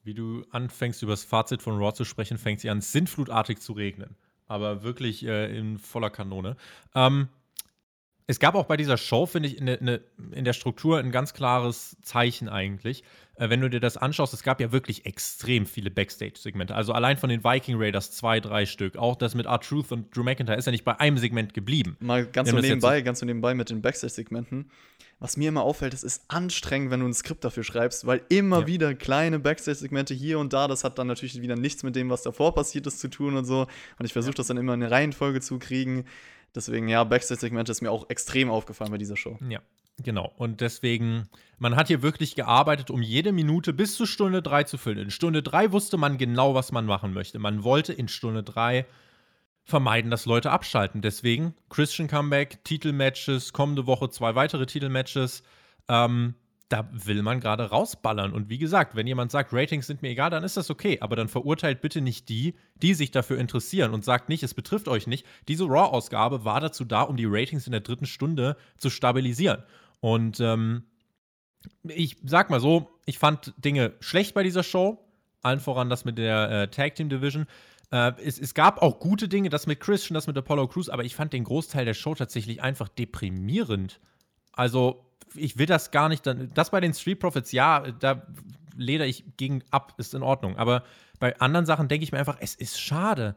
Wie 0.04 0.14
du 0.14 0.46
anfängst, 0.52 1.04
über 1.04 1.12
das 1.12 1.26
Fazit 1.26 1.62
von 1.62 1.78
Raw 1.78 1.94
zu 1.94 2.06
sprechen, 2.06 2.38
fängt 2.38 2.62
sie 2.62 2.70
an, 2.70 2.80
sinnflutartig 2.80 3.60
zu 3.60 3.74
regnen. 3.74 4.16
Aber 4.48 4.84
wirklich 4.84 5.26
äh, 5.26 5.54
in 5.54 5.80
voller 5.80 6.12
Kanone. 6.12 6.56
Ähm, 6.96 7.28
es 8.32 8.40
gab 8.40 8.56
auch 8.56 8.66
bei 8.66 8.78
dieser 8.78 8.98
Show, 8.98 9.26
finde 9.26 9.50
ich, 9.50 9.58
in 9.58 9.66
der, 9.66 10.00
in 10.32 10.46
der, 10.46 10.54
Struktur 10.54 11.00
ein 11.00 11.12
ganz 11.12 11.34
klares 11.34 11.98
Zeichen 12.02 12.48
eigentlich. 12.48 13.04
Äh, 13.36 13.50
wenn 13.50 13.60
du 13.60 13.70
dir 13.70 13.82
das 13.82 13.98
anschaust, 13.98 14.34
es 14.34 14.42
gab 14.42 14.62
ja 14.62 14.72
wirklich 14.72 15.06
extrem 15.06 15.66
viele 15.66 15.92
Backstage-Segmente. 15.92 16.74
Also 16.74 16.94
allein 16.94 17.18
von 17.18 17.30
den 17.30 17.44
Viking 17.44 17.76
Raiders 17.78 18.12
zwei, 18.12 18.40
drei 18.40 18.66
Stück. 18.66 18.96
Auch 18.96 19.18
das 19.18 19.36
mit 19.36 19.48
R-Truth 19.48 19.92
und 19.92 20.16
Drew 20.16 20.24
McIntyre 20.24 20.58
ist 20.58 20.66
ja 20.66 20.72
nicht 20.72 20.86
bei 20.86 20.98
einem 21.00 21.18
Segment 21.18 21.54
geblieben. 21.54 21.98
Mal 22.00 22.26
ganz 22.26 22.50
so 22.50 22.58
nebenbei, 22.58 23.02
ganz 23.02 23.20
so 23.20 23.26
nebenbei 23.26 23.54
mit 23.54 23.70
den 23.70 23.82
Backstage-Segmenten. 23.82 24.72
Was 25.20 25.36
mir 25.36 25.50
immer 25.50 25.62
auffällt, 25.62 25.94
es 25.94 26.04
ist 26.04 26.24
anstrengend, 26.30 26.90
wenn 26.90 27.02
du 27.02 27.08
ein 27.08 27.14
Skript 27.14 27.44
dafür 27.44 27.64
schreibst, 27.64 28.08
weil 28.08 28.22
immer 28.30 28.62
ja. 28.62 28.68
wieder 28.68 28.96
kleine 28.96 29.40
Backstage-Segmente 29.40 30.14
hier 30.14 30.40
und 30.40 30.54
da, 30.54 30.68
das 30.68 30.84
hat 30.84 30.98
dann 30.98 31.08
natürlich 31.08 31.40
wieder 31.42 31.56
nichts 31.56 31.84
mit 31.84 31.96
dem, 31.96 32.10
was 32.10 32.24
davor 32.24 32.56
passiert 32.56 32.88
ist, 32.88 33.00
zu 33.00 33.10
tun 33.10 33.36
und 33.36 33.46
so. 33.46 33.68
Und 34.00 34.06
ich 34.06 34.14
versuche 34.14 34.36
das 34.36 34.48
dann 34.48 34.58
immer 34.58 34.74
in 34.74 34.82
eine 34.82 34.90
Reihenfolge 34.90 35.42
zu 35.42 35.60
kriegen. 35.60 36.06
Deswegen, 36.56 36.88
ja, 36.88 37.04
Backstage-Segmente 37.04 37.72
ist 37.72 37.82
mir 37.82 37.92
auch 37.92 38.10
extrem 38.10 38.50
aufgefallen 38.50 38.92
bei 38.92 38.98
dieser 38.98 39.18
Show. 39.18 39.38
Ja. 39.48 39.62
Genau, 40.04 40.34
und 40.38 40.62
deswegen, 40.62 41.30
man 41.60 41.76
hat 41.76 41.88
hier 41.88 42.02
wirklich 42.02 42.36
gearbeitet, 42.36 42.90
um 42.90 43.02
jede 43.02 43.32
Minute 43.32 43.72
bis 43.74 43.96
zu 43.96 44.06
Stunde 44.06 44.42
3 44.42 44.64
zu 44.64 44.78
füllen. 44.78 44.98
In 44.98 45.12
Stunde 45.12 45.44
3 45.44 45.72
wusste 45.72 45.98
man 45.98 46.18
genau, 46.18 46.56
was 46.56 46.72
man 46.72 46.86
machen 46.86 47.14
möchte. 47.14 47.40
Man 47.40 47.64
wollte 47.64 47.94
in 47.94 48.08
Stunde 48.08 48.42
3 48.42 48.86
vermeiden, 49.64 50.10
dass 50.10 50.26
Leute 50.26 50.52
abschalten. 50.52 51.02
Deswegen 51.02 51.54
Christian 51.70 52.08
Comeback, 52.08 52.64
Titelmatches, 52.64 53.54
kommende 53.54 53.86
Woche 53.86 54.10
zwei 54.10 54.34
weitere 54.34 54.66
Titelmatches. 54.66 55.44
Ähm, 55.88 56.36
da 56.72 56.90
will 56.92 57.22
man 57.22 57.42
gerade 57.42 57.70
rausballern. 57.70 58.32
Und 58.32 58.50
wie 58.50 58.58
gesagt, 58.58 58.96
wenn 58.96 59.06
jemand 59.06 59.30
sagt, 59.30 59.52
Ratings 59.52 59.88
sind 59.88 60.02
mir 60.02 60.10
egal, 60.10 60.30
dann 60.30 60.44
ist 60.44 60.56
das 60.56 60.70
okay. 60.70 61.00
Aber 61.02 61.18
dann 61.18 61.28
verurteilt 61.28 61.82
bitte 61.82 62.00
nicht 62.00 62.30
die, 62.30 62.56
die 62.76 62.94
sich 62.94 63.12
dafür 63.12 63.38
interessieren 63.40 63.94
und 63.94 64.06
sagt 64.06 64.30
nicht, 64.30 64.42
es 64.42 64.54
betrifft 64.54 64.88
euch 64.88 65.06
nicht. 65.06 65.26
Diese 65.50 65.66
Raw-Ausgabe 65.66 66.46
war 66.46 66.62
dazu 66.62 66.86
da, 66.86 67.02
um 67.02 67.18
die 67.18 67.26
Ratings 67.28 67.66
in 67.66 67.72
der 67.72 67.82
dritten 67.82 68.06
Stunde 68.06 68.56
zu 68.78 68.90
stabilisieren. 68.90 69.64
Und 70.00 70.40
ähm, 70.40 70.84
ich 71.84 72.18
sag 72.24 72.50
mal 72.50 72.62
so, 72.62 72.90
ich 73.06 73.20
fand 73.20 73.54
Dinge 73.58 73.94
schlecht 74.00 74.34
bei 74.34 74.44
dieser 74.44 74.64
Show. 74.64 74.98
Allen 75.42 75.60
voran 75.60 75.90
das 75.90 76.06
mit 76.06 76.18
der 76.18 76.50
äh, 76.52 76.68
Tag 76.70 76.96
Team 76.96 77.10
Division. 77.10 77.48
Äh, 77.92 78.14
es, 78.24 78.40
es, 78.40 78.54
gab 78.54 78.82
auch 78.82 79.00
gute 79.00 79.28
Dinge, 79.28 79.50
das 79.50 79.68
mit 79.68 79.82
Christian, 79.82 80.14
das 80.14 80.28
mit 80.28 80.38
Apollo 80.38 80.70
Crews, 80.70 80.90
aber 80.90 81.04
ich 81.04 81.16
fand 81.16 81.34
den 81.34 81.44
Großteil 81.44 81.84
der 81.84 81.94
Show 81.94 82.16
tatsächlich 82.16 82.62
einfach 82.62 82.88
deprimierend. 82.88 84.00
Also, 84.54 85.11
ich 85.36 85.58
will 85.58 85.66
das 85.66 85.92
gar 85.92 86.10
nicht. 86.10 86.24
Das 86.54 86.72
bei 86.72 86.80
den 86.80 86.94
Street 86.94 87.20
Profits, 87.20 87.52
ja, 87.52 87.92
da 87.92 88.26
leder 88.76 89.06
ich 89.06 89.24
gegen 89.38 89.64
ab, 89.72 89.94
ist 89.98 90.14
in 90.14 90.24
Ordnung. 90.24 90.58
Aber 90.58 90.84
bei 91.20 91.40
anderen 91.40 91.66
Sachen 91.66 91.88
denke 91.88 92.04
ich 92.04 92.12
mir 92.12 92.20
einfach, 92.20 92.38
es 92.40 92.56
ist 92.56 92.80
schade. 92.80 93.36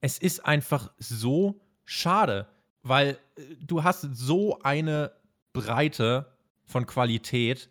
Es 0.00 0.18
ist 0.18 0.44
einfach 0.44 0.90
so 0.98 1.60
schade, 1.84 2.46
weil 2.82 3.18
äh, 3.36 3.42
du 3.60 3.84
hast 3.84 4.00
so 4.00 4.58
eine 4.62 5.12
Breite 5.52 6.32
von 6.64 6.86
Qualität 6.86 7.68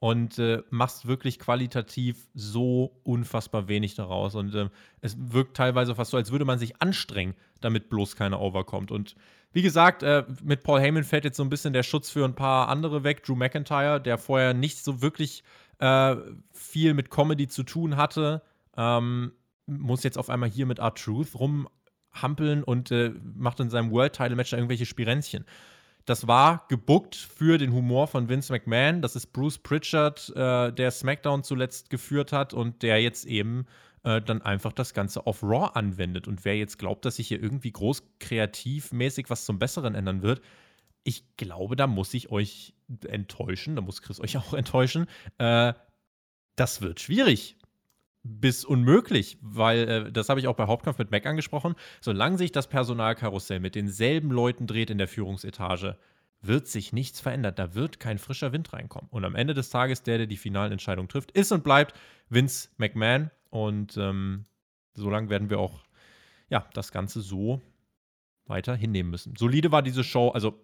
und 0.00 0.38
äh, 0.38 0.62
machst 0.70 1.06
wirklich 1.06 1.38
qualitativ 1.38 2.28
so 2.34 3.00
unfassbar 3.02 3.68
wenig 3.68 3.94
daraus. 3.94 4.34
Und 4.34 4.54
äh, 4.54 4.68
es 5.00 5.16
wirkt 5.18 5.56
teilweise 5.56 5.94
fast 5.94 6.12
so, 6.12 6.16
als 6.16 6.30
würde 6.30 6.44
man 6.44 6.58
sich 6.58 6.80
anstrengen, 6.80 7.34
damit 7.60 7.88
bloß 7.88 8.14
keiner 8.14 8.40
overkommt. 8.40 8.92
Und 8.92 9.16
wie 9.52 9.62
gesagt, 9.62 10.02
äh, 10.02 10.24
mit 10.42 10.62
Paul 10.62 10.80
Heyman 10.80 11.04
fällt 11.04 11.24
jetzt 11.24 11.36
so 11.36 11.42
ein 11.42 11.50
bisschen 11.50 11.72
der 11.72 11.82
Schutz 11.82 12.10
für 12.10 12.24
ein 12.24 12.34
paar 12.34 12.68
andere 12.68 13.02
weg. 13.02 13.24
Drew 13.24 13.34
McIntyre, 13.34 14.00
der 14.00 14.18
vorher 14.18 14.54
nicht 14.54 14.84
so 14.84 15.02
wirklich 15.02 15.42
äh, 15.78 16.16
viel 16.52 16.94
mit 16.94 17.10
Comedy 17.10 17.48
zu 17.48 17.64
tun 17.64 17.96
hatte, 17.96 18.42
ähm, 18.76 19.32
muss 19.66 20.04
jetzt 20.04 20.18
auf 20.18 20.30
einmal 20.30 20.48
hier 20.48 20.66
mit 20.66 20.78
R-Truth 20.78 21.34
rumhampeln 21.34 22.62
und 22.62 22.90
äh, 22.90 23.12
macht 23.34 23.58
in 23.60 23.70
seinem 23.70 23.90
World-Title-Match 23.90 24.52
irgendwelche 24.52 24.86
Spirenzchen. 24.86 25.44
Das 26.08 26.26
war 26.26 26.64
gebuckt 26.68 27.16
für 27.16 27.58
den 27.58 27.74
Humor 27.74 28.06
von 28.06 28.30
Vince 28.30 28.50
McMahon. 28.50 29.02
Das 29.02 29.14
ist 29.14 29.26
Bruce 29.26 29.58
Pritchard, 29.58 30.32
äh, 30.34 30.72
der 30.72 30.90
SmackDown 30.90 31.44
zuletzt 31.44 31.90
geführt 31.90 32.32
hat 32.32 32.54
und 32.54 32.82
der 32.82 33.02
jetzt 33.02 33.26
eben 33.26 33.66
äh, 34.04 34.22
dann 34.22 34.40
einfach 34.40 34.72
das 34.72 34.94
Ganze 34.94 35.26
auf 35.26 35.42
Raw 35.42 35.72
anwendet. 35.74 36.26
Und 36.26 36.46
wer 36.46 36.56
jetzt 36.56 36.78
glaubt, 36.78 37.04
dass 37.04 37.16
sich 37.16 37.28
hier 37.28 37.42
irgendwie 37.42 37.72
groß 37.72 38.04
kreativmäßig 38.20 39.28
was 39.28 39.44
zum 39.44 39.58
Besseren 39.58 39.94
ändern 39.94 40.22
wird, 40.22 40.40
ich 41.04 41.36
glaube, 41.36 41.76
da 41.76 41.86
muss 41.86 42.14
ich 42.14 42.30
euch 42.30 42.72
enttäuschen, 43.06 43.76
da 43.76 43.82
muss 43.82 44.00
Chris 44.00 44.18
euch 44.18 44.36
auch 44.38 44.54
enttäuschen. 44.54 45.08
Äh, 45.36 45.74
das 46.56 46.80
wird 46.80 47.00
schwierig 47.00 47.57
bis 48.22 48.64
unmöglich, 48.64 49.38
weil 49.40 49.88
äh, 49.88 50.12
das 50.12 50.28
habe 50.28 50.40
ich 50.40 50.48
auch 50.48 50.56
bei 50.56 50.66
Hauptkampf 50.66 50.98
mit 50.98 51.10
Mac 51.10 51.26
angesprochen. 51.26 51.74
Solange 52.00 52.38
sich 52.38 52.52
das 52.52 52.68
Personalkarussell 52.68 53.60
mit 53.60 53.74
denselben 53.74 54.30
Leuten 54.30 54.66
dreht 54.66 54.90
in 54.90 54.98
der 54.98 55.08
Führungsetage, 55.08 55.96
wird 56.40 56.68
sich 56.68 56.92
nichts 56.92 57.20
verändern. 57.20 57.54
Da 57.56 57.74
wird 57.74 58.00
kein 58.00 58.18
frischer 58.18 58.52
Wind 58.52 58.72
reinkommen. 58.72 59.08
Und 59.10 59.24
am 59.24 59.34
Ende 59.34 59.54
des 59.54 59.70
Tages, 59.70 60.02
der, 60.02 60.18
der 60.18 60.26
die 60.26 60.36
finalen 60.36 60.72
Entscheidungen 60.72 61.08
trifft, 61.08 61.32
ist 61.32 61.52
und 61.52 61.64
bleibt 61.64 61.94
Vince 62.28 62.68
McMahon. 62.76 63.30
Und 63.50 63.96
ähm, 63.96 64.44
solange 64.94 65.30
werden 65.30 65.50
wir 65.50 65.58
auch 65.58 65.80
ja, 66.48 66.68
das 66.74 66.92
Ganze 66.92 67.20
so 67.20 67.60
weiter 68.46 68.74
hinnehmen 68.74 69.10
müssen. 69.10 69.34
Solide 69.36 69.72
war 69.72 69.82
diese 69.82 70.04
Show. 70.04 70.30
Also, 70.30 70.60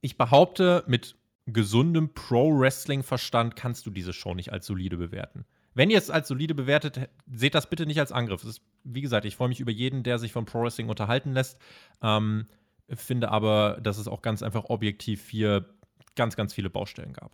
ich 0.00 0.16
behaupte, 0.16 0.84
mit 0.86 1.16
gesundem 1.46 2.12
Pro-Wrestling-Verstand 2.12 3.56
kannst 3.56 3.86
du 3.86 3.90
diese 3.90 4.12
Show 4.12 4.34
nicht 4.34 4.52
als 4.52 4.66
solide 4.66 4.96
bewerten. 4.96 5.44
Wenn 5.76 5.90
ihr 5.90 5.98
es 5.98 6.08
als 6.08 6.26
solide 6.26 6.54
bewertet, 6.54 7.10
seht 7.30 7.54
das 7.54 7.68
bitte 7.68 7.84
nicht 7.84 8.00
als 8.00 8.10
Angriff. 8.10 8.42
Ist, 8.44 8.62
wie 8.82 9.02
gesagt, 9.02 9.26
ich 9.26 9.36
freue 9.36 9.50
mich 9.50 9.60
über 9.60 9.70
jeden, 9.70 10.04
der 10.04 10.18
sich 10.18 10.32
von 10.32 10.46
Pro 10.46 10.62
Wrestling 10.62 10.88
unterhalten 10.88 11.34
lässt. 11.34 11.58
Ähm, 12.00 12.46
finde 12.88 13.30
aber, 13.30 13.78
dass 13.82 13.98
es 13.98 14.08
auch 14.08 14.22
ganz 14.22 14.42
einfach 14.42 14.64
objektiv 14.70 15.28
hier 15.28 15.68
ganz, 16.14 16.34
ganz 16.34 16.54
viele 16.54 16.70
Baustellen 16.70 17.12
gab. 17.12 17.30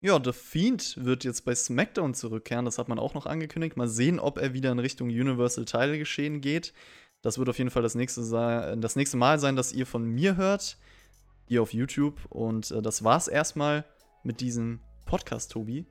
Ja, 0.00 0.18
The 0.24 0.32
Fiend 0.32 0.96
wird 1.04 1.24
jetzt 1.24 1.44
bei 1.44 1.54
SmackDown 1.54 2.14
zurückkehren. 2.14 2.64
Das 2.64 2.78
hat 2.78 2.88
man 2.88 2.98
auch 2.98 3.12
noch 3.12 3.26
angekündigt. 3.26 3.76
Mal 3.76 3.88
sehen, 3.88 4.18
ob 4.18 4.38
er 4.38 4.54
wieder 4.54 4.72
in 4.72 4.78
Richtung 4.78 5.08
Universal 5.08 5.66
Title 5.66 5.98
geschehen 5.98 6.40
geht. 6.40 6.72
Das 7.20 7.36
wird 7.36 7.50
auf 7.50 7.58
jeden 7.58 7.70
Fall 7.70 7.82
das 7.82 7.94
nächste, 7.94 8.22
das 8.78 8.96
nächste 8.96 9.18
Mal 9.18 9.38
sein, 9.38 9.54
dass 9.54 9.74
ihr 9.74 9.84
von 9.84 10.06
mir 10.06 10.36
hört. 10.36 10.78
Hier 11.46 11.60
auf 11.60 11.74
YouTube. 11.74 12.24
Und 12.30 12.70
äh, 12.70 12.80
das 12.80 13.04
war's 13.04 13.28
erstmal 13.28 13.84
mit 14.22 14.40
diesem 14.40 14.80
Podcast, 15.04 15.52
Tobi. 15.52 15.84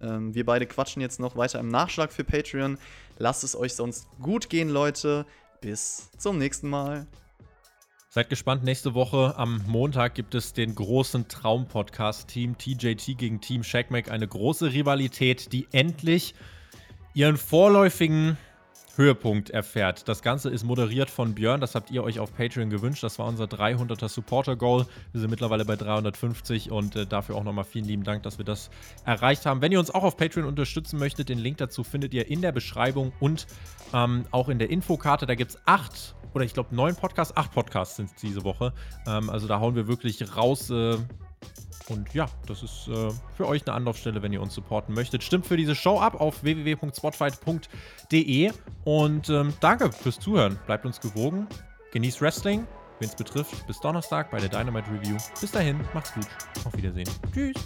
Ähm, 0.00 0.34
wir 0.34 0.44
beide 0.44 0.66
quatschen 0.66 1.02
jetzt 1.02 1.20
noch 1.20 1.36
weiter 1.36 1.60
im 1.60 1.68
Nachschlag 1.68 2.12
für 2.12 2.24
Patreon. 2.24 2.78
Lasst 3.18 3.44
es 3.44 3.56
euch 3.56 3.74
sonst 3.74 4.08
gut 4.20 4.48
gehen, 4.48 4.68
Leute. 4.68 5.26
Bis 5.60 6.10
zum 6.16 6.38
nächsten 6.38 6.68
Mal. 6.68 7.06
Seid 8.08 8.28
gespannt, 8.28 8.64
nächste 8.64 8.94
Woche 8.94 9.34
am 9.36 9.62
Montag 9.68 10.16
gibt 10.16 10.34
es 10.34 10.52
den 10.52 10.74
großen 10.74 11.28
Traum-Podcast 11.28 12.28
Team 12.28 12.58
TJT 12.58 13.16
gegen 13.16 13.40
Team 13.40 13.62
Shackmack. 13.62 14.10
Eine 14.10 14.26
große 14.26 14.72
Rivalität, 14.72 15.52
die 15.52 15.68
endlich 15.70 16.34
ihren 17.14 17.36
vorläufigen 17.36 18.36
Höhepunkt 18.96 19.50
erfährt. 19.50 20.08
Das 20.08 20.22
Ganze 20.22 20.50
ist 20.50 20.64
moderiert 20.64 21.10
von 21.10 21.34
Björn, 21.34 21.60
das 21.60 21.74
habt 21.74 21.90
ihr 21.90 22.02
euch 22.02 22.18
auf 22.18 22.34
Patreon 22.34 22.70
gewünscht. 22.70 23.02
Das 23.02 23.18
war 23.18 23.26
unser 23.26 23.44
300er 23.44 24.08
Supporter-Goal. 24.08 24.86
Wir 25.12 25.20
sind 25.20 25.30
mittlerweile 25.30 25.64
bei 25.64 25.76
350 25.76 26.70
und 26.70 26.96
äh, 26.96 27.06
dafür 27.06 27.36
auch 27.36 27.44
nochmal 27.44 27.64
vielen 27.64 27.84
lieben 27.84 28.04
Dank, 28.04 28.22
dass 28.22 28.38
wir 28.38 28.44
das 28.44 28.70
erreicht 29.04 29.46
haben. 29.46 29.60
Wenn 29.60 29.72
ihr 29.72 29.78
uns 29.78 29.90
auch 29.90 30.02
auf 30.02 30.16
Patreon 30.16 30.46
unterstützen 30.46 30.98
möchtet, 30.98 31.28
den 31.28 31.38
Link 31.38 31.58
dazu 31.58 31.84
findet 31.84 32.14
ihr 32.14 32.28
in 32.28 32.42
der 32.42 32.52
Beschreibung 32.52 33.12
und 33.20 33.46
ähm, 33.92 34.24
auch 34.30 34.48
in 34.48 34.58
der 34.58 34.70
Infokarte. 34.70 35.26
Da 35.26 35.34
gibt 35.34 35.52
es 35.52 35.58
acht 35.66 36.14
oder 36.34 36.44
ich 36.44 36.54
glaube 36.54 36.74
neun 36.74 36.94
Podcasts, 36.94 37.36
acht 37.36 37.52
Podcasts 37.52 37.96
sind 37.96 38.10
es 38.10 38.14
diese 38.16 38.44
Woche. 38.44 38.72
Ähm, 39.06 39.30
also 39.30 39.48
da 39.48 39.60
hauen 39.60 39.74
wir 39.74 39.88
wirklich 39.88 40.36
raus. 40.36 40.70
Äh, 40.70 40.96
und 41.90 42.12
ja, 42.14 42.26
das 42.46 42.62
ist 42.62 42.88
äh, 42.88 43.10
für 43.36 43.46
euch 43.46 43.66
eine 43.66 43.74
Anlaufstelle, 43.74 44.22
wenn 44.22 44.32
ihr 44.32 44.40
uns 44.40 44.54
supporten 44.54 44.94
möchtet. 44.94 45.22
Stimmt 45.22 45.46
für 45.46 45.56
diese 45.56 45.74
Show 45.74 45.98
ab 45.98 46.20
auf 46.20 46.42
www.spotfight.de. 46.42 48.52
Und 48.84 49.28
ähm, 49.28 49.52
danke 49.60 49.92
fürs 49.92 50.18
Zuhören. 50.18 50.58
Bleibt 50.66 50.86
uns 50.86 51.00
gewogen. 51.00 51.46
Genießt 51.92 52.20
Wrestling. 52.20 52.66
Wen 53.00 53.08
es 53.08 53.16
betrifft, 53.16 53.66
bis 53.66 53.80
Donnerstag 53.80 54.30
bei 54.30 54.38
der 54.38 54.50
Dynamite 54.50 54.90
Review. 54.90 55.16
Bis 55.40 55.50
dahin, 55.50 55.80
macht's 55.94 56.12
gut. 56.12 56.26
Auf 56.64 56.76
Wiedersehen. 56.76 57.08
Tschüss. 57.32 57.56